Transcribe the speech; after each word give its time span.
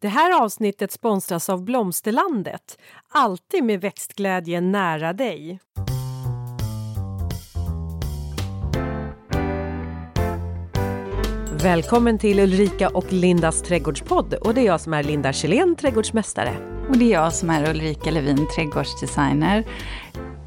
Det 0.00 0.08
här 0.08 0.42
avsnittet 0.42 0.92
sponsras 0.92 1.48
av 1.48 1.64
Blomsterlandet. 1.64 2.78
Alltid 3.08 3.64
med 3.64 3.80
växtglädje 3.80 4.60
nära 4.60 5.12
dig. 5.12 5.60
Välkommen 11.62 12.18
till 12.18 12.40
Ulrika 12.40 12.88
och 12.88 13.12
Lindas 13.12 13.62
trädgårdspodd. 13.62 14.34
Och 14.34 14.54
det 14.54 14.60
är 14.60 14.66
jag 14.66 14.80
som 14.80 14.94
är 14.94 15.02
Linda 15.02 15.32
Kjellén, 15.32 15.76
trädgårdsmästare. 15.76 16.84
Och 16.88 16.98
det 16.98 17.04
är 17.04 17.12
jag 17.12 17.34
som 17.34 17.50
är 17.50 17.70
Ulrika 17.70 18.10
Levin, 18.10 18.46
trädgårdsdesigner. 18.56 19.64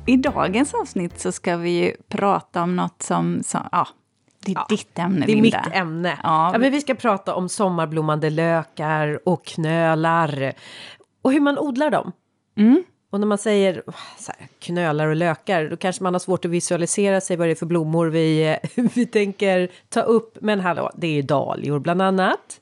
I 0.07 0.17
dagens 0.17 0.73
avsnitt 0.73 1.19
så 1.19 1.31
ska 1.31 1.57
vi 1.57 1.69
ju 1.69 1.95
prata 2.09 2.63
om 2.63 2.75
något 2.75 3.01
som, 3.01 3.43
som 3.43 3.61
ja, 3.71 3.87
det 4.45 4.51
är 4.51 4.55
ja, 4.55 4.65
ditt 4.69 4.99
ämne, 4.99 5.25
Det 5.25 5.31
är 5.31 5.35
Linda. 5.35 5.63
mitt 5.65 5.75
ämne. 5.75 6.19
Ja. 6.23 6.49
ja. 6.53 6.59
men 6.59 6.71
vi 6.71 6.81
ska 6.81 6.95
prata 6.95 7.35
om 7.35 7.49
sommarblommande 7.49 8.29
lökar 8.29 9.29
och 9.29 9.45
knölar. 9.45 10.53
Och 11.21 11.31
hur 11.31 11.39
man 11.39 11.57
odlar 11.57 11.89
dem. 11.89 12.11
Mm. 12.57 12.83
Och 13.09 13.19
när 13.19 13.27
man 13.27 13.37
säger 13.37 13.83
här, 14.27 14.47
knölar 14.59 15.07
och 15.07 15.15
lökar, 15.15 15.69
då 15.69 15.77
kanske 15.77 16.03
man 16.03 16.13
har 16.13 16.19
svårt 16.19 16.45
att 16.45 16.51
visualisera 16.51 17.21
sig 17.21 17.37
vad 17.37 17.47
det 17.47 17.51
är 17.51 17.55
för 17.55 17.65
blommor 17.65 18.07
vi, 18.07 18.57
vi 18.75 19.05
tänker 19.05 19.71
ta 19.89 20.01
upp. 20.01 20.37
Men 20.41 20.59
hallå, 20.59 20.91
det 20.95 21.07
är 21.19 21.23
dahlior 21.23 21.79
bland 21.79 22.01
annat. 22.01 22.61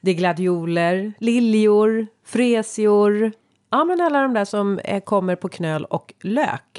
Det 0.00 0.10
är 0.10 0.14
gladioler, 0.14 1.12
liljor, 1.18 2.06
fresior. 2.24 3.32
Ja, 3.70 3.84
men 3.84 4.00
alla 4.00 4.22
de 4.22 4.34
där 4.34 4.44
som 4.44 4.80
kommer 5.04 5.36
på 5.36 5.48
knöl 5.48 5.84
och 5.84 6.14
lök. 6.22 6.78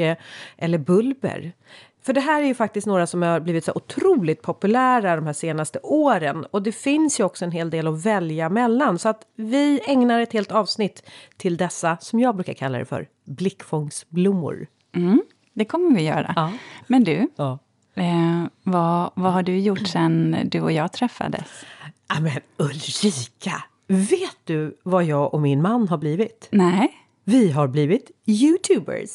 Eller 0.57 0.77
bulber. 0.77 1.53
För 2.05 2.13
det 2.13 2.21
här 2.21 2.41
är 2.41 2.45
ju 2.45 2.53
faktiskt 2.55 2.87
några 2.87 3.07
som 3.07 3.21
har 3.21 3.39
blivit 3.39 3.65
så 3.65 3.71
otroligt 3.75 4.41
populära 4.41 5.15
de 5.15 5.25
här 5.25 5.33
senaste 5.33 5.79
åren. 5.83 6.45
Och 6.51 6.61
det 6.63 6.71
finns 6.71 7.19
ju 7.19 7.23
också 7.23 7.45
en 7.45 7.51
hel 7.51 7.69
del 7.69 7.87
att 7.87 8.05
välja 8.05 8.49
mellan. 8.49 8.99
Så 8.99 9.09
att 9.09 9.21
vi 9.35 9.81
ägnar 9.85 10.19
ett 10.19 10.33
helt 10.33 10.51
avsnitt 10.51 11.03
till 11.37 11.57
dessa, 11.57 11.97
som 12.01 12.19
jag 12.19 12.35
brukar 12.35 12.53
kalla 12.53 12.77
det 12.77 12.85
för, 12.85 13.07
blickfångsblommor. 13.25 14.67
Mm, 14.95 15.21
det 15.53 15.65
kommer 15.65 15.95
vi 15.95 16.03
göra. 16.03 16.33
Ja. 16.35 16.51
Men 16.87 17.03
du, 17.03 17.27
Ja. 17.35 17.59
eh, 17.95 18.43
vad, 18.63 19.11
vad 19.15 19.33
har 19.33 19.43
du 19.43 19.59
gjort 19.59 19.87
sen 19.87 20.37
du 20.45 20.61
och 20.61 20.71
jag 20.71 20.93
träffades? 20.93 21.65
Ja, 22.07 22.19
men 22.19 22.31
Ulrika! 22.57 23.63
Vet 23.87 24.37
du 24.43 24.77
vad 24.83 25.03
jag 25.03 25.33
och 25.33 25.41
min 25.41 25.61
man 25.61 25.87
har 25.87 25.97
blivit? 25.97 26.47
Nej? 26.51 26.93
Vi 27.23 27.51
har 27.51 27.67
blivit 27.67 28.11
youtubers. 28.25 29.09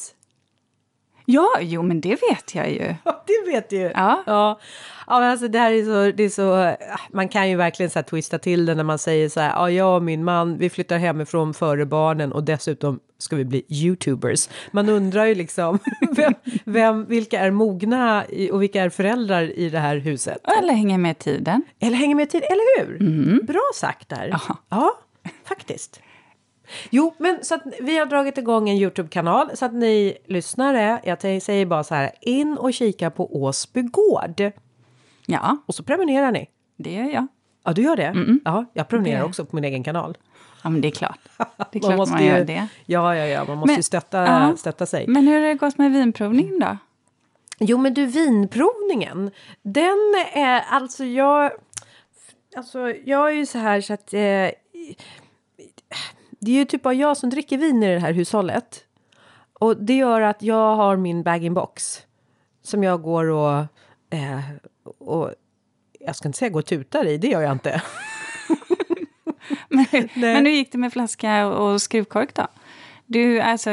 Ja, 1.31 1.57
jo 1.61 1.81
men 1.81 2.01
det 2.01 2.09
vet 2.29 2.55
jag 2.55 2.71
ju. 2.71 2.95
Det 3.03 3.51
vet 3.51 3.69
du 3.69 3.75
ju. 3.75 3.91
Ja. 3.93 4.23
Ja, 4.25 4.59
ja 5.07 5.19
men 5.19 5.31
alltså 5.31 5.47
det 5.47 5.59
här 5.59 5.71
är 5.71 5.83
så, 5.83 6.17
det 6.17 6.23
är 6.23 6.29
så, 6.29 6.75
man 7.09 7.27
kan 7.27 7.49
ju 7.49 7.55
verkligen 7.55 7.89
så 7.89 8.03
twista 8.03 8.39
till 8.39 8.65
det 8.65 8.75
när 8.75 8.83
man 8.83 8.99
säger 8.99 9.29
så 9.29 9.39
här, 9.39 9.49
ja, 9.49 9.69
jag 9.69 9.95
och 9.95 10.03
min 10.03 10.23
man, 10.23 10.57
vi 10.57 10.69
flyttar 10.69 10.97
hemifrån 10.97 11.53
före 11.53 11.85
barnen 11.85 12.31
och 12.31 12.43
dessutom 12.43 12.99
ska 13.17 13.35
vi 13.35 13.45
bli 13.45 13.65
youtubers. 13.69 14.49
Man 14.71 14.89
undrar 14.89 15.25
ju 15.25 15.35
liksom, 15.35 15.79
vem, 16.11 16.33
vem, 16.65 17.05
vilka 17.05 17.39
är 17.39 17.51
mogna 17.51 18.23
och 18.51 18.61
vilka 18.61 18.83
är 18.83 18.89
föräldrar 18.89 19.59
i 19.59 19.69
det 19.69 19.79
här 19.79 19.97
huset? 19.97 20.37
Eller 20.59 20.73
hänger 20.73 20.97
med 20.97 21.19
tiden. 21.19 21.61
Eller 21.79 21.97
hänger 21.97 22.15
med 22.15 22.29
tid, 22.29 22.43
eller 22.43 22.85
hur? 22.85 23.01
Mm. 23.01 23.45
Bra 23.45 23.71
sagt 23.75 24.09
där. 24.09 24.27
Ja. 24.31 24.57
ja, 24.69 24.99
faktiskt. 25.45 26.01
Jo, 26.89 27.13
men 27.17 27.43
så 27.43 27.55
att 27.55 27.61
vi 27.81 27.97
har 27.97 28.05
dragit 28.05 28.37
igång 28.37 28.69
en 28.69 28.75
Youtube-kanal 28.77 29.49
så 29.53 29.65
att 29.65 29.73
ni 29.73 30.17
lyssnare, 30.25 31.01
jag 31.03 31.21
säger 31.41 31.65
bara 31.65 31.83
så 31.83 31.95
här, 31.95 32.11
in 32.21 32.57
och 32.57 32.73
kika 32.73 33.09
på 33.09 33.35
Åsby 33.43 33.81
gård. 33.81 34.51
Ja, 35.25 35.57
Och 35.65 35.75
så 35.75 35.83
prenumererar 35.83 36.31
ni. 36.31 36.49
det 36.77 36.93
gör 36.93 37.09
jag. 37.09 37.27
Ja, 37.63 37.73
du 37.73 37.81
gör 37.81 37.95
det? 37.95 38.39
Ja, 38.45 38.65
jag 38.73 38.87
prenumererar 38.87 39.19
Det- 39.19 39.25
också 39.25 39.45
på 39.45 39.55
min 39.55 39.65
egen 39.65 39.83
kanal. 39.83 40.17
Ja, 40.63 40.69
men 40.69 40.81
det 40.81 40.87
är 40.87 40.91
klart. 40.91 41.19
Det 41.37 41.43
är 41.43 41.45
Man 41.57 41.69
klart 41.71 41.87
man, 41.89 41.97
måste 41.97 42.23
gör 42.23 42.37
ju- 42.37 42.43
det. 42.43 42.67
Ja, 42.85 43.15
ja, 43.15 43.25
ja, 43.25 43.45
man 43.47 43.57
måste 43.57 43.67
Men- 43.71 43.75
ju 43.75 43.83
stötta, 43.83 44.17
ja. 44.25 44.55
stötta 44.57 44.85
sig. 44.85 45.07
Men 45.07 45.27
hur 45.27 45.41
har 45.41 45.47
det 45.47 45.53
gått 45.53 45.77
med 45.77 45.91
vinprovningen 45.91 46.59
då? 46.59 46.77
Jo, 47.59 47.77
men 47.77 47.93
du, 47.93 48.05
vinprovningen, 48.05 49.31
den 49.61 49.97
är 50.33 50.61
alltså 50.69 51.05
jag... 51.05 51.51
Alltså, 52.57 52.79
jag 53.05 53.27
är 53.29 53.33
ju 53.33 53.45
så 53.45 53.57
här 53.57 53.81
så 53.81 53.93
att... 53.93 54.13
Eh, 54.13 54.49
det 56.39 56.51
är 56.51 56.55
ju 56.55 56.65
typ 56.65 56.83
bara 56.83 56.93
jag 56.93 57.17
som 57.17 57.29
dricker 57.29 57.57
vin 57.57 57.83
i 57.83 57.93
det 57.93 57.99
här 57.99 58.13
hushållet. 58.13 58.83
Och 59.53 59.77
det 59.77 59.95
gör 59.97 60.21
att 60.21 60.41
jag 60.43 60.75
har 60.75 60.97
min 60.97 61.23
bag-in-box. 61.23 62.01
Som 62.63 62.83
jag 62.83 63.01
går 63.01 63.25
och... 63.29 63.59
Eh, 64.09 64.39
och 64.99 65.33
jag 65.99 66.15
ska 66.15 66.27
inte 66.27 66.37
säga 66.39 66.49
gå 66.49 66.59
och 66.59 66.65
tutar 66.65 67.05
i, 67.05 67.17
det 67.17 67.27
gör 67.27 67.41
jag 67.41 67.51
inte. 67.51 67.81
Men, 69.69 69.85
men 70.15 70.45
hur 70.45 70.53
gick 70.53 70.71
det 70.71 70.77
med 70.77 70.93
flaska 70.93 71.47
och 71.47 71.81
skruvkork 71.81 72.33
då? 72.33 72.47
Du, 73.05 73.39
alltså, 73.39 73.69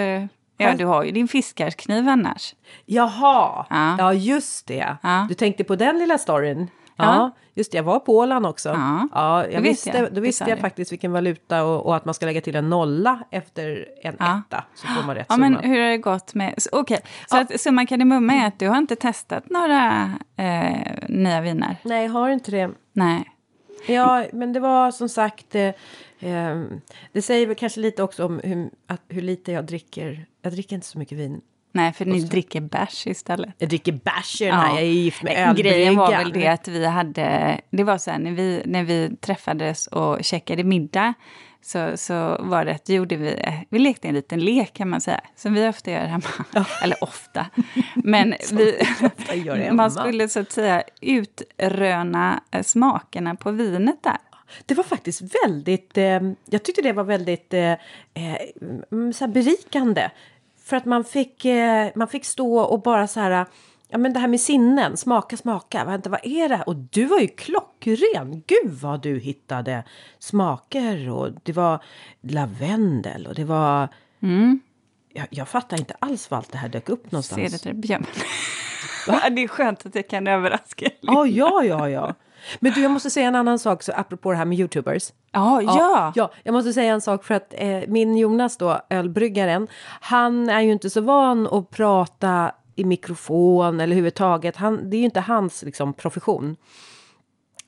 ja, 0.57 0.75
du 0.79 0.85
har 0.85 1.05
ju 1.05 1.11
din 1.11 1.29
fiskarkniv 1.29 2.09
annars. 2.09 2.55
Jaha, 2.85 3.67
ja, 3.71 3.97
Ja. 3.99 4.13
just 4.13 4.67
det. 4.67 4.97
Ja. 5.03 5.27
Du 5.29 5.35
tänkte 5.35 5.65
på 5.65 5.77
den 5.77 5.99
lilla 5.99 6.19
storyn? 6.19 6.69
Ja, 6.97 7.05
Ja. 7.05 7.31
just 7.55 7.73
det. 7.73 7.77
Jag 7.79 7.83
var 7.85 7.99
på 7.99 8.17
Åland 8.19 8.47
också. 8.47 8.69
Ja, 8.69 9.43
jag 9.43 9.51
det 9.51 9.57
vet 9.61 9.65
visste, 9.73 9.91
jag. 9.99 10.15
Då 10.15 10.21
visste 10.21 10.51
jag 10.51 10.59
faktiskt 10.59 10.93
vilken 10.93 11.13
valuta 11.13 11.65
och, 11.65 11.87
och 11.87 11.97
att 11.97 12.05
man 12.05 12.15
ska 12.15 12.27
lägga 12.27 12.41
till 12.41 12.57
en 12.57 12.71
nolla 12.71 13.23
efter 13.31 13.89
en 14.03 14.17
Ja. 14.19 14.43
etta. 14.49 14.65
Så 14.75 14.87
får 14.87 15.03
man 15.07 15.15
rätt 15.15 15.27
Ja, 15.29 15.35
summa. 15.35 15.49
men 15.51 15.71
hur 15.71 15.81
har 15.83 15.89
det 15.91 15.99
gått 15.99 16.35
med... 16.35 16.55
Okej, 16.73 17.01
så 17.31 17.37
att 17.37 17.61
summan 17.61 17.87
kardemumma 17.87 18.33
är 18.35 18.47
att 18.47 18.59
du 18.59 18.69
har 18.69 18.79
inte 18.79 18.97
testat 18.97 19.51
några 19.51 20.11
eh, 20.37 20.77
nya 21.09 21.41
viner? 21.41 21.77
Nej, 21.83 22.05
jag 22.05 22.13
har 22.13 22.29
inte 22.31 22.51
det. 22.51 22.71
Nej. 22.93 23.33
Ja, 23.87 24.25
men 24.33 24.53
det 24.53 24.61
var 24.61 24.91
som 24.91 25.09
sagt... 25.09 25.55
Eh, 25.55 25.63
eh, 26.21 26.63
det 27.13 27.23
säger 27.23 27.47
väl 27.47 27.57
kanske 27.57 27.81
lite 27.81 28.03
också 28.03 28.25
om 28.27 28.41
hur, 28.45 28.71
att, 28.87 29.03
hur 29.09 29.23
lite 29.23 29.53
jag 29.53 29.65
dricker. 29.65 30.27
Jag 30.43 30.53
dricker 30.53 30.75
inte 30.77 30.87
så 30.87 30.99
mycket 30.99 31.19
vin. 31.19 31.41
Nej, 31.77 31.93
för 31.93 32.05
ni 32.05 32.21
dricker 32.21 32.61
bärs 32.61 33.07
istället. 33.07 33.55
Jag 33.59 33.69
dricker 33.69 33.93
bärs 33.93 34.41
här. 34.41 34.69
Jag 34.69 34.79
är 34.79 34.83
gift 34.83 35.23
med 35.23 35.49
Eh, 35.49 35.55
Grejen 35.55 35.97
var 35.97 36.11
väl 36.11 36.27
ölbryggan. 36.27 36.49
det 36.49 36.53
att 36.53 36.69
vi 36.69 36.87
hade, 36.87 37.61
det 37.71 37.85
var 37.85 37.99
så 37.99 38.11
här 38.11 38.19
när 38.19 38.33
vi, 38.33 38.63
när 38.67 38.85
vi 38.85 39.17
träffades 39.21 39.87
och 39.87 40.25
käkade 40.25 40.65
middag 40.65 41.15
så, 41.63 41.97
så 41.97 42.37
var 42.41 42.65
det 42.65 42.75
att 42.75 42.89
gjorde 42.89 43.17
vi, 43.17 43.43
vi 43.69 43.79
lekte 43.79 44.09
en 44.09 44.15
liten 44.15 44.41
lek 44.41 44.73
kan 44.75 44.89
man 44.89 45.01
säga, 45.01 45.21
som 45.37 45.55
vi 45.55 45.69
ofta 45.69 45.91
gör 45.91 46.07
hemma. 46.07 46.25
Eller 46.83 47.05
ofta. 47.05 47.47
Men 47.95 48.35
vi, 48.53 48.79
ofta 49.03 49.73
man 49.73 49.91
skulle 49.91 50.29
så 50.29 50.41
att 50.41 50.53
säga 50.53 50.83
utröna 51.01 52.41
eh, 52.51 52.63
smakerna 52.63 53.35
på 53.35 53.51
vinet 53.51 54.03
där. 54.03 54.19
Det 54.67 54.75
var 54.75 54.85
faktiskt 54.85 55.23
väldigt, 55.45 55.99
eh, 55.99 56.21
jag 56.51 56.63
tyckte 56.63 56.83
det 56.83 56.93
var 56.93 57.05
väldigt 57.05 57.55
eh, 57.55 57.73
eh, 58.15 58.37
mm, 58.93 59.13
så 59.13 59.29
berikande. 59.29 60.11
För 60.67 60.77
att 60.77 60.85
man 60.85 61.05
fick, 61.05 61.45
eh, 61.45 61.89
man 61.95 62.09
fick 62.09 62.25
stå 62.25 62.59
och 62.59 62.83
bara 62.83 63.07
så 63.07 63.21
här, 63.21 63.47
ja 63.89 63.99
men 63.99 64.13
det 64.13 64.21
här 64.21 64.29
med 64.29 64.41
sinnen, 64.41 64.97
smaka, 64.97 65.37
smaka, 65.37 65.85
vänta 65.85 66.11
vad 66.11 66.21
är 66.27 66.49
det? 66.49 66.63
Och 66.67 66.77
du 66.77 67.05
var 67.05 67.19
ju 67.21 67.29
klockren, 67.29 68.43
gud 68.47 68.73
vad 68.73 69.03
du 69.03 69.19
hittade 69.19 69.85
smaker 70.19 71.11
och 71.11 71.31
det 71.43 71.53
var 71.53 71.83
lavendel 72.21 73.27
och 73.27 73.35
det 73.35 73.45
var... 73.45 73.89
Jag, 75.13 75.27
jag 75.31 75.49
fattar 75.49 75.79
inte 75.79 75.95
alls 75.99 76.31
var 76.31 76.39
allt 76.39 76.53
det 76.53 76.59
här 76.59 76.69
dök 76.69 76.89
upp 76.89 77.03
Ser 77.05 77.13
någonstans. 77.13 77.63
det 77.63 77.69
där 77.71 77.75
björn. 77.75 78.07
Det 79.07 79.43
är 79.43 79.49
skönt 79.49 79.87
att 79.87 79.95
jag 79.95 80.09
kan 80.09 80.27
överraska. 80.27 80.91
Ja, 81.01 81.27
ja, 81.27 81.89
ja. 81.89 82.15
Men 82.61 82.73
du, 82.73 82.83
jag 82.83 82.91
måste 82.91 83.11
säga 83.11 83.29
en 83.29 83.35
annan 83.35 83.59
sak 83.59 83.83
så 83.83 83.93
apropå 83.93 84.31
det 84.31 84.37
här 84.37 84.45
med 84.45 84.59
youtubers. 84.59 85.13
Ja, 85.33 85.63
ja. 85.63 86.13
Ja, 86.15 86.31
jag 86.43 86.53
måste 86.53 86.73
säga 86.73 86.93
en 86.93 87.01
sak 87.01 87.25
för 87.25 87.35
att 87.35 87.55
eh, 87.57 87.81
min 87.89 88.17
Jonas 88.17 88.57
då, 88.57 88.81
ölbryggaren, 88.91 89.69
han 90.01 90.49
är 90.49 90.61
ju 90.61 90.73
inte 90.73 90.91
så 90.91 91.01
van 91.01 91.47
att 91.47 91.71
prata 91.71 92.53
i 92.75 92.85
mikrofon 92.85 93.75
eller 93.75 93.83
överhuvudtaget. 93.83 94.57
Han, 94.57 94.91
det 94.91 94.97
är 94.97 94.99
ju 94.99 95.05
inte 95.05 95.21
hans 95.21 95.63
liksom, 95.63 95.93
profession. 95.93 96.57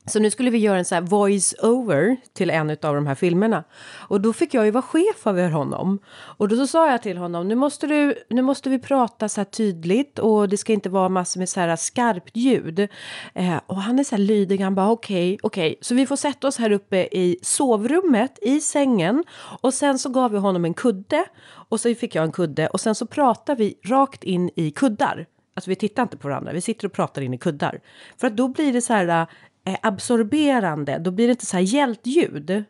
Så 0.09 0.21
nu 0.21 0.31
skulle 0.31 0.51
vi 0.51 0.59
göra 0.59 0.79
en 0.79 0.85
så 0.85 1.01
voice 1.01 1.55
over 1.63 2.17
till 2.33 2.51
en 2.51 2.71
av 2.71 2.95
de 2.95 3.07
här 3.07 3.15
filmerna. 3.15 3.65
Och 4.09 4.21
då 4.21 4.33
fick 4.33 4.55
jag 4.55 4.65
ju 4.65 4.71
vara 4.71 4.83
chef 4.83 5.27
över 5.27 5.51
honom. 5.51 5.99
Och 6.09 6.49
då 6.49 6.57
så 6.57 6.67
sa 6.67 6.91
jag 6.91 7.03
till 7.03 7.17
honom, 7.17 7.49
nu 7.49 7.55
måste, 7.55 7.87
du, 7.87 8.15
nu 8.31 8.43
måste 8.43 8.71
vi 8.71 8.79
prata 8.79 9.29
så 9.29 9.41
här 9.41 9.45
tydligt 9.45 10.19
och 10.19 10.49
det 10.49 10.57
ska 10.57 10.73
inte 10.73 10.89
vara 10.89 11.09
massor 11.09 11.41
med 11.41 11.49
så 11.49 11.61
här 11.61 11.77
skarpt 11.77 12.37
ljud. 12.37 12.89
Eh, 13.35 13.61
och 13.67 13.77
han 13.77 13.99
är 13.99 14.05
så 14.05 14.17
här 14.17 14.23
lydig, 14.23 14.59
han 14.59 14.75
bara 14.75 14.91
okej, 14.91 15.39
okej. 15.43 15.79
Så 15.81 15.95
vi 15.95 16.07
får 16.07 16.17
sätta 16.17 16.49
oss 16.49 16.59
här 16.59 16.73
uppe 16.73 16.97
i 16.97 17.39
sovrummet, 17.43 18.39
i 18.43 18.61
sängen. 18.61 19.25
Och 19.61 19.75
sen 19.75 19.99
så 19.99 20.09
gav 20.09 20.31
vi 20.31 20.39
honom 20.39 20.65
en 20.65 20.75
kudde. 20.75 21.25
Och 21.69 21.81
så 21.81 21.95
fick 21.95 22.15
jag 22.15 22.25
en 22.25 22.33
kudde 22.33 22.67
och 22.67 22.81
sen 22.81 22.95
så 22.95 23.07
pratar 23.07 23.57
vi 23.57 23.75
rakt 23.85 24.25
in 24.25 24.51
i 24.57 24.71
kuddar. 24.71 25.27
Alltså 25.59 25.71
vi 25.71 25.77
tittar 25.77 26.03
inte 26.03 26.17
på 26.17 26.29
varandra, 26.29 26.53
vi 26.53 26.61
sitter 26.61 26.87
och 26.87 26.93
pratar 26.93 27.23
in 27.23 27.35
i 27.35 27.39
kuddar. 27.39 27.81
För 28.17 28.27
att 28.27 28.37
då 28.37 28.49
blir 28.49 28.73
det 28.73 28.81
så 28.81 28.93
här 28.93 29.27
absorberande, 29.83 30.99
då 30.99 31.11
blir 31.11 31.27
det 31.27 31.31
inte 31.31 31.47
så 31.47 31.57
här 31.57 31.65
hjältljud. 31.65 32.65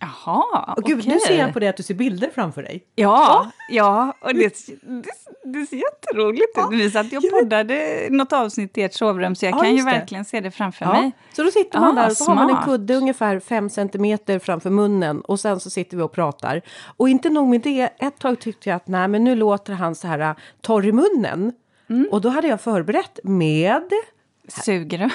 Jaha, 0.00 0.74
Och 0.76 0.82
gud, 0.82 0.98
okej. 0.98 1.12
nu 1.12 1.20
ser 1.20 1.38
jag 1.38 1.52
på 1.52 1.58
dig 1.60 1.68
att 1.68 1.76
du 1.76 1.82
ser 1.82 1.94
bilder 1.94 2.30
framför 2.34 2.62
dig. 2.62 2.84
Ja, 2.94 3.50
ja 3.70 4.14
och 4.20 4.34
det, 4.34 4.54
det, 4.82 5.02
det 5.44 5.66
ser 5.66 5.76
jätteroligt 5.76 6.58
ut. 6.58 6.64
Vi 6.70 6.90
satt 6.90 7.12
ju 7.12 7.16
och 7.16 7.24
poddade 7.30 8.08
något 8.10 8.32
avsnitt 8.32 8.78
i 8.78 8.82
ert 8.82 8.94
sovrum 8.94 9.34
så 9.34 9.44
jag 9.46 9.54
Ja, 9.54 9.58
kan 9.58 9.70
ju 9.70 9.76
det. 9.76 9.84
verkligen 9.84 10.24
se 10.24 10.40
det 10.40 10.50
framför 10.50 10.86
mig. 10.86 11.12
Så 11.32 11.42
då 11.42 11.50
sitter 11.50 11.80
man 11.80 11.96
Ja, 11.96 12.02
där 12.02 12.10
och 12.10 12.16
så 12.16 12.24
har 12.24 12.34
man 12.34 12.50
en 12.50 12.64
kudde 12.64 12.94
ungefär 12.94 13.40
fem 13.40 13.68
centimeter 13.70 14.38
framför 14.38 14.70
munnen 14.70 15.20
och 15.20 15.40
sen 15.40 15.60
så 15.60 15.70
sitter 15.70 15.96
vi 15.96 16.02
och 16.02 16.12
pratar. 16.12 16.60
Och 16.96 17.08
inte 17.08 17.30
nog 17.30 17.48
med 17.48 17.60
det, 17.60 17.88
ett 17.98 18.18
tag 18.18 18.40
tyckte 18.40 18.68
jag 18.68 18.76
att 18.76 18.88
nej 18.88 19.08
men 19.08 19.24
nu 19.24 19.34
låter 19.34 19.72
han 19.72 19.94
så 19.94 20.06
här 20.08 20.18
äh, 20.18 20.32
torr 20.60 20.86
i 20.86 20.92
munnen. 20.92 21.52
Mm. 21.90 22.08
Och 22.10 22.20
då 22.20 22.28
hade 22.28 22.48
jag 22.48 22.60
förberett 22.60 23.20
med 23.24 23.82
Sugrör. 24.48 25.12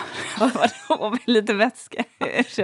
och 0.89 1.11
med 1.11 1.19
lite 1.25 1.53
vätska. 1.53 2.03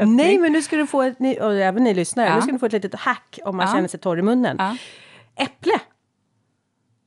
Nej, 0.06 0.38
men 0.38 0.52
nu 0.52 0.62
ska 0.62 0.76
du 0.76 0.88
få 0.88 1.02
ett, 1.02 1.20
ni, 1.20 1.40
och 1.42 1.54
även 1.54 1.84
ni 1.84 1.94
lyssnare, 1.94 2.28
Ja. 2.28 2.36
nu 2.36 2.42
ska 2.42 2.52
du 2.52 2.60
få 2.60 2.66
ett 2.66 2.72
litet 2.74 2.96
hack 2.96 3.40
om 3.46 3.58
man 3.58 3.68
Ja. 3.68 3.74
känner 3.74 3.88
sig 3.88 4.00
torr 4.00 4.20
i 4.20 4.22
munnen. 4.22 4.56
Ja. 4.60 4.78
Äpple! 5.44 5.80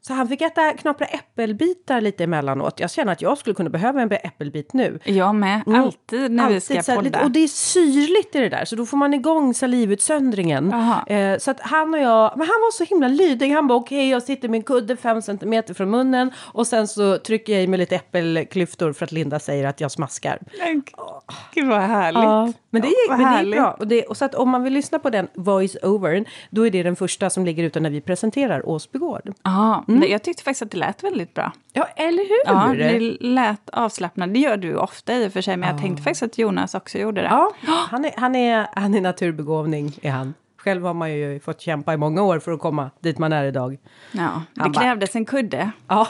Så 0.06 0.14
han 0.14 0.28
fick 0.28 0.40
äta 0.42 0.72
knapra 0.72 1.06
äppelbitar 1.06 2.00
lite 2.00 2.24
emellanåt. 2.24 2.80
Jag 2.80 2.90
känner 2.90 3.12
att 3.12 3.22
jag 3.22 3.38
skulle 3.38 3.54
kunna 3.54 3.70
behöva 3.70 4.02
en 4.02 4.12
äppelbit 4.12 4.72
nu. 4.72 4.98
Jag 5.04 5.34
med, 5.34 5.62
alltid 5.66 6.30
när 6.30 6.48
vi 6.48 6.60
ska 6.60 6.74
Mm. 6.74 6.78
Alltid 6.80 6.94
här 6.94 7.02
lite- 7.02 7.12
podda. 7.18 7.24
och 7.24 7.30
det 7.30 7.40
är 7.40 7.48
syrligt 7.48 8.34
i 8.34 8.38
det 8.38 8.48
där, 8.48 8.64
så 8.64 8.76
då 8.76 8.86
får 8.86 8.96
man 8.96 9.14
igång 9.14 9.54
salivutsöndringen. 9.54 10.72
Eh, 11.06 11.38
så 11.38 11.50
att 11.50 11.60
han 11.60 11.94
och 11.94 12.00
jag, 12.00 12.32
men 12.36 12.46
han 12.46 12.60
var 12.60 12.72
så 12.72 12.84
himla 12.84 13.08
lydig. 13.08 13.50
Han 13.50 13.66
bara 13.66 13.78
okej, 13.78 14.10
jag 14.10 14.22
sitter 14.22 14.48
med 14.48 14.58
en 14.58 14.62
kudde 14.62 14.96
fem 14.96 15.22
centimeter 15.22 15.74
från 15.74 15.90
munnen 15.90 16.30
och 16.38 16.66
sen 16.66 16.88
så 16.88 17.18
trycker 17.18 17.52
jag 17.52 17.62
i 17.62 17.66
mig 17.66 17.78
lite 17.78 17.96
äppelklyftor 17.96 18.92
för 18.92 19.04
att 19.04 19.12
Linda 19.12 19.38
säger 19.38 19.66
att 19.66 19.80
jag 19.80 19.90
smaskar. 19.90 20.38
Men 20.58 20.82
Gud 21.54 21.66
vad 21.68 21.80
härligt. 21.80 22.22
Ja, 22.22 22.52
men 22.70 22.82
det, 22.82 22.88
Vad 23.08 23.14
är, 23.14 23.18
men 23.18 23.18
det 23.18 23.24
härligt. 23.36 23.54
bra. 23.56 23.70
Och, 23.78 23.86
det, 23.86 24.02
och 24.04 24.16
så 24.16 24.24
att 24.24 24.34
om 24.34 24.50
man 24.50 24.62
vill 24.62 24.72
lyssna 24.72 24.98
på 24.98 25.10
den 25.10 25.28
voice-overn, 25.34 26.24
då 26.50 26.66
är 26.66 26.70
det 26.70 26.82
den 26.82 26.96
första 26.96 27.30
som 27.30 27.44
ligger 27.44 27.64
ute 27.64 27.80
när 27.80 27.90
vi 27.90 28.00
presenterar 28.00 28.68
Åsby 28.68 28.98
gård. 28.98 29.32
Ja, 29.42 29.84
Mm. 29.88 30.10
jag 30.10 30.22
tyckte 30.22 30.42
faktiskt 30.42 30.62
att 30.62 30.70
det 30.70 30.76
lät 30.78 31.04
väldigt 31.04 31.34
bra. 31.34 31.52
Ja, 31.72 31.84
eller 31.96 32.22
hur? 32.22 32.54
Ja, 32.80 32.88
det 32.88 33.16
lät 33.20 33.70
avslappnat. 33.70 34.34
Det 34.34 34.40
gör 34.40 34.56
du 34.56 34.76
ofta 34.76 35.14
i 35.14 35.28
och 35.28 35.32
för 35.32 35.40
sig, 35.40 35.56
men 35.56 35.68
jag 35.68 35.78
tänkte 35.80 36.02
faktiskt 36.02 36.22
att 36.22 36.38
Jonas 36.38 36.74
också 36.74 36.98
gjorde 36.98 37.20
det. 37.22 37.28
Ja, 37.28 37.52
han 37.90 38.04
är, 38.04 38.12
han, 38.16 38.34
är, 38.36 38.66
han 38.72 38.94
är 38.94 39.00
naturbegåvning, 39.00 39.92
är 40.02 40.10
han. 40.10 40.34
Själv 40.58 40.84
har 40.84 40.94
man 40.94 41.12
ju 41.12 41.40
fått 41.40 41.60
kämpa 41.60 41.94
i 41.94 41.96
många 41.96 42.22
år 42.22 42.38
för 42.38 42.52
att 42.52 42.60
komma 42.60 42.90
dit 43.00 43.18
man 43.18 43.32
är 43.32 43.44
idag. 43.44 43.78
Ja, 44.12 44.42
det 44.54 44.60
Han 44.62 44.72
bara- 44.72 44.82
krävdes 44.82 45.16
en 45.16 45.24
kudde, 45.24 45.70
Ja, 45.88 46.08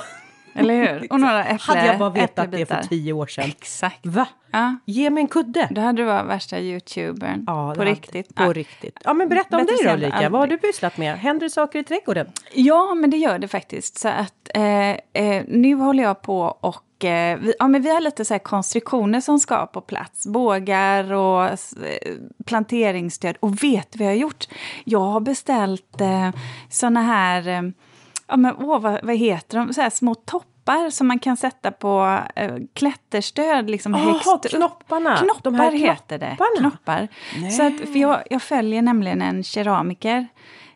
eller 0.57 0.75
hur? 0.75 1.13
Och 1.13 1.21
några 1.21 1.45
äpple, 1.45 1.59
hade 1.75 1.87
jag 1.87 1.99
bara 1.99 2.11
vetat 2.11 2.51
det 2.53 2.67
för 2.67 2.83
tio 2.83 3.13
år 3.13 3.27
sedan. 3.27 3.45
Exakt. 3.49 4.07
Va? 4.07 4.27
Ja, 4.51 4.77
Ge 4.85 5.11
mig 5.11 5.21
en 5.21 5.29
kudde! 5.29 5.69
då 5.71 5.81
hade 5.81 6.03
du 6.03 6.07
varit 6.07 6.27
värsta 6.27 6.61
youtubern. 6.61 7.45
Ja, 7.47 7.75
på 7.77 7.83
riktigt. 7.85 8.35
På 8.35 8.43
Ja. 8.43 8.53
riktigt. 8.53 8.99
Ja, 9.05 9.13
men 9.15 9.29
berätta 9.29 9.57
om 9.57 9.67
dig 9.67 9.77
då 9.85 9.91
Ulrika. 9.93 10.29
Vad 10.29 10.41
har 10.41 10.47
du 10.47 10.59
pysslat 10.59 10.97
med? 10.99 11.19
Händer 11.19 11.47
det 11.47 11.51
saker 11.51 11.79
i 11.79 11.85
trädgården? 11.85 12.27
Ja, 12.55 12.95
men 12.95 13.11
det 13.11 13.17
gör 13.17 13.39
det 13.39 13.49
faktiskt. 13.49 13.99
Så 13.99 14.09
att 14.09 14.49
eh, 14.55 14.91
eh, 14.91 15.45
nu 15.49 15.75
håller 15.75 16.03
jag 16.03 16.23
på 16.23 16.41
och 16.61 17.05
eh, 17.05 17.39
vi, 17.39 17.55
ja, 17.59 17.69
men 17.69 17.83
vi 17.83 17.91
har 17.95 18.01
lite 18.01 18.25
så 18.25 18.39
konstruktioner 18.39 19.21
som 19.21 19.39
ska 19.39 19.67
på 19.67 19.81
plats. 19.81 20.27
Bågar 20.27 21.13
och 21.13 21.45
eh, 21.45 21.55
planteringsstöd. 22.47 23.37
Och 23.41 23.63
vet 23.65 23.93
du 23.93 23.99
vad 23.99 24.07
jag 24.07 24.13
har 24.13 24.21
gjort? 24.21 24.45
Jag 24.85 25.01
har 25.01 25.21
beställt 25.21 26.01
eh, 26.01 26.31
såna 26.71 27.03
här, 27.03 27.49
eh, 27.49 27.63
ja 28.27 28.37
men 28.37 28.57
åh, 28.57 28.81
vad, 28.81 29.01
vad 29.05 29.17
heter 29.17 29.59
de, 29.59 29.75
så 29.75 29.81
här 29.81 29.91
små 29.91 30.15
toppar 30.15 30.91
som 30.91 31.07
man 31.07 31.19
kan 31.19 31.37
sätta 31.37 31.71
på 31.73 32.21
eh, 32.37 32.55
klätterstöd 32.75 33.71
liksom 33.71 33.93
Jaha, 33.95 34.03
högst 34.03 34.55
knopparna. 34.57 35.17
Knoppar 35.17 35.41
De 35.43 35.55
här 35.55 35.73
heter 35.73 36.19
det. 36.19 36.37
knopparna. 36.37 36.71
Knoppar. 36.71 37.09
Så 37.51 37.63
att, 37.67 37.81
för 37.93 37.99
jag, 37.99 38.23
jag 38.31 38.43
följer 38.43 38.83
nämligen 38.83 39.23
en 39.23 39.43
keramiker 39.43 40.27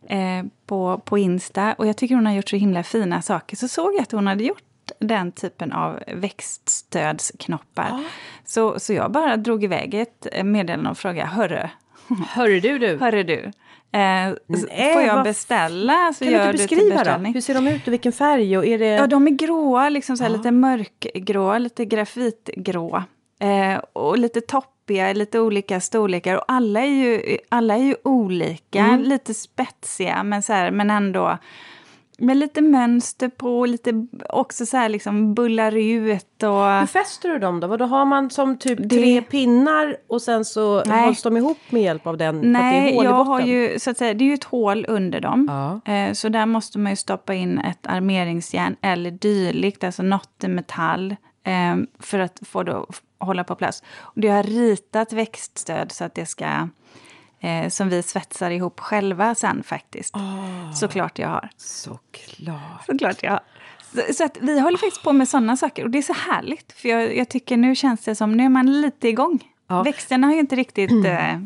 eh, 0.08 0.44
på, 0.67 1.00
på 1.05 1.19
Insta 1.19 1.73
och 1.79 1.87
jag 1.87 1.97
tycker 1.97 2.14
hon 2.14 2.26
har 2.26 2.32
gjort 2.32 2.49
så 2.49 2.56
himla 2.56 2.82
fina 2.82 3.23
saker. 3.23 3.56
Så 3.56 3.69
såg 3.69 3.94
jag 3.94 4.03
att 4.03 4.12
hon 4.12 4.26
hade 4.26 4.44
gjort 4.44 4.62
den 4.99 5.32
typen 5.32 5.73
av 5.73 5.99
växtstödsknoppar. 6.14 8.05
Så, 8.44 8.81
så 8.81 8.93
jag 8.93 9.12
bara 9.12 9.37
drog 9.37 9.64
iväg 9.64 9.94
ett 9.94 10.26
meddelande 10.44 10.91
och 10.91 10.99
frågade, 10.99 11.29
hörru, 11.29 11.69
Hörru 12.29 12.61
du, 12.61 12.79
du. 12.79 12.99
hörru 13.00 13.23
du, 13.23 13.53
eh, 13.92 14.00
Nej, 14.46 14.92
får 14.92 15.02
jag 15.02 15.14
vad- 15.14 15.25
beställa? 15.25 16.12
Så 16.12 16.25
Kan 16.25 16.32
du 16.32 16.38
gör 16.38 16.50
inte 16.50 16.62
du 16.62 16.69
till 16.69 16.76
beskriva 16.76 16.96
beställning. 16.98 17.34
Hur 17.34 17.40
ser 17.40 17.54
de 17.54 17.69
ut 17.69 17.87
och 17.87 17.92
vilken 17.92 18.12
färg? 18.12 18.58
Och 18.58 18.66
är 18.66 18.78
det... 18.78 18.87
Ja, 18.87 19.06
de 19.06 19.26
är 19.26 19.31
gråa, 19.31 19.88
liksom 19.88 20.16
så 20.16 20.22
här 20.25 20.31
lite 20.31 20.50
mörkgråa, 20.50 21.58
lite 21.58 21.84
grafitgrå. 21.84 23.02
Eh, 23.40 23.81
och 23.92 24.19
lite 24.19 24.40
toppiga, 24.40 25.12
lite 25.12 25.40
olika 25.40 25.81
storlekar. 25.81 26.37
Och 26.37 26.44
alla 26.48 26.81
är 26.81 26.87
ju, 26.87 27.38
alla 27.48 27.75
är 27.75 27.82
ju 27.82 27.94
olika, 28.04 28.96
lite 28.96 29.34
spetsiga, 29.34 30.22
men, 30.22 30.43
så 30.43 30.52
här, 30.52 30.70
men 30.70 30.90
ändå 30.90 31.38
med 32.20 32.37
lite 32.37 32.61
mönster 32.61 33.28
på, 33.28 33.67
lite 33.67 34.06
också 34.28 34.67
så 34.67 34.76
här 34.76 34.88
liksom 34.88 35.34
bullar 35.34 35.76
ut 35.76 36.43
och... 36.43 36.64
Hur 36.81 36.87
fäster 36.87 37.28
du 37.28 37.38
dem 37.38 37.61
då? 37.61 37.67
Vad 37.67 37.78
då 37.78 37.84
har 37.84 38.05
man 38.05 38.31
som 38.31 38.58
typ 38.58 38.78
Det- 38.82 38.88
tre 38.88 39.22
pinnar 39.22 39.96
och 40.08 40.22
sen 40.22 40.44
så 40.44 40.82
Nej. 40.87 41.05
hålls 41.05 41.22
de 41.22 41.37
ihop 41.37 41.58
med 41.70 41.82
hjälp 41.82 42.06
av 42.06 42.17
den? 42.17 42.40
Nej, 42.52 42.94
jag 42.94 43.25
har 43.25 43.40
ju, 43.40 43.78
så 43.78 43.90
att 43.90 43.99
säga, 43.99 44.14
det 44.14 44.25
är 44.25 44.26
ju 44.26 44.34
ett 44.34 44.44
hål 44.44 44.87
under 44.88 45.20
dem. 45.20 45.46
Ja. 45.84 45.93
Eh, 45.93 46.12
så 46.12 46.28
där 46.28 46.46
måste 46.46 46.78
man 46.78 46.93
ju 46.93 46.96
stoppa 46.96 47.34
in 47.34 47.58
ett 47.58 47.87
armeringsjärn 47.87 48.76
eller 48.82 49.11
dylikt, 49.11 49.84
alltså 49.84 50.02
något 50.02 50.44
i 50.44 50.49
metall. 50.49 51.17
Eh, 51.44 51.76
för 51.99 52.19
att 52.19 52.38
få 52.43 52.62
det 52.62 52.76
att 52.76 53.02
hålla 53.19 53.44
på 53.44 53.55
plats. 53.55 53.82
Och 54.00 54.20
det 54.20 54.28
har 54.28 54.43
ritat 54.43 55.12
växtstöd 55.12 55.93
så 55.93 56.05
att 56.05 56.14
det 56.14 56.26
ska... 56.26 56.69
Eh, 57.42 57.69
som 57.69 57.88
vi 57.88 58.02
svetsar 58.02 58.50
ihop 58.50 58.81
själva 58.81 59.34
sen 59.34 59.62
faktiskt. 59.62 60.14
Såklart 60.75 61.19
jag 61.19 61.28
har. 61.28 61.50
Såklart. 61.56 62.87
Såklart 62.87 63.22
jag 63.22 63.31
har. 63.31 63.40
Så, 63.94 64.14
så 64.14 64.25
att 64.25 64.37
vi 64.40 64.60
håller 64.60 64.78
faktiskt 64.78 65.02
på 65.02 65.12
med 65.12 65.28
sådana 65.28 65.56
saker 65.56 65.84
och 65.84 65.90
det 65.90 65.98
är 65.98 66.02
så 66.02 66.12
härligt. 66.12 66.72
För 66.72 66.88
jag, 66.88 67.16
jag 67.16 67.28
tycker 67.28 67.56
nu 67.56 67.75
känns 67.75 68.04
det 68.04 68.14
som, 68.14 68.32
nu 68.32 68.44
är 68.44 68.48
man 68.48 68.81
lite 68.81 69.08
igång. 69.08 69.38
Ja. 69.69 69.82
Växterna 69.82 70.26
har 70.26 70.34
ju 70.34 70.40
inte 70.40 70.56
riktigt 70.56 71.04
eh, 71.04 71.38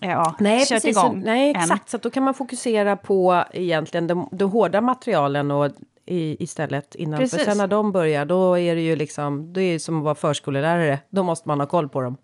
ja, 0.00 0.34
Nej, 0.40 0.58
kört 0.60 0.68
precis. 0.68 0.96
igång 0.96 1.22
Nej, 1.24 1.50
än. 1.50 1.56
exakt. 1.56 1.90
Så 1.90 1.96
att 1.96 2.02
då 2.02 2.10
kan 2.10 2.22
man 2.22 2.34
fokusera 2.34 2.96
på 2.96 3.44
egentligen 3.52 4.06
de, 4.06 4.28
de 4.32 4.50
hårda 4.50 4.80
materialen 4.80 5.50
och 5.50 5.70
i, 6.06 6.42
istället 6.44 6.94
innan. 6.94 7.20
Precis. 7.20 7.38
För 7.38 7.44
sen 7.44 7.58
när 7.58 7.66
de 7.66 7.92
börjar, 7.92 8.24
då 8.24 8.58
är 8.58 8.74
det 8.74 8.82
ju 8.82 8.96
liksom, 8.96 9.52
det 9.52 9.62
är 9.62 9.78
som 9.78 9.98
att 9.98 10.04
vara 10.04 10.14
förskollärare. 10.14 10.98
Då 11.10 11.22
måste 11.22 11.48
man 11.48 11.60
ha 11.60 11.66
koll 11.66 11.88
på 11.88 12.00
dem. 12.00 12.16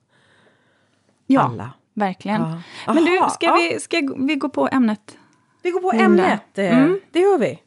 Ja, 1.26 1.40
Alla. 1.40 1.70
Verkligen. 1.94 2.40
Ja. 2.86 2.94
Men 2.94 3.04
du, 3.04 3.20
ska, 3.30 3.52
vi, 3.54 3.80
ska 3.80 4.14
vi 4.16 4.34
gå 4.34 4.48
på 4.48 4.68
ämnet? 4.72 5.18
Vi 5.62 5.70
går 5.70 5.80
på 5.80 5.92
ämnet. 5.92 6.58
eh, 6.58 6.78
Mm. 6.78 7.00
Det 7.10 7.18
gör 7.20 7.38
vi. 7.38 7.58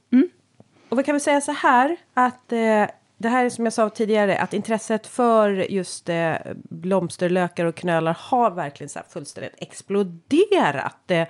Och 0.89 0.99
vi 0.99 1.03
kan 1.03 1.13
väl 1.13 1.21
säga 1.21 1.41
så 1.41 1.51
här 1.51 1.97
att 2.13 2.51
eh, 2.51 2.85
det 3.17 3.29
här 3.29 3.45
är 3.45 3.49
som 3.49 3.65
jag 3.65 3.73
sa 3.73 3.89
tidigare 3.89 4.37
att 4.37 4.53
intresset 4.53 5.07
för 5.07 5.49
just 5.71 6.09
eh, 6.09 6.33
blomsterlökar 6.69 7.65
och 7.65 7.75
knölar 7.75 8.17
har 8.19 8.51
verkligen 8.51 8.89
så 8.89 8.99
fullständigt 9.09 9.53
exploderat. 9.57 11.11
Eh, 11.11 11.27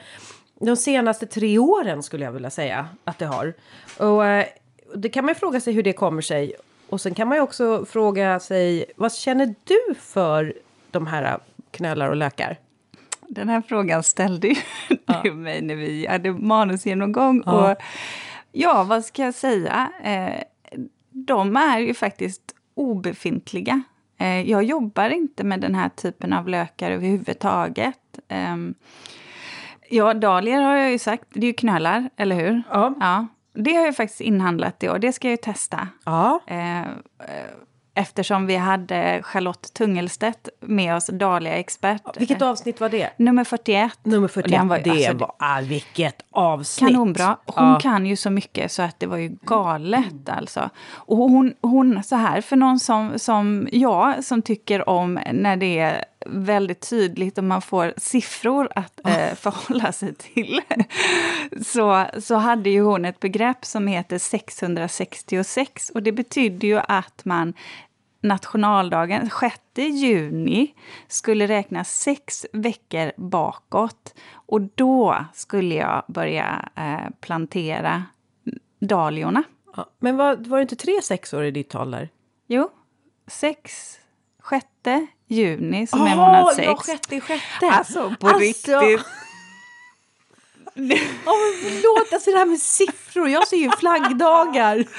de 0.59 0.75
senaste 0.77 1.25
tre 1.25 1.57
åren 1.59 2.03
skulle 2.03 2.25
jag 2.25 2.31
vilja 2.31 2.50
säga 2.50 2.87
att 3.04 3.18
det 3.19 3.25
har. 3.25 3.54
Och 3.99 4.25
eh, 4.25 4.45
det 4.95 5.09
kan 5.09 5.25
man 5.25 5.33
ju 5.33 5.40
fråga 5.40 5.61
sig 5.61 5.73
hur 5.73 5.83
det 5.83 5.94
kommer 5.94 6.21
sig. 6.21 6.54
Och 6.90 7.02
sen 7.02 7.14
kan 7.14 7.28
man 7.28 7.37
ju 7.37 7.42
också 7.42 7.85
fråga 7.85 8.40
sig 8.40 8.85
vad 8.95 9.14
känner 9.14 9.56
du 9.64 9.95
för 9.99 10.54
de 10.92 11.07
här 11.07 11.40
knölar 11.71 12.09
och 12.09 12.16
lökar? 12.16 12.59
Den 13.30 13.50
här 13.50 13.62
frågan 13.62 14.04
ställde 14.04 14.48
ju 14.48 14.56
du 15.24 15.34
mig 15.34 15.62
när 15.62 15.76
vi 15.76 16.08
hade 16.08 16.34
manusgenomgång. 16.34 17.44
Ja. 17.46 17.72
Och 17.72 17.78
ja, 18.52 18.84
vad 18.84 19.06
ska 19.06 19.24
jag 19.24 19.34
säga? 19.34 19.92
Eh, 20.04 20.44
de 21.12 21.56
är 21.56 21.80
ju 21.80 21.94
faktiskt 21.94 22.56
obefintliga. 22.74 23.84
Eh, 24.18 24.50
jag 24.50 24.64
jobbar 24.64 25.10
inte 25.10 25.44
med 25.44 25.62
den 25.62 25.76
här 25.76 25.90
typen 25.90 26.34
av 26.34 26.48
lökar 26.48 26.92
överhuvudtaget. 26.92 28.20
Eh, 28.28 28.56
ja, 29.90 30.14
dahlior 30.14 30.62
har 30.62 30.76
jag 30.76 30.92
ju 30.92 31.00
sagt, 31.00 31.26
det 31.30 31.40
är 31.46 31.48
ju 31.48 31.54
knölar, 31.54 32.10
eller 32.16 32.36
hur? 32.36 32.64
Ja. 32.72 32.94
ja. 33.00 33.28
Det 33.54 33.74
har 33.74 33.86
jag 33.86 33.96
faktiskt 33.96 34.22
inhandlat 34.22 34.84
i 34.84 34.90
år, 34.90 35.00
det 35.00 35.14
ska 35.14 35.28
jag 35.28 35.32
ju 35.32 35.38
testa. 35.38 35.88
Ja. 36.06 36.40
Eh, 36.48 36.82
eh, 36.82 36.86
eftersom 37.95 38.47
vi 38.47 38.56
hade 38.56 39.21
Charlotte 39.23 39.73
Tungelstedt 39.73 40.49
med 40.59 40.95
oss, 40.95 41.07
Dahlia-expert. 41.07 42.02
Vilket 42.18 42.42
avsnitt 42.42 42.80
var 42.81 42.90
det? 42.90 43.09
Nummer 43.18 43.44
41. 43.44 43.92
Nummer 44.04 44.25
Och 44.25 44.31
41, 44.31 44.52
den 44.59 44.68
var 44.68 44.80
det 44.80 44.90
alltså, 44.90 45.14
var, 45.14 45.31
ah, 45.40 45.61
vilket 45.61 46.21
avsnitt! 46.31 46.90
Kanonbra. 46.90 47.37
Hon 47.45 47.68
Ja. 47.71 47.80
kan 47.81 48.06
ju 48.06 48.16
så 48.16 48.30
mycket 48.30 48.71
så 48.71 48.81
att 48.81 48.99
det 48.99 49.07
var 49.07 49.18
ju 49.18 49.37
galet 49.42 50.30
alltså. 50.30 50.69
Och 50.87 51.18
hon, 51.18 51.54
hon 51.61 52.04
så 52.04 52.16
här, 52.16 52.42
för 52.42 52.56
någon 52.56 52.80
som, 52.80 53.19
som 53.19 53.68
jag 53.71 54.23
som 54.25 54.42
tycker 54.42 54.90
om 54.90 55.19
när 55.33 55.56
det 55.56 55.80
är 55.80 56.06
väldigt 56.28 56.90
tydligt 56.90 57.37
och 57.37 57.44
man 57.44 57.61
får 57.61 57.94
siffror 57.97 58.69
att 58.75 58.99
eh, 59.07 59.33
förhålla 59.35 59.92
sig 59.92 60.16
till. 60.16 60.61
så, 61.66 62.06
så 62.19 62.35
hade 62.35 62.69
ju 62.69 62.81
hon 62.81 63.06
ett 63.06 63.19
begrepp 63.19 63.66
som 63.66 63.87
heter 63.87 64.18
666 64.18 65.90
och 65.90 66.04
det 66.04 66.11
betyder 66.11 66.68
ju 66.68 66.80
att 66.87 67.25
man 67.25 67.54
nationaldagen, 68.28 69.30
6 69.40 69.60
juni, 69.76 70.74
skulle 71.08 71.48
räknas 71.48 71.92
sex 72.00 72.46
veckor 72.54 73.12
bakåt. 73.18 74.14
Och 74.34 74.62
då 74.62 75.26
skulle 75.34 75.76
jag 75.76 76.04
börja 76.08 76.70
eh, 76.76 77.10
plantera 77.22 78.04
dahliorna. 78.80 79.44
Ja, 79.76 79.86
men 80.00 80.18
var, 80.18 80.36
var 80.36 80.58
det 80.58 80.62
inte 80.62 80.76
tre 80.76 81.02
sexor 81.02 81.44
i 81.44 81.52
ditt 81.52 81.70
tal 81.70 81.92
där? 81.92 82.10
Jo, 82.48 82.70
sex, 83.28 83.92
sjätte 84.40 85.08
juni 85.28 85.88
som 85.88 86.02
är 86.02 86.16
månad 86.16 86.56
sex. 86.56 86.68
Ja, 86.68 86.76
sjätte, 86.78 87.20
sjätte. 87.20 87.70
Alltså 87.72 88.16
på 88.20 88.28
Alltså. 88.28 88.40
riktigt. 88.40 89.06
Ja, 90.78 91.32
men 91.32 91.54
förlåt, 91.64 92.14
alltså 92.14 92.32
det 92.32 92.38
här 92.38 92.46
med 92.46 92.60
siffror. 92.60 93.30
Jag 93.30 93.48
ser 93.48 93.58
ju 93.58 93.72
flaggdagar. 93.72 94.86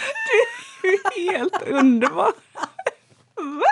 Du 0.83 0.93
är 0.95 1.33
helt 1.33 1.63
underbar. 1.69 2.33
Va? 3.37 3.67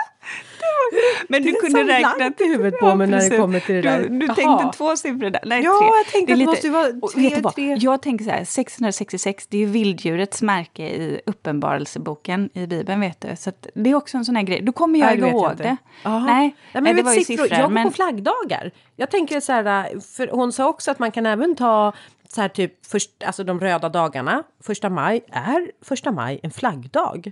Det 0.59 0.65
Men 1.29 1.43
du 1.43 1.51
Det 1.51 1.57
kunde 1.57 1.83
räkna 1.83 2.31
i 2.39 2.47
huvudet 2.47 2.79
på 2.79 2.95
mig 2.95 3.07
när 3.07 3.29
det 3.29 3.37
kommer 3.37 3.59
till 3.59 3.75
det 3.75 3.81
där. 3.81 3.99
Du, 4.01 4.19
du 4.19 4.27
tänkte 4.27 4.71
två 4.77 4.95
siffror 4.95 5.29
där. 5.29 5.41
Nej, 5.45 5.63
Ja, 5.63 5.79
tre. 5.79 5.87
jag 5.97 6.05
tänkte 6.05 6.33
är 6.33 6.33
att 6.33 6.39
det 6.39 6.45
måste 6.45 7.21
ju 7.21 7.41
vara 7.41 7.51
tre. 7.51 7.75
Jag 7.79 8.01
tänker 8.01 8.25
så 8.25 8.31
här, 8.31 8.43
666, 8.43 9.47
det 9.47 9.57
är 9.57 9.61
ju 9.61 9.65
vilddjurets 9.65 10.41
märke 10.41 10.83
i 10.83 11.21
Uppenbarelseboken 11.25 12.49
i 12.53 12.67
Bibeln, 12.67 12.99
vet 12.99 13.21
du. 13.21 13.35
Så 13.35 13.51
det 13.75 13.89
är 13.89 13.95
också 13.95 14.17
en 14.17 14.25
sån 14.25 14.35
här 14.35 14.43
grej. 14.43 14.61
Då 14.61 14.71
kommer 14.71 14.99
jag 14.99 15.17
det 15.17 15.21
jag 15.21 15.29
ihåg 15.29 15.51
det. 15.57 15.77
Nej, 16.03 16.25
Nej, 16.25 16.55
men 16.73 16.83
det 16.83 16.93
vet 16.93 17.05
var 17.05 17.13
ju 17.13 17.23
siffror. 17.23 17.43
siffror. 17.43 17.59
Jag 17.59 17.69
går 17.69 17.73
men, 17.73 17.87
på 17.87 17.93
flaggdagar. 17.93 18.71
Jag 18.95 19.11
tänker 19.11 19.39
så 19.39 19.51
här, 19.51 19.99
för 20.15 20.27
hon 20.27 20.53
sa 20.53 20.67
också 20.69 20.91
att 20.91 20.99
man 20.99 21.11
kan 21.11 21.25
även 21.25 21.55
ta 21.55 21.93
så 22.29 22.41
här 22.41 22.49
typ 22.49 22.85
först, 22.85 23.23
alltså 23.25 23.43
de 23.43 23.59
röda 23.59 23.89
dagarna. 23.89 24.43
Första 24.63 24.89
maj, 24.89 25.23
är 25.31 25.71
första 25.81 26.11
maj 26.11 26.39
en 26.43 26.51
flaggdag? 26.51 27.31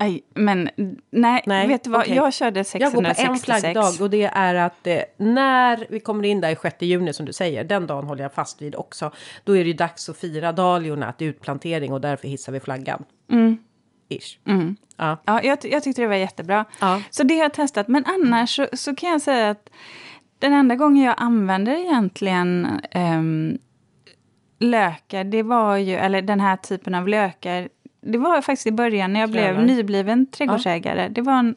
Nej, 0.00 0.22
men 0.34 0.70
nej, 1.10 1.42
Nej, 1.46 1.68
vet 1.68 1.84
du 1.84 1.90
vad? 1.90 2.00
okej. 2.00 2.16
Jag 2.16 2.32
körde 2.34 2.64
Jag 2.74 2.92
går 2.92 3.02
på 3.02 3.14
666. 3.14 3.48
en 3.48 3.72
flaggdag 3.72 4.04
och 4.04 4.10
det 4.10 4.24
är 4.24 4.54
att 4.54 4.86
eh, 4.86 5.00
när 5.16 5.86
vi 5.90 6.00
kommer 6.00 6.24
in 6.24 6.40
där 6.40 6.50
i 6.50 6.56
6 6.62 6.76
juni 6.82 7.12
som 7.12 7.26
du 7.26 7.32
säger, 7.32 7.64
den 7.64 7.86
dagen 7.86 8.04
håller 8.06 8.22
jag 8.22 8.32
fast 8.32 8.62
vid 8.62 8.74
också. 8.74 9.12
Då 9.44 9.56
är 9.56 9.64
det 9.64 9.68
ju 9.68 9.76
dags 9.76 10.08
att 10.08 10.16
fira 10.16 10.52
dahliorna, 10.52 11.06
att 11.06 11.18
det 11.18 11.24
är 11.24 11.28
utplantering 11.28 11.92
och 11.92 12.00
därför 12.00 12.28
hissar 12.28 12.52
vi 12.52 12.60
flaggan. 12.60 13.04
Ish. 14.08 14.38
Ja. 14.96 15.16
Ja, 15.24 15.42
jag, 15.42 15.58
jag 15.62 15.82
tyckte 15.82 16.02
det 16.02 16.08
var 16.08 16.14
jättebra. 16.14 16.64
Ja. 16.80 17.02
Så 17.10 17.22
det 17.22 17.34
har 17.34 17.42
jag 17.42 17.54
testat. 17.54 17.88
Men 17.88 18.04
annars 18.06 18.56
så, 18.56 18.66
så 18.72 18.94
kan 18.94 19.10
jag 19.10 19.22
säga 19.22 19.50
att 19.50 19.70
den 20.38 20.52
enda 20.52 20.74
gången 20.74 21.04
jag 21.04 21.14
använder 21.18 21.72
egentligen 21.72 22.80
ehm, 22.90 23.58
lökar, 24.58 25.24
det 25.24 25.42
var 25.42 25.76
ju, 25.76 25.94
eller 25.94 26.22
den 26.22 26.40
här 26.40 26.56
typen 26.56 26.94
av 26.94 27.08
lökar, 27.08 27.68
det 28.02 28.18
var 28.18 28.40
faktiskt 28.42 28.66
i 28.66 28.72
början 28.72 29.12
när 29.12 29.20
jag 29.20 29.30
blev 29.30 29.44
Knölar. 29.54 29.62
nybliven 29.66 30.26
trädgårdsägare. 30.26 31.08
Det 31.08 31.20
var 31.22 31.32
en, 31.38 31.54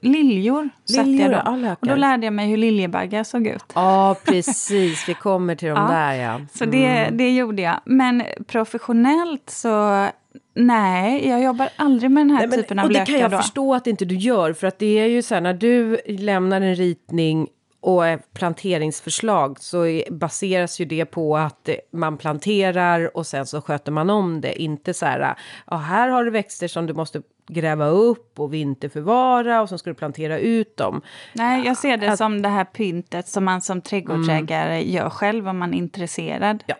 liljor. 0.00 0.68
satte 0.84 1.02
Liljor, 1.08 1.32
jag 1.32 1.42
ja, 1.46 1.50
då. 1.50 1.56
lökar. 1.56 1.76
Och 1.80 1.86
då 1.88 1.94
lärde 1.94 2.26
jag 2.26 2.32
mig 2.32 2.48
hur 2.48 2.56
liljebaggar 2.56 3.24
såg 3.24 3.46
ut. 3.46 3.64
Ja, 3.74 4.16
precis. 4.24 5.08
Vi 5.08 5.14
kommer 5.14 5.54
till 5.54 5.68
de 5.68 5.76
Ja. 5.78 5.88
där 5.88 6.12
ja. 6.12 6.40
Så 6.54 6.64
det, 6.64 7.08
det 7.12 7.34
gjorde 7.36 7.62
jag. 7.62 7.80
Men 7.84 8.22
professionellt 8.46 9.50
så, 9.50 10.06
nej, 10.54 11.28
jag 11.28 11.42
jobbar 11.42 11.68
aldrig 11.76 12.10
med 12.10 12.20
den 12.20 12.30
här 12.30 12.38
Nej, 12.38 12.48
men, 12.48 12.58
typen 12.58 12.78
av 12.78 12.84
och 12.84 12.92
det 12.92 12.98
lökar 12.98 13.12
kan 13.12 13.20
jag 13.20 13.30
då. 13.30 13.36
förstå 13.36 13.74
att 13.74 13.86
inte 13.86 14.04
du 14.04 14.14
gör. 14.14 14.52
För 14.52 14.66
att 14.66 14.78
det 14.78 14.98
är 14.98 15.06
ju 15.06 15.22
så 15.22 15.34
här 15.34 15.40
när 15.40 15.54
du 15.54 15.98
lämnar 16.06 16.60
en 16.60 16.74
ritning 16.74 17.46
och 17.86 18.06
ett 18.06 18.32
planteringsförslag 18.34 19.60
så 19.60 20.00
baseras 20.10 20.80
ju 20.80 20.84
det 20.84 21.04
på 21.04 21.36
att 21.36 21.68
eh, 21.68 21.74
man 21.92 22.16
planterar 22.18 23.16
och 23.16 23.26
sen 23.26 23.46
så 23.46 23.60
sköter 23.60 23.92
man 23.92 24.10
om 24.10 24.40
det. 24.40 24.62
Inte 24.62 24.94
så 24.94 25.06
här, 25.06 25.34
ja 25.66 25.76
här 25.76 26.08
har 26.08 26.24
du 26.24 26.30
växter 26.30 26.68
som 26.68 26.86
du 26.86 26.94
måste 26.94 27.22
gräva 27.48 27.86
upp 27.86 28.40
och 28.40 28.54
vinterförvara 28.54 29.60
och 29.62 29.68
så 29.68 29.78
ska 29.78 29.90
du 29.90 29.94
plantera 29.94 30.38
ut 30.38 30.76
dem. 30.76 31.02
Nej, 31.32 31.66
jag 31.66 31.76
ser 31.76 31.96
det 31.96 32.12
Att- 32.12 32.18
som 32.18 32.42
det 32.42 32.48
här 32.48 32.64
pyntet 32.64 33.28
som 33.28 33.44
man 33.44 33.62
som 33.62 33.80
trädgårdsägare 33.80 34.90
gör 34.92 35.10
själv 35.10 35.48
om 35.48 35.58
man 35.58 35.74
är 35.74 35.78
intresserad. 35.78 36.64
Ja, 36.66 36.76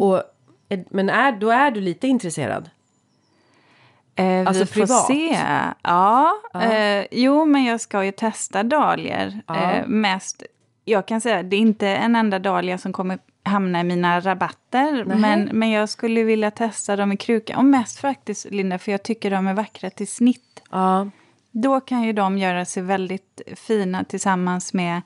och, 0.00 0.22
eh, 0.68 0.80
men 0.90 1.10
är, 1.10 1.32
då 1.32 1.50
är 1.50 1.70
du 1.70 1.80
lite 1.80 2.08
intresserad. 2.08 2.70
Eh, 4.18 4.46
Alltså 4.48 4.62
vi 4.62 4.66
får 4.66 4.74
privat? 4.74 5.06
se. 5.06 5.38
Ja, 5.82 6.32
Eh, 6.54 7.06
jo, 7.10 7.44
men 7.44 7.64
jag 7.64 7.80
ska 7.80 8.04
ju 8.04 8.12
testa 8.12 8.62
dahlior. 8.62 9.32
Ja. 9.46 9.72
Eh, 9.72 9.86
mest, 9.86 10.42
jag 10.84 11.06
kan 11.08 11.20
säga, 11.20 11.42
det 11.42 11.56
är 11.56 11.60
inte 11.60 11.88
en 11.88 12.16
enda 12.16 12.38
dahlia 12.38 12.78
som 12.78 12.92
kommer 12.92 13.18
hamna 13.42 13.80
i 13.80 13.84
mina 13.84 14.20
rabatter. 14.20 15.04
Men, 15.04 15.48
men 15.52 15.70
jag 15.70 15.88
skulle 15.88 16.22
vilja 16.22 16.50
testa 16.50 16.96
dem 16.96 17.12
i 17.12 17.16
kruka. 17.16 17.56
Och 17.56 17.64
mest 17.64 18.00
faktiskt, 18.00 18.44
Linda, 18.50 18.78
för 18.78 18.92
jag 18.92 19.02
tycker 19.02 19.30
de 19.30 19.46
är 19.46 19.54
vackra 19.54 19.90
till 19.90 20.08
snitt. 20.08 20.62
Ja, 20.70 21.10
Då 21.50 21.80
kan 21.80 22.02
ju 22.02 22.12
de 22.12 22.38
göra 22.38 22.64
sig 22.64 22.82
väldigt 22.82 23.40
fina 23.56 24.04
tillsammans 24.04 24.74
med 24.74 25.02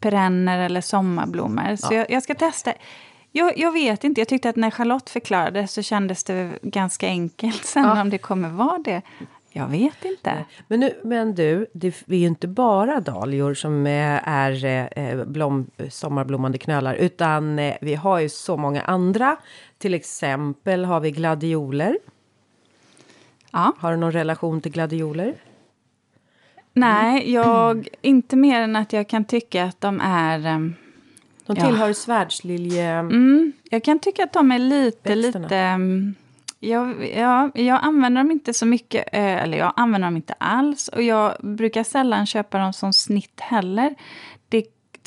perenner 0.00 0.58
eller 0.58 0.80
sommarblommor. 0.80 1.76
Så 1.76 1.94
jag, 1.94 2.10
jag 2.10 2.22
ska 2.22 2.34
testa. 2.34 2.72
Jag, 3.38 3.58
jag 3.58 3.72
vet 3.72 4.04
inte, 4.04 4.20
jag 4.20 4.28
tyckte 4.28 4.48
att 4.48 4.56
när 4.56 4.70
Charlotte 4.70 5.10
förklarade 5.10 5.66
så 5.66 5.82
kändes 5.82 6.24
det 6.24 6.58
ganska 6.62 7.06
enkelt. 7.06 7.64
Sen 7.64 7.84
Ja. 7.84 8.00
om 8.02 8.10
det 8.10 8.18
kommer 8.18 8.48
vara 8.48 8.78
det, 8.78 9.02
jag 9.50 9.68
vet 9.68 10.04
inte. 10.04 10.44
Men, 10.68 10.80
nu, 10.80 11.00
men 11.04 11.34
du, 11.34 11.66
det 11.72 11.86
är 12.06 12.14
ju 12.14 12.26
inte 12.26 12.48
bara 12.48 13.00
dahlior 13.00 13.54
som 13.54 13.86
eh, 13.86 14.28
är 14.28 14.64
eh, 14.98 15.24
blom, 15.24 15.70
sommarblommande 15.90 16.58
knölar, 16.58 16.94
utan 16.94 17.58
eh, 17.58 17.74
vi 17.80 17.94
har 17.94 18.18
ju 18.18 18.28
så 18.28 18.56
många 18.56 18.82
andra. 18.82 19.36
Till 19.78 19.94
exempel 19.94 20.84
har 20.84 21.00
vi 21.00 21.10
gladioler. 21.10 21.98
Ja. 23.52 23.72
Har 23.78 23.90
du 23.90 23.96
någon 23.96 24.12
relation 24.12 24.60
till 24.60 24.72
gladioler? 24.72 25.34
Nej, 26.72 27.32
jag, 27.32 27.88
inte 28.02 28.36
mer 28.36 28.60
än 28.60 28.76
att 28.76 28.92
jag 28.92 29.08
kan 29.08 29.24
tycka 29.24 29.64
att 29.64 29.80
de 29.80 30.00
är... 30.04 30.72
De 31.48 31.56
Ja. 31.56 31.66
tillhör 31.66 31.92
svärdslilje... 31.92 32.90
Mm, 32.92 33.52
jag 33.70 33.84
kan 33.84 33.98
tycka 33.98 34.24
att 34.24 34.32
de 34.32 34.52
är 34.52 34.58
lite, 34.58 35.14
Växterna. 35.14 35.44
lite... 35.46 35.56
ehm, 35.56 36.14
Jag, 36.60 37.10
ja, 37.16 37.50
jag 37.54 37.78
använder 37.82 38.20
dem 38.22 38.30
inte 38.30 38.54
så 38.54 38.66
mycket, 38.66 39.04
eh, 39.12 39.42
eller 39.42 39.58
jag 39.58 39.72
använder 39.76 40.06
dem 40.06 40.16
inte 40.16 40.34
alls. 40.38 40.88
Och 40.88 41.02
jag 41.02 41.36
brukar 41.40 41.84
sällan 41.84 42.26
köpa 42.26 42.58
dem 42.58 42.72
som 42.72 42.92
snitt 42.92 43.40
heller. 43.40 43.94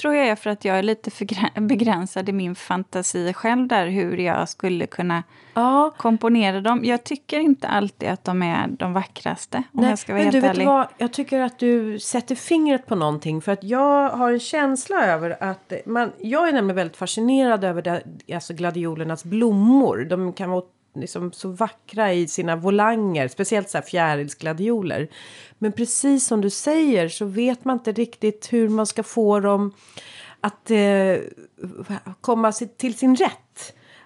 Tror 0.02 0.14
jag 0.16 0.28
är 0.28 0.36
för 0.36 0.50
att 0.50 0.66
jag 0.66 0.80
är 0.80 0.84
lite 0.84 1.10
förgrä- 1.10 1.60
begränsad 1.68 2.30
i 2.30 2.32
min 2.34 2.56
fantasi 2.56 3.34
själv 3.34 3.68
där, 3.68 3.88
hur 3.88 4.18
jag 4.18 4.50
skulle 4.50 4.88
kunna 4.88 5.24
Ja, 5.54 5.94
komponera 5.98 6.62
dem. 6.62 6.86
Jag 6.86 7.04
tycker 7.04 7.40
inte 7.40 7.68
alltid 7.68 8.10
att 8.10 8.24
de 8.24 8.42
är 8.44 8.68
de 8.68 8.94
vackraste, 8.94 9.58
om 9.58 9.64
Nej, 9.72 9.90
jag 9.90 10.00
ska 10.00 10.14
vara 10.14 10.24
men 10.24 10.34
helt 10.34 10.36
du 10.36 10.42
vet 10.42 10.52
ärlig. 10.56 10.66
vad, 10.66 10.88
jag 10.98 11.14
tycker 11.14 11.40
att 11.42 11.60
du 11.60 12.00
sätter 12.00 12.36
fingret 12.36 12.86
på 12.86 12.96
någonting 12.96 13.42
för 13.42 13.52
att 13.52 13.64
jag 13.64 14.10
har 14.10 14.32
en 14.32 14.40
känsla 14.40 15.06
över 15.06 15.44
att 15.44 15.74
man, 15.86 16.12
jag 16.20 16.48
är 16.48 16.54
nämligen 16.54 16.76
väldigt 16.76 16.98
fascinerad 16.98 17.64
över 17.64 17.82
det, 17.82 18.04
alltså 18.36 18.54
gladiolernas 18.54 19.24
blommor. 19.24 20.06
De 20.10 20.34
kan 20.34 20.50
vara 20.50 20.64
liksom 20.94 21.32
så 21.32 21.50
vackra 21.50 22.14
i 22.14 22.28
sina 22.28 22.56
volanger, 22.56 23.28
speciellt 23.28 23.70
så 23.70 23.78
här 23.78 23.86
fjärilsgladioler. 23.86 25.08
Men 25.58 25.72
precis 25.72 26.26
som 26.26 26.42
du 26.42 26.50
säger 26.50 27.10
så 27.10 27.26
vet 27.26 27.66
man 27.66 27.78
inte 27.78 27.92
riktigt 27.92 28.54
hur 28.54 28.70
man 28.70 28.86
ska 28.86 29.04
få 29.04 29.40
dem 29.40 29.74
att 30.42 30.72
eh, 30.72 31.16
komma 32.22 32.52
till 32.52 32.98
sin 32.98 33.16
rätt. 33.16 33.51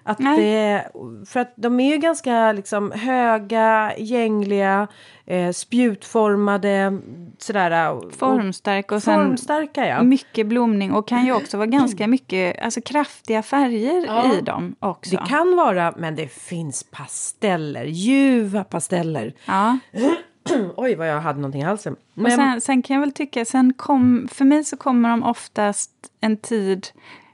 Att 0.08 0.18
Nej. 0.18 0.40
det, 0.40 0.88
för 1.26 1.40
att 1.40 1.52
de 1.56 1.80
är 1.80 1.92
ju 1.92 1.96
ganska 1.98 2.52
liksom 2.52 2.90
höga, 2.92 3.92
gängliga, 3.98 4.88
eh, 5.26 5.50
spjutformade, 5.52 6.98
sådär. 7.38 7.92
och- 7.92 8.12
Formstark 8.14 8.92
och 8.92 9.02
sen 9.02 9.14
Formstarka 9.26 9.86
ja. 9.86 10.02
mycket 10.02 10.46
blomning 10.46 10.92
och 10.92 11.08
kan 11.08 11.26
ju 11.26 11.32
också 11.36 11.56
vara 11.56 11.66
ganska 11.66 12.06
mycket 12.06 12.62
alltså 12.62 12.80
kraftiga 12.80 13.42
färger 13.42 14.04
Ja. 14.06 14.34
i 14.34 14.40
dem 14.40 14.74
också. 14.78 15.10
Det 15.16 15.22
kan 15.28 15.56
vara, 15.56 15.94
men 15.96 16.16
det 16.16 16.28
finns 16.32 16.82
pasteller, 16.90 17.84
ljuva 17.84 18.64
pasteller. 18.64 19.34
Ja. 19.46 19.78
Oj 20.76 20.94
vad 20.94 21.08
jag 21.08 21.20
hade 21.20 21.38
någonting 21.40 21.60
i 21.62 21.64
halsen. 21.64 21.92
Och 21.92 21.98
Men, 22.14 22.30
sen, 22.32 22.60
sen 22.60 22.82
kan 22.82 22.94
jag 22.94 23.00
väl 23.00 23.12
tycka, 23.12 23.44
sen 23.44 23.72
kom, 23.72 24.28
för 24.32 24.44
mig 24.44 24.64
så 24.64 24.76
kommer 24.76 25.08
de 25.08 25.22
oftast 25.22 25.90
en 26.20 26.36
tid, 26.36 26.86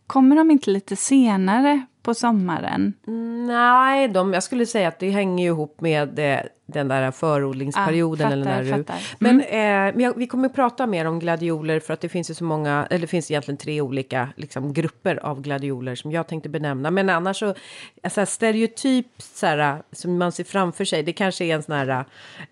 kommer 0.07 0.37
de 0.37 0.51
inte 0.51 0.71
lite 0.71 0.97
senare 0.97 1.87
på 2.03 2.15
sommaren? 2.15 2.93
nej, 3.47 4.09
de, 4.09 4.33
jag 4.33 4.43
skulle 4.43 4.67
säga 4.67 4.89
att 4.89 4.99
det 4.99 5.11
hänger 5.11 5.47
ihop 5.47 5.81
med 5.81 6.19
eh, 6.19 6.41
den 6.67 6.89
där 6.89 7.11
förodlingsperioden. 7.11 8.29
Ah, 8.29 8.33
eller 8.33 8.65
fattar, 8.65 8.95
när 9.19 9.39
du. 9.39 9.41
Men, 9.41 9.41
eh, 9.41 9.95
men 9.95 10.01
jag, 10.01 10.17
vi 10.17 10.27
kommer 10.27 10.49
att 10.49 10.55
prata 10.55 10.87
mer 10.87 11.05
om 11.05 11.19
gladioler 11.19 11.81
för 11.81 11.95
att 11.95 12.01
det 12.01 12.09
finns 12.09 12.31
ju 12.31 12.35
så 12.35 12.45
många, 12.45 12.87
eller 12.91 13.01
det 13.01 13.07
finns 13.07 13.31
egentligen 13.31 13.59
tre 13.59 13.81
olika 13.81 14.29
liksom, 14.37 14.73
grupper 14.73 15.17
av 15.17 15.41
gladioler 15.41 15.95
som 15.95 16.13
jag 16.13 16.27
tänkte 16.27 16.49
benämna. 16.49 16.91
Men 16.91 17.09
annars 17.09 17.39
så, 17.39 17.55
alltså, 18.03 18.27
stereotyp 18.27 19.07
så 19.19 19.47
här, 19.47 19.83
som 19.93 20.19
man 20.19 20.33
ser 20.33 20.45
framför 20.45 20.85
sig, 20.85 21.03
det 21.03 21.13
kanske 21.13 21.45
är 21.45 21.55
en 21.55 21.63
sån 21.63 21.75
här 21.75 22.05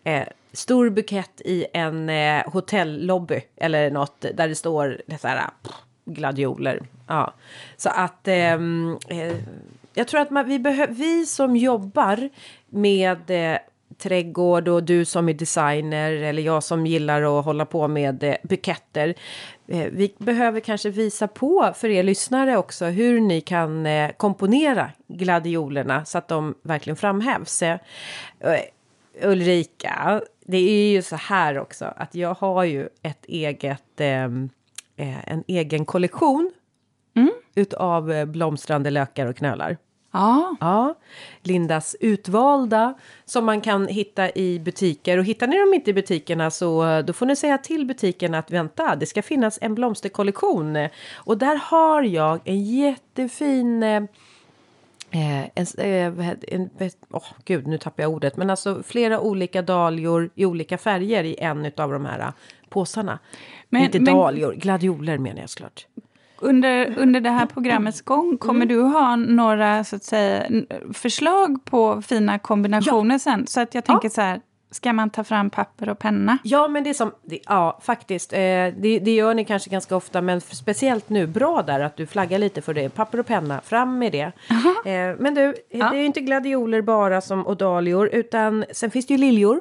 eh, 0.05 0.25
stor 0.53 0.91
bukett 0.91 1.41
i 1.45 1.67
en 1.73 2.09
eh, 2.09 2.43
hotellobby 2.47 3.41
eller 3.57 3.91
något 3.91 4.21
där 4.35 4.49
det 4.49 4.55
står 4.55 5.01
så 5.21 5.29
här, 5.29 5.51
pff, 5.63 5.75
gladioler. 6.15 6.81
Ja. 7.07 7.35
Så 7.77 7.89
att 7.89 8.29
ehm, 8.29 8.99
eh, 9.09 9.37
jag 9.95 10.09
tror 10.09 10.21
att 10.21 10.31
man, 10.31 10.49
vi, 10.49 10.59
behöver 10.59 10.95
vi 10.95 11.27
som 11.27 11.57
jobbar 11.57 12.29
med 12.69 13.31
eh, 13.31 13.59
trädgård 13.99 14.69
och 14.69 14.83
du 14.85 15.05
som 15.05 15.29
är 15.29 15.35
designer 15.35 16.13
eller 16.13 16.43
jag 16.43 16.63
som 16.63 16.87
gillar 16.87 17.39
att 17.39 17.45
hålla 17.45 17.65
på 17.65 17.89
med 17.89 18.23
eh, 18.23 18.35
buketter. 18.43 19.15
Eh, 19.69 19.87
vi 19.93 20.15
behöver 20.19 20.61
kanske 20.61 20.91
visa 20.91 21.29
på 21.29 21.73
för 21.75 21.89
er 21.89 22.03
lyssnare 22.03 22.57
också 22.57 22.85
hur 22.85 23.21
ni 23.21 23.41
kan 23.41 23.87
eh, 23.87 24.11
komponera 24.17 24.91
gladiolerna 25.09 26.05
så 26.05 26.19
att 26.19 26.29
de 26.29 26.55
verkligen 26.63 26.97
framhävs. 26.97 27.63
Eh, 27.63 27.79
Ulrika, 29.23 30.21
det 30.47 30.57
är 30.57 30.93
ju 30.93 31.03
så 31.03 31.17
här 31.17 31.59
också 31.59 31.93
att 31.97 32.15
jag 32.15 32.35
har 32.35 32.65
ju 32.65 32.89
ett 33.03 33.25
eget, 33.27 34.01
eh, 34.01 34.29
en 35.27 35.45
egen 35.47 35.85
kollektion 35.85 36.51
Mm. 37.17 37.31
utav 37.55 38.13
eh, 38.13 38.25
blomstrande 38.25 38.91
lökar 38.91 39.27
och 39.27 39.37
knölar. 39.37 39.77
Ja, 40.13 40.57
Ja, 40.61 40.95
Lindas 41.43 41.97
utvalda 42.01 42.95
som 43.25 43.45
man 43.45 43.61
kan 43.61 43.87
hitta 43.89 44.31
i 44.31 44.59
butiker. 44.59 45.19
Och 45.19 45.25
hittar 45.25 45.47
ni 45.47 45.59
dem 45.59 45.75
inte 45.75 45.91
i 45.91 45.95
butikerna 45.95 46.51
så 46.51 46.87
eh, 46.89 47.05
då 47.05 47.13
får 47.13 47.27
ni 47.27 47.37
säga 47.37 47.59
till 47.59 47.87
butiken 47.87 48.35
att 48.35 48.51
vänta, 48.51 48.97
det 48.97 49.07
ska 49.07 49.23
finnas 49.23 49.59
en 49.63 49.75
blomsterkollektion. 49.75 50.89
Och 51.15 51.39
där 51.39 51.57
har 51.57 52.03
jag 52.03 52.41
en 52.45 52.65
jättefin 52.65 53.83
eh, 53.83 54.03
Eh, 55.13 55.41
en, 55.55 55.67
eh, 55.79 56.13
heter- 56.25 56.55
en, 56.55 56.71
oh, 57.11 57.25
gud, 57.45 57.67
nu 57.67 57.79
tappar 57.79 58.03
jag 58.03 58.13
ordet. 58.13 58.37
Men 58.37 58.51
alltså 58.51 58.83
flera 58.83 59.21
olika 59.21 59.63
dahlior 59.63 60.31
i 60.35 60.45
olika 60.47 60.79
färger 60.79 61.25
i 61.25 61.37
en 61.39 61.67
av 61.77 61.93
de 61.93 62.05
här 62.05 62.19
eh, 62.21 62.29
påsarna. 62.69 63.19
Men- 63.71 63.83
Inte 63.83 64.01
men- 64.01 64.15
dahlior, 64.15 64.53
gladioler 64.53 65.19
menar 65.19 65.41
jag 65.41 65.51
såklart. 65.51 65.87
under, 66.41 66.99
under 66.99 67.21
det 67.21 67.31
här 67.31 67.47
programmets 67.47 68.01
gång, 68.03 68.39
kommer 68.39 68.67
du 68.67 68.81
ha 68.83 69.17
några 69.17 69.85
så 69.85 69.97
att 69.97 70.05
säga, 70.05 70.43
förslag 70.93 71.65
på 71.65 72.03
fina 72.03 72.39
kombinationer 72.39 73.19
sen? 73.19 73.47
Så 73.47 73.61
att 73.61 73.75
jag 73.75 73.85
tänker 73.85 74.09
så 74.09 74.21
här, 74.21 74.41
ska 74.71 74.93
man 74.93 75.11
ta 75.11 75.25
fram 75.25 75.51
papper 75.51 75.89
och 75.89 75.99
penna? 75.99 76.39
Ja, 76.45 76.69
men 76.69 76.85
det 76.85 76.91
är 76.91 76.95
som, 76.95 77.13
det, 77.23 77.39
ja 77.45 77.79
faktiskt, 77.83 78.33
eh, 78.33 78.39
det, 78.39 78.73
det 79.03 79.11
gör 79.15 79.35
ni 79.35 79.45
kanske 79.45 79.71
ganska 79.71 79.97
ofta, 79.97 80.21
men 80.23 80.41
speciellt 80.41 81.09
nu, 81.09 81.27
bra 81.27 81.63
där 81.63 81.81
att 81.81 81.97
du 81.97 82.07
flaggar 82.07 82.39
lite 82.39 82.63
för 82.63 82.75
det. 82.75 82.89
Papper 82.89 83.21
och 83.21 83.27
penna, 83.27 83.61
fram 83.61 83.99
med 83.99 84.13
det. 84.13 84.33
Eh, 84.91 85.17
men 85.19 85.35
du, 85.35 85.45
eh, 85.45 85.55
det 85.91 85.97
är 85.97 86.01
ju 86.01 86.05
inte 86.05 86.21
gladioler 86.21 86.83
bara 86.83 87.21
som 87.21 87.47
och 87.47 87.57
dahlior, 87.57 88.09
utan 88.13 88.65
sen 88.73 88.91
finns 88.91 89.07
det 89.07 89.15
ju 89.15 89.19
liljor. 89.19 89.61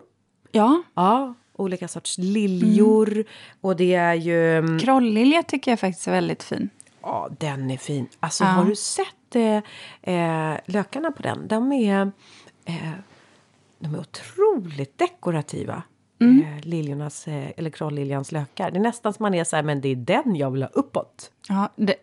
Ja, 0.51 0.83
Ja, 0.95 1.33
olika 1.61 1.87
sorts 1.87 2.17
liljor. 2.17 3.23
Och 3.61 3.75
det 3.75 3.93
är 3.95 4.13
ju, 4.13 4.57
mm, 4.57 4.79
krollilja 4.79 5.43
tycker 5.43 5.71
jag 5.71 5.79
faktiskt 5.79 6.07
är 6.07 6.11
väldigt 6.11 6.43
fin. 6.43 6.69
ja 7.01 7.29
den 7.39 7.71
är 7.71 7.77
fin. 7.77 8.07
Alltså 8.19 8.43
Ja. 8.43 8.47
har 8.49 8.65
du 8.65 8.75
sett 8.75 9.35
eh, 9.35 9.57
eh, 10.15 10.57
lökarna 10.65 11.11
på 11.11 11.21
den? 11.23 11.47
De 11.47 11.71
är, 11.71 12.11
eh, 12.65 12.75
de 13.79 13.95
är 13.95 13.99
otroligt 13.99 14.97
dekorativa. 14.97 15.83
Eh, 16.21 16.65
liljornas, 16.65 17.27
eh, 17.27 17.49
eller 17.57 17.69
krålliljans 17.69 18.31
lökar. 18.31 18.71
Det 18.71 18.77
är 18.77 18.81
nästan 18.81 19.13
som 19.13 19.23
man 19.23 19.33
är 19.33 19.43
så 19.43 19.55
här, 19.55 19.63
men 19.63 19.81
det 19.81 19.89
är 19.89 19.95
den 19.95 20.35
jag 20.35 20.51
vill 20.51 20.61
ha 20.61 20.69
uppåt. 20.69 21.31
Ja, 21.49 21.69
det, 21.75 21.95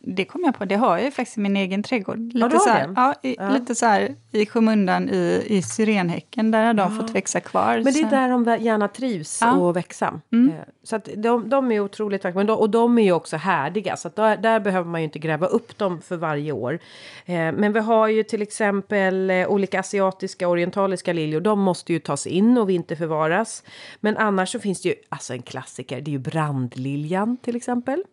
det 0.00 0.24
kom 0.24 0.42
jag 0.44 0.58
på, 0.58 0.64
det 0.64 0.74
har 0.74 0.96
jag 0.96 1.04
ju 1.04 1.10
faktiskt 1.10 1.36
i 1.38 1.40
min 1.40 1.56
egen 1.56 1.82
trädgård. 1.82 2.18
Lite, 2.32 2.58
så, 2.58 2.70
här, 2.70 2.92
ja, 2.96 3.14
i, 3.22 3.36
Ja. 3.38 3.48
lite 3.50 3.74
så 3.74 3.86
här 3.86 4.14
i 4.32 4.46
skymundan 4.46 5.08
i, 5.10 5.42
i 5.46 5.62
syrenhäcken, 5.62 6.50
där 6.50 6.64
har 6.66 6.74
de 6.74 6.96
fått 7.00 7.10
växa 7.10 7.40
kvar. 7.40 7.74
Men 7.74 7.84
det 7.84 7.90
är 7.90 7.92
så- 8.04 8.08
där 8.10 8.28
de 8.28 8.64
gärna 8.64 8.88
trivs 8.88 9.42
och 9.58 9.76
växa. 9.76 10.20
Eh, 10.32 10.38
Så 10.82 10.96
att 10.96 11.08
de, 11.16 11.48
de 11.48 11.72
är 11.72 11.80
otroligt 11.80 12.24
vackra. 12.24 12.38
Men 12.38 12.46
de, 12.46 12.58
och 12.58 12.70
de 12.70 12.98
är 12.98 13.02
ju 13.02 13.12
också 13.12 13.36
härdiga. 13.36 13.96
Så 13.96 14.08
där, 14.14 14.36
där 14.36 14.60
behöver 14.60 14.90
man 14.90 15.00
ju 15.00 15.04
inte 15.04 15.18
gräva 15.18 15.46
upp 15.46 15.78
dem 15.78 16.00
för 16.00 16.16
varje 16.16 16.52
år. 16.52 16.78
Eh, 17.26 17.34
men 17.34 17.72
vi 17.72 17.80
har 17.80 18.08
ju 18.08 18.22
till 18.22 18.42
exempel 18.42 19.30
eh, 19.30 19.48
olika 19.48 19.80
asiatiska 19.80 20.48
orientaliska 20.48 21.12
liljor. 21.12 21.40
De 21.40 21.60
måste 21.60 21.92
ju 21.92 21.98
tas 21.98 22.26
in 22.26 22.58
och 22.58 22.68
vinterförvaras. 22.70 23.62
Men 24.00 24.16
annars 24.16 24.52
så 24.52 24.58
finns 24.60 24.82
det 24.82 24.88
ju 24.88 24.94
alltså 25.08 25.32
en 25.32 25.42
klassiker. 25.42 26.00
Det 26.00 26.10
är 26.10 26.12
ju 26.12 26.18
brandliljan 26.18 27.36
till 27.36 27.56
exempel. 27.56 28.04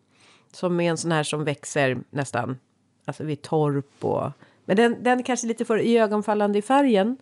Som 0.51 0.79
är 0.79 0.89
en 0.89 0.97
sån 0.97 1.11
här 1.11 1.23
som 1.23 1.43
växer 1.43 1.97
nästan 2.09 2.57
alltså 3.05 3.23
vid 3.23 3.41
torp 3.41 4.05
och... 4.05 4.31
Men 4.65 4.75
den, 4.75 5.03
den 5.03 5.19
är 5.19 5.23
kanske 5.23 5.47
lite 5.47 5.65
för 5.65 5.81
iögonfallande 5.81 6.59
i 6.59 6.61
färgen. 6.61 7.17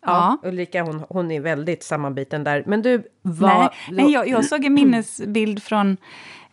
Ja, 0.00 0.38
Ulrika 0.42 0.82
hon, 0.82 1.04
hon 1.08 1.30
är 1.30 1.40
väldigt 1.40 1.82
sammanbiten 1.82 2.44
där. 2.44 2.64
Men 2.66 2.82
du, 2.82 3.02
vad... 3.22 3.58
Nej, 3.58 3.70
nej 3.90 4.12
jag, 4.12 4.28
jag 4.28 4.44
såg 4.44 4.64
en 4.64 4.74
minnesbild 4.74 5.62
från 5.62 5.96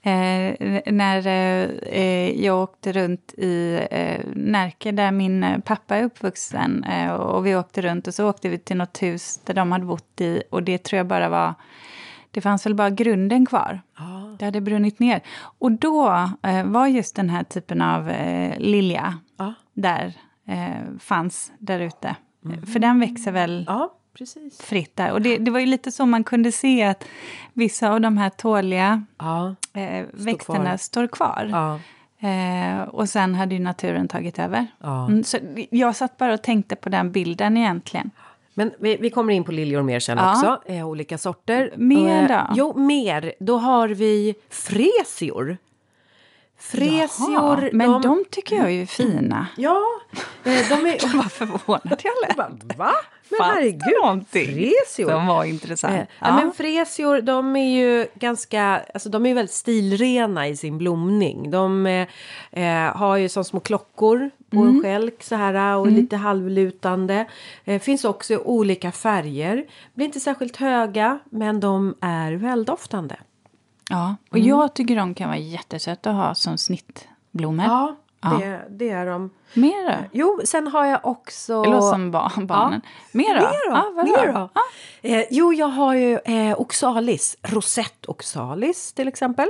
eh, 0.01 0.81
när 0.85 1.27
eh, 1.87 2.45
jag 2.45 2.63
åkte 2.63 2.91
runt 2.91 3.33
i 3.37 3.79
eh, 3.91 4.19
Närke 4.33 4.91
där 4.91 5.11
min 5.11 5.61
pappa 5.65 5.97
är 5.97 6.03
uppvuxen. 6.03 6.83
Eh, 6.83 7.11
och 7.11 7.45
vi 7.45 7.55
åkte 7.55 7.81
runt 7.81 8.07
och 8.07 8.13
så 8.13 8.29
åkte 8.29 8.49
vi 8.49 8.57
till 8.57 8.77
något 8.77 9.01
hus 9.01 9.39
där 9.43 9.53
de 9.53 9.71
hade 9.71 9.85
bott 9.85 10.21
i 10.21 10.43
och 10.49 10.63
det 10.63 10.77
tror 10.77 10.97
jag 10.97 11.07
bara 11.07 11.29
var 11.29 11.53
det 12.33 12.41
fanns 12.41 12.65
väl 12.65 12.75
bara 12.75 12.89
grunden 12.89 13.45
kvar. 13.45 13.81
Ja. 13.97 14.35
Det 14.39 14.45
hade 14.45 14.61
brunnit 14.61 14.99
ner. 14.99 15.21
Och 15.59 15.71
då 15.71 16.29
eh, 16.43 16.63
var 16.65 16.87
just 16.87 17.15
den 17.15 17.29
här 17.29 17.43
typen 17.43 17.81
av 17.81 18.09
eh, 18.09 18.59
lilja 18.59 19.19
Ja. 19.37 19.53
där 19.73 20.13
eh, 20.47 20.97
fanns 20.99 21.51
där 21.59 21.79
ute. 21.79 22.15
För 22.73 22.79
den 22.79 22.99
växer 22.99 23.31
väl 23.31 23.65
precis. 24.17 24.61
fritt 24.61 24.95
där. 24.95 25.11
Och 25.11 25.21
det, 25.21 25.37
det 25.37 25.51
var 25.51 25.59
ju 25.59 25.65
lite 25.65 25.91
så 25.91 26.05
man 26.05 26.23
kunde 26.23 26.51
se 26.51 26.83
att 26.83 27.03
vissa 27.53 27.89
av 27.89 28.01
de 28.01 28.17
här 28.17 28.29
tåliga 28.29 29.03
eh, 29.73 30.05
växterna 30.13 30.63
kvar. 30.65 30.77
står 30.77 31.07
kvar. 31.07 31.79
Eh, 32.19 32.81
och 32.81 33.09
sen 33.09 33.35
hade 33.35 33.55
ju 33.55 33.61
naturen 33.61 34.07
tagit 34.07 34.39
över. 34.39 34.67
ja. 34.79 35.05
Mm, 35.07 35.23
så 35.23 35.37
jag 35.71 35.95
satt 35.95 36.17
bara 36.17 36.33
och 36.33 36.41
tänkte 36.43 36.75
på 36.75 36.89
den 36.89 37.11
bilden 37.11 37.57
egentligen. 37.57 38.11
Men 38.53 38.71
vi, 38.79 38.97
vi 38.97 39.09
kommer 39.09 39.33
in 39.33 39.43
på 39.43 39.51
liljor 39.51 39.81
mer 39.81 39.99
sen 39.99 40.17
Ja. 40.17 40.31
också. 40.31 40.71
Eh, 40.71 40.87
olika 40.87 41.17
sorter. 41.17 41.73
Mer 41.77 42.21
Eh, 42.23 42.27
då? 42.27 42.53
Jo, 42.55 42.77
mer. 42.79 43.33
Då 43.39 43.57
har 43.57 43.87
vi 43.87 44.35
fresior. 44.49 45.57
Fresior. 46.59 47.33
Jaha, 47.33 47.69
men 47.73 48.01
de... 48.01 48.25
tycker 48.31 48.55
jag 48.55 48.65
är 48.65 48.69
ju 48.69 48.85
fina. 48.85 49.47
Ja, 49.57 49.81
eh, 50.43 50.51
de 50.69 50.73
är... 50.73 51.15
Vad 51.17 51.31
förvånad 51.31 52.01
jag 52.03 52.13
lät. 52.37 52.77
Va? 52.77 52.91
Men 53.29 53.39
herregud, 53.41 53.93
någonting 54.03 54.45
fresior. 54.45 55.09
Som 55.11 55.27
var 55.27 55.43
intressant. 55.43 55.93
Eh, 55.93 55.99
ja. 55.99 56.05
ja. 56.27 56.35
Men 56.35 56.51
fresior, 56.53 57.21
de 57.21 57.55
är 57.55 57.75
ju 57.79 58.07
ganska, 58.15 58.81
alltså 58.93 59.09
de 59.09 59.25
är 59.25 59.33
väldigt 59.33 59.55
stilrena 59.55 60.47
i 60.47 60.57
sin 60.57 60.77
blomning. 60.77 61.51
De 61.51 61.85
eh, 61.85 62.07
eh, 62.51 62.95
har 62.95 63.17
ju 63.17 63.29
som 63.29 63.43
små 63.43 63.59
klockor 63.59 64.29
på 64.53 64.59
Mm. 64.61 64.75
en 64.75 64.81
skälk 64.81 65.23
så 65.23 65.35
här 65.35 65.77
och 65.77 65.87
lite 65.87 66.17
halvlutande. 66.17 67.25
Eh, 67.65 67.81
finns 67.81 68.05
också 68.05 68.33
i 68.33 68.37
olika 68.37 68.91
färger. 68.91 69.65
Blir 69.93 70.05
inte 70.05 70.19
särskilt 70.19 70.57
höga, 70.57 71.19
men 71.29 71.59
de 71.59 71.95
är 72.01 72.31
väldoftande. 72.33 73.15
ja. 73.89 74.15
Och 74.31 74.37
Mm. 74.37 74.49
jag 74.49 74.73
tycker 74.73 74.95
de 74.95 75.13
kan 75.13 75.27
vara 75.27 75.37
jättesöta 75.37 76.09
att 76.09 76.15
ha 76.15 76.35
som 76.35 76.57
snittblommor. 76.57 77.65
Ja, 77.65 77.95
Ja. 78.25 78.29
Det, 78.39 78.61
det 78.69 78.89
är 78.89 79.05
de. 79.05 79.29
Mer 79.53 79.91
då? 79.91 79.97
Jo, 80.11 80.41
sen 80.45 80.67
har 80.67 80.85
jag 80.85 80.99
också... 81.03 81.63
Det 81.63 81.69
låter 81.69 81.89
som 81.91 82.11
barn, 82.11 82.47
barnen. 82.47 82.81
Mer 83.11 83.35
då? 83.35 83.41
Mer 83.41 83.69
då? 83.71 83.75
Ja, 83.75 83.91
vadå? 83.95 84.11
Mer 84.11 84.33
då? 84.33 84.49
Ja. 84.53 84.61
Eh, 85.01 85.25
jo, 85.31 85.53
jag 85.53 85.67
har 85.67 85.93
ju 85.93 86.19
eh, 86.25 86.59
oxalis. 86.61 87.37
Rosett 87.41 88.05
oxalis 88.05 88.93
till 88.93 89.07
exempel. 89.07 89.47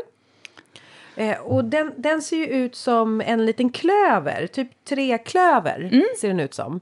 Eh, 1.15 1.39
och 1.39 1.65
den, 1.65 1.93
den 1.97 2.21
ser 2.21 2.37
ju 2.37 2.45
ut 2.45 2.75
som 2.75 3.21
en 3.21 3.45
liten 3.45 3.69
klöver, 3.69 4.47
typ 4.47 4.85
treklöver 4.85 5.89
Mm. 5.91 6.03
ser 6.21 6.27
den 6.27 6.39
ut 6.39 6.53
som. 6.53 6.79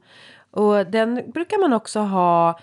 Och 0.52 0.86
den 0.88 1.22
brukar 1.34 1.58
man 1.62 1.74
också 1.74 2.00
ha 2.00 2.60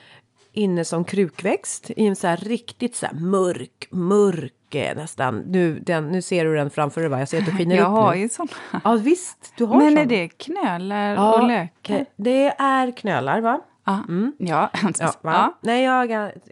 inne 0.52 0.84
som 0.84 1.04
krukväxt 1.04 1.90
i 1.96 2.06
en 2.06 2.16
så 2.16 2.26
här 2.26 2.36
riktigt 2.36 2.96
så 2.96 3.06
här 3.06 3.14
mörk, 3.14 3.86
mörk 3.90 4.74
eh, 4.74 4.96
nästan. 4.96 5.38
Nu, 5.38 5.78
den, 5.80 6.08
nu 6.08 6.22
ser 6.22 6.44
du 6.44 6.54
den 6.54 6.70
framför 6.70 7.00
dig 7.00 7.10
va? 7.10 7.18
Jag 7.18 7.28
ser 7.28 7.38
att 7.38 7.44
du 7.46 7.52
skiner 7.52 7.76
Jag 7.76 7.82
upp 7.84 7.88
har 7.90 8.14
nu. 8.14 8.20
ju 8.20 8.28
såna. 8.28 8.48
Ja 8.84 8.92
visst, 8.92 9.52
du 9.56 9.64
har 9.64 9.76
Men 9.78 9.98
är 9.98 10.06
det 10.06 10.28
knölar 10.28 11.14
Ja, 11.14 11.40
och 11.42 11.48
lökar? 11.48 12.06
Det 12.16 12.46
är 12.58 12.90
knölar 12.90 13.40
va? 13.40 13.60
Ja. 13.88 14.30
ja. 14.38 14.70
Ja, 14.98 15.12
ja. 15.22 15.58
Nej, 15.60 15.82
jag 15.84 16.08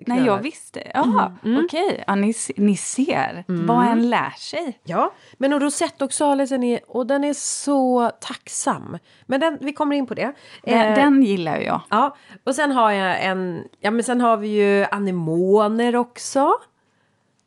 Nej, 0.07 0.25
jag 0.25 0.39
visste. 0.43 0.91
Ja, 0.95 1.33
Mm. 1.45 1.65
okej. 1.65 2.05
Ja, 2.07 2.15
ni, 2.15 2.35
ni 2.57 2.77
ser 2.77 3.45
vad 3.67 3.87
en 3.87 4.11
lär 4.11 4.31
sig. 4.31 4.79
Ja, 4.85 5.13
men 5.39 5.53
och 5.53 5.61
rosettoxalisen 5.61 6.63
är, 6.63 6.81
och 6.89 7.07
den 7.07 7.25
är 7.25 7.33
så 7.35 8.11
tacksam. 8.21 8.99
Men 9.27 9.41
den, 9.41 9.59
vi 9.61 9.73
kommer 9.73 9.97
in 9.97 10.07
på 10.07 10.15
det. 10.15 10.33
Den, 10.63 10.75
Eh, 10.89 10.95
den 10.95 11.23
gillar 11.23 11.57
jag. 11.57 11.81
Ja, 11.91 12.17
och 12.45 12.55
sen 12.55 12.73
har 12.73 12.91
jag 12.91 13.25
en, 13.25 13.65
ja 13.81 13.91
men 13.91 14.05
sen 14.05 14.21
har 14.21 14.37
vi 14.37 14.49
ju 14.49 14.85
anemoner 14.91 15.97
också. 15.97 16.53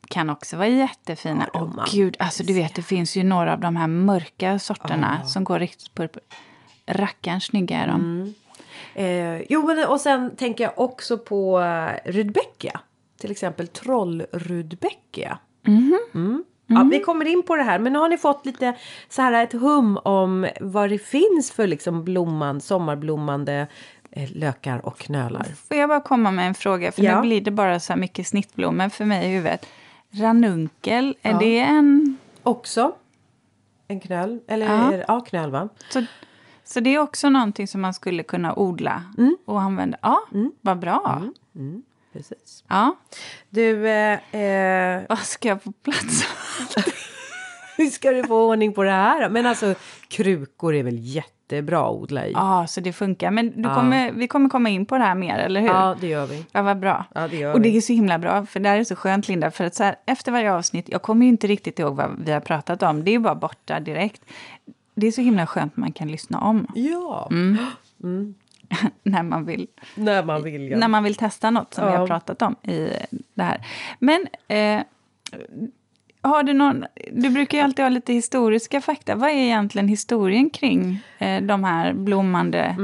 Kan 0.08 0.30
också 0.30 0.58
vara 0.58 0.68
jättefina. 0.68 1.48
Åh 1.54 1.62
man- 1.76 1.86
gud, 1.92 2.16
alltså 2.20 2.44
du 2.44 2.54
vet 2.54 2.76
det 2.76 2.82
finns 2.82 3.16
ju 3.18 3.24
några 3.24 3.54
av 3.54 3.60
de 3.60 3.76
här 3.76 3.88
mörka 3.88 4.60
sorterna 4.60 5.24
som 5.26 5.44
går 5.44 5.60
riktigt 5.60 5.94
purpur. 5.96 6.24
Rackarns 6.88 7.44
snygga 7.46 7.78
är 7.80 7.88
de. 7.88 7.96
Mm. 8.02 8.34
Eh, 9.00 9.42
jo, 9.50 9.68
men 9.68 9.88
och 9.88 10.02
sen 10.02 10.36
tänker 10.36 10.64
jag 10.64 10.74
också 10.80 11.18
på 11.18 11.60
uh, 11.60 12.12
rudbeckia. 12.12 12.80
Till 13.20 13.32
exempel 13.32 13.68
trollrudbeckia. 13.68 15.38
Mm. 15.68 16.44
Ja, 16.68 16.88
vi 16.92 17.00
kommer 17.00 17.26
in 17.26 17.44
på 17.44 17.56
det 17.56 17.64
här, 17.64 17.80
men 17.80 17.94
nu 17.94 18.00
har 18.00 18.10
ni 18.10 18.18
fått 18.18 18.46
lite 18.46 18.74
så 19.10 19.22
här 19.22 19.44
ett 19.44 19.54
hum 19.54 19.98
om 19.98 20.48
vad 20.62 20.90
det 20.90 20.98
finns 20.98 21.52
för 21.52 21.68
liksom 21.68 22.04
blomman, 22.04 22.62
sommarblommande 22.62 23.68
eh, 24.12 24.30
lökar 24.32 24.86
och 24.86 24.98
knölar. 24.98 25.44
Får 25.68 25.78
jag 25.78 25.90
bara 25.90 26.02
komma 26.02 26.32
med 26.32 26.48
en 26.48 26.54
fråga? 26.54 26.92
För 26.92 27.04
Ja. 27.04 27.16
nu 27.16 27.22
blir 27.28 27.42
det 27.42 27.52
bara 27.52 27.80
så 27.80 27.94
här 27.94 28.00
mycket 28.00 28.28
snittblommor 28.28 28.90
för 28.90 29.06
mig 29.06 29.26
i 29.26 29.30
huvudet. 29.36 29.66
Ranunkel, 30.12 31.16
är 31.22 31.32
Ja. 31.32 31.40
det 31.40 31.60
en... 31.60 32.18
Också 32.44 32.92
en 33.88 34.00
knöl, 34.00 34.40
eller 34.48 34.66
ja, 34.66 35.04
ja 35.08 35.22
knöl 35.22 35.52
va? 35.52 35.70
Så, 35.90 36.04
så 36.70 36.80
det 36.80 36.96
är 36.96 37.00
också 37.00 37.30
någonting 37.30 37.68
som 37.68 37.82
man 37.82 37.94
skulle 37.94 38.24
kunna 38.24 38.54
odla 38.60 39.04
Mm. 39.18 39.38
och 39.46 39.62
använda? 39.62 39.98
Ja, 40.02 40.20
vad 40.62 40.80
bra. 40.80 41.22
Precis. 42.14 42.64
Ja, 42.68 42.96
Du, 43.50 43.88
eh, 43.90 44.36
eh, 44.36 45.02
vad 45.10 45.20
ska 45.20 45.48
jag 45.48 45.64
få 45.64 45.72
plats? 45.72 46.24
hur 47.78 47.86
ska 47.90 48.12
du 48.12 48.24
få 48.24 48.50
ordning 48.50 48.74
på 48.74 48.84
det 48.84 48.92
här? 48.92 49.30
Men 49.30 49.46
alltså 49.46 49.76
krukor 50.08 50.76
är 50.76 50.84
väl 50.84 50.98
jättebra 51.00 51.80
att 51.86 51.96
odla 51.96 52.26
i? 52.28 52.32
Ja, 52.32 52.68
så 52.68 52.82
det 52.82 52.94
funkar. 52.94 53.32
Men 53.32 53.62
du 53.62 53.70
Ja. 53.70 53.76
kommer, 53.76 54.12
vi 54.12 54.28
kommer 54.28 54.50
komma 54.50 54.70
in 54.70 54.86
på 54.86 54.98
det 54.98 55.04
här 55.04 55.16
mer, 55.16 55.38
eller 55.38 55.62
hur? 55.62 55.68
Ja, 55.68 55.96
det 56.02 56.08
gör 56.08 56.26
vi. 56.26 56.46
Ja, 56.52 56.62
vad 56.62 56.80
bra. 56.80 57.06
Ja, 57.16 57.28
det 57.28 57.38
gör 57.38 57.54
och 57.54 57.62
det 57.62 57.78
är 57.78 57.82
så 57.82 57.94
himla 57.94 58.20
bra, 58.20 58.46
för 58.46 58.60
det 58.60 58.70
här 58.70 58.78
är 58.80 58.84
så 58.84 58.96
skönt, 58.96 59.28
Linda. 59.28 59.52
För 59.52 59.64
att 59.66 59.76
så 59.76 59.84
här, 59.84 59.96
efter 60.06 60.32
varje 60.32 60.54
avsnitt, 60.54 60.90
jag 60.90 61.02
kommer 61.02 61.26
ju 61.26 61.30
inte 61.30 61.48
riktigt 61.48 61.80
ihåg 61.80 61.96
vad 61.96 62.20
vi 62.26 62.32
har 62.32 62.40
pratat 62.40 62.84
om. 62.84 63.04
Det 63.04 63.16
är 63.16 63.20
bara 63.20 63.36
borta 63.36 63.80
direkt. 63.80 64.22
Det 65.00 65.08
är 65.08 65.12
så 65.12 65.22
himla 65.22 65.48
skönt 65.48 65.78
man 65.78 65.92
kan 65.92 66.08
lyssna 66.08 66.40
om 66.40 66.68
Ja, 66.76 67.28
Mm. 67.32 67.58
när 69.04 69.24
man 69.24 69.46
vill. 69.46 69.68
när 69.96 70.24
man 70.24 70.44
vill. 70.44 70.72
Ja. 70.72 70.78
När 70.78 70.88
man 70.88 71.04
vill 71.04 71.16
testa 71.16 71.50
något 71.52 71.74
som 71.74 71.86
vi 71.86 71.92
Ja. 71.92 71.98
har 71.98 72.08
pratat 72.08 72.42
om 72.42 72.56
i 72.64 72.90
det 73.34 73.44
här. 73.44 73.66
Men 74.00 74.28
eh, 74.48 74.82
har 76.22 76.44
du 76.44 76.54
någon... 76.54 76.86
Du 77.12 77.30
brukar 77.30 77.58
ju 77.58 77.64
alltid 77.64 77.86
ha 77.86 77.90
lite 77.90 78.14
historiska 78.14 78.82
fakta. 78.82 79.16
Vad 79.16 79.30
är 79.30 79.34
egentligen 79.34 79.88
historien 79.88 80.50
kring 80.50 81.04
eh, 81.18 81.42
de 81.42 81.64
här 81.64 81.94
blommande 81.94 82.76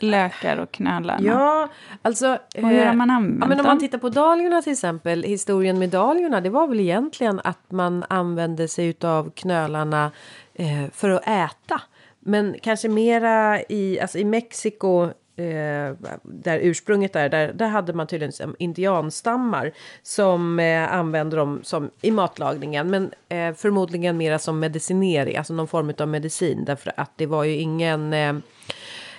lökar 0.00 0.56
och 0.56 0.72
knölarna? 0.72 1.18
Mm. 1.18 1.32
Ja, 1.32 1.68
alltså... 2.02 2.38
Och 2.56 2.68
hur 2.68 2.84
har 2.86 2.94
man 2.94 3.10
eh, 3.10 3.16
använt 3.16 3.38
ja, 3.40 3.46
men 3.48 3.60
Om 3.60 3.66
man 3.66 3.78
tittar 3.80 3.98
på 3.98 4.08
dahliorna 4.08 4.62
till 4.62 4.72
exempel, 4.72 5.22
historien 5.22 5.78
med 5.78 5.88
dahliorna, 5.90 6.40
det 6.40 6.50
var 6.50 6.66
väl 6.66 6.80
egentligen 6.80 7.40
att 7.44 7.70
man 7.70 8.04
använde 8.08 8.68
sig 8.68 8.94
av 9.02 9.30
knölarna 9.30 10.10
eh, 10.54 10.84
för 10.92 11.10
att 11.10 11.28
äta. 11.28 11.82
Men 12.20 12.56
kanske 12.62 12.88
mera 12.88 13.60
i, 13.68 14.00
alltså 14.00 14.18
i 14.18 14.24
Mexiko, 14.24 15.02
eh, 15.36 15.94
där 16.22 16.58
ursprunget 16.62 17.16
är, 17.16 17.28
där, 17.28 17.52
där 17.52 17.68
hade 17.68 17.92
man 17.92 18.06
tydligen 18.06 18.54
indianstammar 18.58 19.72
som 20.02 20.58
eh, 20.58 20.92
använde 20.92 21.36
dem 21.36 21.60
som, 21.62 21.90
i 22.00 22.10
matlagningen. 22.10 22.90
Men 22.90 23.12
eh, 23.28 23.54
förmodligen 23.54 24.16
mera 24.16 24.38
som 24.38 24.58
medicinering, 24.58 25.36
alltså 25.36 25.54
någon 25.54 25.68
form 25.68 25.92
av 25.98 26.08
medicin. 26.08 26.64
Därför 26.64 26.92
att 26.96 27.10
det 27.16 27.26
var 27.26 27.44
ju 27.44 27.56
ingen... 27.56 28.12
Eh, 28.12 28.34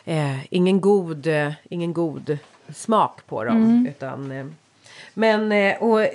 eh, 0.05 0.53
ingen, 0.53 0.81
god, 0.81 1.27
eh, 1.27 1.51
ingen 1.69 1.93
god 1.93 2.37
smak 2.73 3.27
på 3.27 3.43
dem. 3.43 3.87
Utan, 3.89 4.31
eh, 4.31 4.45
men 5.13 5.51
och, 5.79 6.07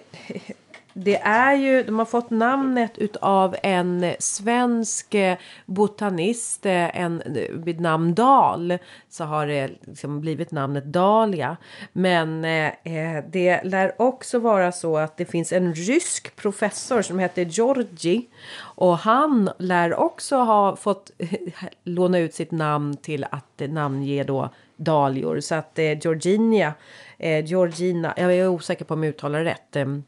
det 1.04 1.16
är 1.16 1.54
ju, 1.54 1.82
de 1.82 1.98
har 1.98 2.06
fått 2.06 2.30
namnet 2.30 2.98
utav 2.98 3.56
en 3.62 4.14
svensk 4.18 5.14
eh, 5.14 5.36
botanist, 5.66 6.66
eh, 6.66 7.00
en, 7.00 7.22
eh, 7.22 7.50
vid 7.50 7.80
namn 7.80 8.14
Dahl. 8.14 8.78
Så 9.08 9.24
har 9.24 9.46
det 9.46 9.70
liksom 9.80 10.20
blivit 10.20 10.50
namnet 10.50 10.84
Dahlia. 10.84 11.56
Men 11.92 12.44
eh, 12.44 13.24
det 13.30 13.64
lär 13.64 14.02
också 14.02 14.38
vara 14.38 14.72
så 14.72 14.96
att 14.96 15.16
det 15.16 15.24
finns 15.24 15.52
en 15.52 15.74
rysk 15.74 16.36
professor 16.36 17.02
som 17.02 17.18
heter 17.18 17.44
Georgi. 17.44 18.28
Och 18.60 18.98
han 18.98 19.50
lär 19.58 19.94
också 19.94 20.36
ha 20.36 20.76
fått 20.76 21.10
låna 21.84 22.18
ut 22.18 22.34
sitt 22.34 22.50
namn 22.50 22.96
till 22.96 23.26
att 23.30 23.62
namnge 23.68 24.24
då 24.24 24.50
dahlior. 24.76 25.40
Så 25.40 25.54
att 25.54 25.78
eh, 25.78 25.98
Georginia, 25.98 26.74
eh, 27.18 27.44
Georgina, 27.44 28.14
jag 28.16 28.34
är 28.34 28.48
osäker 28.48 28.84
på 28.84 28.94
om 28.94 29.04
jag 29.04 29.10
uttalar 29.10 29.38
det 29.38 29.50
rätt. 29.50 29.76
Ehm, 29.76 30.04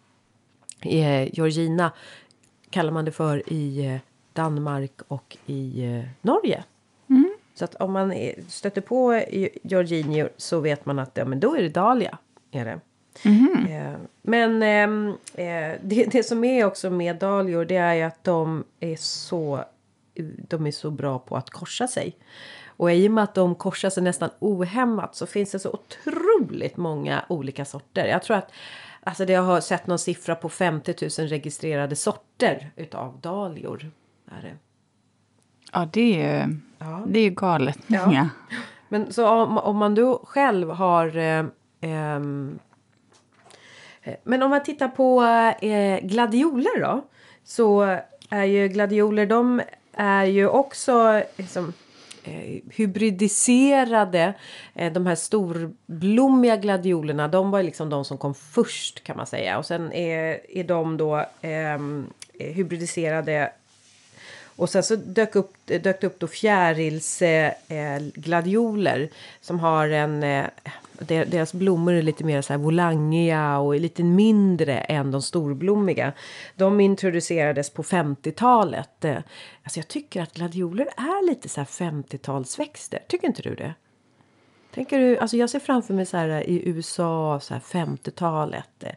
Eh, 0.80 1.06
eh, 1.06 1.28
Georgina 1.32 1.92
kallar 2.70 2.92
man 2.92 3.04
det 3.04 3.12
för 3.12 3.52
i 3.52 3.86
eh, 3.86 4.00
Danmark 4.32 5.00
och 5.08 5.36
i 5.46 5.84
eh, 5.84 6.04
Norge. 6.22 6.64
Så 7.60 7.64
att 7.64 7.74
om 7.74 7.92
man 7.92 8.12
är, 8.12 8.34
stöter 8.48 8.80
på 8.80 9.12
eh, 9.12 9.48
Georginio 9.62 10.28
så 10.36 10.60
vet 10.60 10.86
man 10.86 10.98
att 10.98 11.10
ja, 11.14 11.24
men 11.24 11.40
då 11.40 11.56
är 11.56 11.62
det 11.62 11.68
Dahlia. 11.68 12.18
Är 12.50 12.64
det. 12.64 12.80
Eh, 13.70 13.96
men 14.22 14.62
ehm, 14.62 15.08
eh, 15.34 15.78
det, 15.82 16.04
det 16.12 16.22
som 16.22 16.44
är 16.44 16.64
också 16.64 16.90
med 16.90 17.16
dahlior 17.16 17.64
det 17.64 17.76
är 17.76 17.94
ju 17.94 18.02
att 18.02 18.24
de 18.24 18.64
är 18.80 18.96
så 18.96 19.64
de 20.48 20.66
är 20.66 20.70
så 20.70 20.90
bra 20.90 21.18
på 21.18 21.36
att 21.36 21.50
korsa 21.50 21.88
sig. 21.88 22.16
Och 22.66 22.92
i 22.92 23.08
och 23.08 23.12
med 23.12 23.24
att 23.24 23.34
de 23.34 23.54
korsar 23.54 23.90
sig 23.90 24.02
nästan 24.02 24.30
ohämmat 24.38 25.16
så 25.16 25.26
finns 25.26 25.50
det 25.50 25.58
så 25.58 25.70
otroligt 25.70 26.76
många 26.76 27.24
olika 27.28 27.64
sorter. 27.64 28.06
Jag 28.06 28.22
tror 28.22 28.36
att 28.36 28.52
alltså 29.02 29.24
det 29.24 29.32
jag 29.32 29.42
har 29.42 29.60
sett 29.60 29.86
någon 29.86 29.98
siffra 29.98 30.34
på 30.34 30.48
50 30.48 30.94
000 31.20 31.28
registrerade 31.28 31.96
sorter 31.96 32.70
utav 32.76 33.20
dahlior. 33.20 33.90
Är 34.30 34.42
det. 34.42 34.56
Ja, 35.72 35.88
det 35.92 36.22
är 36.22 36.46
ju, 36.46 36.56
Ja. 36.78 37.02
det 37.06 37.18
är 37.18 37.22
ju 37.22 37.30
galet 37.30 37.78
Ja. 37.86 38.06
många. 38.06 38.30
Men 38.88 39.12
så 39.12 39.28
om, 39.28 39.58
om 39.58 39.76
man 39.76 39.94
då 39.94 40.20
själv 40.24 40.70
har... 40.70 41.16
Eh, 41.16 41.44
ehm, 41.80 42.58
eh, 44.02 44.14
men 44.24 44.42
om 44.42 44.50
man 44.50 44.62
tittar 44.62 44.88
på 44.88 45.22
eh, 45.66 46.00
gladioler 46.06 46.80
då. 46.80 47.04
Så 47.44 47.98
är 48.30 48.44
ju 48.44 48.68
gladioler, 48.68 49.26
de 49.26 49.62
är 49.92 50.24
ju 50.24 50.48
också 50.48 51.22
liksom, 51.36 51.72
eh, 52.24 52.61
hybridiserade. 52.70 54.35
Eh, 54.74 54.92
de 54.92 55.06
här 55.06 55.14
storblommiga 55.14 56.56
gladiolerna, 56.56 57.28
de 57.28 57.50
var 57.50 57.62
liksom 57.62 57.90
de 57.90 58.04
som 58.04 58.18
kom 58.18 58.35
först 58.35 59.04
kan 59.04 59.16
man 59.16 59.26
säga. 59.26 59.59
Och 59.59 59.66
sen 59.66 59.92
är, 59.92 60.40
är 60.56 60.64
de 60.64 60.96
då 60.96 61.26
ehm, 61.40 62.06
eh, 62.38 62.52
hybridiserade 62.52 63.52
och 64.61 64.70
sen 64.70 64.83
så 64.83 64.96
dök, 64.96 65.37
upp, 65.37 65.52
dök 65.66 66.00
det 66.00 66.04
upp 66.04 66.20
då 66.20 66.26
fjärilsgladioler 66.26 68.98
eh, 68.98 69.02
eh 69.02 69.09
som 69.40 69.61
har 69.61 69.88
en... 69.88 70.22
Eh, 70.22 70.44
deras 71.06 71.52
blommor 71.52 71.92
är 71.94 72.02
lite 72.02 72.24
mer 72.24 72.42
så 72.42 72.52
här 72.52 72.58
volangiga 72.58 73.58
och 73.58 73.74
lite 73.74 74.02
mindre 74.04 74.78
än 74.78 75.10
de 75.10 75.22
storblommiga. 75.22 76.12
De 76.56 76.80
introducerades 76.80 77.70
på 77.70 77.82
50-talet. 77.82 79.04
Eh, 79.04 79.16
alltså 79.62 79.78
jag 79.78 79.88
tycker 79.88 80.22
att 80.22 80.34
gladioler 80.34 80.86
är 80.96 81.26
lite 81.28 81.48
så 81.48 81.60
här 81.60 81.66
50-talsväxter. 81.66 82.98
Tycker 83.08 83.26
inte 83.26 83.42
du 83.42 83.54
det? 83.54 83.74
Tänker 84.74 84.98
du, 84.98 85.18
alltså 85.18 85.36
jag 85.36 85.50
ser 85.50 85.60
framför 85.60 85.94
mig 85.94 86.06
så 86.06 86.16
här 86.16 86.28
i 86.50 86.68
USA, 86.68 87.40
så 87.40 87.54
här 87.54 87.60
50-talet. 87.60 88.84
Eh, 88.84 88.90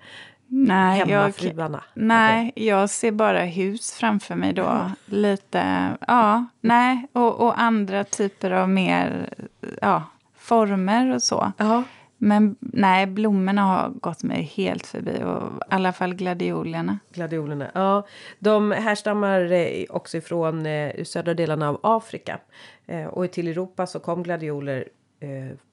Nej, 0.55 0.99
jag, 0.99 1.07
hemmafruarna. 1.07 1.83
nej, 1.93 2.51
jag 2.55 2.89
ser 2.89 3.11
bara 3.11 3.43
hus 3.43 3.93
framför 3.93 4.35
mig 4.35 4.53
då. 4.53 4.91
Lite, 5.05 5.89
ja, 6.07 6.45
nej. 6.61 7.07
Och, 7.13 7.39
och 7.39 7.61
andra 7.61 8.03
typer 8.03 8.51
av 8.51 8.69
mer, 8.69 9.33
ja, 9.81 10.03
former 10.43 11.15
och 11.15 11.23
så. 11.23 11.51
Ja. 11.57 11.83
Men 12.17 12.55
nej, 12.59 13.05
blommorna 13.05 13.61
har 13.61 13.89
gått 13.89 14.23
mig 14.23 14.41
helt 14.41 14.87
förbi. 14.87 15.23
Och 15.23 15.41
i 15.41 15.65
alla 15.69 15.93
fall 15.93 16.13
gladiolerna. 16.13 16.99
Gladiolerna, 17.13 17.71
ja. 17.73 18.05
De 18.39 18.71
härstammar 18.71 19.51
eh, 19.51 19.85
också 19.89 20.17
ifrån 20.17 20.65
eh, 20.65 21.03
södra 21.03 21.33
delarna 21.33 21.69
av 21.69 21.79
Afrika. 21.83 22.39
Eh, 22.85 23.05
och 23.05 23.31
till 23.31 23.47
Europa 23.47 23.87
så 23.87 23.99
kom 23.99 24.23
gladioler 24.23 24.87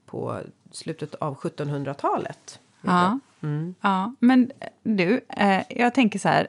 på 0.07 0.39
slutet 0.71 1.15
av 1.15 1.37
1700-talet. 1.37 2.61
Ja. 2.81 3.19
ja. 3.81 4.15
Men 4.19 4.51
du, 4.83 5.21
jag 5.69 5.95
tänker 5.95 6.19
så 6.19 6.29
här. 6.29 6.47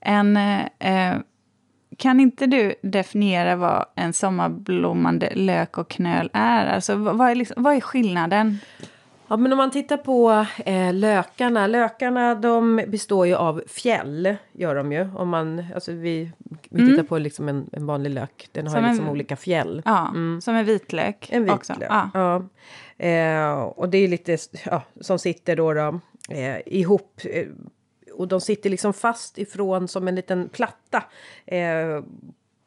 En, 0.00 0.36
eh, 0.78 1.16
kan 2.00 2.20
inte 2.20 2.46
du 2.46 2.74
definiera 2.82 3.56
vad 3.56 3.84
en 3.94 4.12
sommarblommande 4.12 5.32
lök 5.34 5.78
och 5.78 5.88
knöl 5.90 6.30
är? 6.32 6.66
Alltså, 6.66 6.94
vad, 6.94 7.30
är, 7.30 7.34
liksom, 7.34 7.62
vad 7.62 7.74
är 7.74 7.80
skillnaden? 7.80 8.58
Ja, 9.28 9.36
men 9.36 9.52
om 9.52 9.58
man 9.58 9.70
tittar 9.70 9.96
på 9.96 10.46
eh, 10.66 10.94
lökarna. 10.94 11.66
Lökarna 11.66 12.34
de 12.34 12.84
består 12.88 13.26
ju 13.26 13.34
av 13.34 13.62
fjäll. 13.68 14.36
Gör 14.52 14.74
de 14.74 14.92
ju. 14.92 15.08
Om 15.16 15.28
man, 15.28 15.64
alltså 15.74 15.92
vi, 15.92 16.32
vi 16.70 16.86
tittar 16.86 17.02
på 17.02 17.18
liksom 17.18 17.48
en, 17.48 17.70
en 17.72 17.86
vanlig 17.86 18.10
lök. 18.10 18.48
Den 18.52 18.66
har 18.66 18.74
Som 18.74 18.84
liksom 18.84 19.04
en- 19.04 19.10
olika 19.10 19.36
fjäll. 19.36 19.82
Ja, 19.84 20.14
Som 20.40 20.54
en 20.54 20.64
vitlök. 20.64 21.28
En 21.32 21.42
vitlök. 21.42 21.58
Också. 21.58 21.74
Ja. 21.80 22.10
Ja. 22.14 22.44
Eh, 23.06 23.52
och 23.62 23.88
det 23.88 23.98
är 23.98 24.08
lite 24.08 24.38
ja, 24.64 24.82
som 25.00 25.18
sitter 25.18 25.56
då, 25.56 25.72
då 25.72 26.00
eh, 26.30 26.56
ihop. 26.66 27.20
Eh, 28.20 28.22
och 28.22 28.28
de 28.28 28.40
sitter 28.40 28.70
liksom 28.70 28.92
fast 28.92 29.38
ifrån 29.38 29.88
som 29.88 30.08
en 30.08 30.14
liten 30.14 30.48
platta. 30.48 31.02
Eh, 31.46 32.02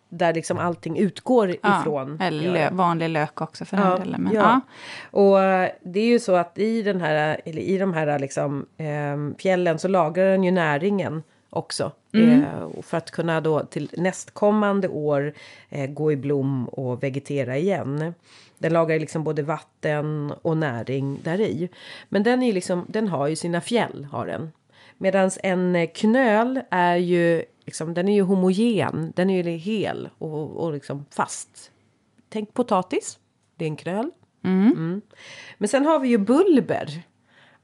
där 0.09 0.33
liksom 0.33 0.57
allting 0.57 0.97
utgår 0.97 1.55
Ja, 1.63 1.81
ifrån. 1.81 2.21
Eller 2.21 2.53
lö, 2.53 2.69
vanlig 2.71 3.09
lök 3.09 3.41
också 3.41 3.65
för 3.65 3.77
den 3.77 3.85
Ja, 3.85 3.97
delen. 3.97 4.23
Men, 4.23 4.33
ja. 4.33 4.41
ja. 4.41 4.61
Och 5.11 5.41
eh, 5.43 5.69
det 5.81 5.99
är 5.99 6.05
ju 6.05 6.19
så 6.19 6.35
att 6.35 6.57
i 6.57 6.81
den 6.81 7.01
här, 7.01 7.41
eller 7.45 7.61
i 7.61 7.77
de 7.77 7.93
här 7.93 8.19
liksom, 8.19 8.65
eh, 8.77 9.37
fjällen 9.37 9.79
så 9.79 9.87
lagrar 9.87 10.25
den 10.25 10.43
ju 10.43 10.51
näringen 10.51 11.23
också. 11.49 11.91
Eh, 12.13 12.81
för 12.81 12.97
att 12.97 13.11
kunna 13.11 13.41
då 13.41 13.59
till 13.59 13.89
nästkommande 13.97 14.87
år 14.87 15.33
eh, 15.69 15.89
gå 15.89 16.11
i 16.11 16.15
blom 16.15 16.67
och 16.69 17.03
vegetera 17.03 17.57
igen. 17.57 18.13
Den 18.57 18.73
lagrar 18.73 18.99
liksom 18.99 19.23
både 19.23 19.43
vatten 19.43 20.33
och 20.41 20.57
näring 20.57 21.19
där 21.23 21.41
i. 21.41 21.69
Men 22.09 22.23
den, 22.23 22.43
är 22.43 22.53
liksom, 22.53 22.85
den 22.87 23.07
har 23.07 23.27
ju 23.27 23.35
sina 23.35 23.61
fjäll, 23.61 24.07
har 24.11 24.25
den. 24.25 24.51
Medan 25.03 25.31
en 25.43 25.87
knöl 25.87 26.61
är 26.69 26.95
ju, 26.95 27.43
liksom, 27.65 27.93
den 27.93 28.07
är 28.07 28.13
ju 28.13 28.21
homogen, 28.21 29.13
den 29.15 29.29
är 29.29 29.43
ju 29.43 29.51
hel 29.51 30.09
och, 30.17 30.63
och 30.63 30.73
liksom 30.73 31.05
fast. 31.09 31.71
Tänk 32.29 32.53
potatis, 32.53 33.19
det 33.55 33.65
är 33.65 33.69
en 33.69 33.75
knöl. 33.75 34.11
Mm. 34.43 35.01
Men 35.57 35.69
sen 35.69 35.85
har 35.85 35.99
vi 35.99 36.07
ju 36.07 36.17
bulber. 36.17 37.01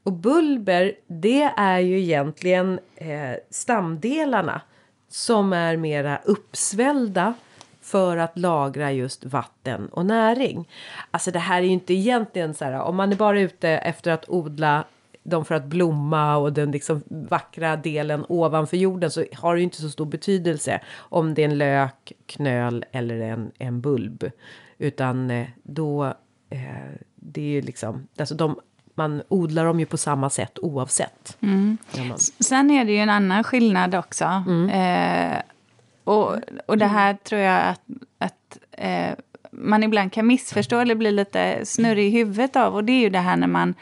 Och 0.02 0.12
bulber, 0.12 0.92
det 1.06 1.42
är 1.56 1.78
ju 1.78 2.00
egentligen 2.00 2.80
eh, 2.96 3.34
stamdelarna 3.50 4.60
som 5.08 5.52
är 5.52 5.76
mera 5.76 6.20
uppsvällda 6.24 7.34
för 7.80 8.16
att 8.16 8.38
lagra 8.38 8.92
just 8.92 9.24
vatten 9.24 9.88
och 9.88 10.06
näring. 10.06 10.68
Alltså 11.10 11.30
det 11.30 11.38
här 11.38 11.58
är 11.58 11.66
ju 11.66 11.72
inte 11.72 11.94
egentligen 11.94 12.54
så 12.54 12.64
här, 12.64 12.80
om 12.80 12.96
man 12.96 13.12
är 13.12 13.16
bara 13.16 13.40
ute 13.40 13.68
efter 13.68 14.10
att 14.10 14.28
odla 14.28 14.84
dem 15.22 15.44
för 15.44 15.54
att 15.54 15.64
blomma 15.64 16.36
och 16.36 16.52
den 16.52 16.70
liksom 16.70 17.02
vackra 17.08 17.76
delen 17.76 18.24
ovanför 18.28 18.76
jorden 18.76 19.10
så 19.10 19.24
har 19.36 19.54
det 19.54 19.60
ju 19.60 19.64
inte 19.64 19.80
så 19.82 19.90
stor 19.90 20.06
betydelse 20.06 20.80
om 20.96 21.34
det 21.34 21.42
är 21.42 21.48
en 21.48 21.58
lök, 21.58 22.12
knöl 22.26 22.84
eller 22.92 23.20
en, 23.20 23.52
en 23.58 23.80
bulb. 23.80 24.30
Utan 24.78 25.30
eh, 25.30 25.46
då, 25.62 26.04
eh, 26.50 26.90
det 27.14 27.40
är 27.40 27.46
ju 27.46 27.60
liksom, 27.60 28.06
alltså 28.16 28.34
de, 28.34 28.60
man 28.94 29.22
odlar 29.28 29.64
dem 29.64 29.80
ju 29.80 29.86
på 29.86 29.96
samma 29.96 30.30
sätt 30.30 30.58
oavsett. 30.58 31.36
Mm. 31.40 31.78
Sen 32.40 32.70
är 32.70 32.84
det 32.84 32.92
ju 32.92 32.98
en 32.98 33.10
annan 33.10 33.44
skillnad 33.44 33.94
också. 33.94 34.24
Mm. 34.24 34.70
Eh, 34.70 35.42
och, 36.04 36.36
och 36.66 36.78
det 36.78 36.86
här 36.86 37.14
tror 37.14 37.40
jag 37.40 37.62
att, 37.62 37.82
att 38.18 38.58
eh, 38.72 39.14
man 39.50 39.82
ibland 39.82 40.12
kan 40.12 40.26
missförstå 40.26 40.78
eller 40.78 40.94
bli 40.94 41.10
lite 41.10 41.60
snurrig 41.64 42.06
i 42.06 42.10
huvudet 42.10 42.56
av. 42.56 42.74
Och 42.74 42.84
det 42.84 42.92
är 42.92 43.00
ju 43.00 43.10
det 43.10 43.18
här 43.18 43.36
när 43.36 43.46
man, 43.46 43.74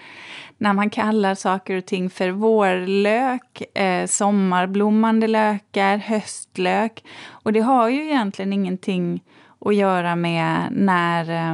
när 0.59 0.73
man 0.73 0.91
kallar 0.91 1.35
saker 1.35 1.77
och 1.77 1.87
ting 1.87 2.11
för 2.11 2.31
vårlök, 2.31 3.79
eh, 3.79 4.07
sommarblommande 4.07 5.27
lökar, 5.27 5.97
höstlök. 5.97 7.05
Och 7.29 7.53
det 7.53 7.61
har 7.61 7.89
ju 7.89 8.05
egentligen 8.05 8.53
ingenting 8.53 9.23
att 9.61 9.75
göra 9.75 10.17
med 10.17 10.69
när, 10.71 11.31
eh, 11.31 11.53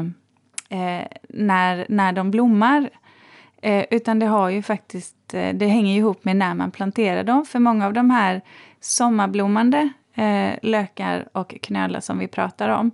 eh 0.69 1.07
när, 1.29 1.87
när 1.89 2.13
de 2.13 2.31
blommar. 2.31 2.91
Eh, 3.63 3.85
utan 3.91 4.19
det 4.19 4.27
har 4.27 4.49
ju 4.49 4.63
faktiskt, 4.63 5.35
eh, 5.35 5.55
det 5.55 5.67
hänger 5.67 5.97
ihop 5.97 6.25
med 6.25 6.37
när 6.37 6.55
man 6.55 6.71
planterar 6.71 7.25
dem. 7.25 7.47
För 7.47 7.59
många 7.59 7.87
av 7.87 7.93
de 7.93 8.11
här 8.11 8.41
sommarblommande 8.81 9.89
eh, 10.15 10.51
lökar 10.63 11.29
och 11.33 11.55
knölar 11.63 12.01
som 12.01 12.19
vi 12.19 12.29
pratar 12.29 12.69
om, 12.69 12.91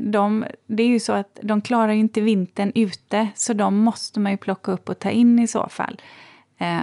de, 0.00 0.44
det 0.66 0.82
är 0.82 0.88
ju 0.88 1.00
så 1.00 1.12
att 1.12 1.38
de 1.42 1.60
klarar 1.60 1.92
ju 1.92 1.98
inte 1.98 2.20
vintern 2.20 2.72
ute, 2.74 3.28
så 3.34 3.52
de 3.52 3.76
måste 3.76 4.20
man 4.20 4.32
ju 4.32 4.38
plocka 4.38 4.72
upp 4.72 4.88
och 4.88 4.98
ta 4.98 5.10
in 5.10 5.38
i 5.38 5.46
så 5.46 5.68
fall. 5.68 6.00
Eh, 6.58 6.80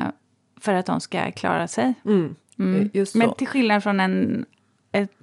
för 0.62 0.74
att 0.74 0.86
de 0.86 1.02
ska 1.02 1.32
klara 1.32 1.68
sig. 1.68 1.94
Mm. 2.06 2.36
Mm. 2.60 2.90
Men 3.14 3.34
till 3.34 3.48
skillnad 3.48 3.84
från 3.84 4.00
en, 4.00 4.46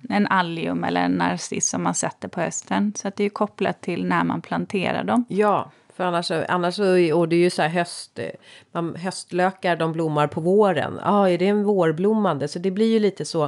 en 0.09 0.27
allium 0.27 0.85
eller 0.85 1.01
en 1.01 1.13
narciss 1.13 1.69
som 1.69 1.83
man 1.83 1.95
sätter 1.95 2.29
på 2.29 2.41
hösten. 2.41 2.93
Så 2.97 3.09
att 3.09 3.17
det 3.17 3.25
är 3.25 3.31
kopplat 3.31 3.81
till 3.81 4.05
när 4.07 4.25
man 4.25 4.43
planterar 4.43 5.05
dem. 5.05 5.25
Ja, 5.29 5.71
för 6.01 6.05
annars, 6.05 6.31
annars 6.31 6.79
och 7.15 7.29
det 7.29 7.37
är 7.37 7.41
ju 7.41 7.51
så 7.51 7.63
här 7.63 7.69
höst, 7.69 8.19
man, 8.73 8.97
höstlökar 8.97 9.77
de 9.77 9.93
blommar 9.93 10.27
på 10.27 10.41
våren. 10.41 10.99
Ja, 11.03 11.11
ah, 11.11 11.29
är 11.29 11.39
det 11.39 11.47
en 11.47 11.65
vårblommande? 11.65 12.49
Så 12.49 12.59
det 12.59 12.71
blir 12.71 12.93
ju 12.93 12.99
lite 12.99 13.25
så. 13.25 13.45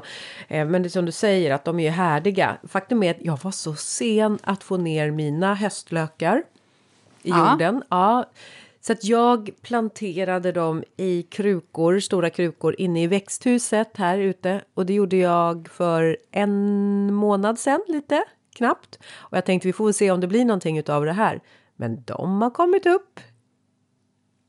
Eh, 0.49 0.67
men 0.67 0.83
det 0.83 0.87
är 0.87 0.91
som 0.91 1.05
du 1.05 1.13
säger 1.13 1.51
att 1.51 1.65
de 1.65 1.81
är 1.81 1.85
ju 1.85 1.91
härdiga. 1.91 2.57
Faktum 2.69 3.03
är 3.03 3.11
att 3.11 3.21
jag 3.21 3.39
var 3.43 3.51
så 3.51 3.75
sen 3.75 4.39
att 4.43 4.65
få 4.65 4.77
ner 4.77 5.11
mina 5.11 5.55
höstlökar 5.55 6.43
i 7.23 7.31
ja. 7.31 7.51
jorden. 7.51 7.83
Ja. 7.89 8.25
Så 8.81 8.93
att 8.93 9.05
jag 9.05 9.51
planterade 9.63 10.53
dem 10.53 10.85
i 10.97 11.23
krukor, 11.23 12.01
stora 12.01 12.31
krukor 12.31 12.75
inne 12.79 13.03
i 13.03 13.07
växthuset 13.07 13.97
här 13.97 14.19
ute. 14.19 14.61
Och 14.75 14.87
det 14.87 14.95
gjorde 14.95 15.17
jag 15.17 15.69
för 15.69 16.17
en 16.31 17.15
månad 17.15 17.59
sedan 17.59 17.81
lite 17.89 18.25
knappt. 18.55 18.99
Och 19.17 19.37
jag 19.37 19.45
tänkte 19.45 19.69
vi 19.69 19.73
får 19.73 19.93
se 19.93 20.11
om 20.11 20.21
det 20.21 20.27
blir 20.27 20.45
någonting 20.45 20.79
utav 20.79 21.05
det 21.05 21.13
här. 21.13 21.41
Men 21.77 22.03
de 22.03 22.43
har 22.43 22.51
kommit 22.51 22.87
upp 22.87 23.21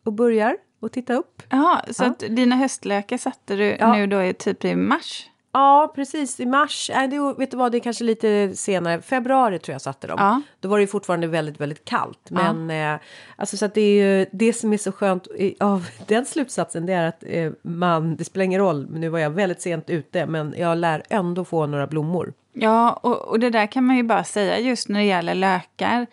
och 0.05 0.13
börjar 0.13 0.57
och 0.79 0.91
titta 0.91 1.13
upp. 1.13 1.43
Jaha, 1.49 1.81
så 1.91 2.03
ja. 2.03 2.07
att 2.07 2.19
dina 2.19 2.55
höstlökar 2.55 3.17
satte 3.17 3.55
du 3.55 3.77
ja. 3.79 3.93
nu 3.93 4.07
då 4.07 4.33
typ 4.33 4.65
i 4.65 4.75
mars? 4.75 5.29
Ja, 5.53 5.91
precis. 5.95 6.39
I 6.39 6.45
mars. 6.45 6.89
Äh, 6.89 7.09
det, 7.09 7.33
vet 7.37 7.51
du 7.51 7.57
vad, 7.57 7.71
det 7.71 7.77
är 7.77 7.79
kanske 7.79 8.03
lite 8.03 8.55
senare. 8.55 9.01
Februari 9.01 9.59
tror 9.59 9.73
jag 9.73 9.81
satte 9.81 10.07
dem. 10.07 10.17
Ja. 10.19 10.41
Då 10.59 10.69
var 10.69 10.79
det 10.79 10.87
fortfarande 10.87 11.27
väldigt, 11.27 11.61
väldigt 11.61 11.85
kallt. 11.85 12.29
Men 12.29 12.69
ja. 12.69 12.93
eh, 12.93 12.99
alltså 13.35 13.57
så 13.57 13.65
att 13.65 13.73
det 13.73 13.81
är 13.81 14.05
ju 14.05 14.25
det 14.31 14.53
som 14.53 14.73
är 14.73 14.77
så 14.77 14.91
skönt 14.91 15.27
av 15.59 15.87
den 16.07 16.25
slutsatsen. 16.25 16.85
Det 16.85 16.93
är 16.93 17.07
att 17.07 17.23
eh, 17.27 17.51
man, 17.61 18.15
det 18.15 18.25
spelar 18.25 18.43
ingen 18.43 18.61
roll. 18.61 18.87
Nu 18.91 19.09
var 19.09 19.19
jag 19.19 19.29
väldigt 19.29 19.61
sent 19.61 19.89
ute, 19.89 20.25
men 20.25 20.55
jag 20.57 20.77
lär 20.77 21.03
ändå 21.09 21.45
få 21.45 21.65
några 21.65 21.87
blommor. 21.87 22.33
Ja, 22.53 22.93
och, 22.93 23.27
och 23.27 23.39
det 23.39 23.49
där 23.49 23.67
kan 23.67 23.85
man 23.85 23.95
ju 23.95 24.03
bara 24.03 24.23
säga 24.23 24.59
just 24.59 24.89
när 24.89 24.99
det 24.99 25.05
gäller 25.05 25.35
lökar. 25.35 26.07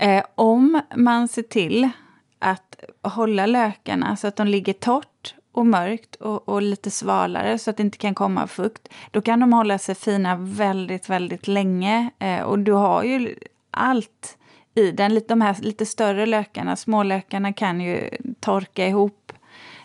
Eh, 0.00 0.24
om 0.34 0.80
man 0.96 1.28
ser 1.28 1.42
till 1.42 1.88
att 2.38 2.84
hålla 3.02 3.46
lökarna 3.46 4.16
så 4.16 4.26
att 4.26 4.36
de 4.36 4.46
ligger 4.46 4.72
torrt 4.72 5.34
och 5.52 5.66
mörkt 5.66 6.14
och, 6.14 6.48
och, 6.48 6.62
lite 6.62 6.90
svalare 6.90 7.58
så 7.58 7.70
att 7.70 7.76
det 7.76 7.82
inte 7.82 7.98
kan 7.98 8.14
komma 8.14 8.46
fukt, 8.46 8.88
då 9.10 9.20
kan 9.20 9.40
de 9.40 9.52
hålla 9.52 9.78
sig 9.78 9.94
fina 9.94 10.36
väldigt, 10.36 11.08
väldigt 11.08 11.48
länge. 11.48 12.10
Eh, 12.18 12.40
och 12.40 12.58
du 12.58 12.72
har 12.72 13.02
ju 13.02 13.34
allt 13.70 14.38
i 14.74 14.90
den. 14.90 15.20
De 15.28 15.40
här 15.40 15.56
lite 15.60 15.86
större 15.86 16.26
lökarna, 16.26 16.76
smålökarna 16.76 17.52
kan 17.52 17.80
ju 17.80 18.10
torka 18.40 18.86
ihop 18.86 19.32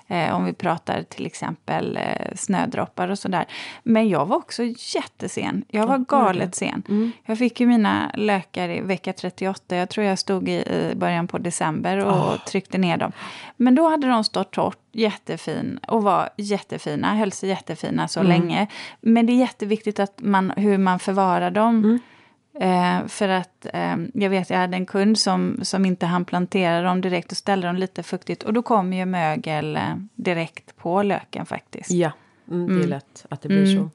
Eh, 0.08 0.36
om 0.36 0.46
vi 0.46 0.54
pratar 0.54 1.04
till 1.04 1.26
exempel 1.26 1.98
eh, 1.98 2.36
snödroppar 2.36 3.10
och 3.10 3.20
sådär. 3.20 3.46
Men 3.84 4.10
jag 4.10 4.26
var 4.26 4.38
också 4.38 4.64
jättesen. 4.96 5.66
Jag 5.68 5.88
var 5.88 5.98
galet 5.98 6.56
sen. 6.56 6.84
Mm. 6.90 7.12
Jag 7.26 7.38
fick 7.38 7.60
ju 7.60 7.68
mina 7.68 8.12
lökar 8.14 8.70
i 8.70 8.82
vecka 8.82 9.14
38. 9.14 9.76
Jag 9.76 9.90
tror 9.90 10.06
jag 10.06 10.20
stod 10.20 10.50
i, 10.50 10.54
i 10.54 10.94
början 10.96 11.28
på 11.28 11.38
december 11.38 12.06
och 12.06 12.14
oh. 12.14 12.38
tryckte 12.38 12.78
ner 12.78 12.98
dem. 12.98 13.12
Men 13.58 13.76
då 13.76 13.90
hade 13.90 14.08
de 14.08 14.24
stått 14.24 14.52
torrt, 14.52 14.78
jättefin 14.92 15.80
och 15.88 16.04
var 16.04 16.30
jättefina, 16.38 17.16
höll 17.16 17.32
sig 17.32 17.50
jättefina 17.50 18.08
så 18.08 18.20
mm. 18.20 18.30
länge. 18.30 18.68
Men 19.02 19.26
det 19.26 19.34
är 19.34 19.38
jätteviktigt 19.38 20.00
att 20.00 20.22
man, 20.22 20.52
hur 20.58 20.78
man 20.78 21.00
förvarar 21.00 21.52
dem. 21.52 21.84
Mm. 21.84 22.00
Eh, 22.60 23.08
för 23.08 23.30
att 23.30 23.66
eh, 23.74 23.96
jag 24.14 24.30
vet, 24.30 24.50
jag 24.50 24.58
hade 24.58 24.78
en 24.78 24.86
kund 24.86 25.20
som, 25.20 25.60
som 25.62 25.86
inte 25.86 26.06
hann 26.06 26.26
plantera 26.26 26.82
dem 26.82 27.02
direkt 27.02 27.32
och 27.32 27.38
ställde 27.38 27.68
dem 27.68 27.76
lite 27.76 28.04
fuktigt. 28.04 28.44
Och 28.44 28.54
då 28.54 28.62
kom 28.62 28.94
ju 28.94 29.06
mögel 29.06 29.76
eh, 29.76 29.82
direkt 30.16 30.78
på 30.78 31.04
löken 31.04 31.46
faktiskt. 31.46 31.92
Ja, 31.92 32.12
mm, 32.52 32.68
det 32.68 32.74
är 32.74 32.78
mm. 32.78 32.90
lätt 32.90 33.26
att 33.30 33.42
det 33.42 33.48
blir 33.48 33.74
mm. 33.74 33.78
så. 33.78 33.90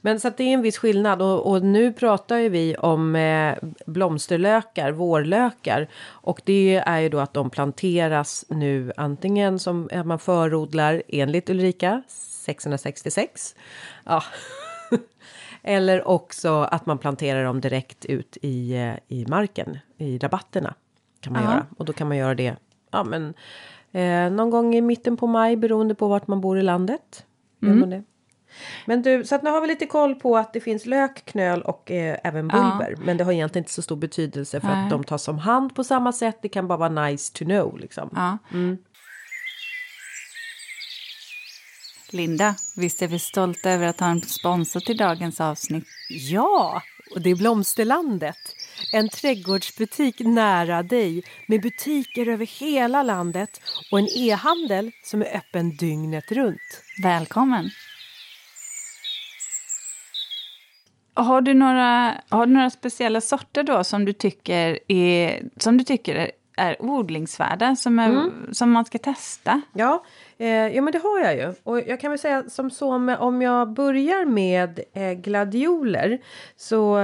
Men 0.00 0.20
så 0.20 0.28
att 0.28 0.36
det 0.36 0.44
är 0.44 0.54
en 0.54 0.62
viss 0.62 0.78
skillnad. 0.78 1.22
Och, 1.22 1.50
och 1.50 1.62
nu 1.62 1.92
pratar 1.92 2.36
ju 2.36 2.48
vi 2.48 2.76
om 2.76 3.16
eh, 3.16 3.54
blomsterlökar, 3.86 4.92
vårlökar. 4.92 5.88
Och 6.04 6.40
det 6.44 6.82
är 6.86 6.98
ju 6.98 7.08
då 7.08 7.20
att 7.20 7.34
de 7.34 7.50
planteras 7.50 8.44
nu 8.48 8.92
antingen 8.96 9.58
som 9.58 9.88
man 10.04 10.18
förodlar 10.18 11.02
enligt 11.08 11.50
Ulrika 11.50 12.02
666. 12.08 13.54
Ja. 14.04 14.22
Eller 15.64 16.08
också 16.08 16.62
att 16.62 16.86
man 16.86 16.98
planterar 16.98 17.44
dem 17.44 17.60
direkt 17.60 18.04
ut 18.04 18.36
i, 18.42 18.74
eh, 18.74 18.94
i 19.08 19.26
marken, 19.26 19.78
i 19.98 20.18
rabatterna. 20.18 20.74
Kan 21.20 21.32
man 21.32 21.42
Aha. 21.42 21.52
göra. 21.52 21.66
Och 21.76 21.84
då 21.84 21.92
kan 21.92 22.08
man 22.08 22.16
göra 22.16 22.34
det 22.34 22.56
ja, 22.94 23.04
men, 23.04 23.34
eh, 23.92 24.32
någon 24.32 24.50
gång 24.50 24.74
i 24.74 24.80
mitten 24.80 25.16
på 25.16 25.26
maj 25.26 25.56
beroende 25.56 25.94
på 25.94 26.08
vart 26.08 26.26
man 26.26 26.40
bor 26.40 26.58
i 26.58 26.62
landet. 26.62 27.26
Mm. 27.62 28.04
Men 28.86 29.02
du, 29.02 29.24
så 29.24 29.34
att 29.34 29.42
nu 29.42 29.50
har 29.50 29.60
vi 29.60 29.66
lite 29.66 29.86
koll 29.86 30.14
på 30.14 30.36
att 30.36 30.52
det 30.52 30.60
finns 30.60 30.86
lök, 30.86 31.24
knöl 31.24 31.62
och 31.62 31.90
eh, 31.90 32.18
även 32.24 32.48
bulber. 32.48 32.94
Ja. 32.96 33.04
Men 33.04 33.16
det 33.16 33.24
har 33.24 33.32
egentligen 33.32 33.62
inte 33.62 33.72
så 33.72 33.82
stor 33.82 33.96
betydelse 33.96 34.60
för 34.60 34.68
Nej. 34.68 34.84
att 34.84 34.90
de 34.90 35.04
tas 35.04 35.28
om 35.28 35.38
hand 35.38 35.74
på 35.74 35.84
samma 35.84 36.12
sätt. 36.12 36.38
Det 36.42 36.48
kan 36.48 36.68
bara 36.68 36.78
vara 36.78 37.06
nice 37.06 37.32
to 37.32 37.44
know 37.44 37.78
liksom. 37.78 38.10
Ja. 38.14 38.38
Mm. 38.52 38.78
Linda, 42.14 42.54
visst 42.76 43.02
är 43.02 43.08
vi 43.08 43.18
stolta 43.18 43.70
över 43.70 43.86
att 43.86 44.00
ha 44.00 44.06
en 44.06 44.22
sponsor 44.22 44.80
till 44.80 44.96
dagens 44.96 45.40
avsnitt? 45.40 45.84
Ja, 46.08 46.82
och 47.14 47.20
det 47.20 47.30
är 47.30 47.36
Blomsterlandet. 47.36 48.36
En 48.92 49.08
trädgårdsbutik 49.08 50.20
nära 50.20 50.82
dig 50.82 51.24
med 51.48 51.62
butiker 51.62 52.28
över 52.28 52.46
hela 52.46 53.02
landet 53.02 53.60
och 53.90 53.98
en 53.98 54.08
e-handel 54.16 54.90
som 55.04 55.22
är 55.22 55.36
öppen 55.36 55.76
dygnet 55.76 56.32
runt. 56.32 56.82
Välkommen! 57.02 57.70
Har 61.14 61.40
du, 61.40 61.54
några, 61.54 62.14
har 62.28 62.46
du 62.46 62.52
några 62.52 62.70
speciella 62.70 63.20
sorter 63.20 63.62
då 63.62 63.84
som 63.84 64.04
du 64.04 64.12
tycker 64.12 64.78
är, 64.88 65.42
som 65.56 65.78
du 65.78 65.84
tycker 65.84 66.30
är 66.56 66.76
är 66.80 66.82
odlingsvärda 66.82 67.76
som, 67.76 67.98
är, 67.98 68.08
Mm. 68.08 68.30
som 68.52 68.70
man 68.70 68.84
ska 68.84 68.98
testa? 68.98 69.60
Ja, 69.72 70.04
eh, 70.38 70.48
ja 70.48 70.82
men 70.82 70.92
det 70.92 70.98
har 70.98 71.20
jag 71.20 71.36
ju. 71.36 71.54
Och 71.62 71.80
jag 71.80 72.00
kan 72.00 72.10
väl 72.10 72.18
säga 72.18 72.44
som 72.48 72.70
så 72.70 72.98
med, 72.98 73.18
om 73.18 73.42
jag 73.42 73.72
börjar 73.72 74.24
med 74.24 74.80
eh, 74.92 75.12
gladioler 75.12 76.18
så 76.56 76.98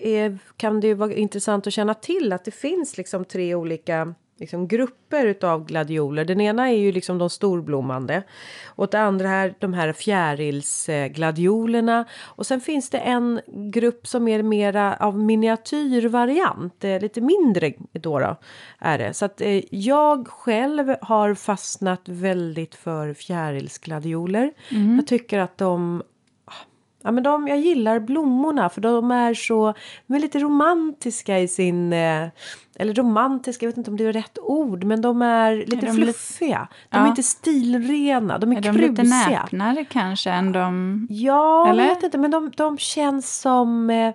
eh, 0.00 0.32
kan 0.56 0.80
det 0.80 0.86
ju 0.86 0.94
vara 0.94 1.12
intressant 1.12 1.66
att 1.66 1.72
känna 1.72 1.94
till 1.94 2.32
att 2.32 2.44
det 2.44 2.50
finns 2.50 2.96
liksom 2.96 3.24
tre 3.24 3.54
olika 3.54 4.14
liksom, 4.40 4.68
grupper 4.68 5.26
utav 5.26 5.66
gladioler. 5.66 6.24
Den 6.24 6.40
ena 6.40 6.70
är 6.70 6.76
ju 6.76 6.92
liksom 6.92 7.18
de 7.18 7.30
storblommande 7.30 8.22
och 8.66 8.88
det 8.90 9.00
andra 9.00 9.28
här 9.28 9.54
de 9.58 9.74
här 9.74 9.92
fjärilsgladiolerna 9.92 12.04
och 12.22 12.46
sen 12.46 12.60
finns 12.60 12.90
det 12.90 12.98
en 12.98 13.40
grupp 13.46 14.06
som 14.06 14.28
är 14.28 14.42
mera 14.42 14.96
av 14.96 15.18
miniatyrvariant, 15.18 16.82
lite 16.82 17.20
mindre 17.20 17.72
då, 17.92 18.18
då 18.18 18.36
är 18.78 18.98
det. 18.98 19.14
Så 19.14 19.24
att 19.24 19.40
eh, 19.40 19.62
jag 19.70 20.28
själv 20.28 20.94
har 21.00 21.34
fastnat 21.34 22.00
väldigt 22.04 22.74
för 22.74 23.14
fjärilsgladioler. 23.14 24.52
Jag 24.96 25.06
tycker 25.06 25.38
att 25.38 25.58
de 25.58 26.02
Ja, 27.02 27.10
men 27.10 27.22
de, 27.22 27.48
jag 27.48 27.58
gillar 27.58 27.98
blommorna 28.00 28.68
för 28.68 28.80
de 28.80 29.10
är 29.10 29.34
så 29.34 29.74
de 30.06 30.14
är 30.16 30.20
lite 30.20 30.38
romantiska 30.38 31.38
i 31.38 31.48
sin... 31.48 31.92
Eh, 31.92 32.28
eller 32.76 32.94
romantiska, 32.94 33.66
jag 33.66 33.70
vet 33.70 33.78
inte 33.78 33.90
om 33.90 33.96
det 33.96 34.04
är 34.04 34.12
rätt 34.12 34.38
ord, 34.42 34.84
men 34.84 35.00
de 35.00 35.22
är 35.22 35.56
lite 35.56 35.76
de 35.76 35.76
lite- 35.86 35.92
fluffiga. 35.92 36.68
De 36.90 36.96
Ja. 36.98 37.04
är 37.04 37.08
inte 37.08 37.22
stilrena, 37.22 38.38
de 38.38 38.52
är, 38.52 38.56
Är 38.56 38.60
de 38.60 38.72
lite 38.76 38.94
krusiga. 39.02 39.28
näpnare 39.42 39.84
kanske 39.84 40.30
än 40.30 40.52
de... 40.52 41.06
Ja, 41.10 41.68
Eller? 41.70 41.84
jag 41.84 41.94
vet 41.94 42.02
inte, 42.04 42.18
men 42.18 42.30
de, 42.30 42.50
de 42.56 42.78
känns 42.78 43.40
som... 43.40 43.90
Eh, 43.90 44.14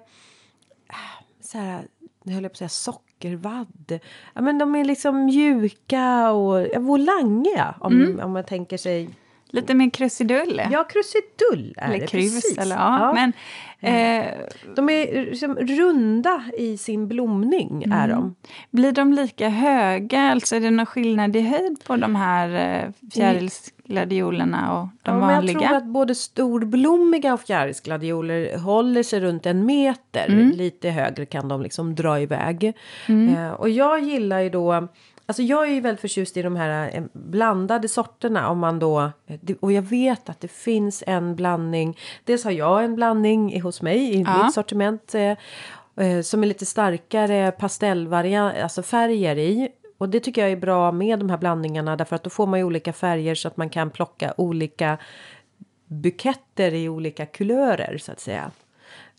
så 1.41 1.57
här, 1.57 1.87
nu 2.23 2.33
höll 2.33 2.43
jag 2.43 2.51
på 2.51 2.53
att 2.53 2.57
säga 2.57 2.69
sockervadd. 2.69 3.99
Ja, 4.33 4.41
men 4.41 4.57
de 4.57 4.75
är 4.75 4.83
liksom 4.85 5.25
mjuka 5.25 6.31
och 6.31 6.67
volangiga 6.83 7.75
om, 7.79 7.93
Mm. 8.01 8.19
om 8.19 8.31
man 8.33 8.43
tänker 8.43 8.77
sig... 8.77 9.09
Lite 9.55 9.73
mer 9.73 9.89
krusidull? 9.89 10.61
Ja, 10.71 10.83
krusidull 10.83 11.73
är 11.77 11.87
eller 11.87 11.99
det, 11.99 12.07
krus, 12.07 12.33
precis. 12.35 12.57
eller 12.57 12.75
ja. 12.75 13.13
Men, 13.13 13.33
eh, 13.79 14.25
De 14.75 14.89
är 14.89 15.25
liksom 15.25 15.55
runda 15.55 16.43
i 16.57 16.77
sin 16.77 17.07
blomning. 17.07 17.83
är 17.83 18.05
Mm. 18.05 18.09
de. 18.09 18.35
blir 18.71 18.91
de 18.91 19.13
lika 19.13 19.49
höga? 19.49 20.21
Alltså 20.21 20.55
är 20.55 20.59
det 20.59 20.71
någon 20.71 20.85
skillnad 20.85 21.35
i 21.35 21.41
höjd 21.41 21.83
på 21.87 21.95
de 21.95 22.15
här 22.15 22.49
eh, 22.83 23.09
fjärilsgladiolerna 23.13 24.79
och 24.81 24.87
de 25.03 25.11
ja, 25.11 25.13
men 25.13 25.29
jag 25.29 25.35
vanliga? 25.35 25.59
tror 25.59 25.77
att 25.77 25.85
både 25.85 26.15
storblommiga 26.15 27.33
och 27.33 27.41
fjärilsgladioler 27.41 28.57
håller 28.57 29.03
sig 29.03 29.19
runt 29.19 29.45
en 29.45 29.65
meter. 29.65 30.25
Mm. 30.29 30.51
Lite 30.51 30.89
högre 30.89 31.25
kan 31.25 31.47
de 31.47 31.61
liksom 31.61 31.95
dra 31.95 32.19
iväg. 32.21 32.73
Eh, 33.07 33.51
och 33.51 33.69
jag 33.69 34.03
gillar 34.03 34.39
ju 34.39 34.49
då 34.49 34.87
Alltså 35.27 35.43
jag 35.43 35.67
är 35.67 35.71
ju 35.73 35.79
väldigt 35.81 36.01
förtjust 36.01 36.37
i 36.37 36.41
de 36.41 36.55
här 36.55 36.91
eh, 36.95 37.03
blandade 37.13 37.87
sorterna 37.87 38.49
om 38.49 38.59
man 38.59 38.79
då 38.79 39.11
eh, 39.27 39.55
och 39.59 39.71
jag 39.71 39.81
vet 39.81 40.29
att 40.29 40.41
det 40.41 40.47
finns 40.47 41.03
en 41.07 41.35
blandning. 41.35 41.97
Dels 42.23 42.43
har 42.43 42.51
jag 42.51 42.83
en 42.83 42.95
blandning 42.95 43.61
hos 43.61 43.81
mig 43.81 44.15
i 44.15 44.21
Ja. 44.21 44.43
mitt 44.43 44.53
sortiment 44.53 45.15
eh, 45.15 45.37
som 46.23 46.43
är 46.43 46.47
lite 46.47 46.65
starkare 46.65 47.51
pastellvariant, 47.51 48.57
alltså 48.57 48.83
färger 48.83 49.37
i. 49.37 49.69
Och 49.97 50.09
det 50.09 50.19
tycker 50.19 50.41
jag 50.41 50.51
är 50.51 50.55
bra 50.57 50.91
med 50.91 51.19
de 51.19 51.29
här 51.29 51.37
blandningarna 51.37 51.95
därför 51.95 52.15
att 52.15 52.23
då 52.23 52.29
får 52.29 52.47
man 52.47 52.59
ju 52.59 52.65
olika 52.65 52.93
färger 52.93 53.35
så 53.35 53.47
att 53.47 53.57
man 53.57 53.69
kan 53.69 53.89
plocka 53.89 54.33
olika 54.37 54.97
buketter 55.87 56.73
i 56.73 56.89
olika 56.89 57.25
kulörer 57.25 57.97
så 57.97 58.11
att 58.11 58.19
säga. 58.19 58.51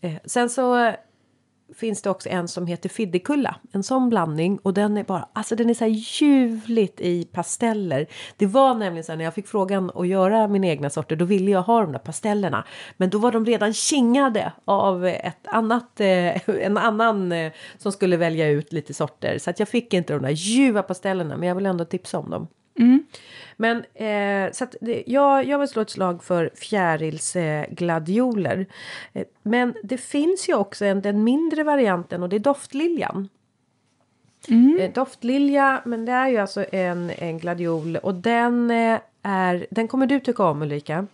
Eh, 0.01 0.13
sen 0.25 0.49
så 0.49 0.91
finns 1.75 2.01
det 2.01 2.09
också 2.09 2.29
en 2.29 2.47
som 2.47 2.67
heter 2.67 2.89
Fiddekulla, 2.89 3.55
En 3.71 3.83
sån 3.83 4.09
blandning 4.09 4.59
och 4.63 4.73
den 4.73 4.97
är 4.97 5.03
bara, 5.03 5.29
alltså 5.33 5.55
den 5.55 5.69
är 5.69 5.73
så 5.73 5.83
här 5.83 5.91
ljuvligt 5.91 7.01
i 7.01 7.25
pasteller. 7.25 8.07
Det 8.37 8.45
var 8.45 8.75
nämligen 8.75 9.03
så 9.03 9.11
här 9.11 9.17
när 9.17 9.25
jag 9.25 9.33
fick 9.33 9.47
frågan 9.47 9.91
att 9.95 10.07
göra 10.07 10.47
mina 10.47 10.67
egna 10.67 10.89
sorter, 10.89 11.15
då 11.15 11.25
ville 11.25 11.51
jag 11.51 11.61
ha 11.61 11.81
de 11.81 11.91
där 11.91 11.99
pastellerna. 11.99 12.65
Men 12.97 13.09
då 13.09 13.17
var 13.17 13.31
de 13.31 13.45
redan 13.45 13.73
kingade 13.73 14.51
av 14.65 15.05
ett 15.05 15.47
annat, 15.47 15.99
eh, 15.99 16.49
en 16.49 16.77
annan 16.77 17.31
eh, 17.31 17.51
som 17.77 17.91
skulle 17.91 18.17
välja 18.17 18.49
ut 18.49 18.73
lite 18.73 18.93
sorter. 18.93 19.37
Så 19.37 19.49
att 19.49 19.59
jag 19.59 19.69
fick 19.69 19.93
inte 19.93 20.13
de 20.13 20.21
där 20.21 20.29
ljuva 20.29 20.83
pastellerna, 20.83 21.37
men 21.37 21.47
jag 21.47 21.55
vill 21.55 21.65
ändå 21.65 21.85
tipsa 21.85 22.19
om 22.19 22.29
dem. 22.29 22.47
Mm. 22.79 23.05
Men 23.59 23.77
eh, 23.93 24.51
så 24.51 24.67
det, 24.81 25.03
jag, 25.07 25.45
jag 25.45 25.59
vill 25.59 25.67
slå 25.67 25.81
ett 25.81 25.89
slag 25.89 26.23
för 26.23 26.49
fjärilsgladioler. 26.55 28.65
Eh, 29.13 29.25
men 29.43 29.73
det 29.83 29.97
finns 29.97 30.49
ju 30.49 30.53
också 30.53 30.85
en, 30.85 31.01
den 31.01 31.23
mindre 31.23 31.63
varianten 31.63 32.23
och 32.23 32.29
det 32.29 32.35
är 32.35 32.39
doftliljan. 32.39 33.29
Eh, 34.79 34.93
doftlilja, 34.93 35.81
men 35.85 36.05
det 36.05 36.11
är 36.11 36.27
ju 36.27 36.37
alltså 36.37 36.65
en, 36.71 37.11
en 37.17 37.39
gladiol 37.39 37.95
och 37.95 38.15
den 38.15 38.71
eh, 38.71 38.99
är, 39.21 39.67
den 39.69 39.87
kommer 39.87 40.07
du 40.07 40.19
tycka 40.19 40.43
om 40.43 40.61
Ulrika. 40.61 41.07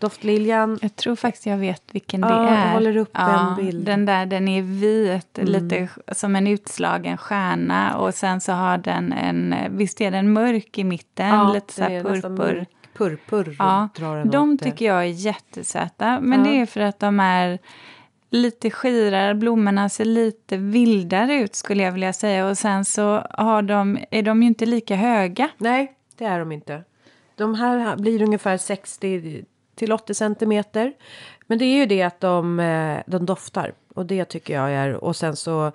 Doftliljan, 0.00 0.78
Jag 0.82 0.96
tror 0.96 1.16
faktiskt 1.16 1.46
jag 1.46 1.56
vet 1.56 1.82
vilken 1.92 2.20
Ja, 2.20 2.28
det 2.28 2.34
jag 2.34 2.52
är. 2.52 2.72
håller 2.72 2.96
upp 2.96 3.10
en 3.16 3.56
bild. 3.56 3.86
Den 3.86 4.04
där, 4.06 4.26
den 4.26 4.48
är 4.48 4.62
vit, 4.62 5.38
Mm. 5.38 5.52
lite 5.52 5.88
som 6.12 6.36
en 6.36 6.46
utslagen 6.46 7.16
stjärna. 7.16 7.96
Och 7.98 8.14
sen 8.14 8.40
så 8.40 8.52
har 8.52 8.78
den 8.78 9.12
en, 9.12 9.54
visst 9.70 10.00
är 10.00 10.10
den 10.10 10.32
mörk 10.32 10.78
i 10.78 10.84
mitten, 10.84 11.52
lite 11.52 11.72
så 11.72 11.82
här 11.82 12.02
purpur. 12.02 12.66
Purpur 12.96 13.56
Ja, 13.58 13.88
drar 13.96 14.16
den 14.16 14.30
de 14.30 14.58
tycker 14.58 14.84
jag 14.86 14.98
är 15.00 15.02
jättesöta. 15.04 16.20
Men 16.20 16.44
Ja. 16.44 16.50
det 16.50 16.60
är 16.60 16.66
för 16.66 16.80
att 16.80 16.98
de 16.98 17.20
är 17.20 17.58
lite 18.30 18.70
skirare, 18.70 19.34
blommorna 19.34 19.88
ser 19.88 20.04
lite 20.04 20.56
vildare 20.56 21.34
ut 21.34 21.54
skulle 21.54 21.82
jag 21.82 21.92
vilja 21.92 22.12
säga. 22.12 22.46
Och 22.46 22.58
sen 22.58 22.84
så 22.84 23.26
har 23.30 23.62
de, 23.62 23.98
är 24.10 24.22
de 24.22 24.42
ju 24.42 24.48
inte 24.48 24.66
lika 24.66 24.96
höga. 24.96 25.48
Nej, 25.58 25.92
det 26.18 26.24
är 26.24 26.38
de 26.38 26.52
inte. 26.52 26.84
De 27.36 27.54
här 27.54 27.96
blir 27.96 28.22
ungefär 28.22 28.56
60 28.56 29.44
till 29.80 29.92
80 29.92 30.14
centimeter. 30.14 30.92
Men 31.46 31.58
det 31.58 31.64
är 31.64 31.76
ju 31.76 31.86
det 31.86 32.02
att 32.02 32.20
de, 32.20 32.60
eh, 32.60 32.98
de 33.06 33.26
doftar. 33.26 33.72
Och 33.94 34.06
det 34.06 34.24
tycker 34.24 34.54
jag 34.54 34.70
är. 34.70 35.04
Och 35.04 35.16
sen 35.16 35.36
så 35.36 35.72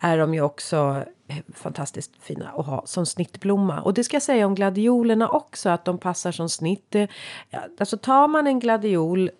är 0.00 0.18
de 0.18 0.34
ju 0.34 0.40
också 0.40 1.02
eh, 1.28 1.36
fantastiskt 1.54 2.12
fina 2.20 2.48
att 2.48 2.66
ha 2.66 2.82
som 2.86 3.06
snittblomma. 3.06 3.80
Och 3.80 3.94
det 3.94 4.04
ska 4.04 4.14
jag 4.14 4.22
säga 4.22 4.46
om 4.46 4.54
gladiolerna 4.54 5.28
också. 5.28 5.68
Att 5.68 5.84
de 5.84 5.98
passar 5.98 6.32
som 6.32 6.48
snitt. 6.48 6.94
Eh, 6.94 7.08
alltså 7.78 7.96
tar 7.96 8.28
man 8.28 8.46
en 8.46 8.60
gladiol 8.60 9.30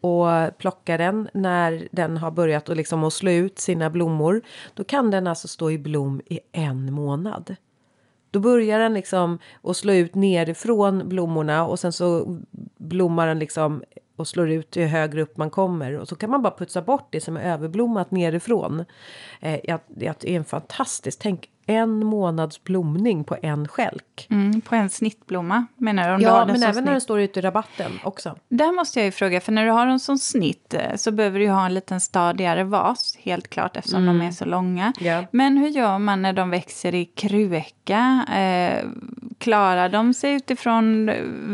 och 0.00 0.58
plockar 0.58 0.98
den 0.98 1.28
när 1.34 1.88
den 1.92 2.16
har 2.16 2.30
börjat 2.30 2.68
att 2.68 2.76
liksom 2.76 3.04
att 3.04 3.12
slå 3.12 3.30
ut 3.30 3.58
sina 3.58 3.90
blommor. 3.90 4.42
Då 4.74 4.84
kan 4.84 5.10
den 5.10 5.26
alltså 5.26 5.48
stå 5.48 5.70
i 5.70 5.78
blom 5.78 6.20
i 6.26 6.40
en 6.52 6.92
månad. 6.92 7.56
Då 8.32 8.40
börjar 8.40 8.78
den 8.78 8.94
liksom 8.94 9.38
att 9.62 9.76
slå 9.76 9.92
ut 9.92 10.14
nerifrån 10.14 11.08
blommorna 11.08 11.66
och 11.66 11.78
sen 11.78 11.92
så 11.92 12.38
blommar 12.78 13.26
den 13.26 13.38
liksom 13.38 13.82
och 14.16 14.28
slår 14.28 14.50
ut 14.50 14.76
ju 14.76 14.86
högre 14.86 15.22
upp 15.22 15.36
man 15.36 15.50
kommer 15.50 15.98
och 15.98 16.08
så 16.08 16.16
kan 16.16 16.30
man 16.30 16.42
bara 16.42 16.56
putsa 16.58 16.82
bort 16.82 17.08
det 17.10 17.20
som 17.20 17.36
är 17.36 17.40
överblommat 17.40 18.10
nerifrån. 18.10 18.84
Eh, 19.40 19.60
jag, 19.64 19.80
jag, 19.96 20.14
det 20.20 20.32
är 20.32 20.36
en 20.36 20.44
fantastisk, 20.44 21.18
tänk 21.22 21.48
en 21.66 22.06
månads 22.06 22.64
blomning 22.64 23.24
på 23.24 23.36
en 23.42 23.68
skälk. 23.68 24.26
Mm, 24.30 24.60
på 24.60 24.74
en 24.74 24.90
snittblomma 24.90 25.66
menar 25.76 26.08
du? 26.08 26.14
Om 26.14 26.18
du 26.20 26.24
Ja, 26.24 26.38
den 26.38 26.46
men 26.46 26.62
även 26.62 26.74
snitt. 26.74 26.84
när 26.84 26.92
den 26.92 27.00
står 27.00 27.20
ute 27.20 27.38
i 27.38 27.42
rabatten 27.42 27.92
också. 28.04 28.36
Där 28.48 28.72
måste 28.72 28.98
jag 28.98 29.04
ju 29.06 29.12
fråga, 29.12 29.40
för 29.40 29.52
när 29.52 29.64
du 29.64 29.70
har 29.70 29.86
dem 29.86 29.98
som 29.98 30.18
snitt 30.18 30.74
eh, 30.74 30.96
så 30.96 31.10
behöver 31.10 31.38
du 31.38 31.44
ju 31.44 31.50
ha 31.50 31.66
en 31.66 31.74
liten 31.74 32.00
stadigare 32.00 32.64
vas, 32.64 33.16
helt 33.20 33.48
klart, 33.48 33.76
eftersom 33.76 34.06
de 34.06 34.20
är 34.20 34.30
så 34.30 34.44
långa. 34.44 34.92
Mm. 35.00 35.12
Ja. 35.12 35.24
Men 35.32 35.56
hur 35.56 35.68
gör 35.68 35.98
man 35.98 36.22
när 36.22 36.32
de 36.32 36.50
växer 36.50 36.94
i 36.94 37.04
kruka? 37.04 38.26
Eh, 38.34 38.84
klarar 39.42 39.88
de 39.88 40.14
sig 40.14 40.32
utifrån 40.34 41.10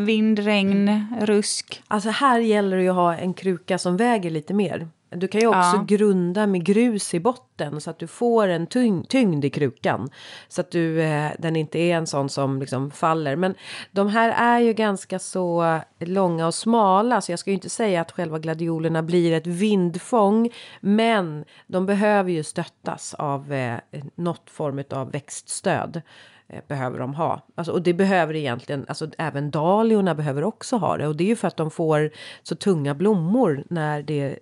vind, 0.06 0.38
regn, 0.38 1.06
rusk? 1.20 1.82
Alltså 1.88 2.10
här 2.10 2.38
gäller 2.40 2.76
det 2.76 2.82
ju 2.82 2.88
att 2.88 2.94
ha 2.94 3.14
en 3.16 3.34
kruka 3.34 3.78
som 3.78 3.96
väger 3.96 4.30
lite 4.30 4.54
mer. 4.54 4.88
Du 5.10 5.28
kan 5.28 5.40
ju 5.40 5.46
också 5.46 5.76
Ja. 5.76 5.84
grunda 5.88 6.46
med 6.46 6.64
grus 6.64 7.14
i 7.14 7.20
botten 7.20 7.80
så 7.80 7.90
att 7.90 7.98
du 7.98 8.06
får 8.06 8.48
en 8.48 8.66
tyng 8.66 9.04
tyngd 9.04 9.44
i 9.44 9.50
krukan. 9.50 10.08
Så 10.48 10.60
att 10.60 10.70
du, 10.70 11.02
eh, 11.02 11.30
den 11.38 11.56
inte 11.56 11.78
är 11.78 11.96
en 11.96 12.06
sån 12.06 12.28
som 12.28 12.60
liksom 12.60 12.90
faller. 12.90 13.36
Men 13.36 13.54
de 13.90 14.08
här 14.08 14.28
är 14.28 14.58
ju 14.60 14.72
ganska 14.72 15.18
så 15.18 15.78
långa 15.98 16.46
och 16.46 16.54
smala 16.54 17.20
så 17.20 17.32
jag 17.32 17.38
ska 17.38 17.50
ju 17.50 17.54
inte 17.54 17.70
säga 17.70 18.00
att 18.00 18.12
själva 18.12 18.38
gladiolerna 18.38 19.02
blir 19.02 19.32
ett 19.32 19.46
vindfång. 19.46 20.50
Men 20.80 21.44
de 21.66 21.86
behöver 21.86 22.30
ju 22.30 22.42
stöttas 22.42 23.14
av 23.14 23.52
eh, 23.52 23.78
något 24.14 24.50
form 24.50 24.82
av 24.90 25.10
växtstöd 25.12 26.02
behöver 26.68 26.98
de 26.98 27.14
ha. 27.14 27.46
Alltså, 27.54 27.72
och 27.72 27.82
det 27.82 27.94
behöver 27.94 28.36
egentligen, 28.36 28.84
alltså 28.88 29.10
även 29.18 29.50
dahliorna 29.50 30.14
behöver 30.14 30.44
också 30.44 30.76
ha 30.76 30.96
det. 30.96 31.06
Och 31.06 31.16
det 31.16 31.24
är 31.24 31.28
ju 31.28 31.36
för 31.36 31.48
att 31.48 31.56
de 31.56 31.70
får 31.70 32.10
så 32.42 32.54
tunga 32.54 32.94
blommor 32.94 33.64
när 33.68 34.02
det, 34.02 34.38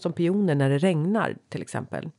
som 0.00 0.12
pioner 0.12 0.54
när 0.54 0.70
det 0.70 0.78
regnar 0.78 1.36
till 1.48 1.62
exempel. 1.62 2.10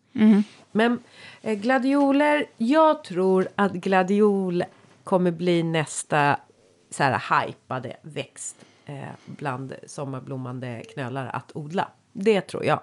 Men 0.71 0.99
eh, 1.41 1.53
gladioler, 1.59 2.45
jag 2.57 3.03
tror 3.03 3.47
att 3.55 3.73
gladiol 3.73 4.63
kommer 5.03 5.31
bli 5.31 5.63
nästa 5.63 6.39
så 6.89 7.03
här 7.03 7.45
hypade 7.45 7.97
växt 8.01 8.65
eh, 8.85 9.03
bland 9.25 9.73
sommarblommande 9.87 10.83
knölar 10.93 11.27
att 11.27 11.51
odla. 11.55 11.87
Det 12.11 12.41
tror 12.41 12.65
jag. 12.65 12.79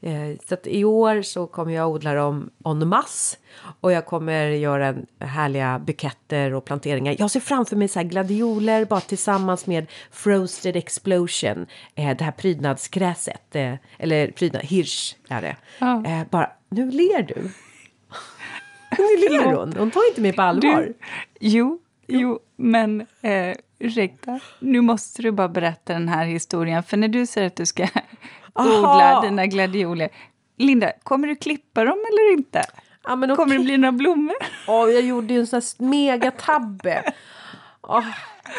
Eh, 0.00 0.38
så 0.48 0.54
att 0.54 0.66
i 0.66 0.84
år 0.84 1.22
så 1.22 1.46
kommer 1.46 1.72
jag 1.72 1.90
odla 1.90 2.14
dem 2.14 2.50
en 2.64 2.88
masse. 2.88 3.36
Och 3.80 3.92
jag 3.92 4.06
kommer 4.06 4.46
göra 4.46 4.86
en 4.86 5.06
härliga 5.18 5.78
buketter 5.78 6.54
och 6.54 6.64
planteringar. 6.64 7.16
Jag 7.18 7.30
ser 7.30 7.40
framför 7.40 7.76
mig 7.76 7.88
så 7.88 7.98
här 7.98 8.06
gladioler 8.06 8.84
bara 8.84 9.00
tillsammans 9.00 9.66
med 9.66 9.86
Frosted 10.10 10.76
Explosion. 10.76 11.66
Eh, 11.94 12.16
det 12.16 12.24
här 12.24 12.32
prydnadsgräset. 12.32 13.56
Eh, 13.56 13.74
eller 13.98 14.30
prydnad, 14.30 14.62
hirsch 14.62 15.16
är 15.28 15.42
det. 15.42 15.56
Ja. 15.78 16.24
Bara, 16.30 16.50
nu 16.68 16.90
ler 16.90 17.22
du. 17.22 17.34
nu 18.98 19.28
ler 19.28 19.52
hon. 19.52 19.72
Hon 19.78 19.90
tar 19.90 20.08
inte 20.08 20.20
mig 20.20 20.32
på 20.32 20.42
allvar. 20.42 20.82
Du, 20.82 20.94
jo, 21.40 21.78
jo, 22.06 22.38
men 22.56 23.06
eh, 23.22 23.56
ursäkta, 23.78 24.40
nu 24.58 24.80
måste 24.80 25.22
du 25.22 25.30
bara 25.32 25.48
berätta 25.48 25.92
den 25.92 26.08
här 26.08 26.24
historien. 26.24 26.82
För 26.82 26.96
när 26.96 27.08
du 27.08 27.26
säger 27.26 27.46
att 27.46 27.56
du 27.56 27.66
ska 27.66 27.88
odla 28.58 29.20
dina 29.20 29.46
gladioler, 29.46 30.08
Linda, 30.58 30.92
kommer 31.02 31.28
du 31.28 31.36
klippa 31.36 31.84
dem 31.84 31.98
eller 32.08 32.32
inte? 32.32 32.62
Ja, 33.04 33.16
men 33.16 33.36
Kommer 33.36 33.58
det 33.58 33.64
bli 33.64 33.76
några 33.76 33.92
blommor? 33.92 34.36
Åh, 34.68 34.90
jag 34.90 35.02
gjorde 35.02 35.34
ju 35.34 35.40
en 35.40 35.46
sån 35.46 35.60
här 35.60 35.84
megatabbe. 35.84 37.12
Åh, 37.82 38.04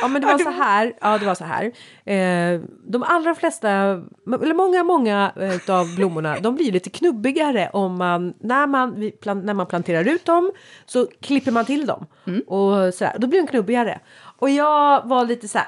Ja 0.02 0.08
men 0.08 0.22
det 0.22 0.28
var 0.28 0.38
så 0.38 0.50
här. 0.50 0.94
Ja 1.02 1.18
det 1.18 1.26
var 1.26 1.36
så 1.36 1.44
här. 1.46 1.64
Eh, 2.06 2.62
de 2.88 3.04
allra 3.04 3.36
flesta, 3.36 3.70
eller 3.70 4.54
många 4.54 4.84
många 4.84 5.32
eh, 5.36 5.76
av 5.76 5.96
blommorna 5.96 6.40
de 6.40 6.56
blir 6.56 6.72
lite 6.72 6.90
knubbigare 6.90 7.70
om 7.74 7.98
man 7.98 8.34
när 8.40 8.68
man, 8.68 9.12
när 9.44 9.54
man 9.54 9.66
planterar 9.66 10.08
ut 10.08 10.26
dem 10.26 10.52
så 10.86 11.08
klipper 11.22 11.52
man 11.52 11.66
till 11.66 11.86
dem. 11.86 12.06
Och 12.48 12.94
så 12.94 13.06
här, 13.06 13.18
då 13.18 13.28
blir 13.28 13.42
de 13.42 13.48
knubbigare. 13.48 14.00
Och 14.40 14.50
jag 14.50 15.08
var 15.08 15.26
lite 15.26 15.48
så 15.48 15.58
här. 15.58 15.68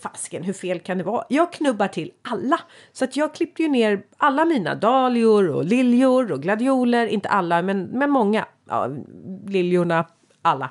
Fasken, 0.00 0.42
hur 0.42 0.52
fel 0.52 0.80
kan 0.80 0.98
det 0.98 1.04
vara? 1.04 1.24
Jag 1.28 1.52
knubbar 1.52 1.88
till 1.88 2.12
alla. 2.22 2.60
Så 2.92 3.04
att 3.04 3.16
jag 3.16 3.34
klippte 3.34 3.62
ju 3.62 3.68
ner 3.68 4.02
alla 4.16 4.44
mina 4.44 4.74
dahlior 4.74 5.48
och 5.48 5.64
liljor 5.64 6.32
och 6.32 6.42
gladioler. 6.42 7.06
Inte 7.06 7.28
alla, 7.28 7.62
men, 7.62 7.84
men 7.84 8.10
många. 8.10 8.46
Ja, 8.68 8.90
liljorna, 9.46 10.06
alla. 10.42 10.70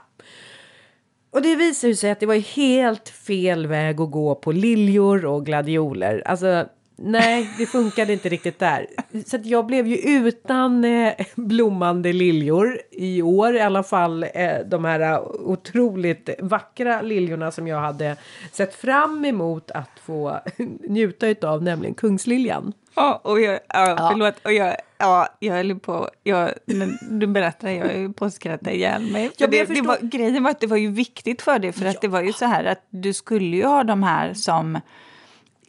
Och 1.31 1.41
det 1.41 1.55
visar 1.55 1.93
sig 1.93 2.11
att 2.11 2.19
det 2.19 2.25
var 2.25 2.55
helt 2.55 3.09
fel 3.09 3.67
väg 3.67 4.01
att 4.01 4.11
gå 4.11 4.35
på 4.35 4.51
liljor 4.51 5.25
och 5.25 5.45
gladioler. 5.45 6.23
Alltså, 6.25 6.65
nej, 6.97 7.49
det 7.57 7.65
funkade 7.65 8.13
inte 8.13 8.29
riktigt 8.29 8.59
där. 8.59 8.87
Så 9.25 9.35
att 9.35 9.45
jag 9.45 9.65
blev 9.65 9.87
ju 9.87 9.97
utan 9.97 10.85
eh, 10.85 11.13
blommande 11.35 12.13
liljor 12.13 12.81
i 12.91 13.21
år 13.21 13.55
i 13.55 13.61
alla 13.61 13.83
fall. 13.83 14.23
Eh, 14.23 14.59
de 14.65 14.85
här 14.85 15.21
otroligt 15.47 16.29
vackra 16.39 17.01
liljorna 17.01 17.51
som 17.51 17.67
jag 17.67 17.79
hade 17.79 18.15
sett 18.51 18.75
fram 18.75 19.25
emot 19.25 19.71
att 19.71 19.99
få 20.03 20.39
njuta 20.89 21.27
utav, 21.27 21.63
nämligen 21.63 21.95
kungsliljan. 21.95 22.73
Ja, 22.95 23.21
och 23.23 23.41
jag, 23.41 23.59
ja, 23.67 24.09
förlåt, 24.11 24.35
och 24.43 24.53
jag, 24.53 24.75
ja, 24.97 25.27
jag 25.39 25.53
höll 25.53 25.79
på, 25.79 26.09
jag, 26.23 26.51
när 26.65 26.97
du 27.19 27.27
berättade, 27.27 27.73
jag 27.73 27.91
är 27.91 28.09
på 28.09 28.25
att 28.25 28.33
skratta 28.33 28.71
ihjäl 28.71 29.11
mig. 29.11 29.31
Ja, 29.37 29.47
det, 29.47 29.63
det 29.63 29.81
var, 29.81 29.97
grejen 30.01 30.43
var 30.43 30.51
att 30.51 30.59
det 30.59 30.67
var 30.67 30.77
ju 30.77 30.91
viktigt 30.91 31.41
för 31.41 31.59
dig, 31.59 31.71
för 31.71 31.85
att 31.85 32.01
det 32.01 32.07
var 32.07 32.21
ju 32.21 32.33
så 32.33 32.45
här 32.45 32.63
att 32.63 32.85
du 32.89 33.13
skulle 33.13 33.55
ju 33.57 33.65
ha 33.65 33.83
de 33.83 34.03
här 34.03 34.33
som 34.33 34.79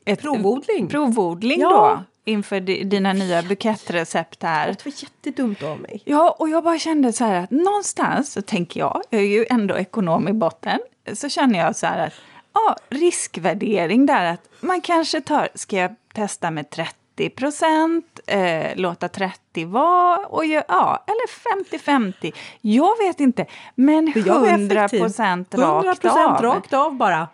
ett, 0.09 0.21
Provodling. 0.23 0.89
provodling 0.89 1.61
Ja. 1.61 1.69
då, 1.71 2.31
inför 2.33 2.61
di, 2.61 2.85
dina 2.85 3.13
nya 3.13 3.43
bukettrecept 3.43 4.43
här. 4.43 4.67
Det 4.69 4.85
var 4.85 4.93
jättedumt 5.03 5.63
av 5.63 5.81
mig. 5.81 6.03
Ja, 6.05 6.37
och 6.39 6.49
jag 6.49 6.65
bara 6.65 6.79
kände 6.79 7.13
så 7.13 7.25
här 7.25 7.35
att 7.45 7.51
någonstans 7.51 8.33
så 8.33 8.43
tänker 8.43 8.81
jag, 8.81 9.03
jag 9.11 9.21
är 9.21 9.25
ju 9.27 9.47
ändå 9.51 9.77
ekonom 9.79 10.29
i 10.29 10.33
botten, 10.33 10.79
så 11.13 11.29
känner 11.29 11.59
jag 11.59 11.77
så 11.77 11.87
här 11.87 12.07
att 12.07 12.13
ja, 12.53 12.77
riskvärdering 12.89 14.07
där 14.07 14.25
att 14.25 14.49
man 14.61 14.81
kanske 14.81 15.21
tar, 15.21 15.49
ska 15.55 15.77
jag 15.77 15.95
testa 16.15 16.51
med 16.51 16.71
30 16.71 17.31
procent, 17.31 18.21
eh, 18.27 18.67
låta 18.77 19.09
30 19.09 19.65
vara 19.65 20.27
och 20.27 20.45
gö- 20.45 20.63
ja, 20.69 21.05
eller 21.07 21.29
50-50. 21.75 22.33
Jag 22.61 22.99
vet 22.99 23.21
inte, 23.21 23.47
men 23.75 24.13
För 24.13 24.27
jag 24.27 24.41
var 24.41 24.49
100 24.49 24.77
effektiv. 24.85 25.01
procent 25.01 25.55
100% 25.55 25.85
rakt 25.85 26.05
av. 26.05 26.43
rakt 26.43 26.73
av 26.73 26.95
bara. 26.97 27.29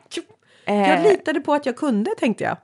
Jag 0.67 0.77
Eh, 0.89 1.03
litade 1.03 1.41
på 1.41 1.55
att 1.55 1.67
jag 1.67 1.77
kunde 1.77 2.11
tänkte 2.19 2.45
jag. 2.45 2.57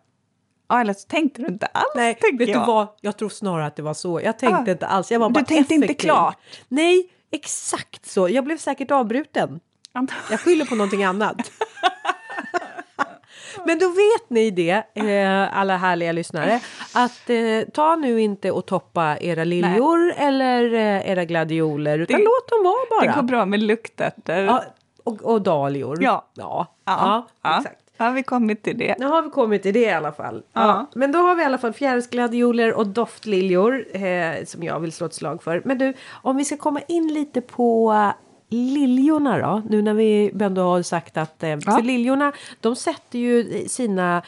Ja, 0.69 0.81
eller 0.81 0.93
så 0.93 1.09
tänkte 1.09 1.43
du 1.43 1.49
inte 1.49 1.67
alls, 1.67 1.85
Nej, 1.97 2.15
tänker 2.15 2.39
vet 2.39 2.49
jag. 2.49 2.63
du 2.63 2.67
vad? 2.67 2.87
Jag 3.01 3.17
tror 3.17 3.29
snarare 3.29 3.67
att 3.67 3.77
det 3.77 3.83
var 3.83 3.95
så. 3.95 4.21
Jag 4.25 4.39
tänkte 4.39 4.63
Ah, 4.71 4.73
inte 4.73 4.87
alls. 4.87 5.11
Jag 5.11 5.19
var 5.21 5.29
du 5.29 5.33
bara 5.35 5.45
tänkte 5.45 5.75
inte 5.75 5.85
effektiv. 5.87 6.07
klart? 6.09 6.39
Nej, 6.69 7.09
exakt 7.33 8.07
så. 8.11 8.29
Jag 8.29 8.45
blev 8.45 8.57
säkert 8.57 8.91
avbruten. 8.91 9.61
Jag 10.31 10.41
skyller 10.41 10.65
på 10.65 10.75
någonting 10.75 11.05
annat. 11.05 11.37
Men 13.67 13.79
då 13.79 13.89
vet 13.89 14.31
ni 14.31 14.51
det, 14.51 14.83
eh, 14.95 15.59
alla 15.59 15.77
härliga 15.77 16.13
lyssnare, 16.13 16.61
att 16.95 17.31
eh, 17.31 17.69
ta 17.75 17.97
nu 17.97 18.21
inte 18.21 18.51
och 18.51 18.67
toppa 18.67 19.19
era 19.21 19.45
liljor 19.45 20.13
eller 20.17 20.75
eh, 20.75 21.11
era 21.11 21.25
gladioler, 21.25 21.99
utan 21.99 22.17
Det- 22.21 22.25
låt 22.25 22.49
dem 22.49 22.65
vara 22.65 23.01
Det 23.01 23.07
bara. 23.13 23.21
går 23.21 23.29
bra 23.29 23.47
med 23.47 23.61
luktärtor. 23.63 24.35
Ja, 24.37 24.65
och, 25.05 25.23
och 25.23 25.43
dahlior. 25.43 25.99
Ja. 26.03 26.27
ja. 26.35 26.67
ja, 26.85 27.27
ja, 27.43 27.59
exakt. 27.59 27.80
Har 28.05 28.13
vi 28.13 28.23
kommit 28.23 28.63
till 28.63 28.79
det. 28.79 28.95
Nu 28.99 29.07
har 29.07 29.23
vi 29.23 29.31
kommit 29.31 29.63
till 29.63 29.75
det 29.75 29.81
i 29.81 29.91
alla 29.91 30.13
fall. 30.13 30.43
Ja. 30.53 30.61
Ja. 30.61 30.87
Men 30.95 31.13
då 31.13 31.19
har 31.19 31.35
vi 31.35 31.43
i 31.43 31.45
alla 31.45 31.59
fall 31.59 31.73
fjärilsgladioler 31.73 32.75
och 32.75 32.87
doftliljor 32.87 33.85
eh, 33.97 34.45
som 34.45 34.63
jag 34.63 34.81
vill 34.81 34.93
slå 34.93 35.07
ett 35.07 35.15
slag 35.15 35.43
för. 35.43 35.63
Men 35.65 35.79
du, 35.79 35.95
om 36.23 36.37
vi 36.37 36.45
ska 36.45 36.57
komma 36.57 36.81
in 36.89 37.09
lite 37.15 37.41
på 37.41 37.95
liljorna 38.49 39.39
då, 39.39 39.63
nu 39.69 39.83
när 39.83 39.95
vi 39.95 40.33
ändå 40.41 40.63
har 40.63 40.83
sagt 40.83 41.17
att... 41.17 41.43
Eh, 41.43 41.51
Ja. 41.51 41.61
För 41.61 41.83
liljorna, 41.83 42.33
de 42.61 42.77
sätter 42.77 43.19
ju 43.19 43.65
sina 43.69 44.23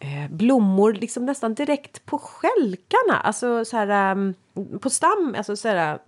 Eh, 0.00 0.30
blommor 0.30 0.92
liksom 0.92 1.24
nästan 1.24 1.54
direkt 1.54 2.06
på 2.06 2.18
skälkarna. 2.18 3.20
Alltså 3.22 3.64
så 3.64 3.76
här 3.76 4.12
um, 4.12 4.34
på 4.80 4.90
stam, 4.90 5.34
alltså 5.38 5.56
så 5.56 5.68
här, 5.68 5.98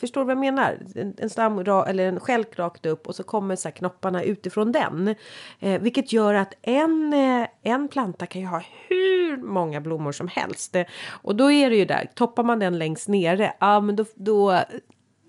förstår 0.00 0.20
du 0.20 0.24
vad 0.24 0.32
jag 0.32 0.40
menar? 0.40 0.78
En, 0.94 1.14
en 1.18 1.30
stam 1.30 1.58
eller 1.58 2.08
en 2.08 2.20
skälk 2.20 2.58
rakt 2.58 2.86
upp 2.86 3.06
och 3.06 3.14
så 3.14 3.22
kommer 3.22 3.56
så 3.56 3.68
här 3.68 3.72
knopparna 3.72 4.22
utifrån 4.22 4.72
den. 4.72 5.14
Eh, 5.60 5.80
vilket 5.80 6.12
gör 6.12 6.34
att 6.34 6.54
en, 6.62 7.12
eh, 7.12 7.46
en 7.62 7.88
planta 7.88 8.26
kan 8.26 8.40
ju 8.40 8.46
ha 8.46 8.62
hur 8.88 9.36
många 9.36 9.80
blommor 9.80 10.12
som 10.12 10.28
helst. 10.28 10.76
Eh, 10.76 10.86
och 11.08 11.36
då 11.36 11.50
är 11.50 11.70
det 11.70 11.76
ju 11.76 11.84
där, 11.84 12.10
toppar 12.14 12.42
man 12.42 12.58
den 12.58 12.78
längst 12.78 13.08
nere, 13.08 13.52
ja 13.60 13.80
men 13.80 13.96
då, 13.96 14.04
då 14.14 14.60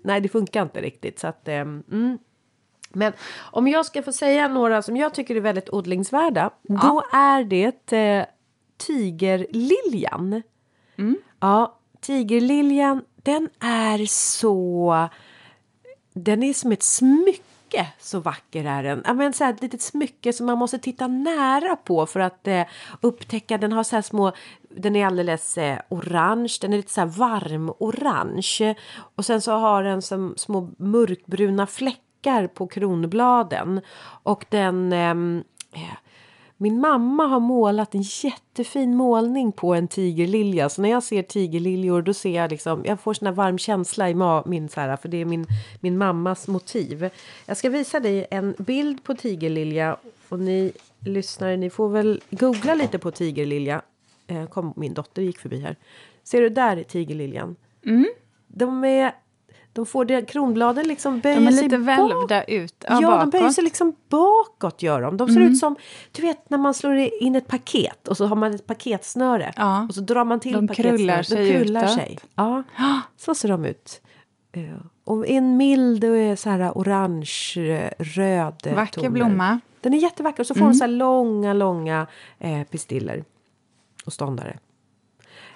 nej 0.04 0.20
det 0.20 0.28
funkar 0.28 0.62
inte 0.62 0.80
riktigt 0.80 1.18
så 1.18 1.26
att 1.26 1.48
ehm, 1.48 1.82
mm. 1.90 2.18
Men 2.88 3.12
om 3.52 3.68
jag 3.68 3.86
ska 3.86 4.02
få 4.02 4.12
säga 4.12 4.48
några 4.48 4.82
som 4.82 4.96
jag 4.96 5.14
tycker 5.14 5.36
är 5.36 5.40
väldigt 5.40 5.70
odlingsvärda, 5.70 6.50
då 6.62 7.02
är 7.12 7.44
det 7.44 7.92
eh, 7.92 8.26
tigerliljan. 8.76 10.42
Ja, 11.40 11.78
tigerliljan, 12.00 13.02
den 13.16 13.48
är 13.60 14.06
så... 14.06 15.08
Den 16.12 16.42
är 16.42 16.52
som 16.52 16.72
ett 16.72 16.82
smycke, 16.82 17.86
så 17.98 18.20
vacker 18.20 18.64
är 18.64 18.82
den. 18.82 19.02
Ja, 19.04 19.14
men 19.14 19.32
så 19.32 19.44
här, 19.44 19.54
ett 19.54 19.62
litet 19.62 19.82
smycke 19.82 20.32
som 20.32 20.46
man 20.46 20.58
måste 20.58 20.78
titta 20.78 21.06
nära 21.06 21.76
på 21.76 22.06
för 22.06 22.20
att 22.20 22.46
eh, 22.48 22.62
upptäcka. 23.00 23.58
Den 23.58 23.72
har 23.72 23.84
så 23.84 23.96
här 23.96 24.02
små... 24.02 24.32
Den 24.70 24.96
är 24.96 25.06
alldeles 25.06 25.58
eh, 25.58 25.78
orange, 25.88 26.58
den 26.60 26.72
är 26.72 26.76
lite 26.76 26.92
så 26.92 27.04
varm 27.04 27.72
orange. 27.78 28.74
Och 29.16 29.24
sen 29.24 29.40
så 29.40 29.52
har 29.52 29.82
den 29.82 30.02
som 30.02 30.34
små 30.36 30.70
mörkbruna 30.78 31.66
fläckar 31.66 32.07
på 32.54 32.66
kronbladen. 32.66 33.80
Och 34.22 34.44
den... 34.48 34.92
ehm, 34.92 35.44
eh, 35.72 35.98
min 36.60 36.80
mamma 36.80 37.26
har 37.26 37.40
målat 37.40 37.94
en 37.94 38.02
jättefin 38.02 38.96
målning 38.96 39.52
på 39.52 39.74
en 39.74 39.88
tigerlilja. 39.88 40.68
Så 40.68 40.82
när 40.82 40.88
jag 40.88 41.02
ser 41.02 41.22
tigerliljor 41.22 42.02
då 42.02 42.14
ser 42.14 42.36
jag 42.36 42.50
liksom, 42.50 42.82
jag 42.84 43.00
får 43.00 43.14
sån 43.14 43.26
här 43.26 43.34
varm 43.34 43.58
känsla 43.58 44.10
i 44.10 44.14
min 44.46 44.68
så 44.68 44.80
här, 44.80 44.96
för 44.96 45.08
det 45.08 45.16
är 45.16 45.24
min, 45.24 45.46
min 45.80 45.98
mammas 45.98 46.48
motiv. 46.48 47.10
Jag 47.46 47.56
ska 47.56 47.70
visa 47.70 48.00
dig 48.00 48.26
en 48.30 48.54
bild 48.58 49.04
på 49.04 49.14
tigerlilja 49.14 49.96
och 50.28 50.38
ni 50.38 50.72
lyssnare, 51.00 51.56
ni 51.56 51.70
får 51.70 51.88
väl 51.88 52.20
googla 52.30 52.74
lite 52.74 52.98
på 52.98 53.10
tigerlilja. 53.10 53.82
Eh, 54.26 54.46
kom, 54.46 54.72
min 54.76 54.94
dotter 54.94 55.22
gick 55.22 55.38
förbi 55.38 55.60
här. 55.60 55.76
Ser 56.24 56.40
du 56.40 56.48
där 56.48 56.82
tigerliljan? 56.82 57.56
De 58.46 58.84
är 58.84 59.14
de 59.72 59.86
får 59.86 60.04
det, 60.04 60.22
kronbladen 60.22 60.88
liksom 60.88 61.20
böjer 61.20 61.36
De 61.40 61.46
är 61.46 61.50
sig 61.50 61.62
lite 61.62 61.76
välvda 61.76 62.44
ut 62.44 62.84
ja, 62.88 62.98
Ja, 63.02 63.18
de 63.20 63.30
böjer 63.30 63.50
sig 63.50 63.64
liksom 63.64 63.94
bakåt 64.08 64.82
gör 64.82 65.02
de. 65.02 65.16
De 65.16 65.28
ser 65.28 65.40
ut 65.40 65.58
som, 65.58 65.76
du 66.12 66.22
vet 66.22 66.50
när 66.50 66.58
man 66.58 66.74
slår 66.74 66.96
in 66.96 67.34
ett 67.36 67.46
paket 67.46 68.08
och 68.08 68.16
så 68.16 68.26
har 68.26 68.36
man 68.36 68.54
ett 68.54 68.66
paketsnöre. 68.66 69.52
Ja. 69.56 69.86
Och 69.88 69.94
så 69.94 70.00
drar 70.00 70.24
man 70.24 70.40
till 70.40 70.52
De 70.52 70.68
paketsnöret. 70.68 70.98
krullar 70.98 71.22
sig 71.22 71.52
de 71.52 71.58
krullar 71.58 71.82
utåt. 71.84 71.94
sig. 71.94 72.18
Ja, 72.34 72.62
så 73.16 73.34
ser 73.34 73.48
de 73.48 73.64
ut. 73.64 74.00
Eh, 74.52 74.62
Och 75.04 75.26
en 75.28 75.56
mild 75.56 76.04
och 76.04 76.38
så 76.38 76.50
här 76.50 76.70
orange, 76.74 77.54
eh, 77.56 77.90
röd 78.04 78.54
eh, 78.64 78.74
Vacker 78.74 78.94
toner. 78.94 79.10
blomma. 79.10 79.60
Den 79.80 79.94
är 79.94 79.98
jättevacker. 79.98 80.40
Och 80.42 80.46
så 80.46 80.54
får 80.54 80.64
de 80.64 80.74
så 80.74 80.84
här 80.84 80.90
långa, 80.90 81.52
långa 81.52 82.06
eh, 82.38 82.62
pistiller 82.62 83.24
och 84.06 84.12
ståndare. 84.12 84.58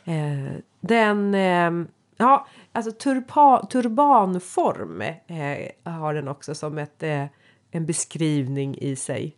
Eh, 0.05 0.53
den, 0.81 1.35
eh, 1.35 1.87
ja, 2.17 2.47
alltså 2.73 2.93
turpa, 2.93 3.67
turbanform 3.67 5.01
eh, 5.01 5.93
har 5.93 6.15
den 6.15 6.29
också 6.29 6.55
som 6.55 6.79
ett, 6.79 7.03
eh, 7.03 7.25
en 7.71 7.87
beskrivning 7.87 8.79
i 8.79 8.97
sig. 8.97 9.37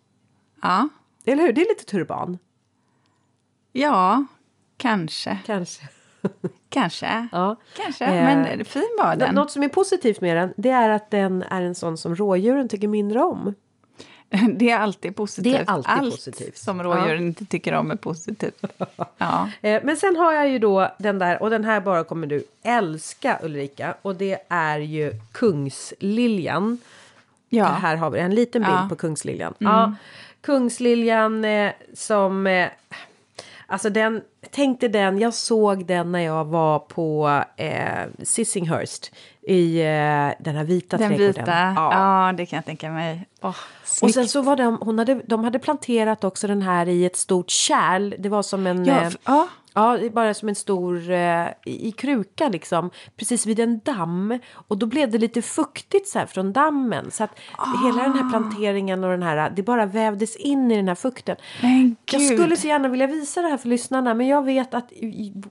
Ja. 0.62 0.89
Eller 1.24 1.43
hur? 1.43 1.53
Det 1.53 1.61
är 1.61 1.68
lite 1.68 1.85
turban, 1.85 2.39
ja, 3.72 4.24
kanske. 4.76 5.39
kanske. 5.47 5.89
Kanske. 6.68 7.28
Ja. 7.32 7.57
Kanske, 7.76 8.05
Eh, 8.05 8.24
men 8.24 8.64
fin 8.64 8.97
var 8.99 9.16
den. 9.16 9.35
Något 9.35 9.51
som 9.51 9.62
är 9.62 9.68
positivt 9.68 10.20
med 10.20 10.37
den, 10.37 10.55
det 10.57 10.70
är 10.70 10.91
att 10.91 11.11
den 11.11 11.43
är 11.43 11.62
en 11.62 11.74
sån 11.74 11.99
som 11.99 12.16
rådjuren 12.16 12.68
tycker 12.68 12.89
mindre 12.89 13.22
om. 13.22 13.55
Det 14.57 14.70
är 14.70 14.78
alltid 14.78 15.16
positivt. 15.16 15.45
Det 15.55 15.59
är 15.59 15.64
alltid 15.70 15.91
Allt 15.93 16.11
positivt. 16.14 16.57
som 16.59 16.82
rådjuren 16.82 17.26
inte 17.26 17.45
tycker 17.45 17.72
om 17.74 17.91
är 17.91 17.97
positivt. 17.97 18.64
Ja. 19.18 19.51
Eh, 19.62 19.80
Men 19.85 19.97
sen 19.97 20.16
har 20.16 20.32
jag 20.32 20.49
ju 20.49 20.59
då 20.59 20.93
den 20.99 21.18
där, 21.18 21.43
och 21.43 21.51
den 21.51 21.64
här 21.64 21.80
bara 21.80 22.05
kommer 22.05 22.26
du 22.26 22.45
älska 22.62 23.39
Ulrika. 23.43 23.95
Och 24.03 24.14
det 24.14 24.39
är 24.49 24.78
ju 24.78 25.12
kungsliljan. 25.32 26.78
Ja. 27.49 27.64
Här 27.64 27.97
har 27.97 28.11
vi 28.11 28.18
en 28.20 28.35
liten 28.35 28.62
bild 28.62 28.72
Ja. 28.74 28.78
Mm. 28.78 28.89
på 28.89 28.97
kungsliljan. 28.97 29.55
Ja, 29.59 29.95
kungsliljan 30.41 31.45
eh, 31.45 31.72
som... 31.95 32.47
Eh, 32.47 32.68
alltså 33.66 33.91
den, 33.91 34.22
tänk 34.51 34.80
dig 34.80 34.89
den, 34.89 35.18
jag 35.18 35.35
såg 35.35 35.87
den 35.87 36.12
när 36.12 36.20
jag 36.20 36.45
var 36.45 36.78
på 36.78 37.43
eh, 37.57 38.05
Sissinghurst. 38.22 39.12
I 39.47 39.80
eh, 39.80 40.45
den 40.45 40.57
här 40.57 40.64
vita 40.64 40.97
Den 40.97 41.09
trädgården. 41.09 41.45
vita, 41.45 41.72
ja. 41.76 42.32
det 42.36 42.47
kan 42.47 42.57
jag 42.57 42.64
tänka 42.64 42.90
mig. 42.90 43.26
Oh, 43.40 43.57
Och 44.03 44.11
sen 44.11 44.28
så 44.28 44.42
var 44.42 44.57
de, 44.57 44.78
hon 44.80 44.99
hade, 44.99 45.14
de 45.14 45.45
hade 45.45 45.59
planterat 45.59 46.24
också 46.24 46.47
den 46.47 46.62
här 46.62 46.88
i 46.88 47.05
ett 47.05 47.16
stort 47.16 47.51
kärl. 47.51 48.14
Det 48.18 48.28
var 48.28 48.42
som 48.42 48.66
en... 48.66 48.84
ja, 48.84 49.03
eh, 49.03 49.12
ja, 49.24 49.49
Ja, 49.75 49.97
det 49.97 50.07
är 50.07 50.11
bara 50.11 50.35
som 50.35 50.49
en 50.49 50.55
stor 50.55 51.11
eh, 51.11 51.47
i 51.66 51.89
i 51.89 51.93
kruka 51.93 52.49
liksom. 52.49 52.91
Precis 53.16 53.47
vid 53.47 53.61
en 53.61 53.81
damm. 53.85 54.39
Och 54.68 54.79
då 54.79 54.87
blev 54.87 55.11
det 55.11 55.18
lite 55.18 55.43
fuktigt 55.43 56.09
så 56.09 56.18
här 56.18 56.27
från 56.27 56.53
dammen. 56.53 57.11
Så 57.11 57.25
att 57.25 57.31
hela 57.85 58.03
den 58.03 58.12
Ah. 58.12 58.14
här 58.22 58.31
planteringen 58.31 59.05
och 59.05 59.11
den 59.11 59.22
här, 59.22 59.51
det 59.57 59.62
bara 59.62 59.87
vävdes 59.87 60.37
in 60.37 60.70
i 60.70 60.77
den 60.77 60.89
här 60.89 60.95
fukten. 60.95 61.37
men 61.62 61.97
Jag 62.11 62.20
gud. 62.20 62.39
skulle 62.39 62.57
så 62.57 62.66
gärna 62.66 62.89
vilja 62.89 63.07
visa 63.07 63.43
det 63.43 63.49
här 63.49 63.57
för 63.57 63.68
lyssnarna. 63.68 64.14
Men 64.14 64.27
jag 64.27 64.43
vet 64.45 64.75
att 64.75 64.93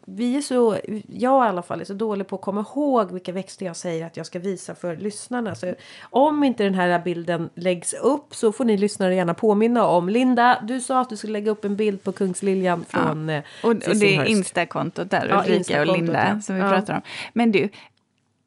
vi 0.06 0.38
är 0.38 0.42
så, 0.42 0.78
jag 1.08 1.46
i 1.46 1.50
alla 1.50 1.62
fall 1.62 1.82
är 1.82 1.86
så 1.86 1.94
dålig 1.94 2.28
på 2.28 2.36
att 2.36 2.42
komma 2.42 2.66
ihåg 2.76 3.12
vilka 3.12 3.32
växter 3.32 3.66
jag 3.66 3.76
säger 3.76 4.06
att 4.06 4.18
jag 4.18 4.26
ska 4.26 4.40
visa 4.40 4.76
för 4.76 4.96
lyssnarna. 4.98 5.56
Så 5.56 5.74
om 6.10 6.44
inte 6.44 6.64
den 6.64 6.74
här 6.74 7.00
bilden 7.00 7.50
läggs 7.56 7.94
upp 7.94 8.36
så 8.36 8.52
får 8.52 8.66
ni 8.66 8.78
lyssnare 8.78 9.16
gärna 9.16 9.34
påminna 9.34 9.86
om. 9.88 10.10
Linda, 10.10 10.60
du 10.64 10.82
sa 10.82 11.00
att 11.02 11.10
du 11.10 11.18
skulle 11.18 11.34
lägga 11.34 11.52
upp 11.52 11.66
en 11.66 11.76
bild 11.76 12.04
på 12.04 12.12
kungsliljan 12.12 12.86
från 12.90 13.30
eh, 13.30 13.44
Och, 13.64 13.70
och 13.70 13.76
det 13.76 14.13
är 14.16 14.18
Sissinghurst. 14.20 14.38
Instakontot 14.38 15.10
där, 15.10 15.28
Ja, 15.30 15.36
Ulrika 15.36 15.52
och 15.54 15.58
Instakontot, 15.58 15.98
Linda, 15.98 16.30
ja. 16.36 16.42
som 16.42 16.56
vi 16.56 16.62
pratar 16.62 16.94
om. 16.96 17.02
Men 17.34 17.52
du, 17.52 17.70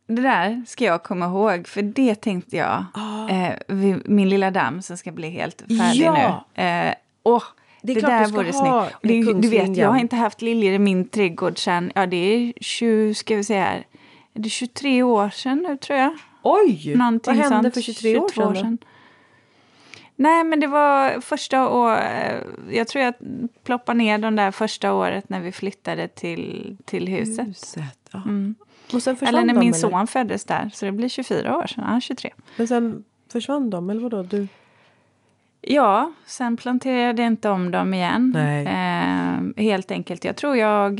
det 0.06 0.22
där 0.22 0.62
ska 0.66 0.84
jag 0.84 1.02
komma 1.02 1.26
ihåg, 1.26 1.68
för 1.68 1.82
det 1.82 2.14
tänkte 2.14 2.56
jag. 2.56 2.84
Eh, 3.30 3.52
vid 3.68 4.08
min 4.08 4.28
lilla 4.28 4.50
damm 4.50 4.82
som 4.82 4.96
ska 4.96 5.12
bli 5.12 5.30
helt 5.30 5.60
färdig 5.78 6.00
Ja. 6.04 6.44
nu. 6.56 6.62
Eh, 6.62 6.94
åh, 7.22 7.42
Det 7.82 7.92
är 7.92 7.94
det, 7.94 8.00
där 8.00 8.24
du 8.26 8.32
vore 8.32 8.52
snyggt. 8.52 8.94
Och 8.94 9.00
det, 9.02 9.14
är 9.14 9.16
ju- 9.24 9.34
du 9.34 9.48
vet, 9.48 9.76
jag 9.76 9.88
har 9.88 9.98
inte 9.98 10.16
haft 10.16 10.42
liljor 10.42 10.72
i 10.74 10.78
min 10.78 11.08
trädgård 11.08 11.58
sedan, 11.58 11.92
ja 11.94 12.06
det 12.06 12.16
är 12.16 12.52
20, 12.60 13.14
ska 13.14 13.36
vi 13.36 13.44
säga 13.44 13.64
här, 13.64 13.86
är 14.34 14.40
det 14.40 14.48
23 14.48 15.02
år 15.02 15.30
sedan 15.30 15.64
nu 15.68 15.76
tror 15.76 15.98
jag. 15.98 16.12
Oj! 16.42 16.94
Någonting 16.96 17.36
vad 17.40 17.52
hände 17.52 17.70
för 17.70 17.80
23 17.80 18.18
år 18.18 18.28
22 18.34 18.54
sedan? 18.54 18.78
Nej, 20.16 20.44
men 20.44 20.60
det 20.60 20.66
var 20.66 21.20
första 21.20 21.68
året. 21.68 22.44
Jag 22.70 22.88
tror 22.88 23.04
jag 23.04 23.14
ploppade 23.64 23.98
ner 23.98 24.18
de 24.18 24.36
där 24.36 24.50
första 24.50 24.92
året 24.92 25.28
när 25.28 25.40
vi 25.40 25.52
flyttade 25.52 26.08
till, 26.08 26.76
till 26.84 27.08
huset. 27.08 27.48
Huset, 27.48 27.98
ja. 28.12 28.22
Och 28.94 29.02
sen 29.02 29.16
Eller 29.20 29.44
när 29.44 29.54
de, 29.54 29.60
min 29.60 29.68
eller? 29.68 29.78
son 29.78 30.06
föddes 30.06 30.44
där, 30.44 30.70
så 30.74 30.86
det 30.86 30.92
blir 30.92 31.08
24 31.08 31.56
år 31.56 31.66
sedan. 31.66 31.84
Ja, 31.88 32.00
23. 32.00 32.30
Men 32.56 32.68
sen 32.68 33.04
försvann 33.32 33.70
de, 33.70 33.90
eller 33.90 34.00
vadå? 34.00 34.22
Du... 34.22 34.48
Ja, 35.60 36.12
sen 36.26 36.56
planterade 36.56 37.22
jag 37.22 37.26
inte 37.32 37.48
om 37.48 37.70
dem 37.70 37.94
igen. 37.94 38.32
Nej. 38.34 38.66
Eh, 38.66 39.64
helt 39.64 39.90
enkelt. 39.90 40.24
Jag 40.24 40.36
tror 40.36 40.56
jag... 40.56 40.90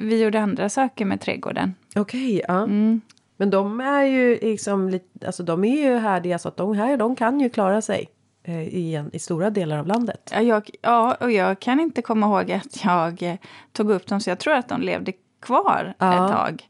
Vi 0.00 0.22
gjorde 0.22 0.40
andra 0.40 0.68
saker 0.68 1.04
med 1.04 1.20
trädgården. 1.20 1.74
Okej, 1.96 2.42
ja. 2.48 2.54
Mm. 2.54 3.00
Men 3.36 3.50
de 3.50 3.80
är 3.80 4.02
ju 4.02 4.38
liksom 4.42 4.98
alltså 5.26 5.42
de 5.42 5.64
är 5.64 5.76
ju 5.76 5.98
härdiga 5.98 6.38
så 6.38 6.48
att 6.48 6.56
de 6.56 6.76
här, 6.76 6.96
de 6.96 7.16
kan 7.16 7.40
ju 7.40 7.50
klara 7.50 7.82
sig 7.82 8.08
i, 8.52 8.94
en, 8.94 9.10
i 9.14 9.18
stora 9.18 9.50
delar 9.50 9.78
av 9.78 9.86
landet. 9.86 10.30
Ja, 10.34 10.40
jag, 10.40 10.70
ja, 10.82 11.16
och 11.20 11.30
jag 11.32 11.60
kan 11.60 11.80
inte 11.80 12.02
komma 12.02 12.26
ihåg 12.26 12.52
att 12.52 12.84
jag 12.84 13.22
eh, 13.22 13.34
tog 13.72 13.90
upp 13.90 14.06
dem, 14.06 14.20
så 14.20 14.30
jag 14.30 14.38
tror 14.38 14.54
att 14.54 14.68
de 14.68 14.80
levde 14.80 15.12
kvar 15.42 15.94
Ja. 15.98 16.26
ett 16.26 16.32
tag. 16.32 16.62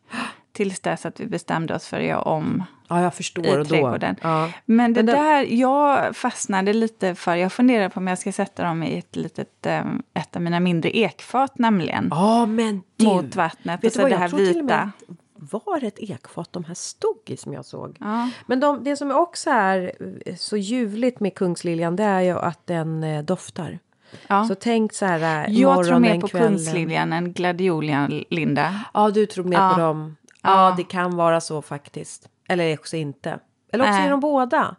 Tills 0.52 0.80
dess 0.80 1.06
att 1.06 1.20
vi 1.20 1.26
bestämde 1.26 1.74
oss 1.74 1.86
för 1.86 1.96
att 1.96 2.04
göra 2.06 2.20
om 2.20 2.62
Ja, 2.88 3.02
jag 3.02 3.14
förstår. 3.14 3.60
i 3.60 3.64
trädgården. 3.64 4.16
Ja. 4.22 4.50
Men 4.64 4.92
det 4.92 5.02
Men 5.02 5.06
den- 5.06 5.24
där, 5.24 5.46
jag 5.50 6.16
fastnade 6.16 6.72
lite 6.72 7.14
för, 7.14 7.34
jag 7.34 7.52
funderar 7.52 7.88
på 7.88 8.00
om 8.00 8.06
jag 8.06 8.18
ska 8.18 8.32
sätta 8.32 8.62
dem 8.62 8.82
i 8.82 8.98
ett 8.98 9.16
litet, 9.16 9.66
eh, 9.66 9.84
ett 10.14 10.36
av 10.36 10.42
mina 10.42 10.60
mindre 10.60 10.96
ekfat 10.98 11.58
nämligen. 11.58 12.08
ja, 12.10 12.46
men 12.46 12.82
du! 12.96 13.04
Mot 13.06 13.36
vattnet. 13.36 13.84
Vet 13.84 13.96
Och 13.96 14.00
så 14.02 14.08
det 14.08 14.16
här 14.16 14.28
med 14.28 14.40
vita. 14.40 14.90
Var 15.38 15.84
ett 15.84 15.98
ekfat 15.98 16.52
de 16.52 16.64
här 16.64 16.74
stod 16.74 17.16
i 17.26 17.36
som 17.36 17.52
jag 17.52 17.64
såg. 17.64 17.96
Ja. 18.00 18.30
Men 18.46 18.60
de, 18.60 18.84
det 18.84 18.96
som 18.96 19.10
också 19.10 19.50
är 19.50 19.92
eh, 20.26 20.36
så 20.36 20.56
ljuvligt 20.56 21.20
med 21.20 21.34
kungsliljan 21.34 21.96
det 21.96 22.04
är 22.04 22.20
ju 22.20 22.38
att 22.38 22.66
den 22.66 23.04
eh, 23.04 23.24
doftar. 23.24 23.78
Ja. 24.26 24.44
Så 24.44 24.54
tänk 24.54 24.92
så 24.92 25.06
här 25.06 25.48
eh, 25.48 25.54
jag 25.60 25.86
tror 25.86 25.98
mer 25.98 26.20
på 26.20 26.28
kvällen. 26.28 26.48
kungsliljan 26.48 27.12
än 27.12 27.32
gladiolian, 27.32 28.24
Linda. 28.30 28.84
Ja, 28.94 29.10
du 29.10 29.26
tror 29.26 29.44
mer 29.44 29.56
Ja. 29.58 29.72
på 29.74 29.80
dem. 29.80 30.16
Ja, 30.42 30.68
Ja. 30.68 30.74
det 30.76 30.84
kan 30.84 31.16
vara 31.16 31.40
så 31.40 31.62
faktiskt. 31.62 32.28
Eller 32.48 32.74
också 32.78 32.96
inte. 32.96 33.38
Eller 33.72 33.84
också 33.84 33.96
Nej. 33.98 34.06
är 34.06 34.10
de 34.10 34.20
båda. 34.20 34.76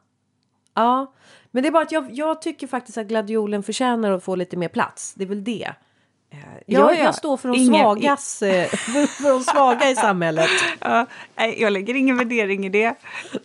Ja, 0.74 1.14
men 1.52 1.64
det 1.64 1.70
är 1.70 1.72
bara 1.72 1.84
att 1.84 1.92
jag, 1.92 2.08
jag 2.12 2.42
tycker 2.42 2.68
faktiskt 2.68 2.98
att 2.98 3.08
gladiolen 3.08 3.64
förtjänar 3.64 4.12
att 4.12 4.24
få 4.24 4.36
lite 4.36 4.58
mer 4.58 4.68
plats. 4.68 5.14
Det 5.14 5.24
är 5.24 5.28
väl 5.28 5.44
det. 5.44 5.74
Eh, 6.32 6.38
Jag, 6.66 6.82
Ja, 6.82 6.94
ja. 6.94 7.04
jag 7.04 7.16
står 7.16 7.38
för 7.38 7.50
de, 7.50 7.58
Ingen- 7.58 7.82
svagas, 7.82 8.42
eh, 8.42 8.68
för, 8.70 9.30
de 9.38 9.44
svaga 9.44 9.90
i 9.90 9.96
samhället. 9.96 10.50
Ja, 10.80 11.06
nej, 11.36 11.62
jag 11.62 11.74
lägger 11.74 11.94
ingen 11.96 12.18
värdering 12.18 12.66
i 12.66 12.70
det. 12.70 12.88
Nej, 12.88 12.96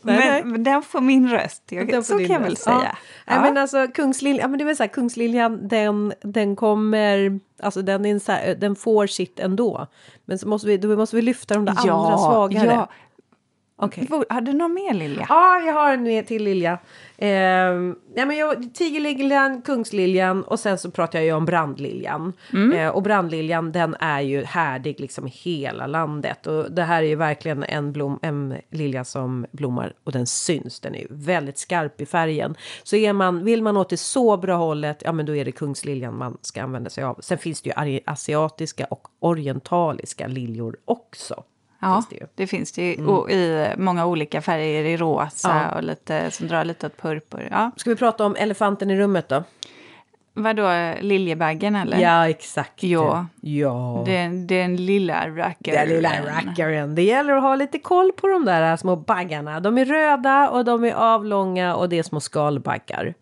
men, 0.03 0.17
nej. 0.19 0.45
men 0.45 0.65
den 0.65 0.83
får 0.83 1.01
min 1.01 1.31
röst. 1.31 1.63
Jag, 1.69 1.89
Den 1.89 2.05
så 2.05 2.19
kan 2.19 2.27
jag 2.27 2.41
väl 2.41 2.57
säga. 2.57 2.97
Ja. 3.27 3.33
Nej, 3.35 3.41
men 3.41 3.59
alltså 3.59 3.87
kungsliljan, 3.95 4.41
ja, 4.43 4.49
men 4.49 4.59
det 4.59 4.65
så 4.75 4.83
här, 4.83 4.89
kungsliljan 4.89 5.69
den, 5.69 6.13
den 6.23 6.57
kommer, 6.57 7.41
alltså 7.63 7.83
den, 7.83 8.05
här, 8.05 8.55
den 8.55 8.77
får 8.77 9.07
sitt 9.07 9.41
ändå. 9.41 9.87
Men 10.25 10.39
så 10.39 10.49
måste 10.49 10.67
vi, 10.69 10.77
då 10.77 10.97
måste 10.97 11.17
vi 11.17 11.23
lyfta 11.23 11.55
de 11.55 11.65
där 11.65 11.73
andra 11.73 12.19
svagare. 12.19 12.87
Vår- 14.09 14.27
Har 14.29 14.41
du 14.41 14.53
någon 14.53 14.75
mer 14.75 14.95
Lilja? 14.95 15.27
Ja, 15.29 15.61
jag 15.61 15.73
har 15.75 15.93
en 15.93 16.03
mer 16.03 16.23
till 16.23 16.45
lilja. 16.45 16.79
Ehm, 17.19 17.97
ja, 18.15 18.27
men 18.27 18.37
jag, 18.37 18.75
tigerliljan, 18.75 19.63
kungsliljan 19.63 20.43
och 20.43 20.61
sen 20.61 20.79
så 20.79 20.91
pratar 20.91 21.19
jag 21.19 21.27
ju 21.27 21.33
om 21.33 21.45
brandliljan. 21.45 22.33
Eh, 22.73 22.89
och 22.89 23.03
brandliljan 23.03 23.73
den 23.73 23.97
är 24.01 24.21
ju 24.21 24.45
härdig 24.45 25.01
liksom 25.01 25.27
i 25.27 25.31
hela 25.31 25.87
landet. 25.87 26.47
Och 26.47 26.73
det 26.73 26.83
här 26.83 27.03
är 27.03 27.07
ju 27.07 27.17
verkligen 27.17 27.63
en, 27.65 27.93
blom, 27.93 28.19
en 28.23 28.55
lilja 28.71 29.05
som 29.05 29.47
blommar 29.53 29.93
och 30.05 30.13
den 30.13 30.27
syns. 30.27 30.81
Den 30.81 30.95
är 30.95 30.99
ju 31.01 31.07
väldigt 31.11 31.59
skarp 31.59 32.01
i 32.01 32.07
färgen. 32.07 32.55
Så 32.83 32.97
är 32.97 33.13
man, 33.13 33.45
vill 33.45 33.63
man 33.63 33.77
åt 33.77 33.89
det 33.91 33.97
så 33.97 34.37
bra 34.37 34.57
hållet, 34.57 35.03
ja 35.05 35.13
men 35.13 35.27
då 35.27 35.37
är 35.37 35.45
det 35.45 35.53
kungsliljan 35.53 36.17
man 36.19 36.39
ska 36.41 36.63
använda 36.63 36.91
sig 36.91 37.05
av. 37.05 37.19
Sen 37.21 37.39
finns 37.39 37.63
det 37.63 37.87
ju 37.87 38.01
asiatiska 38.07 38.85
och 38.91 39.09
orientaliska 39.21 40.27
liljor 40.27 40.77
också. 40.85 41.45
Ja, 41.85 42.03
det 42.11 42.27
det 42.35 42.47
finns 42.47 42.73
det 42.73 42.93
ju. 42.95 43.07
Och 43.07 43.31
i 43.31 43.69
många 43.77 44.07
olika 44.07 44.43
färger, 44.43 44.85
i 44.85 44.97
rosa 44.97 45.51
Mm. 45.51 45.63
Ja. 45.63 45.75
och 45.77 45.83
lite 45.83 46.31
som 46.31 46.49
drar 46.49 46.65
lite 46.65 46.87
åt 46.87 46.97
purpur. 47.03 47.49
Ja. 47.51 47.71
Ska 47.77 47.91
vi 47.91 47.97
prata 47.97 48.27
om 48.27 48.37
elefanten 48.37 48.91
i 48.91 48.97
rummet 48.97 49.29
då? 49.29 49.43
Vadå, 50.37 50.93
liljebaggen 51.01 51.77
eller? 51.77 51.99
Ja, 51.99 52.29
exakt. 52.29 52.83
Ja. 52.83 53.27
Ja. 53.41 54.03
Den, 54.07 54.47
den 54.47 54.77
lilla 54.77 55.29
rackaren. 55.29 55.79
Den 55.79 55.89
lilla 55.89 56.11
rackaren. 56.27 56.95
Det 56.95 57.03
gäller 57.03 57.33
att 57.33 57.43
ha 57.43 57.57
lite 57.57 57.79
koll 57.79 58.13
på 58.13 58.29
de 58.29 58.45
där 58.45 58.77
små 58.77 58.97
baggarna. 58.97 59.61
De 59.61 59.79
är 59.79 59.85
röda 59.85 60.51
och 60.51 60.65
de 60.65 60.85
är 60.85 60.93
avlånga 60.93 61.75
och 61.75 61.89
det 61.89 61.99
är 61.99 62.03
små 62.03 62.21
skalbaggar. 62.21 63.15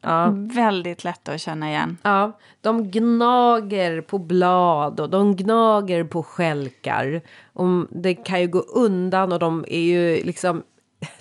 Ja, 0.00 0.32
väldigt 0.54 1.04
lätt 1.04 1.28
att 1.28 1.40
känna 1.40 1.68
igen. 1.70 1.96
Ja, 2.02 2.32
de 2.60 2.90
gnager 2.90 4.00
på 4.00 4.18
blad 4.18 5.00
och 5.00 5.10
de 5.10 5.36
gnager 5.36 6.04
på 6.04 6.22
skälkar. 6.22 7.20
Och 7.52 7.66
det 7.90 8.14
kan 8.14 8.40
ju 8.40 8.46
gå 8.48 8.58
undan 8.58 9.32
och 9.32 9.38
de 9.38 9.64
är 9.68 9.80
ju 9.80 10.24
liksom... 10.24 10.62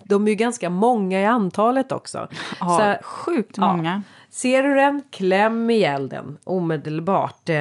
De 0.03 0.27
är 0.27 0.31
ju 0.31 0.35
ganska 0.35 0.69
många 0.69 1.21
i 1.21 1.25
antalet 1.25 1.91
också. 1.91 2.27
Ja, 2.59 2.97
Så- 2.99 3.05
sjukt 3.07 3.57
Ja. 3.57 3.73
många. 3.75 4.03
Ser 4.29 4.63
du 4.63 4.75
den, 4.75 5.01
kläm 5.11 5.69
ihjäl 5.69 6.09
den 6.09 6.37
omedelbart. 6.43 7.49
Eh, 7.49 7.55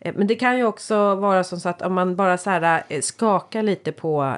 eh, 0.00 0.14
Men 0.14 0.26
det 0.26 0.34
kan 0.34 0.56
ju 0.58 0.64
också 0.64 1.14
vara 1.14 1.44
som 1.44 1.60
så 1.60 1.68
att 1.68 1.82
om 1.82 1.94
man 1.94 2.16
bara 2.16 2.38
så 2.38 2.50
här 2.50 2.82
eh, 2.88 3.00
skakar 3.00 3.62
lite 3.62 3.92
på, 3.92 4.36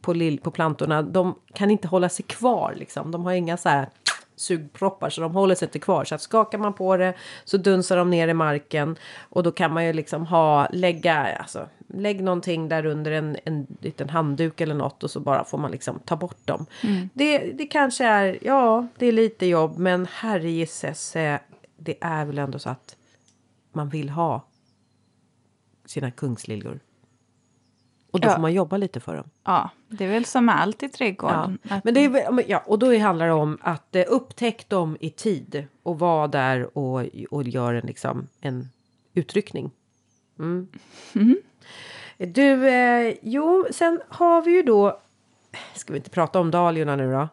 på, 0.00 0.12
lill, 0.12 0.40
på 0.40 0.50
plantorna. 0.50 1.02
De 1.02 1.34
kan 1.54 1.70
inte 1.70 1.88
hålla 1.88 2.08
sig 2.08 2.24
kvar 2.24 2.72
liksom. 2.76 3.10
De 3.10 3.24
har 3.24 3.32
inga 3.32 3.56
så 3.56 3.68
här 3.68 3.88
sugproppar 4.36 5.10
så 5.10 5.20
de 5.20 5.34
håller 5.34 5.54
sig 5.54 5.66
inte 5.66 5.78
kvar. 5.78 6.04
Så 6.04 6.14
att 6.14 6.20
skakar 6.20 6.58
man 6.58 6.72
på 6.72 6.96
det 6.96 7.14
så 7.44 7.56
dunsar 7.56 7.96
de 7.96 8.10
ner 8.10 8.28
i 8.28 8.34
marken. 8.34 8.96
Och 9.20 9.42
då 9.42 9.52
kan 9.52 9.72
man 9.72 9.84
ju 9.86 9.92
liksom 9.92 10.26
ha, 10.26 10.68
lägga, 10.72 11.14
alltså 11.36 11.68
lägg 11.88 12.22
någonting 12.22 12.68
där 12.68 12.86
under 12.86 13.12
en, 13.12 13.36
en 13.44 13.66
liten 13.80 14.08
handduk 14.10 14.60
eller 14.60 14.74
något 14.74 15.02
och 15.04 15.10
så 15.10 15.20
bara 15.20 15.44
får 15.44 15.58
man 15.58 15.70
liksom 15.70 15.98
ta 16.04 16.16
bort 16.16 16.46
dem. 16.46 16.66
Det, 17.14 17.38
det 17.38 17.66
kanske 17.66 18.04
är, 18.04 18.38
ja, 18.42 18.86
det 18.98 19.06
är 19.06 19.12
lite 19.12 19.46
jobb 19.46 19.78
men 19.78 20.06
herregisses, 20.10 21.16
eh, 21.16 21.38
det 21.76 21.96
är 22.00 22.24
väl 22.24 22.38
ändå 22.38 22.58
så 22.58 22.68
att 22.70 22.96
man 23.72 23.88
vill 23.88 24.08
ha 24.08 24.42
sina 25.86 26.10
kungsliljor 26.10 26.80
Och 28.10 28.20
då 28.20 28.28
Ja. 28.28 28.32
får 28.34 28.40
man 28.40 28.52
jobba 28.52 28.76
lite 28.76 29.00
för 29.00 29.16
dem. 29.16 29.30
Ja, 29.44 29.70
det 29.88 30.04
är 30.04 30.08
väl 30.08 30.24
som 30.24 30.48
allt 30.48 30.82
i 30.82 30.86
Ja. 30.86 30.90
trädgården. 30.98 31.58
Att- 31.68 31.84
Men 31.84 31.94
det 31.94 32.04
är, 32.04 32.50
ja, 32.50 32.62
och 32.66 32.78
då 32.78 32.98
handlar 32.98 33.26
det 33.26 33.32
om 33.32 33.58
att 33.60 33.96
eh, 33.96 34.04
upptäck 34.08 34.68
dem 34.68 34.96
i 35.00 35.10
tid 35.10 35.66
och 35.82 35.98
var 35.98 36.28
där 36.28 36.78
och, 36.78 37.06
och 37.30 37.42
gör 37.42 37.74
en, 37.74 37.86
liksom, 37.86 38.26
en 38.40 38.68
utryckning. 39.14 39.70
Mm. 40.38 40.68
Du, 42.18 42.68
eh, 42.68 43.14
jo, 43.22 43.66
sen 43.70 44.00
har 44.08 44.42
vi 44.42 44.50
ju 44.52 44.62
då... 44.62 45.00
Ska 45.74 45.92
vi 45.92 45.98
inte 45.98 46.10
prata 46.10 46.40
om 46.40 46.50
dahliorna 46.50 46.96
nu 46.96 47.12
då? 47.12 47.28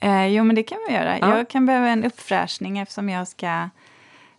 Eh, 0.00 0.26
jo, 0.26 0.44
men 0.44 0.56
det 0.56 0.62
kan 0.62 0.78
vi 0.88 0.94
göra. 0.94 1.18
Ja. 1.18 1.36
Jag 1.36 1.48
kan 1.48 1.66
behöva 1.66 1.88
en 1.88 2.04
uppfräschning 2.04 2.78
eftersom 2.78 3.08
jag 3.08 3.28
ska 3.28 3.68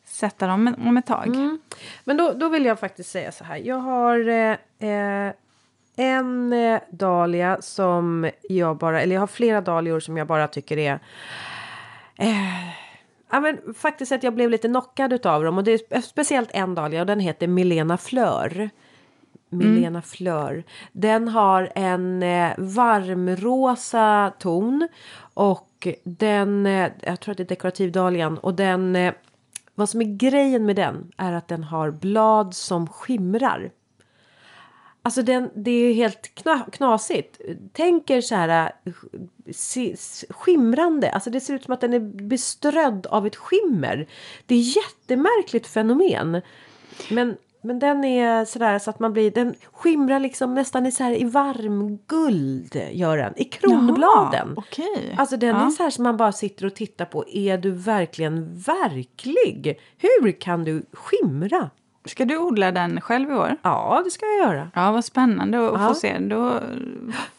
sätta 0.05 0.47
dem 0.47 0.75
om 0.85 0.97
ett 0.97 1.05
tag. 1.05 1.27
Mm. 1.27 1.59
Men 2.03 2.17
då, 2.17 2.33
då 2.33 2.49
vill 2.49 2.65
jag 2.65 2.79
faktiskt 2.79 3.09
säga 3.11 3.31
så 3.31 3.43
här. 3.43 3.57
Jag 3.57 3.75
har 3.77 4.27
eh, 4.29 4.89
eh, 4.89 5.33
en 5.97 6.53
eh, 6.53 6.79
dahlia 6.89 7.57
som 7.61 8.29
jag 8.49 8.77
bara, 8.77 9.01
eller 9.01 9.15
jag 9.15 9.21
har 9.21 9.27
flera 9.27 9.61
dahlior 9.61 9.99
som 9.99 10.17
jag 10.17 10.27
bara 10.27 10.47
tycker 10.47 10.77
är 10.77 10.99
eh, 12.15 12.87
Ja, 13.29 13.39
men 13.39 13.73
faktiskt 13.73 14.11
att 14.11 14.23
jag 14.23 14.33
blev 14.33 14.49
lite 14.49 14.67
knockad 14.67 15.13
utav 15.13 15.43
dem 15.43 15.57
och 15.57 15.63
det 15.63 15.91
är 15.91 16.01
speciellt 16.01 16.49
en 16.53 16.75
dahlia 16.75 17.01
och 17.01 17.07
den 17.07 17.19
heter 17.19 17.47
Milena 17.47 17.97
Flör. 17.97 18.69
Milena 19.49 20.01
Flör. 20.01 20.63
Den 20.91 21.27
har 21.27 21.71
en 21.75 22.23
eh, 22.23 22.51
varmrosa 22.57 24.33
ton 24.39 24.87
och 25.33 25.87
den, 26.03 26.65
eh, 26.65 26.91
jag 27.01 27.19
tror 27.19 27.31
att 27.31 27.37
det 27.37 27.43
är 27.43 27.47
dekorativ 27.47 27.91
dahlian 27.91 28.37
och 28.37 28.53
den, 28.53 28.95
eh, 28.95 29.13
vad 29.75 29.89
som 29.89 30.01
är 30.01 30.17
grejen 30.17 30.65
med 30.65 30.75
den 30.75 31.11
är 31.17 31.33
att 31.33 31.47
den 31.47 31.63
har 31.63 31.91
blad 31.91 32.55
som 32.55 32.87
skimrar. 32.87 33.71
Alltså 35.07 35.21
den, 35.21 35.49
det 35.55 35.71
är 35.71 35.87
ju 35.87 35.93
helt 35.93 36.35
kna, 36.35 36.65
knasigt. 36.71 37.41
Tänker 37.73 38.21
så 38.21 38.35
här 38.35 38.71
skimrande. 40.29 41.11
Alltså 41.11 41.29
det 41.29 41.39
ser 41.39 41.53
ut 41.53 41.63
som 41.63 41.73
att 41.73 41.81
den 41.81 41.93
är 41.93 41.99
beströdd 41.99 43.07
av 43.07 43.27
ett 43.27 43.35
skimmer. 43.35 44.07
Det 44.45 44.55
är 44.55 44.59
ett 44.59 44.75
jättemärkligt 44.75 45.67
fenomen. 45.67 46.41
Men, 47.09 47.37
men 47.61 47.79
den 47.79 48.03
är 48.03 48.45
sådär 48.45 48.79
så 48.79 48.89
att 48.89 48.99
man 48.99 49.13
blir, 49.13 49.31
den 49.31 49.55
skimrar 49.71 50.19
liksom 50.19 50.53
nästan 50.53 50.85
i 50.85 50.91
så 50.91 51.03
här 51.03 51.21
i 51.21 51.23
varmguld 51.23 52.81
gör 52.91 53.17
den. 53.17 53.33
I 53.37 53.43
kronbladen. 53.43 54.53
Jaha, 54.55 54.63
Okej. 54.67 55.15
Alltså 55.17 55.37
den 55.37 55.55
Ja. 55.55 55.65
är 55.65 55.69
så 55.69 55.83
här 55.83 55.89
som 55.89 56.03
man 56.03 56.17
bara 56.17 56.31
sitter 56.31 56.65
och 56.65 56.75
tittar 56.75 57.05
på. 57.05 57.29
Är 57.29 57.57
du 57.57 57.71
verkligen 57.71 58.59
verklig? 58.59 59.79
Hur 59.97 60.31
kan 60.31 60.63
du 60.63 60.85
skimra? 60.93 61.69
Ska 62.07 62.25
du 62.25 62.37
odla 62.37 62.71
den 62.71 63.01
själv 63.01 63.31
i 63.31 63.33
år? 63.33 63.55
Ja, 63.61 64.01
det 64.05 64.11
ska 64.11 64.25
jag 64.25 64.47
göra. 64.47 64.71
Ja, 64.75 64.91
vad 64.91 65.05
spännande 65.05 65.67
att 65.67 65.81
Ja. 65.81 65.87
få 65.87 65.93
se. 65.93 66.17
Då... 66.19 66.59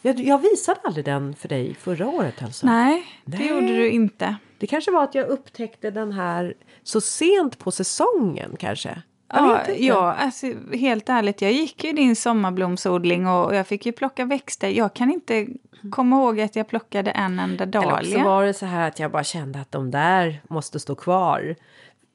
Jag, 0.01 0.19
jag 0.19 0.37
visade 0.37 0.79
aldrig 0.83 1.05
den 1.05 1.35
för 1.35 1.47
dig 1.47 1.75
förra 1.75 2.07
året 2.07 2.43
alltså. 2.43 2.65
Nej, 2.65 3.05
det 3.25 3.37
Nej. 3.37 3.47
gjorde 3.49 3.67
du 3.67 3.89
inte. 3.89 4.35
Det 4.57 4.67
kanske 4.67 4.91
var 4.91 5.03
att 5.03 5.15
jag 5.15 5.27
upptäckte 5.27 5.91
den 5.91 6.11
här 6.11 6.53
så 6.83 7.01
sent 7.01 7.59
på 7.59 7.71
säsongen 7.71 8.55
kanske. 8.59 9.01
Ja, 9.33 9.61
ja 9.77 10.13
alltså, 10.13 10.47
helt 10.73 11.09
ärligt, 11.09 11.41
jag 11.41 11.51
gick 11.51 11.83
ju 11.83 11.89
i 11.89 11.93
din 11.93 12.15
sommarblomsodling 12.15 13.27
och 13.27 13.55
jag 13.55 13.67
fick 13.67 13.85
ju 13.85 13.91
plocka 13.91 14.25
växter. 14.25 14.69
Jag 14.69 14.93
kan 14.93 15.11
inte 15.11 15.47
komma 15.91 16.15
ihåg 16.15 16.41
att 16.41 16.55
jag 16.55 16.67
plockade 16.67 17.11
en 17.11 17.39
enda 17.39 17.63
Eller 17.63 17.77
också 17.79 17.89
dahlia. 17.89 18.23
var 18.23 18.45
det 18.45 18.53
så 18.53 18.65
här 18.65 18.87
att 18.87 18.99
jag 18.99 19.11
bara 19.11 19.23
kände 19.23 19.59
att 19.59 19.71
de 19.71 19.91
där 19.91 20.41
måste 20.49 20.79
stå 20.79 20.95
kvar. 20.95 21.55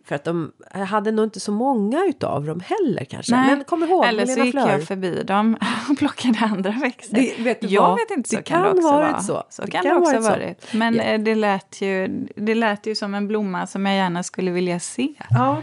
För 0.05 0.15
att 0.15 0.25
de 0.25 0.53
hade 0.71 1.11
nog 1.11 1.27
inte 1.27 1.41
så 1.41 1.53
många 1.53 2.05
utav 2.05 2.45
dem 2.45 2.61
heller 2.61 3.05
kanske. 3.05 3.37
Nej, 3.37 3.57
Men 3.57 3.65
kom 3.65 3.83
ihåg, 3.85 4.05
Eller 4.05 4.27
så 4.27 4.41
gick 4.41 4.51
Flör. 4.51 4.69
jag 4.71 4.83
förbi 4.85 5.23
dem 5.23 5.57
och 5.91 5.99
plockade 5.99 6.39
andra 6.43 6.71
växter. 6.71 7.15
Det- 7.17 7.43
vet 7.43 7.71
jag 7.71 7.83
vad? 7.83 7.97
vet 7.99 8.11
inte, 8.11 8.29
så 8.29 8.37
Det 8.37 8.43
kan, 8.43 8.63
det 8.63 8.69
också 8.71 8.83
vara. 8.93 9.21
så. 9.21 9.43
Så 9.51 9.63
Det 9.63 9.71
kan 9.71 9.83
kan 9.83 9.95
det 9.95 10.01
också 10.01 10.19
varit 10.31 10.63
så. 10.71 10.77
Men 10.77 10.95
Ja. 10.95 11.03
eh, 11.03 11.21
det, 11.21 11.35
lät 11.35 11.81
ju, 11.83 12.27
det 12.37 12.55
lät 12.55 12.87
ju 12.87 12.95
som 12.95 13.15
en 13.15 13.29
blomma 13.29 13.67
som 13.67 13.87
jag 13.87 13.97
gärna 13.97 14.23
skulle 14.23 14.51
vilja 14.51 14.81
se. 14.81 15.09
Ja. 15.31 15.63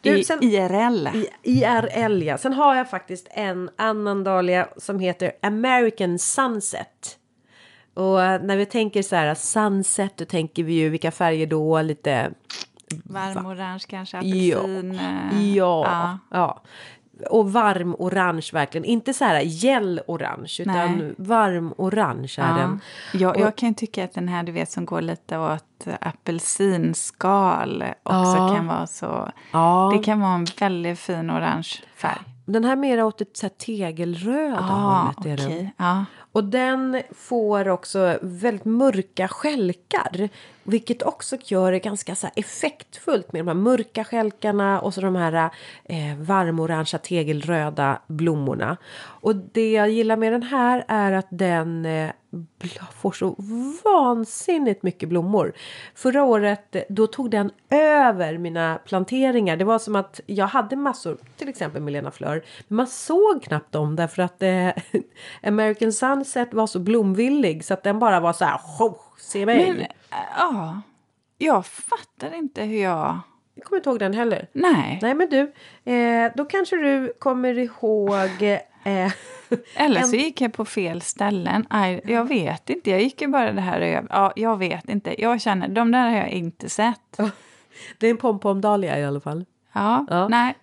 Du, 0.00 0.24
sen, 0.24 0.38
IRL. 0.44 1.08
I, 1.14 1.26
IRL 1.42 2.22
ja. 2.22 2.38
Sen 2.38 2.52
har 2.52 2.74
jag 2.76 2.90
faktiskt 2.90 3.28
en 3.30 3.70
annan 3.76 4.24
dahlia 4.24 4.68
som 4.76 4.98
heter 4.98 5.32
American 5.42 6.18
Sunset. 6.18 7.18
Och 7.94 8.22
eh, 8.22 8.42
när 8.42 8.56
vi 8.56 8.66
tänker 8.66 9.02
så 9.02 9.16
här 9.16 9.34
sunset 9.34 10.16
då 10.16 10.24
tänker 10.24 10.62
vi 10.64 10.72
ju 10.74 10.88
vilka 10.88 11.10
färger 11.10 11.46
då? 11.46 11.82
Lite 11.82 12.30
Varm 13.04 13.46
orange 13.46 13.84
kanske, 13.88 14.20
Ja. 14.20 14.58
apelsin. 14.58 14.98
eh, 15.00 15.48
Ja, 15.56 16.18
ja. 16.30 16.62
Och 17.30 17.52
varm 17.52 17.94
orange 17.98 18.48
verkligen. 18.52 18.84
Inte 18.84 19.14
så 19.14 19.24
här 19.24 19.40
gel-orange 19.40 20.56
utan 20.60 20.74
Nej. 20.98 21.14
varm 21.18 21.74
orange 21.76 22.34
är 22.38 22.48
Ja. 22.48 22.54
den. 22.56 22.80
Jag, 23.12 23.36
Och- 23.36 23.40
jag 23.42 23.56
kan 23.56 23.74
tycka 23.74 24.04
att 24.04 24.12
den 24.14 24.28
här 24.28 24.42
du 24.42 24.52
vet 24.52 24.70
som 24.70 24.86
går 24.86 25.00
lite 25.00 25.38
åt 25.38 25.86
apelsinskal 26.00 27.84
också 28.02 28.36
Ja. 28.36 28.54
kan 28.56 28.66
vara 28.66 28.86
så. 28.86 29.28
Ja. 29.52 29.90
Det 29.96 30.02
kan 30.04 30.20
vara 30.20 30.34
en 30.34 30.46
väldigt 30.60 30.98
fin 30.98 31.30
orange 31.30 31.68
färg. 31.96 32.18
Den 32.46 32.64
här 32.64 32.76
mera 32.76 33.04
åt 33.06 33.20
ett 33.20 33.36
så 33.36 33.46
här 33.46 33.50
tegelröda 33.50 34.58
Ah, 34.60 35.00
hållet 35.02 35.26
är 35.26 35.36
den. 35.36 35.46
okej. 35.46 35.74
Ja. 35.76 36.04
Och 36.32 36.44
den 36.44 37.02
får 37.10 37.68
också 37.68 38.18
väldigt 38.22 38.64
mörka 38.64 39.28
skälkar. 39.28 40.28
Vilket 40.64 41.02
också 41.02 41.36
gör 41.44 41.72
det 41.72 41.78
ganska 41.78 42.14
så 42.14 42.26
här 42.26 42.34
effektfullt 42.36 43.32
med 43.32 43.40
de 43.40 43.48
här 43.48 43.54
mörka 43.54 44.04
skälkarna 44.04 44.80
och 44.80 44.94
så 44.94 45.00
de 45.00 45.16
här 45.16 45.50
eh, 45.84 46.16
varmorangea 46.18 46.98
tegelröda 46.98 47.98
blommorna. 48.06 48.76
Och 49.02 49.36
det 49.36 49.72
jag 49.72 49.90
gillar 49.90 50.16
med 50.16 50.32
den 50.32 50.42
här 50.42 50.84
är 50.88 51.12
att 51.12 51.28
den 51.30 51.86
eh, 51.86 52.10
får 53.00 53.12
så 53.12 53.36
vansinnigt 53.84 54.82
mycket 54.82 55.08
blommor. 55.08 55.52
Förra 55.94 56.24
året 56.24 56.76
eh, 56.76 56.82
då 56.88 57.06
tog 57.06 57.30
den 57.30 57.50
över 57.70 58.38
mina 58.38 58.78
planteringar. 58.84 59.56
Det 59.56 59.64
var 59.64 59.78
som 59.78 59.96
att 59.96 60.20
jag 60.26 60.46
hade 60.46 60.76
massor, 60.76 61.18
till 61.36 61.48
exempel 61.48 61.82
Milena 61.82 62.10
Flör. 62.10 62.44
Men 62.68 62.76
man 62.76 62.86
såg 62.86 63.42
knappt 63.42 63.72
dem 63.72 63.96
därför 63.96 64.22
att 64.22 64.42
eh, 64.42 64.68
American 65.42 65.92
Sunset 65.92 66.54
var 66.54 66.66
så 66.66 66.78
blomvillig 66.78 67.64
så 67.64 67.74
att 67.74 67.82
den 67.82 67.98
bara 67.98 68.20
var 68.20 68.32
så 68.32 68.44
här, 68.44 68.60
"Ho, 68.78 68.94
se 69.18 69.46
mig. 69.46 69.72
Men, 69.72 69.80
äh, 69.80 69.86
ja, 70.38 70.82
jag 71.38 71.66
fattar 71.66 72.34
inte 72.34 72.62
hur 72.62 72.82
jag... 72.82 73.18
Jag 73.54 73.64
kommer 73.64 73.78
inte 73.78 73.90
ihåg 73.90 73.98
den 73.98 74.14
heller. 74.14 74.48
Nej. 74.52 74.98
Nej 75.02 75.14
men 75.14 75.28
du, 75.30 75.52
eh, 75.92 76.32
då 76.36 76.44
kanske 76.44 76.76
du 76.76 77.12
kommer 77.18 77.58
ihåg 77.58 78.42
eh, 78.42 79.12
Eller 79.76 80.02
så 80.02 80.16
gick 80.16 80.40
jag 80.40 80.52
på 80.52 80.64
fel 80.64 81.00
ställen. 81.00 81.66
Aj, 81.70 82.00
jag 82.04 82.28
vet 82.28 82.70
inte. 82.70 82.90
Jag 82.90 83.00
gick 83.02 83.20
ju 83.22 83.28
bara 83.28 83.52
det 83.52 83.60
här 83.60 83.80
över. 83.80 84.06
Ja, 84.10 84.32
jag 84.36 84.56
vet 84.58 84.88
inte. 84.88 85.22
Jag 85.22 85.40
känner, 85.40 85.68
de 85.68 85.90
där 85.92 86.10
har 86.10 86.16
jag 86.16 86.30
inte 86.30 86.68
sett. 86.68 87.20
Det 87.98 88.06
är 88.06 88.10
en 88.10 88.16
pompomdahlia 88.16 88.98
i 88.98 89.04
alla 89.04 89.20
fall. 89.20 89.44
Ja, 89.72 90.06
Ja. 90.10 90.28
nej. 90.28 90.54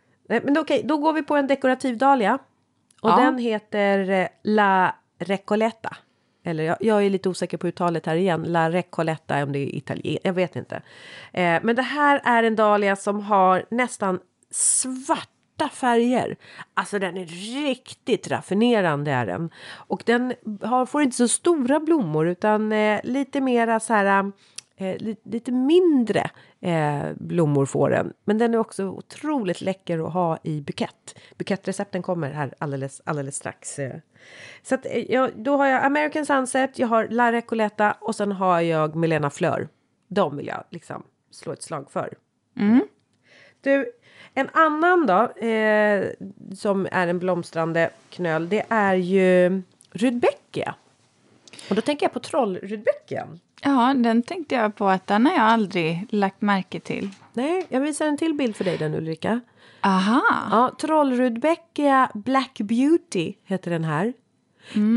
Men 0.44 0.58
okej, 0.58 0.82
då 0.86 0.98
går 0.98 1.14
vi 1.14 1.24
på 1.24 1.36
en 1.36 1.48
dekorativ 1.48 1.98
dahlia. 1.98 2.40
Och 3.02 3.10
Ja. 3.10 3.16
den 3.18 3.38
heter 3.38 4.10
eh, 4.10 4.28
La 4.44 4.96
Recoleta. 5.20 5.96
Eller 6.44 6.64
jag, 6.64 6.78
jag 6.80 7.06
är 7.06 7.10
lite 7.10 7.30
osäker 7.30 7.58
på 7.58 7.68
uttalet 7.68 8.06
här 8.06 8.16
igen. 8.16 8.44
La 8.48 8.70
Recoleta 8.72 9.44
om 9.44 9.52
det 9.52 9.60
är 9.60 9.76
italien. 9.76 10.20
Jag 10.24 10.34
vet 10.34 10.56
inte. 10.56 10.76
Eh, 11.34 11.60
men 11.64 11.76
det 11.76 11.82
här 11.82 12.22
är 12.24 12.44
en 12.44 12.56
dahlia 12.56 12.96
som 12.96 13.20
har 13.22 13.66
nästan 13.70 14.20
svarta 15.60 15.76
färger. 15.76 16.38
Alltså 16.74 17.00
den 17.00 17.18
är 17.18 17.26
riktigt 17.66 18.28
raffinerande 18.28 19.12
är 19.12 19.26
den. 19.26 19.50
Och 19.88 20.04
den 20.06 20.34
har, 20.62 20.86
får 20.86 21.02
inte 21.02 21.18
så 21.18 21.28
stora 21.28 21.80
blommor 21.80 22.28
utan 22.28 22.72
eh, 22.72 23.00
lite 23.04 23.42
mera 23.42 23.80
så 23.80 23.94
här 23.94 24.32
eh, 24.78 24.98
lite, 24.98 25.30
lite 25.30 25.52
mindre 25.52 26.30
eh, 26.62 27.12
blommor 27.16 27.66
får 27.66 27.90
den. 27.90 28.14
Men 28.26 28.38
den 28.38 28.54
är 28.54 28.58
också 28.58 28.84
otroligt 28.84 29.62
läcker 29.62 30.08
att 30.08 30.14
ha 30.14 30.38
i 30.44 30.62
bukett. 30.62 31.20
Bukettrecepten 31.38 32.02
kommer 32.02 32.32
här 32.32 32.54
alldeles, 32.60 33.02
alldeles 33.06 33.36
strax. 33.36 33.80
Eh. 33.80 34.00
Så 34.64 34.76
att, 34.76 34.86
eh, 34.86 35.12
jag, 35.12 35.32
då 35.36 35.58
har 35.58 35.66
jag 35.66 35.86
American 35.86 36.26
Sunset, 36.26 36.80
jag 36.80 36.88
har 36.88 37.08
La 37.08 37.32
Recoleta 37.32 37.96
och 38.02 38.16
sen 38.16 38.32
har 38.32 38.62
jag 38.62 38.96
Milena 38.96 39.30
Flör. 39.30 39.68
De 40.08 40.38
vill 40.38 40.48
jag 40.48 40.64
liksom 40.70 41.04
slå 41.32 41.54
ett 41.54 41.64
slag 41.64 41.92
för. 41.92 42.14
Mm. 42.58 42.82
Du, 43.62 43.92
en 44.40 44.50
annan 44.54 45.06
då, 45.06 45.46
eh, 45.48 46.10
som 46.56 46.88
är 46.92 47.08
en 47.08 47.20
blomstrande 47.20 47.90
knöl, 48.10 48.50
det 48.50 48.66
är 48.70 48.96
ju 48.96 49.62
Rudbeckia. 49.92 50.76
Och 51.70 51.76
då 51.76 51.82
tänker 51.82 52.06
jag 52.06 52.14
på 52.14 52.20
trollrudbeckian. 52.20 53.40
Ja, 53.62 53.94
den 53.98 54.24
tänkte 54.24 54.56
jag 54.56 54.76
på 54.76 54.88
att 54.88 55.08
den 55.08 55.26
har 55.26 55.34
jag 55.34 55.44
aldrig 55.44 56.08
lagt 56.10 56.42
märke 56.42 56.80
till. 56.80 57.10
Nej, 57.34 57.66
jag 57.70 57.82
visar 57.82 58.08
en 58.08 58.18
till 58.18 58.34
bild 58.34 58.56
för 58.56 58.64
dig 58.64 58.78
den 58.78 58.96
Ulrika. 58.96 59.40
Aha! 59.82 60.22
Ja, 60.52 60.72
Trollrudbeckia 60.82 62.10
Black 62.14 62.58
Beauty 62.60 63.34
heter 63.44 63.72
den 63.72 63.84
här. 63.84 64.14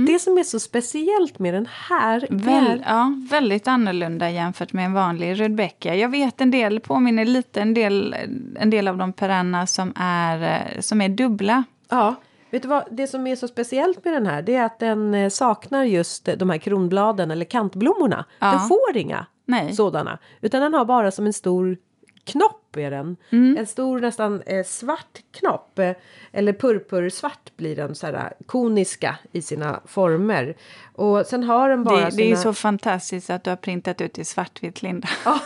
Det 0.07 0.19
som 0.19 0.39
är 0.39 0.43
så 0.43 0.61
speciellt 0.61 1.39
med 1.39 1.55
den 1.55 1.69
här 1.89 2.27
Väl, 2.31 2.67
är... 2.67 2.83
ja, 2.87 3.15
väldigt 3.31 3.69
annorlunda 3.69 4.31
jämfört 4.31 4.73
med 4.73 4.85
en 4.85 4.93
vanlig 4.93 5.41
rudbeckia. 5.41 5.95
Jag 5.95 6.09
vet 6.09 6.41
en 6.41 6.51
del, 6.51 6.81
påminner 6.81 7.25
lite 7.25 7.61
en 7.61 7.75
del, 7.75 8.17
en 8.57 8.71
del 8.71 8.89
av 8.89 8.97
de 8.97 9.13
perenna 9.13 9.67
som 9.67 9.93
är, 9.97 10.43
eh, 10.43 10.81
som 10.81 11.01
är 11.01 11.09
dubbla. 11.09 11.65
Ja, 11.89 12.15
Vet 12.53 12.63
du 12.63 12.69
vad, 12.69 12.85
det 12.91 13.07
som 13.07 13.27
är 13.27 13.37
så 13.37 13.49
speciellt 13.49 14.05
med 14.05 14.15
den 14.15 14.27
här 14.27 14.43
det 14.43 14.55
är 14.55 14.65
att 14.65 14.79
den 14.79 15.15
eh, 15.15 15.29
saknar 15.29 15.85
just 15.85 16.29
de 16.37 16.51
här 16.51 16.59
kronbladen 16.59 17.31
eller 17.31 17.45
kantblommorna. 17.45 18.25
Ja. 18.39 18.51
Den 18.51 18.61
får 18.61 18.97
inga 18.97 19.27
Nej. 19.45 19.73
sådana. 19.73 20.19
Utan 20.41 20.61
den 20.61 20.75
har 20.75 20.85
bara 20.85 21.11
som 21.11 21.27
en 21.27 21.33
stor 21.33 21.77
knopp 22.25 22.77
är 22.77 22.91
den. 22.91 23.17
Mm. 23.31 23.57
En 23.57 23.67
stor 23.67 24.01
nästan 24.01 24.43
eh, 24.43 24.65
svart 24.65 25.19
knopp. 25.31 25.79
Eh, 25.79 25.93
eller 26.33 26.53
purpursvart 26.53 27.57
blir 27.57 27.77
den 27.77 27.95
så 27.95 28.07
här 28.07 28.15
eh, 28.15 28.47
koniska 28.47 29.19
i 29.33 29.43
sina 29.43 29.81
former. 29.87 30.57
Och 30.93 31.27
sen 31.27 31.43
har 31.45 31.69
den 31.69 31.85
bara 31.85 31.97
Det, 31.97 32.17
det 32.17 32.23
är 32.23 32.27
sina... 32.27 32.37
så 32.37 32.55
fantastiskt 32.55 33.31
att 33.31 33.45
du 33.45 33.51
har 33.51 33.57
printat 33.57 34.01
ut 34.01 34.19
i 34.19 34.25
svartvitt, 34.25 34.83
Linda. 34.83 35.09
Ja, 35.25 35.41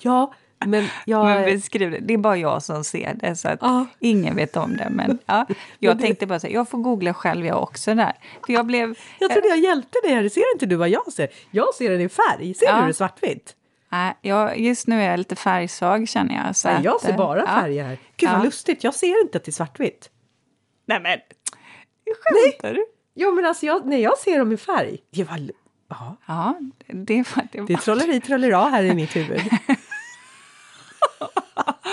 men 0.66 0.86
jag... 1.04 1.24
Men 1.24 1.44
beskriv 1.44 1.90
det. 1.90 1.98
det 1.98 2.14
är 2.14 2.18
bara 2.18 2.36
jag 2.36 2.62
som 2.62 2.84
ser 2.84 3.14
det, 3.14 3.36
så 3.36 3.48
att 3.48 3.58
Ja. 3.62 3.86
ingen 4.00 4.36
vet 4.36 4.56
om 4.56 4.76
det. 4.76 4.88
Men 4.90 5.18
ja, 5.26 5.46
jag 5.78 6.00
tänkte 6.00 6.26
bara 6.26 6.40
säga, 6.40 6.52
jag 6.54 6.68
får 6.68 6.78
googla 6.78 7.14
själv 7.14 7.46
jag 7.46 7.62
också 7.62 7.94
där. 7.94 8.12
För 8.46 8.52
jag 8.52 8.66
blev... 8.66 8.94
Jag 9.18 9.30
trodde 9.30 9.48
jag 9.48 9.58
hjälpte 9.58 9.98
dig 10.02 10.14
här. 10.14 10.28
Ser 10.28 10.52
inte 10.54 10.66
du 10.66 10.76
vad 10.76 10.88
jag 10.88 11.12
ser? 11.12 11.28
Jag 11.50 11.74
ser 11.74 11.90
den 11.90 12.00
i 12.00 12.08
färg. 12.08 12.54
Ser 12.54 12.66
Ja. 12.66 12.80
du 12.80 12.86
det 12.86 12.94
svartvitt? 12.94 13.54
Nej, 13.90 14.16
jag, 14.22 14.58
just 14.60 14.86
nu 14.86 15.02
är 15.02 15.10
jag 15.10 15.18
lite 15.18 15.36
färgsvag 15.36 16.08
känner 16.08 16.44
jag. 16.46 16.56
Så 16.56 16.68
Nej, 16.68 16.80
jag 16.84 16.94
att, 16.94 17.00
ser 17.02 17.10
eh, 17.10 17.16
bara 17.16 17.38
ja. 17.40 17.46
färger 17.46 17.84
här. 17.84 17.98
Gud 18.16 18.30
vad 18.30 18.38
Ja. 18.40 18.44
lustigt. 18.44 18.84
Jag 18.84 18.94
ser 18.94 19.22
inte 19.22 19.38
till 19.38 19.54
svartvitt. 19.54 20.10
Nej 20.86 21.00
men, 21.00 21.18
skämtar 22.52 22.74
du? 22.74 22.84
Jo 23.14 23.32
men 23.32 23.44
alltså 23.46 23.66
jag, 23.66 23.86
nej, 23.86 24.00
jag 24.00 24.18
ser 24.18 24.38
dem 24.38 24.52
i 24.52 24.56
färg. 24.56 24.98
Det 25.10 25.24
var... 25.24 25.38
Ja, 25.90 26.16
Ja, 26.26 26.54
det 26.86 27.14
var... 27.36 27.42
Det 27.52 27.60
det 27.66 27.72
är 27.72 27.76
var 27.76 27.82
trolleri 27.82 28.20
trollera 28.20 28.58
här 28.68 28.82
i 28.82 28.94
mitt 28.94 29.16
huvud. 29.16 29.40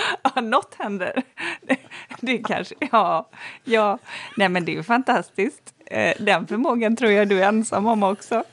ja, 0.34 0.40
något 0.40 0.74
händer. 0.78 1.22
Det, 1.62 1.78
det 2.20 2.38
kanske... 2.38 2.74
Ja, 2.92 3.28
ja. 3.64 3.98
Nej 4.36 4.48
men 4.48 4.64
det 4.64 4.72
är 4.72 4.76
ju 4.76 4.82
fantastiskt. 4.82 5.74
Eh, 5.86 6.14
den 6.18 6.46
förmågan 6.46 6.96
tror 6.96 7.10
jag 7.10 7.28
du 7.28 7.42
är 7.42 7.48
ensam 7.48 7.86
om 7.86 8.02
också. 8.02 8.44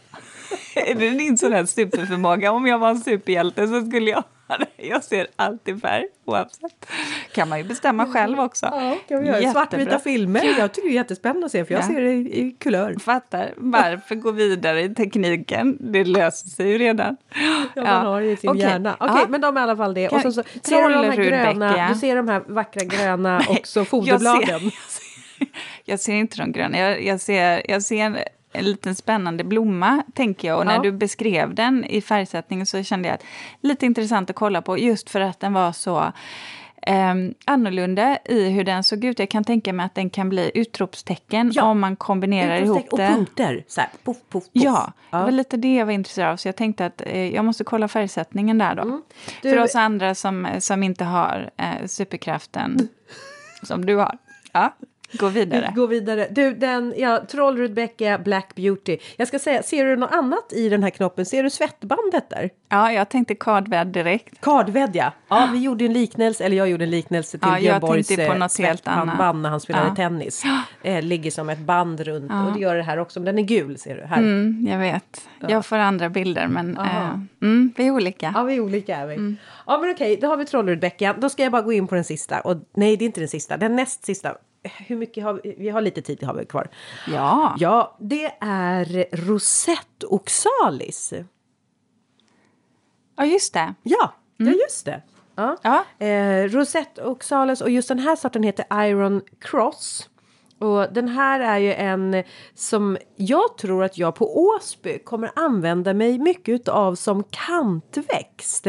Är 0.76 0.96
det 0.96 1.10
din 1.10 1.38
sån 1.38 1.54
här 1.54 1.66
superförmåga? 1.66 2.52
Om 2.52 2.68
jag 2.68 2.80
var 2.80 2.90
en 2.90 3.00
superhjälte 3.00 3.68
så 3.68 3.86
skulle 3.86 4.12
jag. 4.12 4.24
Jag 4.78 5.04
ser 5.04 5.28
alltid 5.36 5.82
färg 5.82 6.06
oavsett. 6.26 6.86
Kan 7.34 7.50
man 7.50 7.58
ju 7.58 7.64
bestämma 7.64 8.06
själv 8.14 8.40
också. 8.40 8.66
Ja, 8.66 8.98
kan 9.08 9.22
vi 9.22 9.28
göra. 9.28 9.40
Jättebra. 9.40 9.52
Svartvita 9.52 10.00
filmer. 10.00 10.44
Jag 10.60 10.72
tycker 10.74 10.88
det 10.90 10.94
är 10.94 10.96
jättespännande 10.96 11.46
att 11.46 11.52
se 11.52 11.66
för 11.66 11.74
jag 11.74 11.84
Ja. 11.84 11.88
ser 11.88 12.02
det 12.02 12.12
i, 12.14 12.40
i 12.48 12.52
kulör. 12.60 12.96
Fattar. 13.00 13.54
Varför 13.58 14.16
gå 14.16 14.32
vidare 14.32 14.82
i 14.82 14.96
tekniken? 14.96 15.78
Det 15.80 16.04
löser 16.04 16.50
sig 16.50 16.68
ju 16.70 16.78
redan. 16.78 17.18
Ja, 17.76 17.82
man 17.84 18.06
har 18.06 18.22
det 18.22 18.32
i 18.32 18.38
sin 18.38 18.50
okej. 18.50 18.62
hjärna. 18.62 18.96
Okej, 19.00 19.16
Ja. 19.22 19.26
men 19.30 19.42
de 19.42 19.58
är 19.58 19.62
i 19.62 19.64
alla 19.64 19.78
fall 19.78 19.94
det. 19.94 20.06
Och 20.08 20.12
Kan- 20.22 20.22
sen 20.22 20.34
så 20.34 20.44
ser 20.64 20.88
du 20.90 20.94
de 20.96 21.04
här 21.10 21.16
gröna, 21.16 21.88
du 21.94 21.96
ser 22.00 22.16
de 22.16 22.28
här 22.28 22.44
vackra 22.48 22.84
gröna 22.84 23.42
också 23.50 23.80
Jag 23.80 23.88
foderbladen. 23.88 24.60
ser, 24.88 25.48
jag 25.86 26.00
ser 26.00 26.14
inte 26.14 26.38
de 26.38 26.52
gröna. 26.52 26.78
Jag, 26.80 27.04
jag, 27.06 27.22
ser, 27.22 27.72
jag 27.72 27.84
ser 27.84 28.28
en, 28.54 28.60
en 28.60 28.66
liten 28.66 28.96
spännande 28.96 29.44
blomma, 29.44 30.04
tänker 30.14 30.48
jag. 30.48 30.60
Och 30.60 30.66
när 30.66 30.76
Ja. 30.76 30.82
du 30.82 30.92
beskrev 30.92 31.56
den 31.56 31.86
i 31.86 32.02
färgsättningen 32.02 32.66
så 32.66 32.84
kände 32.84 33.08
jag 33.08 33.16
att 33.16 33.24
lite 33.62 33.86
intressant 33.86 34.30
att 34.30 34.36
kolla 34.36 34.62
på 34.62 34.78
just 34.78 35.10
för 35.10 35.20
att 35.22 35.40
den 35.40 35.54
var 35.54 35.72
så 35.72 36.12
eh, 36.88 37.14
annorlunda 37.46 38.18
i 38.26 38.50
hur 38.50 38.64
den 38.64 38.84
såg 38.84 39.04
ut. 39.06 39.20
Jag 39.20 39.30
kan 39.30 39.44
tänka 39.44 39.74
mig 39.74 39.86
att 39.86 39.96
den 39.96 40.10
kan 40.10 40.30
bli 40.30 40.52
utropstecken 40.54 41.52
Ja. 41.56 41.64
om 41.64 41.80
man 41.80 41.96
kombinerar 41.96 42.62
ihop 42.62 42.88
det. 42.92 43.08
Och 43.10 43.16
punkter. 43.16 43.64
Så 43.68 43.82
här, 43.82 43.90
puff, 44.04 44.18
puff, 44.30 44.44
puff. 44.44 44.50
Ja, 44.52 44.92
det 45.12 45.18
Ja. 45.18 45.24
var 45.24 45.32
lite 45.32 45.58
det 45.58 45.76
jag 45.76 45.86
var 45.86 45.94
intresserad 45.94 46.32
av. 46.32 46.38
Så 46.38 46.48
jag 46.48 46.56
tänkte 46.56 46.86
att 46.86 47.02
eh, 47.06 47.34
jag 47.36 47.46
måste 47.46 47.64
kolla 47.64 47.88
färgsättningen 47.88 48.58
där 48.58 48.76
då. 48.76 48.82
Mm. 48.82 49.02
Du- 49.42 49.50
För 49.50 49.60
oss 49.60 49.76
andra 49.76 50.16
som, 50.16 50.48
som 50.60 50.84
inte 50.84 51.04
har 51.04 51.50
eh, 51.58 51.86
superkraften 51.88 52.88
som 53.64 53.86
du 53.86 53.96
har. 53.96 54.18
Ja, 54.52 54.76
gå 55.20 55.28
vidare. 55.28 55.74
Gå 55.76 55.86
vidare. 55.88 56.28
Du, 56.32 56.54
den, 56.54 56.94
ja, 56.98 57.22
Trollrudbecka 57.28 58.18
Black 58.18 58.56
Beauty. 58.56 58.98
Jag 59.16 59.28
ska 59.28 59.40
säga, 59.40 59.64
ser 59.64 59.86
du 59.86 59.96
något 59.96 60.12
annat 60.12 60.54
i 60.54 60.70
den 60.70 60.84
här 60.84 60.90
knoppen? 60.90 61.26
Ser 61.26 61.44
du 61.44 61.50
svettbandet 61.50 62.30
där? 62.30 62.50
Ja, 62.70 62.92
jag 62.92 63.10
tänkte 63.10 63.36
kardvädd 63.36 63.88
direkt. 63.88 64.42
Kardvädd 64.42 64.96
ja. 64.96 65.50
vi 65.54 65.60
gjorde 65.60 65.86
en 65.86 65.94
liknelse, 65.94 66.44
eller 66.44 66.58
jag 66.58 66.70
gjorde 66.70 66.84
en 66.84 66.90
liknelse 66.90 67.38
till 67.38 67.50
Ja, 67.52 67.60
Björn 67.60 67.80
Borgs 67.82 68.12
eh, 68.12 68.48
svettband 68.48 69.42
när 69.42 69.50
han 69.50 69.60
spelade 69.60 69.88
Ja. 69.88 69.96
tennis. 69.96 70.44
Eh, 70.84 71.02
ligger 71.02 71.32
som 71.32 71.50
ett 71.50 71.60
band 71.60 72.00
runt 72.00 72.32
och 72.32 72.54
det 72.54 72.60
gör 72.60 72.76
det 72.76 72.84
här 72.84 73.00
också. 73.00 73.20
Men 73.20 73.26
den 73.26 73.40
är 73.40 73.44
gul 73.44 73.78
ser 73.78 73.96
du 73.96 74.06
här. 74.06 74.18
Mm, 74.18 74.68
jag 74.70 74.80
vet. 74.80 75.30
Jag 75.40 75.66
får 75.66 75.78
andra 75.78 76.10
bilder, 76.10 76.48
men 76.48 76.78
eh, 76.78 77.14
mm, 77.42 77.74
vi 77.78 77.88
är 77.88 77.92
olika. 77.92 78.32
Ja, 78.36 78.44
vi 78.44 78.56
är 78.56 78.60
olika 78.60 78.98
är 78.98 79.08
vi. 79.08 79.16
Mm. 79.16 79.38
Ja, 79.68 79.78
men 79.78 79.92
okej, 79.92 80.18
då 80.22 80.28
har 80.28 80.38
vi 80.38 80.46
Trollrudbecka. 80.46 81.16
Då 81.18 81.30
ska 81.30 81.44
jag 81.44 81.52
bara 81.52 81.62
gå 81.62 81.74
in 81.74 81.88
på 81.88 81.96
den 81.96 82.04
sista. 82.04 82.42
Och, 82.42 82.58
nej, 82.74 82.98
det 82.98 83.04
är 83.04 83.06
inte 83.06 83.22
den 83.22 83.30
sista. 83.30 83.58
Den 83.58 83.76
näst 83.76 84.06
sista. 84.06 84.36
Hur 84.64 84.96
mycket 84.96 85.24
har 85.24 85.34
vi? 85.44 85.56
Vi 85.58 85.70
har 85.70 85.82
lite 85.82 86.02
tid 86.02 86.24
har 86.24 86.34
vi 86.34 86.46
kvar. 86.46 86.70
Ja. 87.08 87.56
Ja, 87.60 87.98
det 88.00 88.34
är 88.42 89.08
Rosette 89.12 90.06
Oxalis. 90.08 91.14
ja, 93.16 93.26
just 93.26 93.54
det. 93.54 93.74
Ja, 93.84 94.14
Mm. 94.40 94.54
ja 94.54 94.60
just 94.64 94.86
det. 94.86 95.02
Ja. 95.36 95.58
Ja. 95.62 96.06
Eh, 96.06 96.50
Rosette 96.50 97.04
Oxalis 97.04 97.62
och 97.62 97.70
just 97.70 97.88
den 97.88 98.00
här 98.00 98.16
sorten 98.16 98.44
heter 98.44 98.86
Iron 98.88 99.22
Cross. 99.40 100.10
Och 100.64 100.94
den 100.94 101.08
här 101.08 101.40
är 101.40 101.58
ju 101.58 101.74
en 101.74 102.24
som 102.56 102.98
jag 103.16 103.58
tror 103.58 103.84
att 103.84 103.98
jag 103.98 104.16
på 104.16 104.38
Åsby 104.38 105.00
kommer 105.00 105.32
använda 105.36 105.94
mig 105.94 106.20
mycket 106.20 106.68
av 106.68 106.96
som 106.96 107.24
kantväxt. 107.24 108.68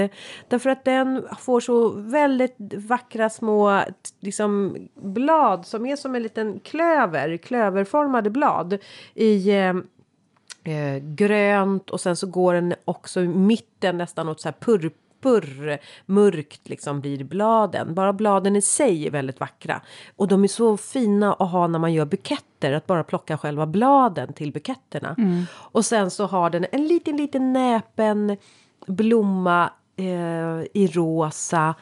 Därför 0.49 0.71
att 0.71 0.85
den 0.85 1.27
får 1.39 1.61
så 1.61 1.89
väldigt 1.89 2.57
vackra 2.75 3.31
små 3.31 3.83
liksom, 4.21 4.77
blad 4.95 5.67
som 5.67 5.87
är 5.87 5.97
som 5.97 6.15
en 6.15 6.23
liten 6.23 6.61
klöver, 6.61 7.37
klöverformade 7.37 8.31
blad 8.31 8.79
i 9.15 9.51
eh, 9.51 9.75
eh, 10.65 10.99
grönt 11.03 11.91
och 11.91 12.01
sen 12.01 12.17
så 12.17 12.27
går 12.27 12.55
den 12.55 12.75
också 12.85 13.21
i 13.21 13.29
mitten 13.29 13.99
nästan 13.99 14.29
åt 14.29 14.41
så 14.41 14.49
här 14.49 14.57
purpur 14.61 15.04
mörkt 16.07 16.69
liksom 16.69 17.01
blir 17.01 17.25
bladen. 17.25 17.95
Bara 17.95 18.13
bladen 18.13 18.57
i 18.57 18.61
sig 18.61 19.07
är 19.07 19.11
väldigt 19.11 19.41
vackra. 19.41 19.81
Och 20.17 20.29
de 20.29 20.45
är 20.45 20.49
så 20.49 20.77
fina 20.77 21.33
att 21.33 21.51
ha 21.51 21.67
när 21.67 21.79
man 21.79 21.93
gör 21.93 22.05
buketter. 22.05 22.73
Att 22.73 22.87
bara 22.87 23.05
plocka 23.05 23.39
själva 23.39 23.67
bladen 23.67 24.33
till 24.33 24.53
buketterna. 24.53 25.17
Och 25.55 25.85
sen 25.85 26.11
så 26.11 26.27
har 26.27 26.51
den 26.51 26.67
en 26.73 26.87
liten, 26.87 27.17
liten 27.17 27.53
näpen 27.53 28.37
blomma 28.87 29.71
eh, 29.97 30.67
i 30.75 30.91
rosa. 30.93 31.75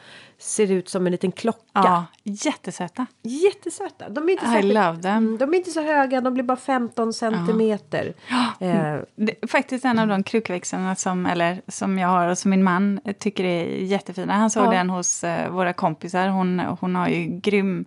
Ser 0.43 0.71
ut 0.71 0.89
som 0.89 1.05
en 1.05 1.11
liten 1.11 1.31
klocka. 1.31 1.61
Ja, 1.73 2.05
jättesöta. 2.23 3.05
Jättesöta. 3.21 4.09
De 4.09 4.23
är 4.29 4.31
inte 4.31 4.45
I 4.45 4.47
särskilt-. 4.47 5.05
Mm, 5.05 5.37
De 5.37 5.53
är 5.53 5.57
inte 5.57 5.71
så 5.71 5.81
höga, 5.81 6.21
de 6.21 6.33
blir 6.33 6.43
bara 6.43 6.57
15 6.57 7.13
centimeter. 7.13 8.13
Eh, 8.59 8.99
Det 9.15 9.43
är 9.43 9.47
faktiskt 9.47 9.85
en 9.85 9.99
av 9.99 10.07
de 10.07 10.23
krukväxterna 10.23 10.95
som, 10.95 11.25
eller, 11.25 11.61
som 11.67 11.97
jag 11.99 12.07
har 12.07 12.27
och 12.27 12.37
som 12.37 12.51
min 12.51 12.63
man 12.63 12.99
tycker 13.19 13.43
är 13.43 13.65
jättefina. 13.65 14.33
Han 14.33 14.49
såg 14.49 14.65
Ja. 14.65 14.71
den 14.71 14.89
hos 14.89 15.23
eh, 15.23 15.49
våra 15.51 15.73
kompisar. 15.73 16.27
Hon, 16.27 16.59
hon 16.59 16.95
har 16.95 17.07
ju 17.07 17.25
grym 17.39 17.85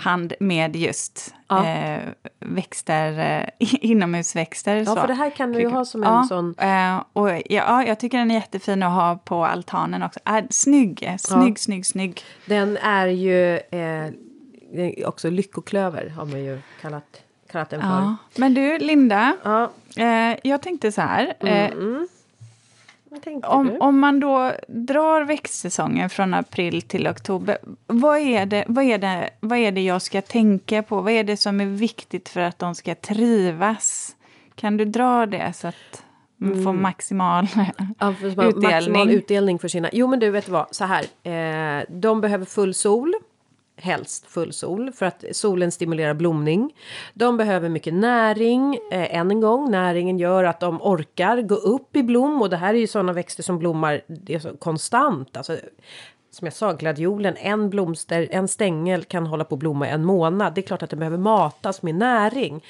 hand 0.00 0.32
med 0.40 0.76
just 0.76 1.34
Ja. 1.48 1.66
eh, 1.66 2.00
växter, 2.40 3.18
eh, 3.18 3.46
inomhusväxter. 3.80 4.76
Ja, 4.76 4.84
så. 4.84 4.96
för 4.96 5.06
det 5.06 5.14
här 5.14 5.30
kan 5.30 5.52
du 5.52 5.60
ju 5.60 5.68
ha 5.68 5.84
som 5.84 6.02
en 6.02 6.08
ja, 6.12 6.24
sån- 6.28 6.54
Eh, 6.58 7.02
och 7.12 7.30
ja, 7.30 7.40
ja, 7.48 7.84
jag 7.84 8.00
tycker 8.00 8.18
den 8.18 8.30
är 8.30 8.34
jättefin 8.34 8.82
att 8.82 8.92
ha 8.92 9.16
på 9.24 9.44
altanen 9.46 10.02
också. 10.02 10.20
Äh, 10.26 10.44
snygg, 10.50 11.16
snygg, 11.18 11.58
snygg, 11.58 11.86
snygg. 11.86 12.20
Den 12.46 12.76
är 12.76 13.06
ju 13.06 13.56
eh, 13.56 15.08
också 15.08 15.30
lyckoklöver 15.30 16.08
har 16.08 16.24
man 16.26 16.44
ju 16.44 16.60
kallat, 16.80 17.22
kallat 17.52 17.70
den 17.70 17.80
för. 17.80 17.88
Ja. 17.88 18.16
Men 18.36 18.54
du, 18.54 18.78
Linda, 18.78 19.36
Ja, 19.44 19.70
eh, 19.96 20.36
jag 20.42 20.62
tänkte 20.62 20.92
så 20.92 21.00
här. 21.00 21.34
Vad 21.40 21.50
tänkte 21.50 22.06
Om, 23.42 23.76
om 23.80 23.98
man 23.98 24.20
då 24.20 24.52
drar 24.68 25.24
växtsäsongen 25.24 26.10
från 26.10 26.34
april 26.34 26.82
till 26.82 27.08
oktober, 27.08 27.58
vad 27.86 28.18
är, 28.18 28.46
det, 28.46 28.64
vad, 28.68 28.84
är 28.84 28.98
det, 28.98 29.30
vad 29.40 29.58
är 29.58 29.72
det 29.72 29.80
jag 29.80 30.02
ska 30.02 30.22
tänka 30.22 30.82
på? 30.82 31.00
Vad 31.00 31.12
är 31.12 31.24
det 31.24 31.36
som 31.36 31.60
är 31.60 31.66
viktigt 31.66 32.28
för 32.28 32.40
att 32.40 32.58
de 32.58 32.74
ska 32.74 32.94
trivas? 32.94 34.16
Kan 34.54 34.76
du 34.76 34.84
dra 34.84 35.26
det 35.26 35.52
så 35.52 35.68
att 35.68 36.04
man 36.36 36.64
får 36.64 36.72
maximal 36.72 37.46
Ja, 37.98 38.14
utdelning? 38.22 38.62
Maximal 38.62 39.10
utdelning 39.10 39.58
för 39.58 39.68
sina... 39.68 39.88
Jo 39.92 40.06
men 40.06 40.20
du 40.20 40.30
vet 40.30 40.48
vad, 40.48 40.66
så 40.70 40.84
här. 40.84 41.04
Eh, 41.22 41.84
de 41.88 42.20
behöver 42.20 42.44
full 42.44 42.74
sol. 42.74 43.14
Helst 43.82 44.26
full 44.26 44.52
sol 44.52 44.92
för 44.92 45.06
att 45.06 45.24
solen 45.32 45.72
stimulerar 45.72 46.14
blomning. 46.14 46.74
De 47.14 47.36
behöver 47.36 47.68
mycket 47.68 47.94
näring. 47.94 48.78
Eh, 48.92 49.14
än 49.16 49.30
en 49.30 49.40
gång, 49.40 49.70
näringen 49.70 50.18
gör 50.18 50.44
att 50.44 50.60
de 50.60 50.82
orkar 50.82 51.42
gå 51.42 51.54
upp 51.54 51.96
i 51.96 52.02
blom. 52.02 52.42
Och 52.42 52.50
det 52.50 52.56
här 52.56 52.74
är 52.74 52.78
ju 52.78 52.86
sådana 52.86 53.12
växter 53.12 53.42
som 53.42 53.58
blommar 53.58 54.00
konstant. 54.58 55.36
Alltså, 55.36 55.56
som 56.30 56.46
jag 56.46 56.54
sa, 56.54 56.72
gladiolen, 56.72 57.36
en 57.36 57.70
blomster, 57.70 58.28
en 58.30 58.48
stängel 58.48 59.04
kan 59.04 59.26
hålla 59.26 59.44
på 59.44 59.54
att 59.54 59.58
blomma 59.58 59.88
en 59.88 60.04
månad. 60.04 60.54
Det 60.54 60.60
är 60.60 60.62
klart 60.62 60.82
att 60.82 60.90
den 60.90 60.98
behöver 60.98 61.18
matas 61.18 61.82
med 61.82 61.94
näring. 61.94 62.64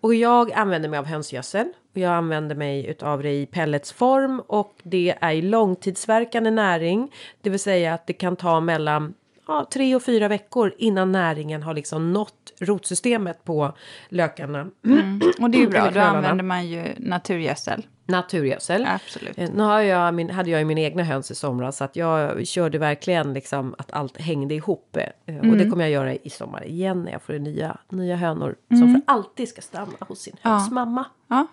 Och 0.00 0.14
jag 0.14 0.52
använder 0.52 0.88
mig 0.88 0.98
av 0.98 1.06
hönsgödsel. 1.06 1.66
Och 1.94 2.00
jag 2.00 2.12
använder 2.12 2.54
mig 2.54 2.86
utav 2.86 3.22
det 3.22 3.32
i 3.32 3.46
pelletsform 3.46 4.42
och 4.46 4.74
det 4.82 5.14
är 5.20 5.42
långtidsverkande 5.42 6.50
näring. 6.50 7.12
Det 7.40 7.50
vill 7.50 7.60
säga 7.60 7.94
att 7.94 8.06
det 8.06 8.12
kan 8.12 8.36
ta 8.36 8.60
mellan 8.60 9.14
ja, 9.46 9.66
tre 9.72 9.96
och 9.96 10.02
fyra 10.02 10.28
veckor 10.28 10.74
innan 10.78 11.12
näringen 11.12 11.62
har 11.62 11.74
liksom 11.74 12.12
nått 12.12 12.52
rotsystemet 12.60 13.44
på 13.44 13.74
lökarna. 14.08 14.70
Mm. 14.84 15.20
Och 15.40 15.50
det 15.50 15.58
är 15.58 15.60
ju 15.60 15.68
bra, 15.70 15.90
då 15.90 16.00
använder 16.00 16.44
man 16.44 16.66
ju 16.66 16.84
naturgödsel. 16.98 17.86
Naturgödsel. 18.06 18.86
Absolut. 18.86 19.38
Eh, 19.38 19.50
Nu 19.54 19.62
har 19.62 19.80
jag 19.80 20.14
min, 20.14 20.30
hade 20.30 20.50
jag 20.50 20.58
ju 20.60 20.64
min 20.64 20.78
egna 20.78 21.02
höns 21.02 21.30
i 21.30 21.34
somras 21.34 21.76
så 21.76 21.84
att 21.84 21.96
jag 21.96 22.46
körde 22.46 22.78
verkligen 22.78 23.32
liksom 23.34 23.74
att 23.78 23.92
allt 23.92 24.20
hängde 24.20 24.54
ihop. 24.54 24.96
eh, 24.96 25.36
Och 25.38 25.44
Mm. 25.44 25.58
det 25.58 25.70
kommer 25.70 25.84
jag 25.84 25.90
göra 25.90 26.14
i 26.14 26.30
sommar 26.30 26.64
igen 26.66 27.02
när 27.02 27.12
jag 27.12 27.22
får 27.22 27.32
nya, 27.32 27.76
nya 27.88 28.16
hönor 28.16 28.54
som 28.68 28.92
för 28.92 29.00
alltid 29.12 29.48
ska 29.48 29.62
stanna 29.62 29.92
hos 30.00 30.20
sin 30.20 30.36
hönsmamma. 30.42 31.04
Ja. 31.28 31.46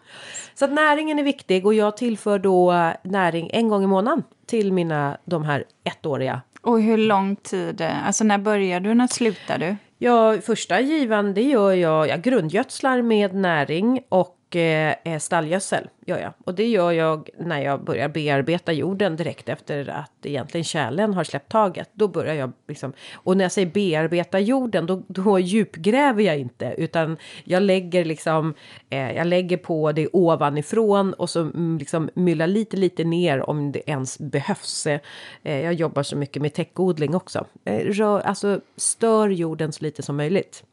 Så 0.55 0.65
att 0.65 0.71
näringen 0.73 1.19
är 1.19 1.23
viktig 1.23 1.65
och 1.65 1.73
jag 1.73 1.97
tillför 1.97 2.39
då 2.39 2.91
näring 3.03 3.49
en 3.53 3.67
gång 3.69 3.83
i 3.83 3.87
månaden 3.87 4.23
till 4.45 4.73
mina 4.73 5.17
de 5.25 5.43
här 5.43 5.63
ettåriga. 5.83 6.41
Och 6.61 6.81
hur 6.81 6.97
lång 6.97 7.35
tid, 7.35 7.81
eh, 7.81 8.07
alltså 8.07 8.23
när 8.23 8.37
börjar 8.37 8.79
du, 8.79 8.93
när 8.93 9.07
slutar 9.07 9.57
du? 9.57 9.75
Ja, 9.97 10.37
första 10.41 10.79
givan 10.81 11.33
det 11.33 11.41
gör 11.43 11.71
jag, 11.73 12.07
jag 12.07 12.21
grundgödslar 12.21 13.01
med 13.01 13.35
näring 13.35 14.01
och 14.09 14.37
Eh, 14.55 14.95
eh, 15.03 15.19
stallgödsel 15.19 15.89
gör 16.05 16.19
jag. 16.19 16.33
Och 16.45 16.55
det 16.55 16.67
gör 16.67 16.91
jag 16.91 17.29
när 17.39 17.61
jag 17.61 17.83
börjar 17.83 18.09
bearbeta 18.09 18.71
jorden 18.71 19.15
direkt 19.15 19.49
efter 19.49 19.89
att 19.89 20.25
egentligen 20.25 20.63
kärlen 20.63 21.13
har 21.13 21.23
släppt 21.23 21.51
taget. 21.51 21.89
Då 21.93 22.07
börjar 22.07 22.33
jag 22.33 22.51
liksom, 22.67 22.93
och 23.13 23.37
när 23.37 23.45
jag 23.45 23.51
säger 23.51 23.71
bearbeta 23.71 24.39
jorden 24.39 24.85
då, 24.85 25.03
då 25.07 25.39
djupgräver 25.39 26.23
jag 26.23 26.39
inte 26.39 26.75
utan 26.77 27.17
jag 27.43 27.63
lägger 27.63 28.05
liksom, 28.05 28.53
eh, 28.89 29.11
jag 29.11 29.27
lägger 29.27 29.57
på 29.57 29.91
det 29.91 30.07
ovanifrån 30.13 31.13
och 31.13 31.29
så 31.29 31.41
mm, 31.41 31.77
liksom 31.77 32.09
myllar 32.13 32.47
lite 32.47 32.77
lite 32.77 33.03
ner 33.03 33.49
om 33.49 33.71
det 33.71 33.89
ens 33.89 34.19
behövs. 34.19 34.87
Eh, 34.87 34.99
jag 35.43 35.73
jobbar 35.73 36.03
så 36.03 36.15
mycket 36.15 36.41
med 36.41 36.53
täckodling 36.53 37.15
också. 37.15 37.45
Eh, 37.65 37.85
rör, 37.85 38.19
alltså 38.19 38.61
stör 38.75 39.29
jorden 39.29 39.71
så 39.71 39.83
lite 39.83 40.03
som 40.03 40.17
möjligt. 40.17 40.63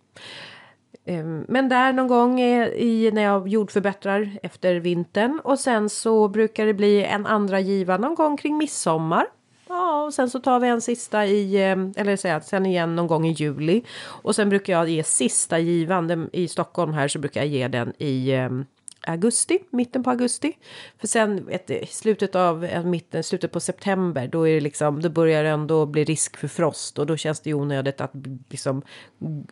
Ehm, 1.08 1.44
men 1.48 1.68
där 1.68 1.92
någon 1.92 2.08
gång 2.08 2.40
i, 2.40 3.10
när 3.12 3.22
jag 3.22 3.48
jordförbättrar 3.48 4.38
efter 4.42 4.74
vintern 4.74 5.40
och 5.44 5.58
sen 5.58 5.88
så 5.88 6.28
brukar 6.28 6.66
det 6.66 6.74
bli 6.74 7.04
en 7.04 7.26
andra 7.26 7.60
giva 7.60 7.96
någon 7.96 8.14
gång 8.14 8.36
kring 8.36 8.56
midsommar. 8.56 9.26
Ja, 9.68 10.04
och 10.04 10.14
sen 10.14 10.30
så 10.30 10.38
tar 10.38 10.60
vi 10.60 10.68
en 10.68 10.80
sista 10.80 11.26
i, 11.26 11.62
ehm, 11.62 11.92
eller 11.96 12.16
säga 12.16 12.36
att 12.36 12.46
sen 12.46 12.66
igen 12.66 12.96
någon 12.96 13.06
gång 13.06 13.26
i 13.26 13.32
juli. 13.32 13.82
Och 14.06 14.34
sen 14.34 14.48
brukar 14.48 14.72
jag 14.72 14.88
ge 14.88 15.02
sista 15.02 15.58
givan 15.58 16.28
i 16.32 16.48
Stockholm 16.48 16.92
här 16.92 17.08
så 17.08 17.18
brukar 17.18 17.40
jag 17.40 17.48
ge 17.48 17.68
den 17.68 17.92
i 17.98 18.32
ehm, 18.32 18.64
augusti, 19.06 19.58
mitten 19.70 20.02
på 20.02 20.10
augusti. 20.10 20.56
För 20.98 21.06
sen 21.06 21.48
ett, 21.48 21.88
slutet 21.88 22.34
av 22.34 22.64
eh, 22.64 22.84
mitten, 22.84 23.24
slutet 23.24 23.52
på 23.52 23.60
september, 23.60 24.28
då 24.28 24.48
är 24.48 24.54
det 24.54 24.60
liksom, 24.60 25.02
då 25.02 25.08
börjar 25.08 25.42
det 25.42 25.48
ändå 25.48 25.86
bli 25.86 26.04
risk 26.04 26.36
för 26.36 26.48
frost 26.48 26.98
och 26.98 27.06
då 27.06 27.16
känns 27.16 27.40
det 27.40 27.50
ju 27.50 27.54
onödigt 27.54 28.00
att 28.00 28.12
liksom, 28.48 28.82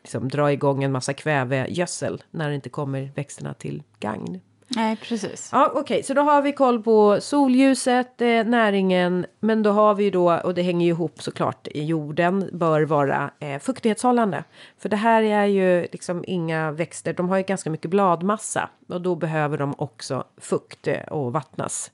liksom 0.02 0.28
dra 0.28 0.52
igång 0.52 0.84
en 0.84 0.92
massa 0.92 1.12
kvävegödsel 1.12 2.22
när 2.30 2.48
det 2.48 2.54
inte 2.54 2.68
kommer 2.68 3.12
växterna 3.14 3.54
till 3.54 3.82
gagn. 4.00 4.40
Nej, 4.68 4.96
precis. 4.96 5.48
Ja, 5.52 5.72
okej, 5.74 6.02
så 6.02 6.14
då 6.14 6.22
har 6.22 6.42
vi 6.42 6.52
koll 6.52 6.82
på 6.82 7.20
solljuset, 7.20 8.20
eh, 8.20 8.44
näringen, 8.44 9.26
men 9.40 9.62
då 9.62 9.70
har 9.70 9.94
vi 9.94 10.04
ju 10.04 10.10
då, 10.10 10.34
och 10.34 10.54
det 10.54 10.62
hänger 10.62 10.86
ju 10.86 10.92
ihop 10.92 11.22
såklart, 11.22 11.68
i 11.68 11.84
jorden 11.84 12.50
bör 12.52 12.82
vara 12.82 13.30
eh, 13.40 13.58
fuktighetshållande. 13.58 14.44
För 14.78 14.88
det 14.88 14.96
här 14.96 15.22
är 15.22 15.44
ju 15.44 15.86
liksom 15.92 16.24
inga 16.26 16.72
växter, 16.72 17.12
de 17.12 17.28
har 17.28 17.36
ju 17.36 17.42
ganska 17.42 17.70
mycket 17.70 17.90
bladmassa 17.90 18.70
och 18.88 19.00
då 19.00 19.14
behöver 19.14 19.58
de 19.58 19.74
också 19.78 20.24
fukt 20.40 20.88
eh, 20.88 21.00
och 21.00 21.32
vattnas. 21.32 21.90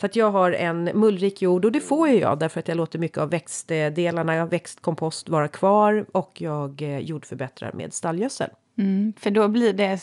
Så 0.00 0.06
att 0.06 0.16
jag 0.16 0.30
har 0.30 0.52
en 0.52 0.84
mullrik 0.84 1.42
jord 1.42 1.64
och 1.64 1.72
det 1.72 1.80
får 1.80 2.08
ju 2.08 2.20
jag 2.20 2.38
därför 2.38 2.60
att 2.60 2.68
jag 2.68 2.76
låter 2.76 2.98
mycket 2.98 3.18
av 3.18 3.30
växtdelarna, 3.30 4.46
växtkompost 4.46 5.28
vara 5.28 5.48
kvar 5.48 6.06
och 6.12 6.40
jag 6.40 6.82
eh, 6.82 6.98
jordförbättrar 6.98 7.72
med 7.72 7.94
stallgödsel. 7.94 8.50
Mm, 8.78 9.12
för 9.20 9.30
då 9.30 9.48
blir 9.48 9.72
det... 9.72 10.00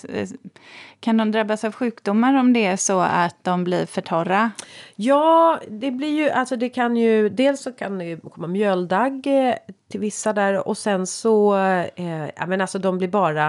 Kan 0.99 1.17
de 1.17 1.31
drabbas 1.31 1.63
av 1.63 1.71
sjukdomar 1.71 2.33
om 2.33 2.53
det 2.53 2.65
är 2.65 2.75
så 2.75 2.99
att 2.99 3.43
de 3.43 3.63
blir 3.63 3.85
för 3.85 4.01
torra? 4.01 4.51
Ja, 4.95 5.59
det 5.69 5.91
blir 5.91 6.17
ju, 6.17 6.29
alltså 6.29 6.55
det 6.55 6.69
kan 6.69 6.97
ju, 6.97 7.29
dels 7.29 7.61
så 7.61 7.71
kan 7.71 7.97
det 7.97 8.05
ju 8.05 8.19
komma 8.19 8.47
mjöldagg 8.47 9.27
eh, 9.27 9.55
till 9.87 9.99
vissa 9.99 10.33
där 10.33 10.67
och 10.67 10.77
sen 10.77 11.07
så, 11.07 11.55
eh, 11.95 12.25
ja 12.35 12.45
men 12.47 12.61
alltså 12.61 12.79
de 12.79 12.97
blir 12.97 13.07
bara 13.07 13.47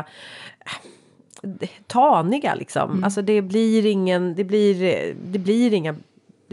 eh, 1.43 1.68
taniga 1.87 2.55
liksom. 2.55 3.05
Alltså 3.05 3.22
det 3.22 3.43
blir 3.43 3.87
ingen, 3.87 4.35
det 4.35 4.45
blir, 4.45 4.83
eh, 4.83 5.14
det 5.25 5.39
blir 5.39 5.75
inga, 5.75 5.95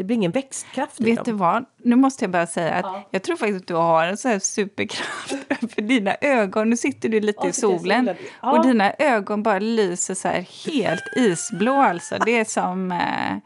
det 0.02 0.06
blir 0.06 0.16
ingen 0.18 0.32
växtkraft 0.32 1.00
Vet 1.00 1.26
du 1.26 1.32
vad? 1.32 1.66
Nu 1.84 1.96
måste 1.96 2.24
jag 2.24 2.32
bara 2.32 2.48
säga 2.48 2.74
att 2.74 3.06
jag 3.12 3.24
tror 3.24 3.36
faktiskt 3.36 3.62
att 3.62 3.68
du 3.68 3.74
har 3.76 4.06
en 4.06 4.18
sån 4.18 4.32
här 4.32 4.40
superkraft 4.40 5.34
för 5.76 5.82
dina 5.82 6.16
ögon. 6.22 6.70
Nu 6.70 6.78
sitter 6.78 7.10
du 7.10 7.20
lite 7.20 7.40
Ja, 7.44 7.50
i 7.50 7.54
solen. 7.54 8.10
Ja. 8.42 8.52
och 8.52 8.66
dina 8.68 8.94
ögon 9.00 9.44
bara 9.44 9.60
lyser 9.60 10.14
så 10.14 10.28
här 10.28 10.46
helt 10.72 11.04
isblå 11.16 11.74
alltså. 11.74 12.16
Det 12.26 12.40
är 12.40 12.46
som... 12.46 12.92
Eh, 12.92 13.38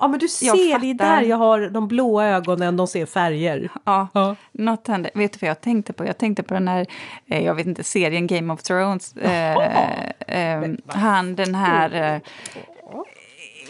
Ja 0.00 0.08
men 0.08 0.18
du 0.18 0.28
ser, 0.28 0.78
det 0.78 0.86
är 0.90 0.94
där 0.94 1.22
jag 1.22 1.36
har 1.36 1.60
de 1.70 1.88
blåa 1.88 2.24
ögonen, 2.26 2.76
de 2.76 2.86
ser 2.86 3.06
färger. 3.06 3.70
Ja, 3.84 4.08
Ja. 4.14 4.36
något 4.52 4.88
händer. 4.88 5.10
Vet 5.14 5.32
du 5.32 5.38
vad 5.40 5.50
jag 5.50 5.60
tänkte 5.60 5.92
på? 5.92 6.06
Jag 6.06 6.18
tänkte 6.18 6.42
på 6.42 6.54
den 6.54 6.68
här, 6.68 6.86
eh, 7.26 7.44
jag 7.44 7.54
vet 7.54 7.66
inte, 7.66 7.84
serien 7.84 8.26
Game 8.26 8.52
of 8.52 8.62
Thrones. 8.62 9.16
Eh, 9.16 9.56
eh, 10.18 10.70
han 10.86 11.34
den 11.34 11.54
här, 11.54 12.14
eh, 12.14 12.20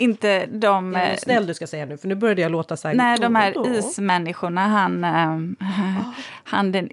inte 0.00 0.46
de... 0.46 0.94
Är 0.96 1.04
eh, 1.06 1.10
du 1.10 1.16
snäll 1.16 1.46
du 1.46 1.54
ska 1.54 1.66
säga 1.66 1.86
nu 1.86 1.98
för 1.98 2.08
nu 2.08 2.14
började 2.14 2.42
jag 2.42 2.52
låta 2.52 2.76
så 2.76 2.88
här. 2.88 2.94
Nej, 2.94 3.18
de 3.18 3.34
här 3.34 3.76
ismänniskorna, 3.78 4.66
han, 4.68 5.04
eh, 5.04 5.66
han 6.44 6.72
den, 6.72 6.88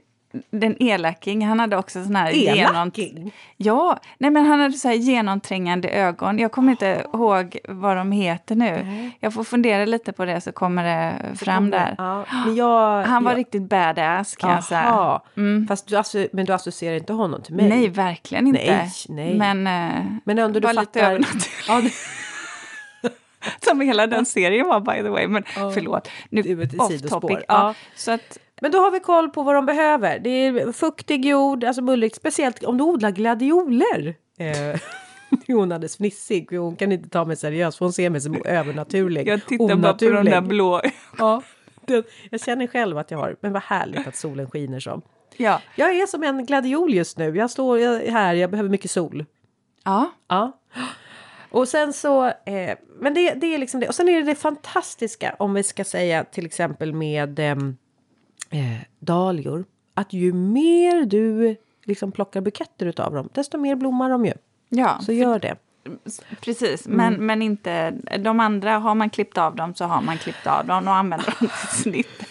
den 0.52 0.76
elaking, 0.80 1.48
han 1.48 1.60
hade 1.60 1.78
också 1.78 2.04
sån 2.04 2.16
här... 2.16 2.32
Elaking? 2.48 3.32
Ja, 3.58 4.00
nej 4.18 4.32
men 4.32 4.46
han 4.46 4.60
hade 4.60 4.74
så 4.74 4.88
här 4.88 4.96
genomträngande 4.96 5.90
ögon. 5.90 6.40
Jag 6.40 6.52
kommer 6.52 6.72
inte 6.72 7.06
ihåg 7.14 7.58
vad 7.70 7.98
de 7.98 8.12
heter 8.12 8.56
nu. 8.56 8.86
Jag 9.20 9.34
får 9.34 9.44
fundera 9.44 9.86
lite 9.86 10.12
på 10.14 10.26
det 10.26 10.42
så 10.42 10.52
kommer 10.52 10.84
det 10.84 11.38
fram 11.38 11.70
där. 11.70 11.96
Ja, 11.98 12.26
jag, 12.58 13.04
Han 13.04 13.24
var 13.24 13.32
jag, 13.32 13.38
riktigt 13.40 13.70
badass 13.70 14.36
kan 14.36 14.50
jag 14.52 14.64
säga. 14.64 14.84
Jaha. 14.84 15.22
Fast 15.68 15.88
du, 16.12 16.28
men 16.34 16.46
du 16.46 16.54
associerar 16.54 16.96
inte 16.96 17.14
honom 17.14 17.42
till 17.42 17.56
mig? 17.56 17.70
Nej, 17.70 17.88
verkligen 17.90 18.48
inte. 18.48 18.60
Nej, 18.72 18.90
nej. 19.10 19.34
Men, 19.38 19.68
eh, 19.68 20.06
Men 20.24 20.40
ändå 20.40 20.60
du 20.60 20.68
var 20.68 20.74
lite 20.74 20.86
fattar. 20.86 21.12
övernaturligt. 21.12 21.50
Ja, 21.68 21.82
det- 21.82 21.92
Som 23.62 23.82
hela 23.82 24.08
den 24.08 24.26
serien 24.26 24.68
var 24.68 24.80
by 24.80 25.04
the 25.04 25.10
way. 25.10 25.28
Men 25.28 25.44
förlåt, 25.74 26.10
nu 26.30 26.70
off 26.78 27.02
topic. 27.02 27.40
Ja. 27.48 27.74
Så 27.96 28.12
att, 28.12 28.38
men 28.62 28.72
då 28.72 28.78
har 28.78 28.92
vi 28.92 29.00
koll 29.00 29.30
på 29.30 29.44
vad 29.44 29.56
de 29.56 29.66
behöver. 29.66 30.20
Det 30.20 30.30
är 30.30 30.72
fuktig 30.72 31.26
jord, 31.26 31.64
alltså 31.64 31.82
mullrigt, 31.82 32.16
speciellt 32.16 32.64
om 32.64 32.78
du 32.78 32.84
odlar 32.84 33.12
gladioler. 33.12 34.16
Eh, 34.38 34.80
hon 35.48 35.72
alldeles 35.72 35.98
fnissig, 35.98 36.48
hon 36.52 36.76
kan 36.76 36.92
inte 36.92 37.10
ta 37.10 37.26
mig 37.26 37.36
seriöst, 37.36 37.78
för 37.78 37.86
hon 37.86 37.94
ser 37.94 38.10
mig 38.10 38.22
som 38.22 38.42
övernaturlig. 38.46 39.28
jag 39.28 39.46
tittar 39.46 39.58
bara 39.58 39.94
på 39.94 40.00
de 40.00 40.08
onaturlig. 40.08 40.34
där 40.34 40.42
blå... 40.42 40.82
Ja, 41.18 41.42
det, 41.86 42.06
jag 42.30 42.42
känner 42.42 42.68
själv 42.68 42.98
att 42.98 43.12
jag 43.12 43.18
har, 43.18 43.36
men 43.42 43.54
vad 43.54 43.62
härligt 43.62 44.08
att 44.08 44.16
solen 44.16 44.50
skiner 44.50 44.80
så. 44.80 45.02
Ja. 45.38 45.62
Jag 45.76 45.90
är 45.96 46.06
som 46.06 46.24
en 46.24 46.46
gladiol 46.46 46.94
just 46.94 47.18
nu, 47.18 47.38
jag 47.38 47.52
står 47.52 48.10
här, 48.12 48.34
jag 48.34 48.52
behöver 48.52 48.70
mycket 48.70 48.92
sol. 48.92 49.26
ja. 49.84 50.12
Ja. 50.28 50.52
Och 51.56 51.68
sen 51.68 51.94
så, 51.94 52.26
eh, 52.26 52.78
men 53.00 53.14
det, 53.14 53.34
det 53.34 53.54
är 53.54 53.58
liksom 53.58 53.80
det. 53.80 53.88
Och 53.88 53.96
sen 53.96 54.10
är 54.10 54.14
det 54.14 54.24
det 54.24 54.36
fantastiska 54.36 55.36
om 55.40 55.54
vi 55.54 55.64
ska 55.64 55.84
säga 55.84 56.24
till 56.24 56.46
exempel 56.46 56.94
med 56.94 57.40
ehm, 57.40 57.78
eh, 58.50 58.82
dahlior. 59.00 59.66
Att 59.94 60.14
ju 60.14 60.34
mer 60.34 61.06
du 61.06 61.56
liksom 61.84 62.12
plockar 62.12 62.42
buketter 62.42 62.86
utav 62.86 63.14
dem, 63.14 63.30
desto 63.34 63.58
mer 63.58 63.76
blommar 63.76 64.10
de 64.10 64.26
ju. 64.26 64.34
ja. 64.70 65.00
Så 65.02 65.12
gör 65.12 65.40
det. 65.40 65.56
Precis, 66.42 66.88
men, 66.88 67.14
Mm. 67.14 67.26
men 67.26 67.42
inte... 67.42 67.92
De 68.20 68.40
andra, 68.40 68.78
har 68.78 68.96
man 68.96 69.10
klippt 69.10 69.38
av 69.38 69.56
dem 69.56 69.74
så 69.76 69.86
har 69.86 70.02
man 70.02 70.18
klippt 70.18 70.48
av 70.48 70.66
dem 70.66 70.88
och 70.88 70.96
använder 70.96 71.26
dem 71.40 71.50
till 71.50 71.50
snitt. 71.82 72.24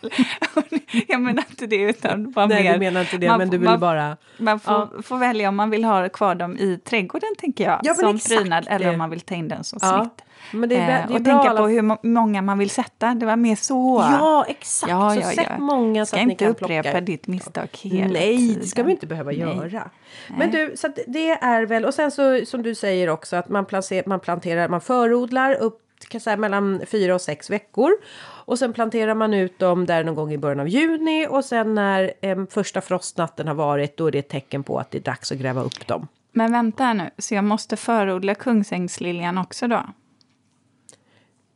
jag 1.08 1.20
menar 1.20 1.44
inte 1.50 1.66
det, 1.66 1.76
utan 1.76 2.30
bara 2.32 2.46
Nej, 2.46 2.62
mer... 2.64 2.72
du 2.72 2.78
menar 2.78 3.00
inte 3.00 3.18
det, 3.18 3.28
man 3.28 3.38
men 3.38 3.50
du 3.50 3.58
vill 3.58 3.68
man, 3.68 3.80
bara... 3.80 4.16
Man 4.38 4.60
får, 4.60 5.02
får 5.02 5.18
välja 5.18 5.48
om 5.48 5.56
man 5.56 5.70
vill 5.70 5.84
ha 5.84 6.08
kvar 6.08 6.34
dem 6.34 6.56
i 6.58 6.78
trädgården, 6.84 7.28
tänker 7.38 7.64
jag, 7.64 7.80
Ja, 7.82 7.94
som 7.94 8.16
exakt. 8.16 8.36
prydnad, 8.36 8.66
eller 8.70 8.90
om 8.92 8.98
man 8.98 9.10
vill 9.10 9.20
ta 9.20 9.34
in 9.34 9.48
den 9.48 9.64
som 9.64 9.78
Ja, 9.82 10.00
snitt. 10.04 10.24
Men 10.52 10.68
det 10.68 10.76
är, 10.76 10.80
Eh, 10.80 10.86
det 11.08 11.12
är 11.12 11.16
och 11.16 11.22
bra 11.22 11.32
tänka 11.34 11.50
alla- 11.50 11.60
på 11.60 11.66
hur 11.68 11.82
må- 11.82 11.98
många 12.02 12.42
man 12.42 12.58
vill 12.58 12.70
sätta, 12.70 13.14
det 13.14 13.26
var 13.26 13.36
mer 13.36 13.56
så. 13.56 14.04
Ja, 14.10 14.44
exakt. 14.48 14.90
Ja, 14.90 15.10
så 15.14 15.20
ja, 15.20 15.26
sätt 15.26 15.46
ja. 15.50 15.58
många 15.58 16.06
så 16.06 16.08
Ska 16.08 16.16
att 16.20 16.26
ni 16.26 16.32
inte 16.32 16.44
kan 16.44 16.50
upprepa 16.52 16.82
plocka. 16.82 17.00
ditt 17.00 17.26
misstag 17.26 17.68
hela 17.82 18.06
Nej, 18.12 18.36
tiden. 18.38 18.60
det 18.60 18.66
ska 18.66 18.82
vi 18.82 18.90
inte 18.90 19.06
behöva 19.06 19.30
Nej. 19.30 19.38
göra. 19.40 19.90
Men 20.38 20.50
du, 20.50 20.72
så 20.76 20.88
det 21.06 21.30
är 21.30 21.62
väl, 21.66 21.84
och 21.84 21.94
sen 21.94 22.10
så 22.10 22.40
som 22.46 22.62
du 22.62 22.74
säger 22.74 23.08
också 23.08 23.36
att 23.36 23.48
man, 23.48 23.64
planter, 23.66 24.02
man 24.06 24.20
planterar, 24.20 24.68
man 24.68 24.80
förodlar 24.80 25.54
upp 25.54 25.80
säga, 26.20 26.36
mellan 26.36 26.80
fyra 26.86 27.14
och 27.14 27.20
sex 27.20 27.50
veckor. 27.50 27.90
Och 28.22 28.58
sen 28.58 28.72
planterar 28.72 29.14
man 29.14 29.34
ut 29.34 29.58
dem 29.58 29.86
där 29.86 30.04
någon 30.04 30.14
gång 30.14 30.32
i 30.32 30.38
början 30.38 30.60
av 30.60 30.68
juni 30.68 31.26
och 31.30 31.44
sen 31.44 31.74
när 31.74 32.12
eh, 32.20 32.38
första 32.50 32.80
frostnatten 32.80 33.48
har 33.48 33.54
varit 33.54 33.96
då 33.96 34.06
är 34.06 34.10
det 34.10 34.18
ett 34.18 34.28
tecken 34.28 34.62
på 34.62 34.78
att 34.78 34.90
det 34.90 34.98
är 34.98 35.02
dags 35.02 35.32
att 35.32 35.38
gräva 35.38 35.62
upp 35.62 35.86
dem. 35.86 36.08
Men 36.32 36.52
vänta 36.52 36.84
här 36.84 36.94
nu, 36.94 37.10
så 37.18 37.34
jag 37.34 37.44
måste 37.44 37.76
förodla 37.76 38.34
kungsängsliljan 38.34 39.38
också 39.38 39.68
då? 39.68 39.82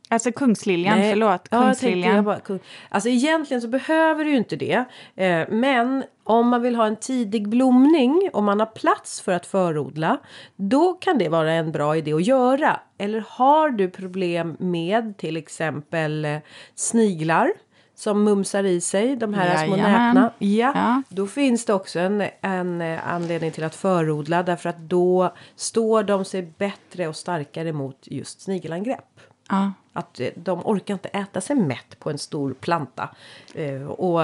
Alltså 0.09 0.31
kungsliljan, 0.31 0.99
Nej. 0.99 1.09
förlåt. 1.11 1.47
Ja, 1.51 1.61
Kungsliljan. 1.61 2.15
jag 2.15 2.25
bara, 2.25 2.39
kung. 2.39 2.59
Alltså 2.89 3.09
egentligen 3.09 3.61
så 3.61 3.67
behöver 3.67 4.25
du 4.25 4.31
ju 4.31 4.37
inte 4.37 4.55
det. 4.55 4.85
Eh, 5.15 5.47
men 5.49 6.03
om 6.23 6.47
man 6.47 6.61
vill 6.61 6.75
ha 6.75 6.87
en 6.87 6.95
tidig 6.95 7.49
blomning, 7.49 8.29
om 8.33 8.45
man 8.45 8.59
har 8.59 8.67
plats 8.67 9.21
för 9.21 9.31
att 9.31 9.45
förodla, 9.45 10.17
då 10.55 10.93
kan 10.93 11.17
det 11.17 11.29
vara 11.29 11.51
en 11.51 11.71
bra 11.71 11.95
idé 11.97 12.13
att 12.13 12.25
göra. 12.27 12.79
Eller 12.97 13.23
har 13.29 13.69
du 13.69 13.89
problem 13.89 14.55
med 14.59 15.17
till 15.17 15.37
exempel 15.37 16.25
eh, 16.25 16.37
sniglar 16.75 17.51
som 17.95 18.23
mumsar 18.23 18.63
i 18.63 18.81
sig 18.81 19.15
de 19.15 19.33
här 19.33 19.65
små 19.65 19.77
Jajamän. 19.77 20.05
näpna. 20.15 20.31
Ja, 20.39 20.71
Ja. 20.75 21.01
då 21.09 21.27
finns 21.27 21.65
det 21.65 21.73
också 21.73 21.99
en, 21.99 22.23
en 22.41 22.81
eh, 22.81 23.13
anledning 23.13 23.51
till 23.51 23.63
att 23.63 23.75
förodla 23.75 24.43
därför 24.43 24.69
att 24.69 24.79
då 24.79 25.33
står 25.55 26.03
de 26.03 26.25
sig 26.25 26.41
bättre 26.57 27.07
och 27.07 27.15
starkare 27.15 27.73
mot 27.73 27.97
just 28.01 28.41
snigelangrepp. 28.41 29.19
Ja. 29.49 29.73
Att 29.93 30.19
eh, 30.19 30.29
de 30.35 30.65
orkar 30.65 30.93
inte 30.93 31.09
äta 31.09 31.41
sig 31.41 31.55
mätt 31.55 31.99
på 31.99 32.09
en 32.09 32.17
stor 32.17 32.53
planta. 32.53 33.09
Eh, 33.53 33.85
och, 33.85 34.21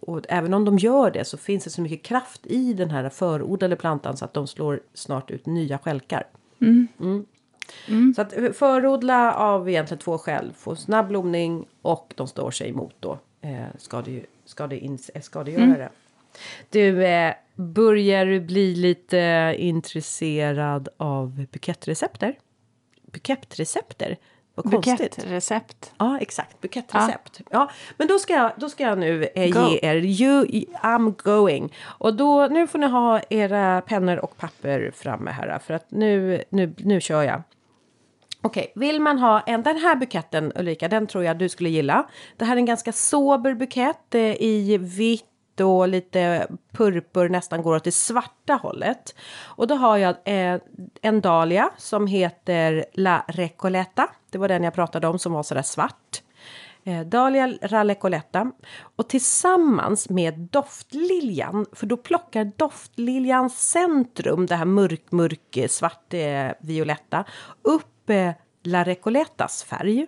och 0.00 0.24
även 0.28 0.54
om 0.54 0.64
de 0.64 0.78
gör 0.78 1.10
det 1.10 1.24
så 1.24 1.36
finns 1.36 1.64
det 1.64 1.70
så 1.70 1.82
mycket 1.82 2.02
kraft 2.02 2.46
i 2.46 2.72
den 2.72 2.90
här 2.90 3.08
förodlade 3.08 3.76
plantan 3.76 4.16
så 4.16 4.24
att 4.24 4.34
de 4.34 4.46
slår 4.46 4.80
snart 4.94 5.30
ut 5.30 5.46
nya 5.46 5.78
stjälkar. 5.78 6.26
Mm. 6.60 8.14
Så 8.14 8.22
att 8.22 8.36
eh, 8.36 8.52
förodla 8.52 9.34
av 9.34 9.68
egentligen 9.68 9.98
två 9.98 10.18
skäl. 10.18 10.52
Få 10.56 10.76
snabb 10.76 11.08
blomning 11.08 11.66
och 11.82 12.12
de 12.16 12.28
står 12.28 12.50
sig 12.50 12.68
emot 12.68 12.94
då 13.00 13.18
eh, 13.40 13.66
skade, 13.78 14.20
skade, 14.44 14.98
skadegörare. 15.20 15.88
Du, 16.70 17.04
eh, 17.04 17.34
börjar 17.54 18.26
du 18.26 18.40
bli 18.40 18.74
lite 18.74 19.54
intresserad 19.58 20.88
av 20.96 21.46
bukettrecepter? 21.52 22.38
Bukettrecepter? 23.12 24.16
Vad 24.54 24.72
konstigt. 24.72 25.16
Bukettrecept. 25.16 25.92
Ja, 25.98 26.18
exakt. 26.20 26.60
Bukettrecept. 26.60 27.40
Ja. 27.50 27.70
men 27.96 28.08
då 28.08 28.18
ska 28.18 28.32
jag, 28.32 28.52
då 28.56 28.68
ska 28.68 28.82
jag 28.82 28.98
nu 28.98 29.28
eh, 29.34 29.52
Go. 29.52 29.68
ge 29.68 29.78
er 29.82 29.96
you, 29.96 30.46
I'm 30.82 31.22
going. 31.22 31.74
Och 31.82 32.14
då, 32.14 32.46
nu 32.46 32.66
får 32.66 32.78
ni 32.78 32.86
ha 32.86 33.20
era 33.30 33.80
pennor 33.80 34.16
och 34.16 34.36
papper 34.36 34.92
framme 34.94 35.30
här. 35.30 35.58
För 35.58 35.74
att 35.74 35.90
nu, 35.90 36.44
nu, 36.50 36.74
nu 36.78 37.00
kör 37.00 37.22
jag. 37.22 37.42
Okej, 38.42 38.72
vill 38.74 39.00
man 39.00 39.18
ha 39.18 39.40
en, 39.40 39.62
den 39.62 39.76
här 39.76 39.96
buketten 39.96 40.52
Ulrika, 40.54 40.88
den 40.88 41.06
tror 41.06 41.24
jag 41.24 41.38
du 41.38 41.48
skulle 41.48 41.68
gilla. 41.68 42.06
Det 42.36 42.44
här 42.44 42.52
är 42.52 42.58
en 42.58 42.66
ganska 42.66 42.92
sober 42.92 43.54
bukett 43.54 44.14
eh, 44.14 44.42
i 44.42 44.78
vitt 44.78 45.24
och 45.64 45.88
lite 45.88 46.46
purpur, 46.72 47.28
nästan 47.28 47.62
går 47.62 47.76
åt 47.76 47.84
det 47.84 47.92
svarta 47.92 48.54
hållet. 48.54 49.14
Och 49.42 49.66
då 49.66 49.74
har 49.74 49.96
jag 49.96 50.16
eh, 50.24 50.60
en 51.02 51.20
dahlia 51.20 51.70
som 51.76 52.06
heter 52.06 52.84
La 52.92 53.24
Recoleta. 53.28 54.08
Det 54.30 54.38
var 54.38 54.48
den 54.48 54.64
jag 54.64 54.74
pratade 54.74 55.08
om 55.08 55.18
som 55.18 55.32
var 55.32 55.42
sådär 55.42 55.62
svart. 55.62 56.22
Eh, 56.84 57.00
Dahlia 57.00 57.58
Ralecoletta. 57.62 58.52
Och 58.96 59.08
tillsammans 59.08 60.08
med 60.08 60.34
doftliljan, 60.38 61.66
för 61.72 61.86
då 61.86 61.96
plockar 61.96 62.52
doftliljans 62.56 63.70
centrum, 63.70 64.46
det 64.46 64.56
här 64.56 64.64
mörk, 64.64 65.12
mörk, 65.12 65.56
eh, 65.56 65.68
svart, 65.68 66.14
eh, 66.14 66.48
violetta, 66.60 67.24
upp 67.62 68.10
eh, 68.10 68.32
La 68.62 68.84
Recoletas 68.84 69.64
färg. 69.64 70.06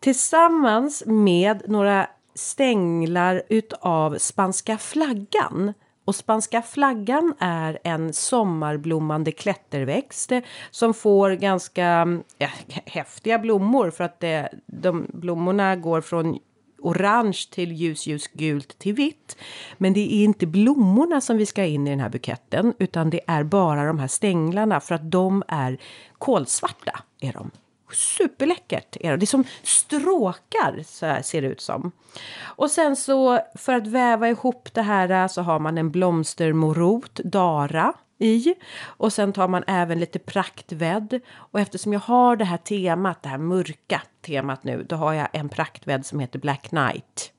Tillsammans 0.00 1.02
med 1.06 1.62
några 1.68 2.06
stänglar 2.40 3.42
utav 3.48 4.18
spanska 4.18 4.78
flaggan. 4.78 5.72
Och 6.04 6.14
spanska 6.14 6.62
flaggan 6.62 7.34
är 7.38 7.78
en 7.84 8.12
sommarblommande 8.12 9.32
klätterväxt 9.32 10.32
som 10.70 10.94
får 10.94 11.30
ganska 11.30 12.18
ja, 12.38 12.48
häftiga 12.84 13.38
blommor 13.38 13.90
för 13.90 14.04
att 14.04 14.20
det, 14.20 14.48
de 14.66 15.06
blommorna 15.08 15.76
går 15.76 16.00
från 16.00 16.38
orange 16.78 17.48
till 17.50 17.72
ljus, 17.72 18.06
ljus 18.06 18.26
gult 18.26 18.78
till 18.78 18.94
vitt. 18.94 19.36
Men 19.78 19.92
det 19.92 20.00
är 20.00 20.24
inte 20.24 20.46
blommorna 20.46 21.20
som 21.20 21.36
vi 21.36 21.46
ska 21.46 21.64
in 21.64 21.86
i 21.86 21.90
den 21.90 22.00
här 22.00 22.08
buketten 22.08 22.74
utan 22.78 23.10
det 23.10 23.20
är 23.26 23.44
bara 23.44 23.84
de 23.84 23.98
här 23.98 24.08
stänglarna 24.08 24.80
för 24.80 24.94
att 24.94 25.10
de 25.10 25.42
är 25.48 25.78
kolsvarta. 26.18 27.02
Är 27.20 27.32
de. 27.32 27.50
Superläckert 27.94 28.96
är 29.00 29.10
det. 29.10 29.16
Det 29.16 29.24
är 29.24 29.26
som 29.26 29.44
stråkar 29.62 30.82
så 30.86 31.06
här 31.06 31.22
ser 31.22 31.42
det 31.42 31.48
ut 31.48 31.60
som. 31.60 31.92
Och 32.40 32.70
sen 32.70 32.96
så 32.96 33.40
för 33.54 33.72
att 33.72 33.86
väva 33.86 34.28
ihop 34.28 34.68
det 34.74 34.82
här 34.82 35.28
så 35.28 35.42
har 35.42 35.58
man 35.58 35.78
en 35.78 35.90
blomstermorot, 35.90 37.14
dara 37.14 37.94
i. 38.18 38.54
Och 38.82 39.12
sen 39.12 39.32
tar 39.32 39.48
man 39.48 39.64
även 39.66 40.00
lite 40.00 40.18
praktvädd. 40.18 41.20
Och 41.34 41.60
eftersom 41.60 41.92
jag 41.92 42.00
har 42.00 42.36
det 42.36 42.44
här 42.44 42.56
temat, 42.56 43.22
det 43.22 43.28
här 43.28 43.38
mörka 43.38 44.02
temat 44.22 44.64
nu, 44.64 44.86
då 44.88 44.96
har 44.96 45.12
jag 45.12 45.28
en 45.32 45.48
praktvädd 45.48 46.06
som 46.06 46.20
heter 46.20 46.38
Black 46.38 46.68
Knight. 46.68 47.32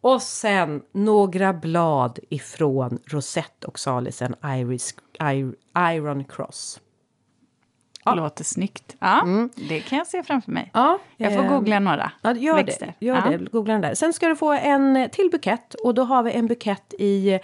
Och 0.00 0.22
sen 0.22 0.82
några 0.92 1.52
blad 1.52 2.18
ifrån 2.30 2.98
Rosette 3.06 3.66
och 3.66 3.78
salisen 3.78 4.34
Iris, 4.44 4.94
Iron 5.78 6.24
Cross. 6.24 6.80
Låter 8.14 8.44
snyggt. 8.44 8.96
Ja, 8.98 9.26
det 9.68 9.80
kan 9.80 9.98
jag 9.98 10.06
se 10.06 10.22
framför 10.22 10.52
mig. 10.52 10.70
Ja, 10.74 10.98
Jag 11.16 11.34
får 11.34 11.44
eh, 11.44 11.50
googla 11.50 11.78
några 11.78 12.12
Ja, 12.22 12.32
gör 12.34 12.54
växter. 12.54 12.94
det. 12.98 13.06
Gör 13.06 13.14
ja. 13.16 13.38
det. 13.38 13.50
Googla 13.52 13.72
den 13.72 13.82
där. 13.82 13.94
Sen 13.94 14.12
ska 14.12 14.28
du 14.28 14.36
få 14.36 14.52
en 14.52 15.08
till 15.12 15.28
bukett 15.32 15.74
och 15.74 15.94
då 15.94 16.02
har 16.04 16.22
vi 16.22 16.32
en 16.32 16.46
bukett 16.46 16.94
i 16.98 17.38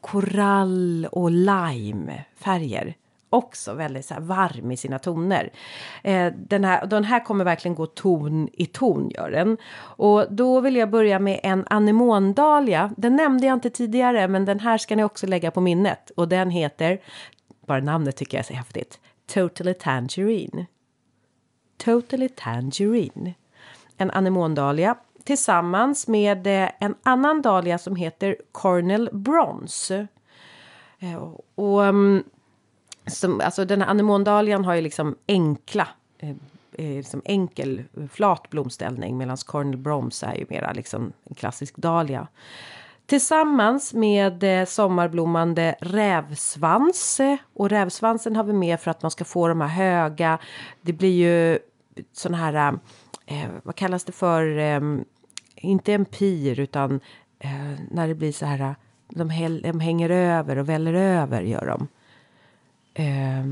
korall 0.00 1.08
och 1.12 1.30
lime-färger. 1.30 2.94
Också 3.30 3.74
väldigt 3.74 4.04
så 4.06 4.14
varm 4.18 4.70
i 4.70 4.76
sina 4.76 4.98
toner. 4.98 5.50
Eh, 6.02 6.32
den, 6.36 6.64
här, 6.64 6.86
den 6.86 7.04
här 7.04 7.24
kommer 7.24 7.44
verkligen 7.44 7.74
gå 7.74 7.86
ton 7.86 8.48
i 8.52 8.66
ton, 8.66 9.10
gör 9.10 9.30
den. 9.30 9.56
Och 9.76 10.26
då 10.30 10.60
vill 10.60 10.76
jag 10.76 10.90
börja 10.90 11.18
med 11.18 11.40
en 11.42 11.64
anemondalia. 11.70 12.90
Den 12.96 13.16
nämnde 13.16 13.46
jag 13.46 13.54
inte 13.54 13.70
tidigare, 13.70 14.28
men 14.28 14.44
den 14.44 14.60
här 14.60 14.78
ska 14.78 14.96
ni 14.96 15.04
också 15.04 15.26
lägga 15.26 15.50
på 15.50 15.60
minnet. 15.60 16.10
Och 16.16 16.28
den 16.28 16.50
heter, 16.50 16.98
bara 17.66 17.80
namnet 17.80 18.16
tycker 18.16 18.36
jag 18.36 18.42
är 18.42 18.46
så 18.46 18.54
häftigt, 18.54 18.98
Totally 19.26 19.74
Tangerine. 19.74 20.66
Totally 21.76 22.28
Tangerine. 22.28 23.34
En 23.96 24.10
anemondalia 24.10 24.96
tillsammans 25.24 26.08
med 26.08 26.46
eh, 26.46 26.70
en 26.80 26.94
annan 27.02 27.42
dahlia 27.42 27.78
som 27.78 27.96
heter 27.96 28.36
Cornel 28.52 29.10
Bronze. 29.12 30.06
Eh, 30.98 31.32
och 31.54 31.84
ehm, 31.84 32.24
som, 33.06 33.40
alltså 33.40 33.64
den 33.64 33.82
här 33.82 33.88
anemondalian 33.88 34.64
har 34.64 34.74
ju 34.74 34.80
liksom 34.80 35.16
enkla 35.28 35.88
eh, 36.18 36.36
liksom 36.78 37.22
enkel 37.24 37.82
flat 38.12 38.50
blomställning 38.50 39.16
medan 39.16 39.36
Cornel 39.36 39.76
Bronze 39.76 40.26
är 40.26 40.34
ju 40.34 40.46
mera 40.48 40.72
liksom 40.72 41.12
en 41.24 41.34
klassisk 41.34 41.76
dahlia. 41.76 42.26
Tillsammans 43.06 43.94
med 43.94 44.60
eh, 44.60 44.64
sommarblommande 44.66 45.76
rävsvans. 45.80 47.20
Och 47.54 47.70
rävsvansen 47.70 48.36
har 48.36 48.44
vi 48.44 48.52
med 48.52 48.80
för 48.80 48.90
att 48.90 49.02
man 49.02 49.10
ska 49.10 49.24
få 49.24 49.48
de 49.48 49.60
här 49.60 49.68
höga. 49.68 50.38
Det 50.80 50.92
blir 50.92 51.16
ju 51.26 51.58
såna 52.12 52.36
här, 52.36 52.78
eh, 53.26 53.48
vad 53.62 53.74
kallas 53.74 54.04
det 54.04 54.12
för, 54.12 54.58
eh, 54.58 54.80
inte 55.56 55.92
en 55.92 56.04
pir 56.04 56.60
utan 56.60 57.00
eh, 57.38 57.74
när 57.90 58.08
det 58.08 58.14
blir 58.14 58.32
så 58.32 58.46
här, 58.46 58.74
de, 59.08 59.30
häl, 59.30 59.62
de 59.62 59.80
hänger 59.80 60.10
över 60.10 60.56
och 60.58 60.68
väller 60.68 60.94
över 60.94 61.42
gör 61.42 61.66
de. 61.66 61.88
Eh, 62.94 63.46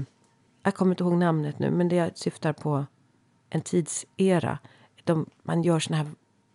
jag 0.62 0.74
kommer 0.74 0.92
inte 0.92 1.04
ihåg 1.04 1.18
namnet 1.18 1.58
nu 1.58 1.70
men 1.70 1.88
det 1.88 2.18
syftar 2.18 2.52
på 2.52 2.86
en 3.50 3.60
tidsera. 3.60 4.58
De, 5.04 5.26
man 5.42 5.62
gör 5.62 5.78
såna 5.78 5.96
här 5.96 6.06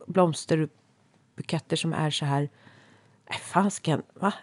blomsterbuketter 0.08 1.76
som 1.76 1.94
är 1.94 2.10
så 2.10 2.26
här 2.26 2.50
Nej, 3.30 3.40
fasken, 3.40 4.02
va? 4.14 4.34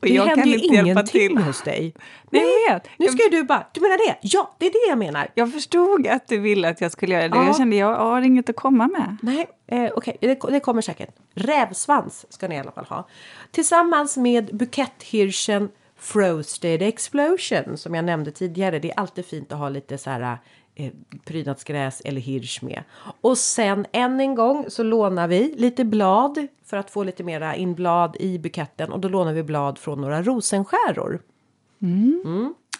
Det 0.00 0.08
jag 0.08 0.26
händer 0.26 0.42
kan 0.42 0.52
ju 0.52 0.58
ingenting 0.58 1.04
till. 1.04 1.38
hos 1.38 1.62
dig. 1.62 1.94
Nej, 2.30 2.42
jag 2.68 2.74
vet. 2.74 2.88
Nu 2.98 3.06
ska 3.06 3.22
ju 3.22 3.28
du 3.28 3.44
bara, 3.44 3.66
du 3.72 3.80
menar 3.80 4.08
det? 4.08 4.18
Ja, 4.22 4.54
det 4.58 4.66
är 4.66 4.70
det 4.70 4.88
jag 4.88 4.98
menar. 4.98 5.28
Jag 5.34 5.52
förstod 5.52 6.06
att 6.06 6.28
du 6.28 6.38
ville 6.38 6.68
att 6.68 6.80
jag 6.80 6.92
skulle 6.92 7.14
göra 7.14 7.28
det. 7.28 7.36
Ja. 7.36 7.46
Jag 7.46 7.56
kände 7.56 7.76
jag 7.76 7.96
har 7.96 8.22
inget 8.22 8.50
att 8.50 8.56
komma 8.56 8.88
med. 8.88 9.16
Nej, 9.22 9.46
eh, 9.66 9.90
okej, 9.94 10.16
det, 10.20 10.40
det 10.48 10.60
kommer 10.60 10.82
säkert. 10.82 11.16
Rävsvans 11.34 12.26
ska 12.28 12.48
ni 12.48 12.54
i 12.54 12.58
alla 12.58 12.72
fall 12.72 12.86
ha. 12.88 13.08
Tillsammans 13.50 14.16
med 14.16 14.56
buketthirschen 14.56 15.68
Frosted 16.00 16.82
Explosion 16.82 17.76
som 17.76 17.94
jag 17.94 18.04
nämnde 18.04 18.30
tidigare. 18.30 18.78
Det 18.78 18.90
är 18.90 19.00
alltid 19.00 19.26
fint 19.26 19.52
att 19.52 19.58
ha 19.58 19.68
lite 19.68 19.98
så 19.98 20.10
här 20.10 20.38
eh, 20.84 20.90
prydnadsgräs 21.24 22.00
eller 22.04 22.20
hirsch 22.20 22.62
med. 22.62 22.82
Och 23.20 23.38
sen 23.38 23.86
än 23.92 24.20
en 24.20 24.34
gång 24.34 24.64
så 24.68 24.82
lånar 24.82 25.28
vi 25.28 25.54
lite 25.56 25.84
blad 25.84 26.46
för 26.64 26.76
att 26.76 26.90
få 26.90 27.04
lite 27.04 27.24
mera 27.24 27.56
inblad 27.56 28.16
i 28.20 28.38
buketten 28.38 28.92
och 28.92 29.00
då 29.00 29.08
lånar 29.08 29.32
vi 29.32 29.42
blad 29.42 29.78
från 29.78 30.00
några 30.00 30.22
rosenskäror. 30.22 31.20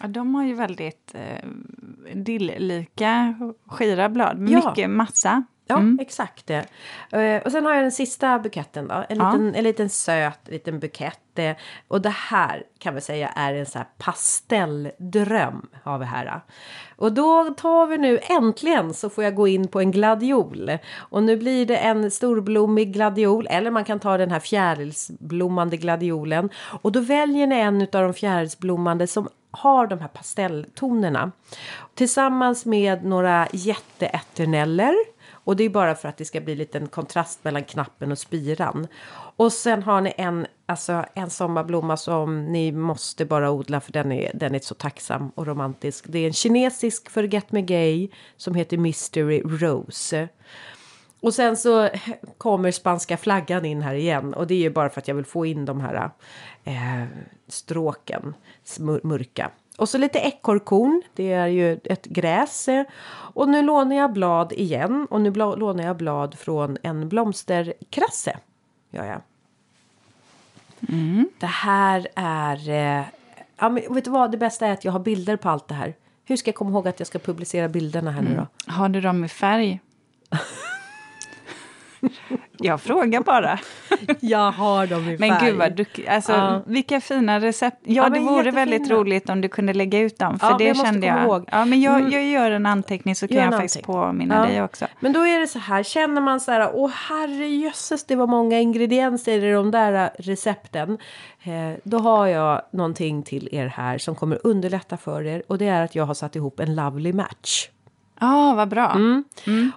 Ja, 0.01 0.07
de 0.07 0.35
har 0.35 0.43
ju 0.45 0.53
väldigt 0.53 1.11
eh, 1.15 1.47
dilllika 2.13 3.35
skira 3.65 4.09
blad 4.09 4.37
med 4.39 4.51
Ja. 4.51 4.69
mycket 4.69 4.89
massa. 4.89 5.43
Ja, 5.71 6.03
exakt 6.03 6.47
det. 6.47 6.65
Eh, 7.11 7.41
och 7.41 7.51
sen 7.51 7.65
har 7.65 7.73
jag 7.73 7.83
den 7.83 7.91
sista 7.91 8.39
buketten 8.39 8.87
då. 8.87 9.03
En, 9.09 9.17
Ja. 9.17 9.31
liten, 9.31 9.55
en 9.55 9.63
liten 9.63 9.89
söt 9.89 10.39
liten 10.45 10.79
bukett. 10.79 11.17
eh, 11.35 11.55
och 11.87 12.01
det 12.01 12.09
här 12.09 12.63
kan 12.79 12.95
vi 12.95 13.01
säga 13.01 13.27
är 13.29 13.53
en 13.53 13.65
så 13.65 13.77
här 13.77 13.87
pastelldröm 13.97 15.67
har 15.83 15.97
vi 15.97 16.05
här. 16.05 16.41
Och 16.97 17.13
då 17.13 17.43
tar 17.57 17.87
vi 17.87 17.97
nu 17.97 18.19
äntligen 18.23 18.93
så 18.93 19.09
får 19.09 19.23
jag 19.23 19.35
gå 19.35 19.47
in 19.47 19.67
på 19.67 19.79
en 19.79 19.91
gladiol. 19.91 20.71
Och 20.97 21.23
nu 21.23 21.37
blir 21.37 21.65
det 21.65 21.77
en 21.77 22.11
storblommig 22.11 22.93
gladiol 22.93 23.47
eller 23.49 23.71
man 23.71 23.83
kan 23.85 23.99
ta 23.99 24.17
den 24.17 24.31
här 24.31 24.39
fjärilsblommande 24.39 25.77
gladiolen. 25.77 26.49
Och 26.81 26.91
då 26.91 26.99
väljer 26.99 27.47
ni 27.47 27.55
en 27.59 27.81
av 27.81 27.87
de 27.89 28.13
fjärilsblommande 28.13 29.07
som 29.07 29.29
har 29.51 29.87
de 29.87 29.99
här 29.99 30.07
pastelltonerna. 30.07 31.31
Tillsammans 31.95 32.65
med 32.65 33.05
några 33.05 33.47
jätteeterneller. 33.51 34.95
Och 35.43 35.55
det 35.55 35.63
är 35.63 35.69
bara 35.69 35.95
för 35.95 36.09
att 36.09 36.17
det 36.17 36.25
ska 36.25 36.41
bli 36.41 36.55
lite 36.55 36.77
en 36.77 36.87
kontrast 36.87 37.43
mellan 37.43 37.63
knappen 37.63 38.11
och 38.11 38.17
spiran. 38.17 38.87
Och 39.35 39.53
sen 39.53 39.83
har 39.83 40.01
ni 40.01 40.13
en, 40.17 40.47
alltså 40.65 41.05
en 41.13 41.29
sommarblomma 41.29 41.97
som 41.97 42.45
ni 42.45 42.71
måste 42.71 43.25
bara 43.25 43.51
odla 43.51 43.81
för 43.81 43.91
den 43.91 44.11
är, 44.11 44.31
den 44.33 44.55
är 44.55 44.59
så 44.59 44.75
tacksam 44.75 45.31
och 45.35 45.47
romantisk. 45.47 46.05
Det 46.07 46.19
är 46.19 46.27
en 46.27 46.33
kinesisk 46.33 47.09
Forget 47.09 47.51
Me 47.51 47.61
Gay 47.61 48.09
som 48.37 48.55
heter 48.55 48.77
Mystery 48.77 49.41
Rose. 49.41 50.27
Och 51.21 51.33
sen 51.33 51.57
så 51.57 51.89
kommer 52.37 52.71
spanska 52.71 53.17
flaggan 53.17 53.65
in 53.65 53.81
här 53.81 53.93
igen 53.93 54.33
och 54.33 54.47
det 54.47 54.53
är 54.53 54.59
ju 54.59 54.69
bara 54.69 54.89
för 54.89 55.01
att 55.01 55.07
jag 55.07 55.15
vill 55.15 55.25
få 55.25 55.45
in 55.45 55.65
de 55.65 55.81
här 55.81 56.11
eh, 56.63 57.03
stråken 57.47 58.33
mörka. 59.03 59.51
Och 59.81 59.89
så 59.89 59.97
lite 59.97 60.19
ekorrkorn, 60.19 61.01
det 61.13 61.31
är 61.31 61.47
ju 61.47 61.79
ett 61.83 62.05
gräs. 62.05 62.69
Och 63.11 63.49
nu 63.49 63.61
lånar 63.61 63.95
jag 63.95 64.13
blad 64.13 64.53
igen 64.53 65.07
och 65.09 65.21
nu 65.21 65.31
lånar 65.33 65.83
jag 65.83 65.97
blad 65.97 66.35
från 66.35 66.77
en 66.83 67.09
blomsterkrasse. 67.09 68.37
Gör 68.89 69.05
jag. 69.05 69.21
Det 71.39 71.45
här 71.45 72.07
är... 72.15 72.69
Eh, 72.69 73.05
ja, 73.57 73.69
men 73.69 73.93
vet 73.93 74.05
du 74.05 74.11
vad, 74.11 74.31
det 74.31 74.37
bästa 74.37 74.67
är 74.67 74.73
att 74.73 74.85
jag 74.85 74.91
har 74.91 74.99
bilder 74.99 75.35
på 75.35 75.49
allt 75.49 75.67
det 75.67 75.75
här. 75.75 75.93
Hur 76.25 76.35
ska 76.35 76.47
jag 76.47 76.55
komma 76.55 76.69
ihåg 76.71 76.87
att 76.87 76.99
jag 76.99 77.07
ska 77.07 77.19
publicera 77.19 77.69
bilderna 77.69 78.11
här 78.11 78.21
nu 78.21 78.35
då? 78.35 78.71
Har 78.71 78.89
du 78.89 79.01
dem 79.01 79.25
i 79.25 79.29
färg? 79.29 79.79
jag 82.57 82.81
frågar 82.81 83.21
bara. 83.21 83.59
Jag 84.19 84.51
har 84.51 84.87
dem 84.87 85.09
i 85.09 85.17
Men 85.19 85.33
gud 85.45 85.55
vad 85.55 85.75
duktig. 85.75 86.07
Alltså, 86.07 86.31
Ja. 86.31 86.61
vilka 86.65 87.01
fina 87.01 87.39
recept. 87.39 87.77
Ja, 87.83 88.03
Ja, 88.03 88.09
det 88.09 88.19
vore 88.19 88.51
väldigt 88.51 88.79
jättefina. 88.79 88.99
roligt 88.99 89.29
om 89.29 89.41
du 89.41 89.47
kunde 89.47 89.73
lägga 89.73 89.99
ut 89.99 90.19
dem. 90.19 90.39
För 90.39 90.47
Ja, 90.49 90.57
det 90.57 90.63
jag 90.63 90.77
kände 90.77 91.07
jag. 91.07 91.23
ihåg. 91.23 91.45
Ja, 91.51 91.65
men 91.65 91.81
jag, 91.81 91.99
Mm. 91.99 92.11
jag 92.11 92.23
gör 92.25 92.51
en 92.51 92.65
anteckning 92.65 93.15
så 93.15 93.27
kan 93.27 93.37
jag 93.37 93.51
faktiskt 93.53 93.75
anteckning. 93.77 93.95
påminna 93.95 94.35
Ja. 94.35 94.45
dig 94.45 94.63
också. 94.63 94.85
Men 94.99 95.13
då 95.13 95.27
är 95.27 95.39
det 95.39 95.47
så 95.47 95.59
här, 95.59 95.83
känner 95.83 96.21
man 96.21 96.39
så 96.39 96.51
här, 96.51 96.71
åh 96.73 96.91
herrejösses 97.09 98.03
det 98.05 98.15
var 98.15 98.27
många 98.27 98.59
ingredienser 98.59 99.43
i 99.43 99.51
de 99.51 99.71
där 99.71 100.09
recepten. 100.19 100.97
Eh, 101.43 101.77
då 101.83 101.97
har 101.97 102.27
jag 102.27 102.61
någonting 102.71 103.23
till 103.23 103.49
er 103.51 103.67
här 103.67 103.97
som 103.97 104.15
kommer 104.15 104.39
underlätta 104.43 104.97
för 104.97 105.23
er. 105.27 105.43
Och 105.47 105.57
det 105.57 105.67
är 105.67 105.83
att 105.83 105.95
jag 105.95 106.05
har 106.05 106.13
satt 106.13 106.35
ihop 106.35 106.59
en 106.59 106.75
lovely 106.75 107.13
match. 107.13 107.69
Ja, 108.23 108.53
vad 108.55 108.67
bra. 108.69 108.91
Mm. 108.91 109.23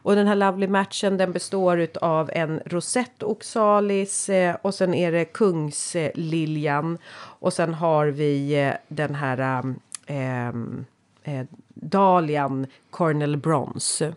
Och 0.03 0.17
den 0.17 0.27
här 0.27 0.35
lovely 0.37 0.69
matchen 0.69 1.17
den 1.17 1.33
består 1.33 1.87
av 2.01 2.31
en 2.33 2.61
rosett 2.67 3.23
oxalis 3.23 4.29
eh, 4.29 4.57
och 4.63 4.75
sen 4.75 4.95
är 4.95 5.13
det 5.13 5.25
kungsliljan. 5.25 6.99
Och 7.17 7.53
sen 7.53 7.75
har 7.75 8.07
vi 8.07 8.63
eh, 8.63 8.75
den 8.89 9.15
här 9.15 9.61
um, 9.61 9.81
ehm, 10.07 10.85
eh, 11.23 11.47
dahlian 11.75 12.67
Cornell 12.91 13.37
Bronze. 13.37 14.15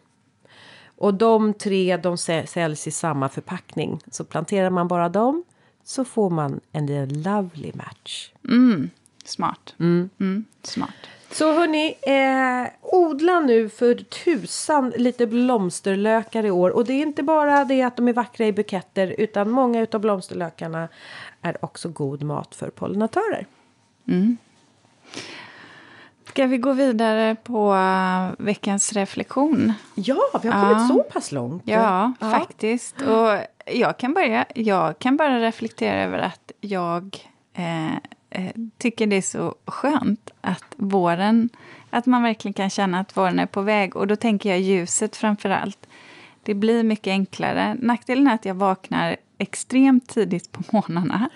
Och 0.97 1.13
de 1.13 1.53
tre 1.53 1.97
de 1.97 2.15
sä- 2.15 2.45
säljs 2.45 2.87
i 2.87 2.91
samma 2.91 3.29
förpackning. 3.29 3.99
Så 4.11 4.23
planterar 4.23 4.69
man 4.69 4.87
bara 4.87 5.09
dem 5.09 5.43
så 5.83 6.05
får 6.05 6.29
man 6.29 6.59
en 6.71 7.21
lovely 7.23 7.71
match. 7.73 8.31
Smart. 9.25 9.75
Mm, 9.79 10.09
smart. 10.63 10.95
Så 11.31 11.53
hörni, 11.53 11.95
eh, 12.01 12.71
odla 12.81 13.39
nu 13.39 13.69
för 13.69 13.95
tusan 13.95 14.89
lite 14.97 15.27
blomsterlökar 15.27 16.45
i 16.45 16.51
år. 16.51 16.69
Och 16.69 16.85
det 16.85 16.93
är 16.93 17.01
inte 17.01 17.23
bara 17.23 17.65
det 17.65 17.81
att 17.81 17.95
de 17.95 18.07
är 18.07 18.13
vackra 18.13 18.45
i 18.45 18.51
buketter 18.51 19.15
utan 19.17 19.49
många 19.49 19.81
utav 19.81 20.01
blomsterlökarna 20.01 20.87
är 21.41 21.65
också 21.65 21.89
god 21.89 22.23
mat 22.23 22.55
för 22.55 22.69
pollinatörer. 22.69 23.45
Ska 26.25 26.45
vi 26.45 26.57
gå 26.57 26.73
vidare 26.73 27.35
på 27.43 27.73
uh, 27.73 28.45
veckans 28.45 28.93
reflektion? 28.93 29.73
Ja, 29.95 30.17
vi 30.43 30.49
har 30.49 30.61
kommit 30.61 30.77
Ja. 30.89 30.95
så 30.95 31.03
pass 31.03 31.31
långt. 31.31 31.63
Ja, 31.65 32.13
faktiskt. 32.19 33.01
Och 33.01 33.37
jag 33.65 33.97
kan, 33.97 34.13
börja, 34.13 34.45
jag 34.55 34.99
kan 34.99 35.17
bara 35.17 35.39
reflektera 35.39 36.03
över 36.03 36.17
att 36.19 36.51
jag 36.61 37.17
eh, 37.53 37.97
eh, 38.37 38.51
tycker 38.77 39.07
det 39.07 39.15
är 39.15 39.21
så 39.21 39.55
skönt 39.65 40.29
att 40.41 40.65
våren, 40.75 41.49
att 41.89 42.05
man 42.05 42.23
verkligen 42.23 42.53
kan 42.53 42.69
känna 42.69 42.99
att 42.99 43.17
våren 43.17 43.39
är 43.39 43.45
på 43.45 43.61
väg. 43.61 43.95
Och 43.95 44.07
då 44.07 44.15
tänker 44.15 44.49
jag 44.49 44.59
ljuset 44.59 45.15
framför 45.15 45.49
allt. 45.49 45.87
Det 46.43 46.53
blir 46.53 46.83
mycket 46.83 47.11
enklare. 47.11 47.75
Nackdelen 47.79 48.27
är 48.27 48.33
att 48.33 48.45
jag 48.45 48.55
vaknar 48.55 49.17
extremt 49.37 50.09
tidigt 50.09 50.51
på 50.51 50.63
morgnarna 50.71 51.29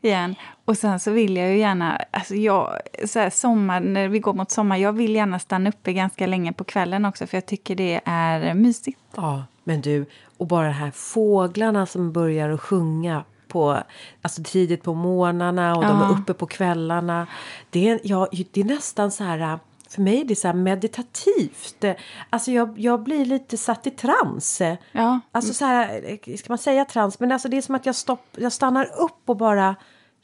igen. 0.00 0.34
Och 0.64 0.78
sen 0.78 1.00
så 1.00 1.10
vill 1.10 1.36
jag 1.36 1.48
ju 1.48 1.58
gärna, 1.58 2.00
alltså 2.10 2.34
jag, 2.34 2.78
så 3.06 3.18
här, 3.18 3.30
sommar, 3.30 3.80
när 3.80 4.08
vi 4.08 4.18
går 4.18 4.34
mot 4.34 4.50
sommar, 4.50 4.76
jag 4.76 4.92
vill 4.92 5.14
gärna 5.14 5.38
stanna 5.38 5.68
uppe 5.68 5.92
ganska 5.92 6.26
länge 6.26 6.52
på 6.52 6.64
kvällen 6.64 7.04
också 7.04 7.26
för 7.26 7.36
jag 7.36 7.46
tycker 7.46 7.76
det 7.76 8.00
är 8.04 8.54
mysigt. 8.54 8.98
Ja, 9.16 9.44
men 9.64 9.80
du, 9.80 10.06
och 10.36 10.46
bara 10.46 10.66
de 10.66 10.72
här 10.72 10.90
fåglarna 10.90 11.86
som 11.86 12.12
börjar 12.12 12.50
att 12.50 12.60
sjunga 12.60 13.24
på, 13.52 13.78
alltså 14.22 14.42
tidigt 14.44 14.82
på 14.82 14.94
morgnarna 14.94 15.76
och 15.76 15.82
de 15.82 16.00
Ja. 16.00 16.06
är 16.08 16.12
uppe 16.20 16.34
på 16.34 16.46
kvällarna. 16.46 17.26
Det 17.70 17.88
är, 17.88 18.00
ja, 18.04 18.28
det 18.52 18.60
är 18.60 18.64
nästan 18.64 19.10
så 19.10 19.24
här, 19.24 19.58
för 19.88 20.02
mig 20.02 20.20
är 20.20 20.24
det 20.24 20.36
så 20.36 20.52
meditativt. 20.52 21.84
Alltså 22.30 22.50
jag, 22.50 22.78
jag 22.78 23.02
blir 23.02 23.24
lite 23.24 23.56
satt 23.56 23.86
i 23.86 23.90
trans. 23.90 24.62
Ja, 24.92 25.20
Alltså 25.32 25.54
så 25.54 25.64
här, 25.64 26.36
ska 26.36 26.46
man 26.48 26.58
säga 26.58 26.84
trans? 26.84 27.20
Men 27.20 27.32
alltså 27.32 27.48
det 27.48 27.56
är 27.56 27.62
som 27.62 27.74
att 27.74 27.86
jag, 27.86 27.94
stopp, 27.94 28.26
jag 28.36 28.52
stannar 28.52 28.84
upp 29.00 29.22
och 29.26 29.36
bara 29.36 29.74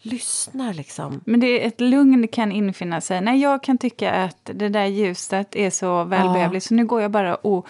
lyssnar 0.03 0.75
liksom. 0.75 1.21
Men 1.25 1.41
det 1.41 1.47
är 1.65 1.69
ett 1.69 1.81
lugn 1.81 2.29
kan 2.29 2.53
infinna 2.53 3.01
sig. 3.01 3.21
Nej, 3.21 3.41
jag 3.41 3.63
kan 3.63 3.79
tycka 3.79 4.13
att 4.13 4.51
det 4.55 4.69
där 4.69 4.85
ljuset 4.87 5.57
är 5.57 5.71
så 5.71 6.05
välbehövligt. 6.05 6.67
Så 6.67 6.75
nu 6.75 6.87
går 6.87 7.03
jag 7.03 7.11
bara 7.11 7.35
och 7.35 7.67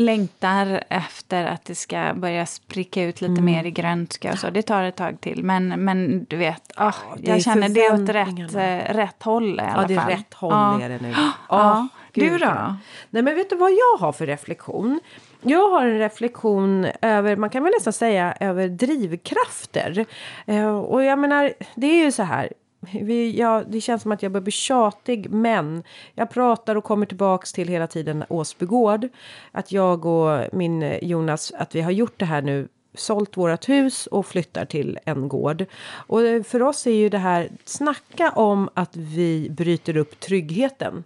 längtar 0.00 0.84
efter 0.88 1.44
att 1.44 1.64
det 1.64 1.74
ska 1.74 2.12
börja 2.14 2.46
spricka 2.46 3.02
ut 3.02 3.20
lite 3.20 3.42
mer 3.42 3.64
i 3.64 3.70
grönska 3.70 4.32
och 4.32 4.38
så. 4.38 4.50
Det 4.50 4.62
tar 4.62 4.82
ett 4.84 4.96
tag 4.96 5.20
till. 5.20 5.44
Men, 5.44 5.68
men 5.84 6.24
du 6.24 6.36
vet, 6.36 6.62
är 6.76 6.94
jag 7.20 7.42
känner 7.42 7.68
det 7.68 7.84
är 7.84 8.02
åt 8.02 8.08
rätt, 8.08 8.54
eh, 8.54 8.94
rätt 8.94 9.22
håll 9.22 9.60
i 9.60 9.62
alla 9.62 9.82
Ja, 9.82 9.88
det 9.88 9.94
är 9.94 9.98
fall. 9.98 10.10
rätt 10.10 10.34
håll 10.34 10.52
Ja. 10.52 10.80
är 10.82 10.88
det 10.88 10.98
nu. 11.02 11.14
Ja. 11.16 11.30
Åh, 11.48 11.84
Du 12.12 12.38
då? 12.38 12.76
Nej, 13.10 13.22
men 13.22 13.34
vet 13.34 13.50
du 13.50 13.56
vad 13.56 13.70
jag 13.70 13.98
har 14.00 14.12
för 14.12 14.26
reflektion? 14.26 15.00
Jag 15.42 15.70
har 15.70 15.86
en 15.86 15.98
reflektion 15.98 16.86
över, 17.02 17.36
man 17.36 17.50
kan 17.50 17.62
väl 17.64 17.72
nästan 17.72 17.92
säga 17.92 18.34
över 18.40 18.68
drivkrafter. 18.68 20.06
Eh, 20.46 20.76
och 20.78 21.04
jag 21.04 21.18
menar, 21.18 21.52
det 21.74 21.86
är 21.86 22.04
ju 22.04 22.12
så 22.12 22.22
här. 22.22 22.52
Vi, 22.80 23.38
ja, 23.38 23.64
det 23.68 23.80
känns 23.80 24.02
som 24.02 24.12
att 24.12 24.22
jag 24.22 24.32
börjar 24.32 24.42
bli 24.42 24.52
tjatig, 24.52 25.30
men 25.30 25.82
jag 26.14 26.30
pratar 26.30 26.76
och 26.76 26.84
kommer 26.84 27.06
tillbaks 27.06 27.52
till 27.52 27.68
hela 27.68 27.86
tiden 27.86 28.24
Åsbygård. 28.28 29.08
Att 29.52 29.72
jag 29.72 30.06
och 30.06 30.48
min 30.52 30.82
eh, 30.82 31.04
Jonas, 31.04 31.52
att 31.52 31.74
vi 31.74 31.80
har 31.80 31.90
gjort 31.90 32.18
det 32.18 32.24
här 32.24 32.42
nu 32.42 32.68
sålt 32.94 33.36
vårt 33.36 33.68
hus 33.68 34.06
och 34.06 34.26
flyttar 34.26 34.64
till 34.64 34.98
en 35.04 35.28
gård. 35.28 35.64
Och 35.90 36.22
eh, 36.22 36.42
för 36.42 36.62
oss 36.62 36.86
är 36.86 36.94
ju 36.94 37.08
det 37.08 37.18
här, 37.18 37.48
snacka 37.64 38.30
om 38.30 38.68
att 38.74 38.96
vi 38.96 39.50
bryter 39.50 39.96
upp 39.96 40.20
tryggheten. 40.20 41.04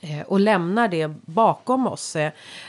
Eh, 0.00 0.20
och 0.26 0.40
lämnar 0.40 0.88
det 0.88 1.08
bakom 1.26 1.86
oss. 1.86 2.12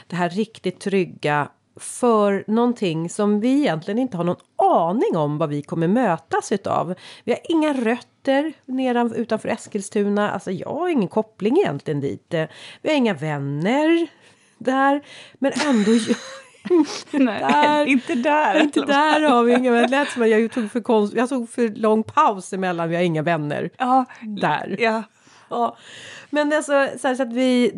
Det 0.06 0.16
här 0.16 0.30
riktigt 0.30 0.80
trygga 0.80 1.48
för 1.76 2.44
någonting 2.46 3.10
som 3.10 3.40
vi 3.40 3.60
egentligen 3.60 3.98
inte 3.98 4.16
har 4.16 4.24
någon 4.24 4.40
aning 4.56 5.16
om 5.16 5.38
vad 5.38 5.48
vi 5.48 5.62
kommer 5.62 5.88
mötas 5.88 6.52
utav. 6.52 6.94
Vi 7.24 7.32
har 7.32 7.40
inga 7.48 7.72
rötter 7.72 8.52
nedan, 8.66 9.14
utanför 9.14 9.48
Eskilstuna. 9.48 10.30
Alltså 10.30 10.50
jag 10.50 10.68
har 10.68 10.88
ingen 10.88 11.08
koppling 11.08 11.58
egentligen 11.58 12.00
dit. 12.00 12.34
Vi 12.82 12.88
har 12.88 12.96
inga 12.96 13.14
vänner 13.14 14.08
där. 14.58 15.02
Men 15.38 15.52
ändå... 15.66 15.92
Nej, 17.10 17.40
Där. 17.40 17.86
inte 17.86 18.14
där. 18.14 18.62
inte 18.62 18.80
där 18.80 19.20
har 19.20 19.44
vi 19.44 19.54
inga 19.54 19.70
vänner. 19.72 19.88
Det 19.88 19.96
lät 19.96 20.10
som 20.10 20.22
att 20.22 20.28
jag 20.28 20.52
tog 20.52 20.70
för, 20.70 20.80
konst, 20.80 21.14
jag 21.14 21.28
tog 21.28 21.50
för 21.50 21.68
lång 21.68 22.02
paus 22.02 22.52
emellan. 22.52 22.88
Vi 22.88 22.96
har 22.96 23.02
inga 23.02 23.22
vänner. 23.22 23.70
Ja, 23.78 24.04
Där. 24.20 24.76
ja. 24.78 25.02
Ja. 25.50 25.76
Men 26.30 26.52
alltså 26.52 26.88
så, 26.98 27.08
här, 27.08 27.14
så 27.14 27.22
att 27.22 27.32
vi 27.32 27.72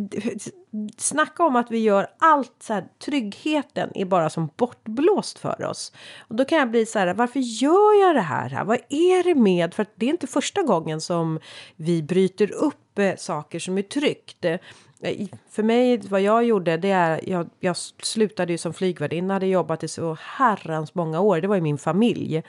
Snacka 0.99 1.45
om 1.45 1.57
att 1.57 1.71
vi 1.71 1.79
gör 1.79 2.07
allt 2.19 2.55
så 2.63 2.73
här. 2.73 2.85
Tryggheten 3.05 3.91
är 3.95 4.05
bara 4.05 4.31
som 4.31 4.51
bortblåst 4.57 5.39
för 5.39 5.65
oss. 5.65 5.93
Och 6.29 6.37
då 6.37 6.45
kan 6.45 6.59
jag 6.59 6.71
bli 6.71 6.87
så 6.87 6.99
här. 6.99 7.15
Varför 7.15 7.41
gör 7.41 8.01
jag 8.07 8.17
det 8.17 8.21
här? 8.21 8.65
Vad 8.65 8.79
är 8.89 9.25
det 9.25 9.35
med? 9.35 9.75
För 9.75 9.83
att 9.83 9.93
det 9.95 10.07
är 10.07 10.11
inte 10.11 10.27
första 10.27 10.63
gången 10.63 11.01
som 11.01 11.41
vi 11.77 12.03
bryter 12.03 12.53
upp 12.53 12.99
eh, 12.99 13.17
saker 13.17 13.59
som 13.59 13.79
är 13.79 13.83
tryggt 13.83 14.45
för 15.51 15.63
mig, 15.63 15.99
vad 15.99 16.21
jag 16.21 16.45
gjorde, 16.45 16.77
det 16.77 16.91
är, 16.91 17.29
jag, 17.29 17.51
jag 17.61 17.77
slutade 17.77 18.53
ju 18.53 18.59
som 18.59 18.75
flygvärdinna, 18.75 19.35
hade 19.35 19.47
jobbat 19.47 19.85
i 19.85 19.89
så 19.89 20.17
herrans 20.21 20.95
många 20.95 21.21
år, 21.21 21.41
det 21.41 21.49
var 21.49 21.55
ju 21.55 21.61
min 21.61 21.79
familj, 21.79 22.43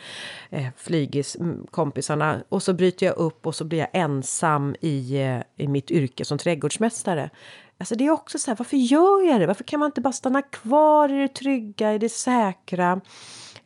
eh, 0.49 0.67
flygiskompisarna, 0.77 2.43
och 2.49 2.63
så 2.63 2.73
bryter 2.73 3.05
jag 3.05 3.17
upp 3.17 3.47
och 3.47 3.55
så 3.55 3.65
blir 3.65 3.79
jag 3.79 3.89
ensam 3.93 4.75
i, 4.81 5.21
eh, 5.21 5.39
i 5.57 5.67
mitt 5.67 5.91
yrke 5.91 6.25
som 6.25 6.37
trädgårdsmästare. 6.37 7.29
Alltså 7.77 7.95
det 7.95 8.05
är 8.05 8.11
också 8.11 8.39
så 8.39 8.51
här, 8.51 8.55
varför 8.55 8.77
gör 8.77 9.27
jag 9.27 9.39
det? 9.39 9.47
Varför 9.47 9.63
kan 9.63 9.79
man 9.79 9.87
inte 9.87 10.01
bara 10.01 10.13
stanna 10.13 10.41
kvar 10.41 11.09
i 11.09 11.21
det 11.21 11.27
trygga, 11.27 11.93
i 11.93 11.97
det 11.97 12.09
säkra? 12.09 13.01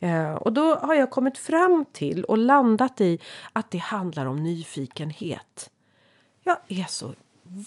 Eh, 0.00 0.34
och 0.34 0.52
då 0.52 0.74
har 0.74 0.94
jag 0.94 1.10
kommit 1.10 1.38
fram 1.38 1.84
till 1.92 2.24
och 2.24 2.38
landat 2.38 3.00
i 3.00 3.18
att 3.52 3.70
det 3.70 3.78
handlar 3.78 4.26
om 4.26 4.42
nyfikenhet. 4.42 5.70
Jag 6.44 6.56
är 6.68 6.84
så 6.88 7.14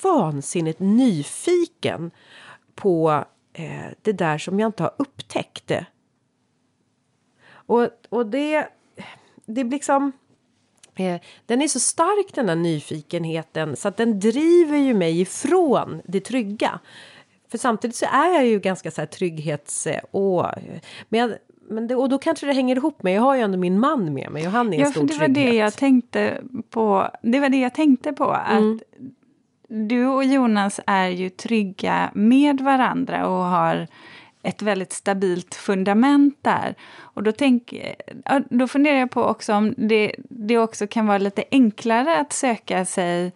vansinnigt 0.03 0.79
nyfiken 0.79 2.11
på 2.75 3.25
eh, 3.53 3.85
det 4.01 4.13
där 4.13 4.37
som 4.37 4.59
jag 4.59 4.67
inte 4.67 4.83
har 4.83 4.93
upptäckt. 4.97 5.67
Det. 5.67 5.85
Och, 7.51 7.87
och 8.09 8.25
det, 8.25 8.67
det 9.45 9.63
blir 9.63 9.77
liksom... 9.77 10.11
Eh, 10.95 11.21
den 11.45 11.61
är 11.61 11.67
så 11.67 11.79
stark 11.79 12.35
den 12.35 12.47
där 12.47 12.55
nyfikenheten 12.55 13.75
så 13.75 13.87
att 13.87 13.97
den 13.97 14.19
driver 14.19 14.77
ju 14.77 14.93
mig 14.93 15.21
ifrån 15.21 16.01
det 16.05 16.19
trygga. 16.19 16.79
För 17.51 17.57
samtidigt 17.57 17.95
så 17.95 18.05
är 18.05 18.33
jag 18.33 18.45
ju 18.45 18.59
ganska 18.59 18.91
så 18.91 19.01
här 19.01 19.05
trygghets... 19.05 19.87
Åh, 20.11 20.51
men 21.09 21.19
jag, 21.19 21.33
men 21.71 21.87
det, 21.87 21.95
och 21.95 22.09
då 22.09 22.17
kanske 22.17 22.45
det 22.45 22.53
hänger 22.53 22.75
ihop 22.75 23.03
med, 23.03 23.13
jag 23.13 23.21
har 23.21 23.35
ju 23.35 23.41
ändå 23.41 23.57
min 23.57 23.79
man 23.79 24.13
med 24.13 24.31
mig 24.31 24.45
och 24.47 24.51
han 24.51 24.73
är 24.73 24.77
en 24.77 24.79
ja, 24.79 24.91
stor 24.91 25.07
det 25.07 25.13
var 25.13 25.25
trygghet. 25.25 25.51
det 25.51 25.57
jag 25.57 25.73
tänkte 25.73 26.41
på. 26.69 27.09
Det 27.21 27.39
var 27.39 27.49
det 27.49 27.59
jag 27.59 27.73
tänkte 27.73 28.13
på. 28.13 28.37
Mm. 28.49 28.79
Du 29.73 30.07
och 30.07 30.23
Jonas 30.23 30.79
är 30.87 31.07
ju 31.07 31.29
trygga 31.29 32.11
med 32.13 32.61
varandra 32.61 33.27
och 33.27 33.43
har 33.43 33.87
ett 34.43 34.61
väldigt 34.61 34.93
stabilt 34.93 35.55
fundament 35.55 36.37
där. 36.41 36.75
Och 36.97 37.23
då, 37.23 37.31
tänk, 37.31 37.73
då 38.49 38.67
funderar 38.67 38.97
jag 38.97 39.11
på 39.11 39.23
också 39.23 39.53
om 39.53 39.73
det, 39.77 40.15
det 40.29 40.57
också 40.57 40.87
kan 40.87 41.07
vara 41.07 41.17
lite 41.17 41.43
enklare 41.51 42.19
att 42.19 42.33
söka 42.33 42.85
sig 42.85 43.33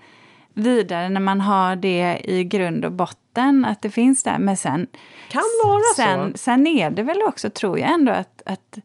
vidare 0.53 1.09
när 1.09 1.21
man 1.21 1.41
har 1.41 1.75
det 1.75 2.19
i 2.23 2.43
grund 2.43 2.85
och 2.85 2.91
botten, 2.91 3.65
att 3.65 3.81
det 3.81 3.89
finns 3.89 4.23
där. 4.23 4.37
Men 4.37 4.57
sen, 4.57 4.87
Kan 5.29 5.43
vara 5.65 5.81
sen, 5.95 6.31
så. 6.31 6.37
sen 6.37 6.67
är 6.67 6.89
det 6.89 7.03
väl 7.03 7.21
också, 7.21 7.49
tror 7.49 7.79
jag 7.79 7.89
ändå, 7.93 8.11
att, 8.11 8.41
att 8.45 8.77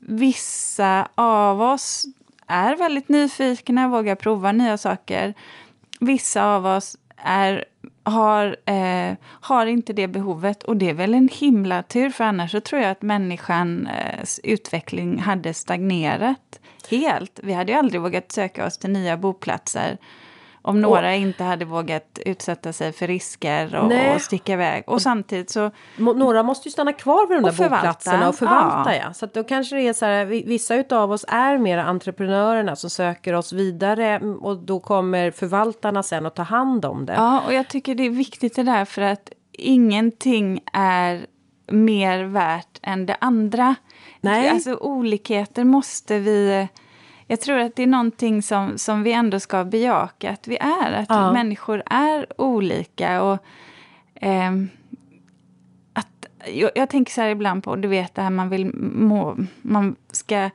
vissa 0.00 1.08
av 1.14 1.62
oss 1.62 2.06
är 2.46 2.76
väldigt 2.76 3.08
nyfikna, 3.08 3.88
vågar 3.88 4.14
prova 4.14 4.52
nya 4.52 4.78
saker. 4.78 5.34
Vissa 6.00 6.44
av 6.44 6.66
oss 6.66 6.96
är, 7.16 7.64
har, 8.02 8.56
eh, 8.64 9.14
har 9.22 9.66
inte 9.66 9.92
det 9.92 10.08
behovet 10.08 10.62
och 10.62 10.76
det 10.76 10.90
är 10.90 10.94
väl 10.94 11.14
en 11.14 11.28
himla 11.32 11.82
tur 11.82 12.10
för 12.10 12.24
annars 12.24 12.50
så 12.50 12.60
tror 12.60 12.82
jag 12.82 12.90
att 12.90 13.02
människans 13.02 13.88
eh, 13.88 14.52
utveckling 14.52 15.18
hade 15.18 15.54
stagnerat 15.54 16.60
helt. 16.90 17.40
Vi 17.42 17.52
hade 17.52 17.72
ju 17.72 17.78
aldrig 17.78 18.00
vågat 18.00 18.32
söka 18.32 18.66
oss 18.66 18.78
till 18.78 18.90
nya 18.90 19.16
boplatser 19.16 19.98
om 20.66 20.80
några 20.80 21.14
inte 21.14 21.44
hade 21.44 21.64
vågat 21.64 22.18
utsätta 22.26 22.72
sig 22.72 22.92
för 22.92 23.06
risker 23.06 23.74
och, 23.76 23.88
Nej. 23.88 24.14
och 24.14 24.20
sticka 24.20 24.52
iväg. 24.52 24.84
Och 24.86 25.02
samtidigt 25.02 25.50
så... 25.50 25.70
Några 25.96 26.42
måste 26.42 26.68
ju 26.68 26.72
stanna 26.72 26.92
kvar 26.92 27.26
vid 27.28 27.36
de 27.38 27.44
Och 27.44 27.50
där 27.50 27.56
förvalta. 27.56 27.76
boplatserna 27.86 28.28
och 28.28 28.34
förvalta. 28.34 28.94
Ja. 28.96 29.02
Ja. 29.06 29.12
Så 29.12 29.26
då 29.26 29.44
kanske 29.44 29.76
det 29.76 29.82
är 29.88 29.92
så 29.92 30.04
här, 30.06 30.24
vi- 30.24 30.44
vissa 30.46 30.74
utav 30.74 31.12
oss 31.12 31.24
är 31.28 31.58
mer 31.58 31.78
entreprenörerna 31.78 32.76
som 32.76 32.90
söker 32.90 33.32
oss 33.32 33.52
vidare 33.52 34.06
mm, 34.06 34.36
och 34.38 34.56
då 34.58 34.80
kommer 34.80 35.30
förvaltarna 35.30 36.02
sen 36.02 36.26
att 36.26 36.34
ta 36.34 36.42
hand 36.42 36.84
om 36.84 37.06
det. 37.06 37.14
Ja, 37.14 37.42
och 37.46 37.54
jag 37.54 37.68
tycker 37.68 37.94
det 37.94 38.02
är 38.06 38.10
viktigt 38.10 38.56
det 38.56 38.62
där 38.62 38.84
för 38.84 39.02
att 39.02 39.30
ingenting 39.52 40.60
är 40.72 41.26
mer 41.70 42.24
värt 42.24 42.78
än 42.82 43.06
det 43.06 43.16
andra. 43.20 43.74
Nej. 44.20 44.48
Alltså 44.48 44.74
olikheter 44.74 45.64
måste 45.64 46.18
vi... 46.18 46.68
Jag 47.26 47.40
tror 47.40 47.58
att 47.58 47.76
det 47.76 47.82
är 47.82 47.86
någonting 47.86 48.42
som, 48.42 48.78
som 48.78 49.02
vi 49.02 49.12
ändå 49.12 49.40
ska 49.40 49.64
bejaka 49.64 50.30
att 50.30 50.48
vi 50.48 50.56
är. 50.56 50.92
Att 50.92 51.06
Ja. 51.08 51.32
människor 51.32 51.82
är 51.86 52.26
olika. 52.40 53.22
och 53.22 53.38
ehm, 54.14 54.68
att, 55.92 56.26
jag, 56.54 56.70
jag 56.74 56.88
tänker 56.88 57.12
så 57.12 57.20
här 57.20 57.28
ibland 57.28 57.64
på, 57.64 57.76
du 57.76 57.88
vet 57.88 58.14
det 58.14 58.22
här 58.22 58.30
man 58.30 58.48
vill 58.48 58.74
må, 58.92 59.36
man 59.62 59.96
ska 60.12 60.50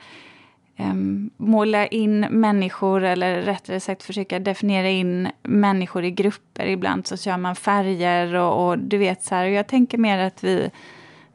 em, 0.75 1.29
måla 1.37 1.87
in 1.87 2.19
människor, 2.19 3.03
eller 3.03 3.41
rättare 3.41 3.79
sagt 3.79 4.03
försöka 4.03 4.39
definiera 4.39 4.89
in 4.89 5.27
människor 5.43 6.03
i 6.03 6.11
grupper. 6.11 6.65
Ibland 6.65 7.07
så 7.07 7.17
kör 7.17 7.37
man 7.37 7.55
färger 7.55 8.35
och, 8.35 8.67
och 8.67 8.77
du 8.79 8.97
vet 8.97 9.23
så 9.23 9.35
här. 9.35 9.45
Och 9.45 9.51
jag 9.51 9.67
tänker 9.67 9.97
mer 9.97 10.17
att 10.17 10.43
vi 10.43 10.69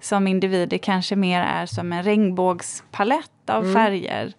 som 0.01 0.27
individer 0.27 0.79
kanske 0.79 1.17
mer 1.17 1.41
är 1.41 1.67
som 1.67 1.93
en 1.93 2.03
regnbågspalett 2.03 3.51
av 3.51 3.73
färger. 3.73 4.33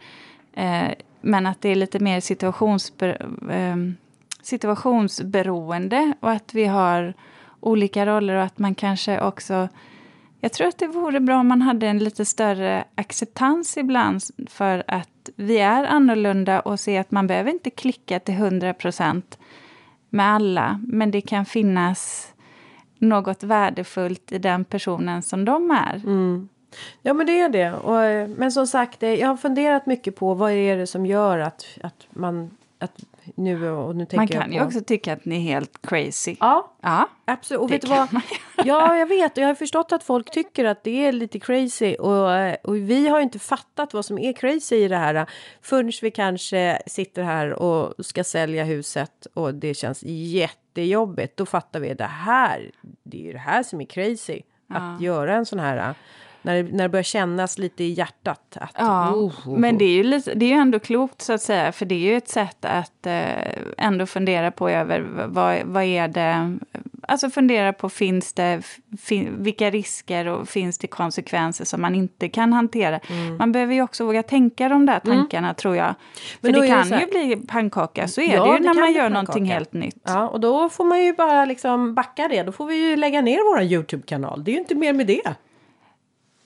Eh, 0.57 0.91
men 1.21 1.45
att 1.45 1.61
det 1.61 1.69
är 1.69 1.75
lite 1.75 1.99
mer 1.99 2.19
situationsber, 2.19 3.27
eh, 3.49 3.75
situationsberoende 4.41 6.13
och 6.19 6.31
att 6.31 6.53
vi 6.53 6.65
har 6.65 7.13
olika 7.59 8.05
roller 8.05 8.35
och 8.35 8.43
att 8.43 8.59
man 8.59 8.75
kanske 8.75 9.21
också... 9.21 9.69
Jag 10.39 10.53
tror 10.53 10.67
att 10.67 10.77
det 10.77 10.87
vore 10.87 11.19
bra 11.19 11.39
om 11.39 11.47
man 11.47 11.61
hade 11.61 11.87
en 11.87 11.99
lite 11.99 12.25
större 12.25 12.83
acceptans 12.95 13.77
ibland 13.77 14.21
för 14.47 14.83
att 14.87 15.29
vi 15.35 15.57
är 15.57 15.83
annorlunda 15.83 16.59
och 16.59 16.79
se 16.79 16.97
att 16.97 17.11
man 17.11 17.27
behöver 17.27 17.51
inte 17.51 17.69
klicka 17.69 18.19
till 18.19 18.33
100 18.33 18.73
procent 18.73 19.39
med 20.09 20.25
alla, 20.25 20.79
men 20.87 21.11
det 21.11 21.21
kan 21.21 21.45
finnas 21.45 22.33
något 22.99 23.43
värdefullt 23.43 24.31
i 24.31 24.37
den 24.37 24.65
personen 24.65 25.21
som 25.21 25.45
de 25.45 25.71
är. 25.71 25.95
Mm. 25.95 26.49
Ja 27.01 27.13
men 27.13 27.25
det 27.25 27.39
är 27.39 27.49
det. 27.49 27.73
Och, 27.73 28.03
eh, 28.03 28.27
men 28.27 28.51
som 28.51 28.67
sagt, 28.67 29.03
eh, 29.03 29.13
jag 29.13 29.27
har 29.27 29.37
funderat 29.37 29.85
mycket 29.85 30.15
på 30.15 30.33
vad 30.33 30.51
är 30.51 30.77
det 30.77 30.87
som 30.87 31.05
gör 31.05 31.39
att, 31.39 31.65
att 31.81 32.07
man... 32.09 32.57
Att 32.79 33.03
nu, 33.35 33.69
och 33.69 33.95
nu 33.95 34.05
tänker 34.05 34.17
Man 34.17 34.27
jag 34.31 34.41
kan 34.41 34.49
på... 34.49 34.55
ju 34.55 34.63
också 34.63 34.81
tycka 34.81 35.13
att 35.13 35.25
ni 35.25 35.35
är 35.35 35.39
helt 35.39 35.81
crazy. 35.81 36.35
Ja, 36.39 36.71
Ja, 36.81 37.09
Absolut. 37.25 37.61
Och 37.61 37.67
Det 37.67 37.73
vet 37.73 37.81
du 37.81 37.87
vad? 37.87 38.21
Ja, 38.65 38.97
jag 38.97 39.07
vet. 39.07 39.37
Och 39.37 39.43
jag 39.43 39.47
har 39.47 39.55
förstått 39.55 39.91
att 39.91 40.03
folk 40.03 40.31
tycker 40.31 40.65
att 40.65 40.83
det 40.83 41.05
är 41.05 41.11
lite 41.11 41.39
crazy. 41.39 41.95
Och, 41.95 42.33
eh, 42.33 42.55
och 42.63 42.75
vi 42.75 43.07
har 43.07 43.19
inte 43.19 43.39
fattat 43.39 43.93
vad 43.93 44.05
som 44.05 44.19
är 44.19 44.33
crazy 44.33 44.75
i 44.75 44.87
det 44.87 44.97
här. 44.97 45.29
Förrän 45.61 45.91
vi 46.01 46.11
kanske 46.11 46.81
sitter 46.87 47.23
här 47.23 47.53
och 47.53 48.05
ska 48.05 48.23
sälja 48.23 48.63
huset 48.63 49.27
och 49.33 49.53
det 49.53 49.73
känns 49.73 50.03
jättejobbigt. 50.03 51.37
Då 51.37 51.45
fattar 51.45 51.79
vi 51.79 51.91
att 51.91 51.97
det 51.97 52.03
här, 52.03 52.71
det 53.03 53.17
är 53.17 53.23
ju 53.23 53.33
det 53.33 53.39
här 53.39 53.63
som 53.63 53.81
är 53.81 53.85
crazy. 53.85 54.41
Att 54.69 55.01
göra 55.01 55.35
en 55.35 55.45
sån 55.45 55.59
här... 55.59 55.95
När 56.47 56.63
det, 56.63 56.71
när 56.71 56.83
det 56.83 56.89
börjar 56.89 57.03
kännas 57.03 57.57
lite 57.57 57.83
i 57.83 57.89
hjärtat. 57.93 58.57
Att, 58.59 58.71
Ja, 58.77 59.11
oh, 59.11 59.49
oh, 59.49 59.59
men 59.59 59.75
oh. 59.75 59.79
det 59.79 59.85
är, 59.85 59.93
ju 59.93 60.03
lite, 60.03 60.33
det 60.33 60.45
är 60.45 60.49
ju 60.49 60.55
ändå 60.55 60.79
klokt 60.79 61.21
så 61.21 61.33
att 61.33 61.41
säga, 61.41 61.71
för 61.71 61.85
det 61.85 61.95
är 61.95 61.99
ju 61.99 62.17
ett 62.17 62.29
sätt 62.29 62.65
att 62.65 63.05
eh, 63.05 63.23
ändå 63.77 64.05
fundera 64.05 64.51
på 64.51 64.69
över 64.69 65.05
vad, 65.27 65.57
vad 65.65 65.83
är 65.83 66.07
det, 66.07 66.57
alltså 67.07 67.29
fundera 67.29 67.73
på 67.73 67.89
finns 67.89 68.33
det, 68.33 68.61
fin, 68.99 69.35
vilka 69.39 69.69
risker 69.69 70.27
och 70.27 70.49
finns 70.49 70.77
det 70.77 70.87
konsekvenser 70.87 71.65
som 71.65 71.81
man 71.81 71.95
inte 71.95 72.29
kan 72.29 72.53
hantera. 72.53 72.99
Mm. 73.09 73.37
Man 73.37 73.51
behöver 73.51 73.73
ju 73.73 73.81
också 73.81 74.05
våga 74.05 74.23
tänka 74.23 74.69
de 74.69 74.85
där 74.85 74.99
tankarna 74.99 75.53
tror 75.53 75.75
jag. 75.75 75.95
Men 76.41 76.53
För 76.53 76.61
det 76.61 76.67
det 76.67 76.73
kan 76.73 76.91
här- 76.91 76.99
ju 77.01 77.07
bli 77.07 77.35
pannkaka, 77.47 78.07
så 78.07 78.21
är 78.21 78.35
Ja, 78.35 78.45
det 78.45 78.51
ju 78.51 78.57
det 78.57 78.73
när 78.73 78.79
man 78.81 78.93
gör 78.93 79.09
någonting 79.09 79.45
helt 79.45 79.73
nytt. 79.73 80.01
Ja, 80.03 80.27
och 80.27 80.39
då 80.39 80.69
får 80.69 80.83
man 80.85 81.03
ju 81.03 81.13
bara 81.13 81.45
liksom 81.45 81.93
backa 81.93 82.27
det. 82.27 82.43
Då 82.43 82.51
får 82.51 82.65
vi 82.65 82.89
ju 82.89 82.95
lägga 82.95 83.21
ner 83.21 83.51
våran 83.51 83.65
Youtube-kanal. 83.65 84.43
Det 84.43 84.51
är 84.51 84.53
ju 84.53 84.59
inte 84.59 84.75
mer 84.75 84.93
med 84.93 85.07
det. 85.07 85.33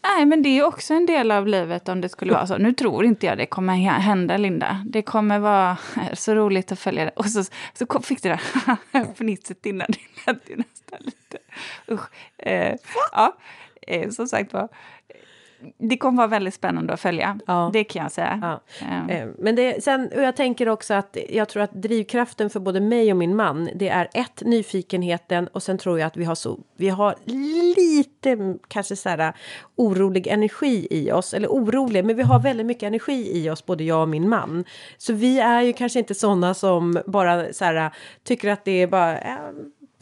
Nej, 0.03 0.25
men 0.25 0.41
det 0.41 0.49
är 0.49 0.63
också 0.65 0.93
en 0.93 1.05
del 1.05 1.31
av 1.31 1.47
livet 1.47 1.89
om 1.89 2.01
det 2.01 2.09
skulle 2.09 2.33
vara 2.33 2.47
så. 2.47 2.57
Nu 2.57 2.73
tror 2.73 3.05
inte 3.05 3.25
jag 3.25 3.37
det 3.37 3.45
kommer 3.45 3.73
hä- 3.73 3.99
hända, 3.99 4.37
Linda. 4.37 4.85
Det 4.85 5.01
kommer 5.01 5.39
vara 5.39 5.77
så 6.13 6.35
roligt 6.35 6.71
att 6.71 6.79
följa 6.79 7.05
det. 7.05 7.11
Och 7.15 7.25
så, 7.25 7.43
så 7.73 7.99
fick 8.01 8.23
du 8.23 8.29
det 8.29 8.39
här 8.65 9.13
fnisset 9.15 9.65
innan. 9.65 9.87
Det 9.89 10.31
lät 10.31 10.49
ju 10.49 10.55
nästan 10.55 10.99
lite... 10.99 11.37
Usch. 11.91 12.09
Eh, 12.37 12.75
ja, 13.11 13.37
eh, 13.87 14.09
som 14.09 14.27
sagt 14.27 14.53
var. 14.53 14.67
Det 15.77 15.97
kommer 15.97 16.17
vara 16.17 16.27
väldigt 16.27 16.53
spännande 16.53 16.93
att 16.93 16.99
följa. 16.99 17.39
Ja. 17.47 17.69
Det 17.73 17.83
kan 17.83 18.03
jag 18.03 18.11
säga. 18.11 18.59
Ja. 18.81 19.13
Eh, 19.13 19.27
Men 19.37 19.55
det, 19.55 19.83
sen, 19.83 20.09
och 20.15 20.21
jag 20.21 20.35
tänker 20.35 20.69
också 20.69 20.93
att 20.93 21.17
jag 21.29 21.49
tror 21.49 21.63
att 21.63 21.73
drivkraften 21.73 22.49
för 22.49 22.59
både 22.59 22.79
mig 22.79 23.11
och 23.11 23.17
min 23.17 23.35
man, 23.35 23.69
det 23.75 23.89
är 23.89 24.09
ett, 24.13 24.41
nyfikenheten 24.41 25.47
och 25.47 25.63
sen 25.63 25.77
tror 25.77 25.99
jag 25.99 26.07
att 26.07 26.17
vi 26.17 26.23
har 26.23 26.35
så, 26.35 26.59
vi 26.75 26.89
har 26.89 27.15
lite 27.75 28.31
mm, 28.31 28.59
kanske 28.67 28.95
så 28.95 29.09
här 29.09 29.33
orolig 29.75 30.27
energi 30.27 30.87
i 30.91 31.11
oss, 31.11 31.33
eller 31.33 31.47
orolig, 31.47 32.05
men 32.05 32.15
vi 32.15 32.23
har 32.23 32.39
väldigt 32.39 32.65
mycket 32.65 32.83
energi 32.83 33.37
i 33.37 33.49
oss, 33.49 33.65
både 33.65 33.83
jag 33.83 34.01
och 34.01 34.09
min 34.09 34.29
man. 34.29 34.65
Så 34.97 35.13
vi 35.13 35.39
är 35.39 35.61
ju 35.61 35.73
kanske 35.73 35.99
inte 35.99 36.13
sådana 36.15 36.53
som 36.53 37.01
bara 37.05 37.53
så 37.53 37.65
här 37.65 37.91
tycker 38.23 38.51
att 38.51 38.65
det 38.65 38.71
är 38.71 38.87
bara 38.87 39.19
eh, 39.19 39.37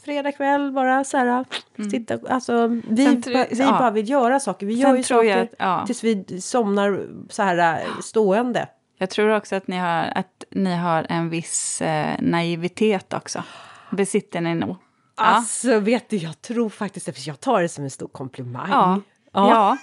fredag 0.04 0.32
kväll 0.32 0.72
bara 0.72 1.04
så 1.04 1.16
här 1.16 1.44
sitta, 1.90 2.18
alltså 2.28 2.66
vi, 2.66 3.16
ba, 3.16 3.44
vi 3.50 3.58
ja. 3.58 3.78
bara 3.78 3.90
vill 3.90 4.08
göra 4.10 4.40
saker, 4.40 4.66
vi 4.66 4.72
Sen 4.72 4.80
gör 4.80 4.90
ju 4.92 4.96
jag 4.96 5.06
saker 5.06 5.42
att- 5.42 5.54
ja. 5.58 5.86
tills 5.86 6.04
vi 6.04 6.40
somnar 6.40 7.06
så 7.28 7.42
här 7.42 7.80
eh, 7.80 8.00
stående. 8.02 8.68
Jag 8.98 9.10
tror 9.10 9.36
också 9.36 9.56
att 9.56 9.68
ni 9.68 9.76
har, 9.76 10.12
att 10.14 10.44
ni 10.50 10.74
har 10.76 11.06
en 11.08 11.30
viss 11.30 11.82
eh, 11.82 12.16
naivitet 12.20 13.12
också. 13.12 13.42
Besitter 13.90 14.40
ni 14.40 14.54
nog. 14.54 14.76
Alltså 15.14 15.80
vet 15.80 16.08
du, 16.10 16.16
jag 16.16 16.42
tror 16.42 16.68
faktiskt 16.68 17.06
det, 17.06 17.12
för 17.12 17.28
jag 17.28 17.40
tar 17.40 17.62
det 17.62 17.68
som 17.68 17.84
en 17.84 17.90
stor 17.90 18.08
komplimang. 18.08 18.70
Ja. 18.70 19.00
ja. 19.32 19.76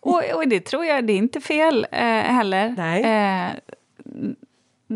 Och, 0.00 0.22
och 0.34 0.48
det 0.48 0.60
tror 0.60 0.84
jag, 0.84 1.06
det 1.06 1.12
är 1.12 1.18
inte 1.18 1.40
fel 1.40 1.86
eh, 1.92 2.00
heller. 2.08 2.74
Nej. 2.76 3.02
Eh, 3.02 3.50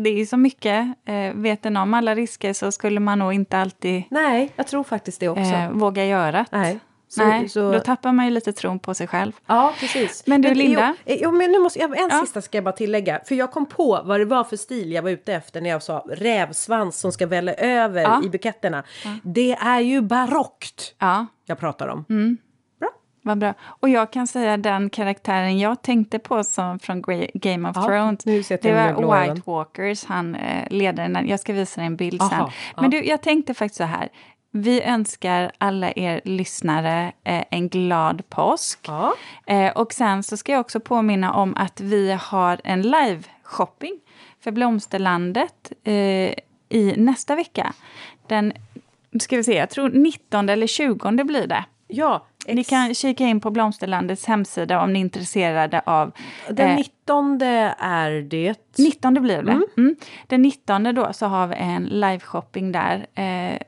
det 0.03 0.09
är 0.21 0.25
så 0.25 0.37
mycket. 0.37 0.87
Eh, 1.05 1.33
vet 1.33 1.65
en 1.65 1.77
om 1.77 1.93
alla 1.93 2.15
risker 2.15 2.53
så 2.53 2.71
skulle 2.71 2.99
man 2.99 3.19
nog 3.19 3.33
inte 3.33 3.57
alltid 3.57 4.03
Nej, 4.09 4.51
jag 4.55 4.67
tror 4.67 4.83
faktiskt 4.83 5.19
det 5.19 5.29
också. 5.29 5.41
eh, 5.41 5.71
våga 5.71 6.05
göra 6.05 6.31
det. 6.31 6.45
Nej. 6.51 6.79
Så, 7.09 7.25
Nej, 7.25 7.49
så, 7.49 7.71
då 7.71 7.79
tappar 7.79 8.11
man 8.11 8.25
ju 8.25 8.31
lite 8.31 8.53
tron 8.53 8.79
på 8.79 8.93
sig 8.93 9.07
själv. 9.07 9.31
Ja, 9.45 9.73
precis. 9.79 10.23
Men 10.27 10.41
du, 10.41 10.53
Linda? 10.53 10.95
Jo, 11.05 11.13
eh, 11.13 11.19
jo, 11.21 11.31
men 11.31 11.51
nu 11.51 11.59
måste 11.59 11.79
en 11.79 11.95
Ja. 12.11 12.19
sista 12.21 12.41
ska 12.41 12.57
jag 12.57 12.63
bara 12.63 12.71
tillägga. 12.75 13.19
För 13.25 13.35
jag 13.35 13.51
kom 13.51 13.65
på 13.65 14.01
vad 14.05 14.19
det 14.19 14.25
var 14.25 14.43
för 14.43 14.57
stil 14.57 14.91
jag 14.91 15.01
var 15.03 15.09
ute 15.09 15.33
efter 15.33 15.61
när 15.61 15.69
jag 15.69 15.83
sa 15.83 16.05
rävsvans 16.09 16.99
som 16.99 17.11
ska 17.11 17.27
välla 17.27 17.53
över 17.53 18.01
Ja. 18.01 18.21
i 18.25 18.29
buketterna. 18.29 18.83
Det 19.23 19.51
är 19.53 19.79
ju 19.79 20.01
barockt 20.01 20.95
Ja, 20.99 21.25
jag 21.45 21.59
pratar 21.59 21.87
om. 21.87 22.05
Mm. 22.09 22.37
Vad 23.27 23.37
bra. 23.37 23.53
Och 23.61 23.89
jag 23.89 24.11
kan 24.11 24.27
säga 24.27 24.57
den 24.57 24.89
karaktären 24.89 25.59
jag 25.59 25.81
tänkte 25.81 26.19
på 26.19 26.43
som 26.43 26.79
från 26.79 27.01
Game 27.33 27.69
of 27.69 27.75
Ja, 27.75 27.83
Thrones. 27.85 28.47
det 28.47 28.73
var. 28.73 29.25
White 29.27 29.41
Walkers, 29.45 30.05
han 30.05 30.35
eh, 30.35 30.67
ledaren. 30.69 31.27
Jag 31.27 31.39
ska 31.39 31.53
visa 31.53 31.81
dig 31.81 31.87
en 31.87 31.95
bild 31.95 32.21
sen. 32.21 32.33
Aha, 32.33 32.51
ja. 32.75 32.81
Men 32.81 32.91
du, 32.91 33.03
jag 33.05 33.21
tänkte 33.21 33.53
faktiskt 33.53 33.77
så 33.77 33.83
här. 33.83 34.09
Vi 34.51 34.81
önskar 34.81 35.51
alla 35.57 35.91
er 35.95 36.21
lyssnare 36.23 37.11
eh, 37.23 37.43
en 37.49 37.69
glad 37.69 38.29
påsk. 38.29 38.79
Ja. 38.87 39.13
Eh, 39.47 39.71
och 39.71 39.93
sen 39.93 40.23
så 40.23 40.37
ska 40.37 40.51
jag 40.51 40.59
också 40.61 40.79
påminna 40.79 41.33
om 41.33 41.55
att 41.57 41.81
vi 41.81 42.17
har 42.21 42.61
en 42.63 42.81
live-shopping 42.81 43.99
för 44.43 44.51
Blomsterlandet 44.51 45.71
eh, 45.83 45.93
i 46.69 46.93
nästa 46.97 47.35
vecka. 47.35 47.73
Den, 48.27 48.53
ska 49.19 49.37
vi 49.37 49.43
se, 49.43 49.53
jag 49.55 49.69
tror 49.69 49.89
19 49.89 50.49
eller 50.49 50.67
20 50.67 51.23
blir 51.23 51.47
det. 51.47 51.65
Ja, 51.87 52.25
Ni 52.47 52.61
ex- 52.61 52.69
kan 52.69 52.93
kika 52.93 53.23
in 53.23 53.39
på 53.39 53.51
Blomsterlandets 53.51 54.25
hemsida 54.25 54.81
om 54.81 54.93
ni 54.93 54.99
är 54.99 55.01
intresserade 55.01 55.81
av... 55.85 56.11
den 56.49 56.69
eh, 56.69 56.75
19 56.75 57.41
är 57.79 58.21
det. 58.21 58.77
19 58.77 59.13
blir 59.13 59.41
det. 59.43 59.61
Mm. 59.77 59.95
Den 60.27 60.41
19 60.41 60.83
då 60.83 61.13
så 61.13 61.25
har 61.25 61.47
vi 61.47 61.55
en 61.55 61.85
liveshopping 61.85 62.71
där. 62.71 63.07
Eh, 63.15 63.59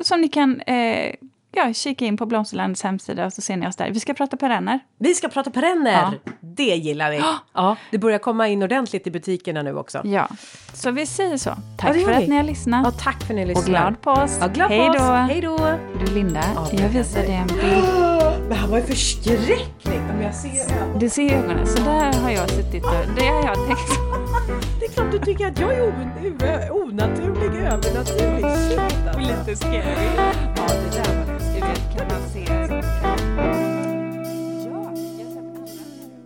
som 0.00 0.20
ni 0.20 0.28
kan 0.28 0.60
eh, 0.60 1.14
ja, 1.56 1.72
kika 1.72 2.04
in 2.04 2.16
på 2.16 2.26
Blomsterlandets 2.26 2.82
hemsida 2.82 3.26
och 3.26 3.32
så 3.32 3.40
ser 3.42 3.56
ni 3.56 3.66
oss 3.68 3.76
där. 3.76 3.90
Vi 3.90 4.00
ska 4.00 4.14
prata 4.14 4.36
perenner. 4.36 4.80
Vi 4.98 5.14
ska 5.14 5.28
prata 5.28 5.50
perenner. 5.50 5.92
Ja. 5.92 6.12
Det 6.40 6.62
gillar 6.76 7.10
vi. 7.10 7.20
Ja, 7.54 7.76
det 7.90 7.98
börjar 7.98 8.18
komma 8.18 8.48
in 8.48 8.62
ordentligt 8.62 9.06
i 9.06 9.10
butikerna 9.10 9.62
nu 9.62 9.76
också. 9.76 10.00
Ja, 10.04 10.28
så 10.74 10.90
vi 10.90 11.06
säger 11.06 11.36
så. 11.36 11.48
Ja, 11.50 11.56
Tack 11.78 11.96
gör 11.96 12.04
för 12.04 12.12
att 12.12 12.22
vi. 12.22 12.28
ni 12.28 12.36
har 12.36 12.42
lyssnat. 12.42 12.86
Ja, 12.86 12.90
tack 13.04 13.22
för 13.24 13.34
att 13.34 13.36
ni 13.36 13.44
och 13.44 13.48
lyssnar. 13.48 13.64
glad 13.64 14.00
påsk. 14.00 14.38
Ja, 14.40 14.46
glad 14.46 14.70
Hej 14.70 14.90
då. 14.98 15.02
Hej 15.04 15.40
då. 15.40 15.78
Du 16.06 16.14
Linda, 16.14 16.40
Ja, 16.54 16.68
jag 16.72 16.88
visar 16.88 17.20
dig 17.20 17.34
en 17.34 17.46
bild. 17.46 17.84
Men 18.48 18.58
han 18.58 18.70
var 18.70 18.78
ju 18.78 18.84
förskräcklig. 18.84 20.00
Men 20.08 20.22
jag 20.22 20.34
ser. 20.34 20.98
Du 20.98 21.08
ser 21.10 21.34
ögonen, 21.36 21.66
så 21.66 21.82
där 21.82 22.12
har 22.12 22.30
jag 22.30 22.50
suttit 22.50 22.84
och... 22.84 22.90
Det 23.16 23.26
har 23.26 23.42
jag 23.44 23.54
tänkt. 23.66 23.90
Det 24.80 24.86
är 24.86 24.90
klart 24.90 25.12
du 25.12 25.18
tycker 25.18 25.46
att 25.46 25.60
jag 25.60 25.74
är 25.74 25.82
on- 25.82 26.70
onaturlig, 26.82 27.60
övernaturlig. 27.60 28.44
Alltså. 28.44 29.18
Lite 29.20 29.56
scary. 29.56 30.06
Ja, 30.56 30.62
det 30.68 30.98
där 30.98 31.25
var 31.66 31.74
läskigt. 31.74 31.90
Du 31.92 31.98
vet, 31.98 32.08
kan 32.08 32.20
man 32.20 32.28
se 32.28 32.65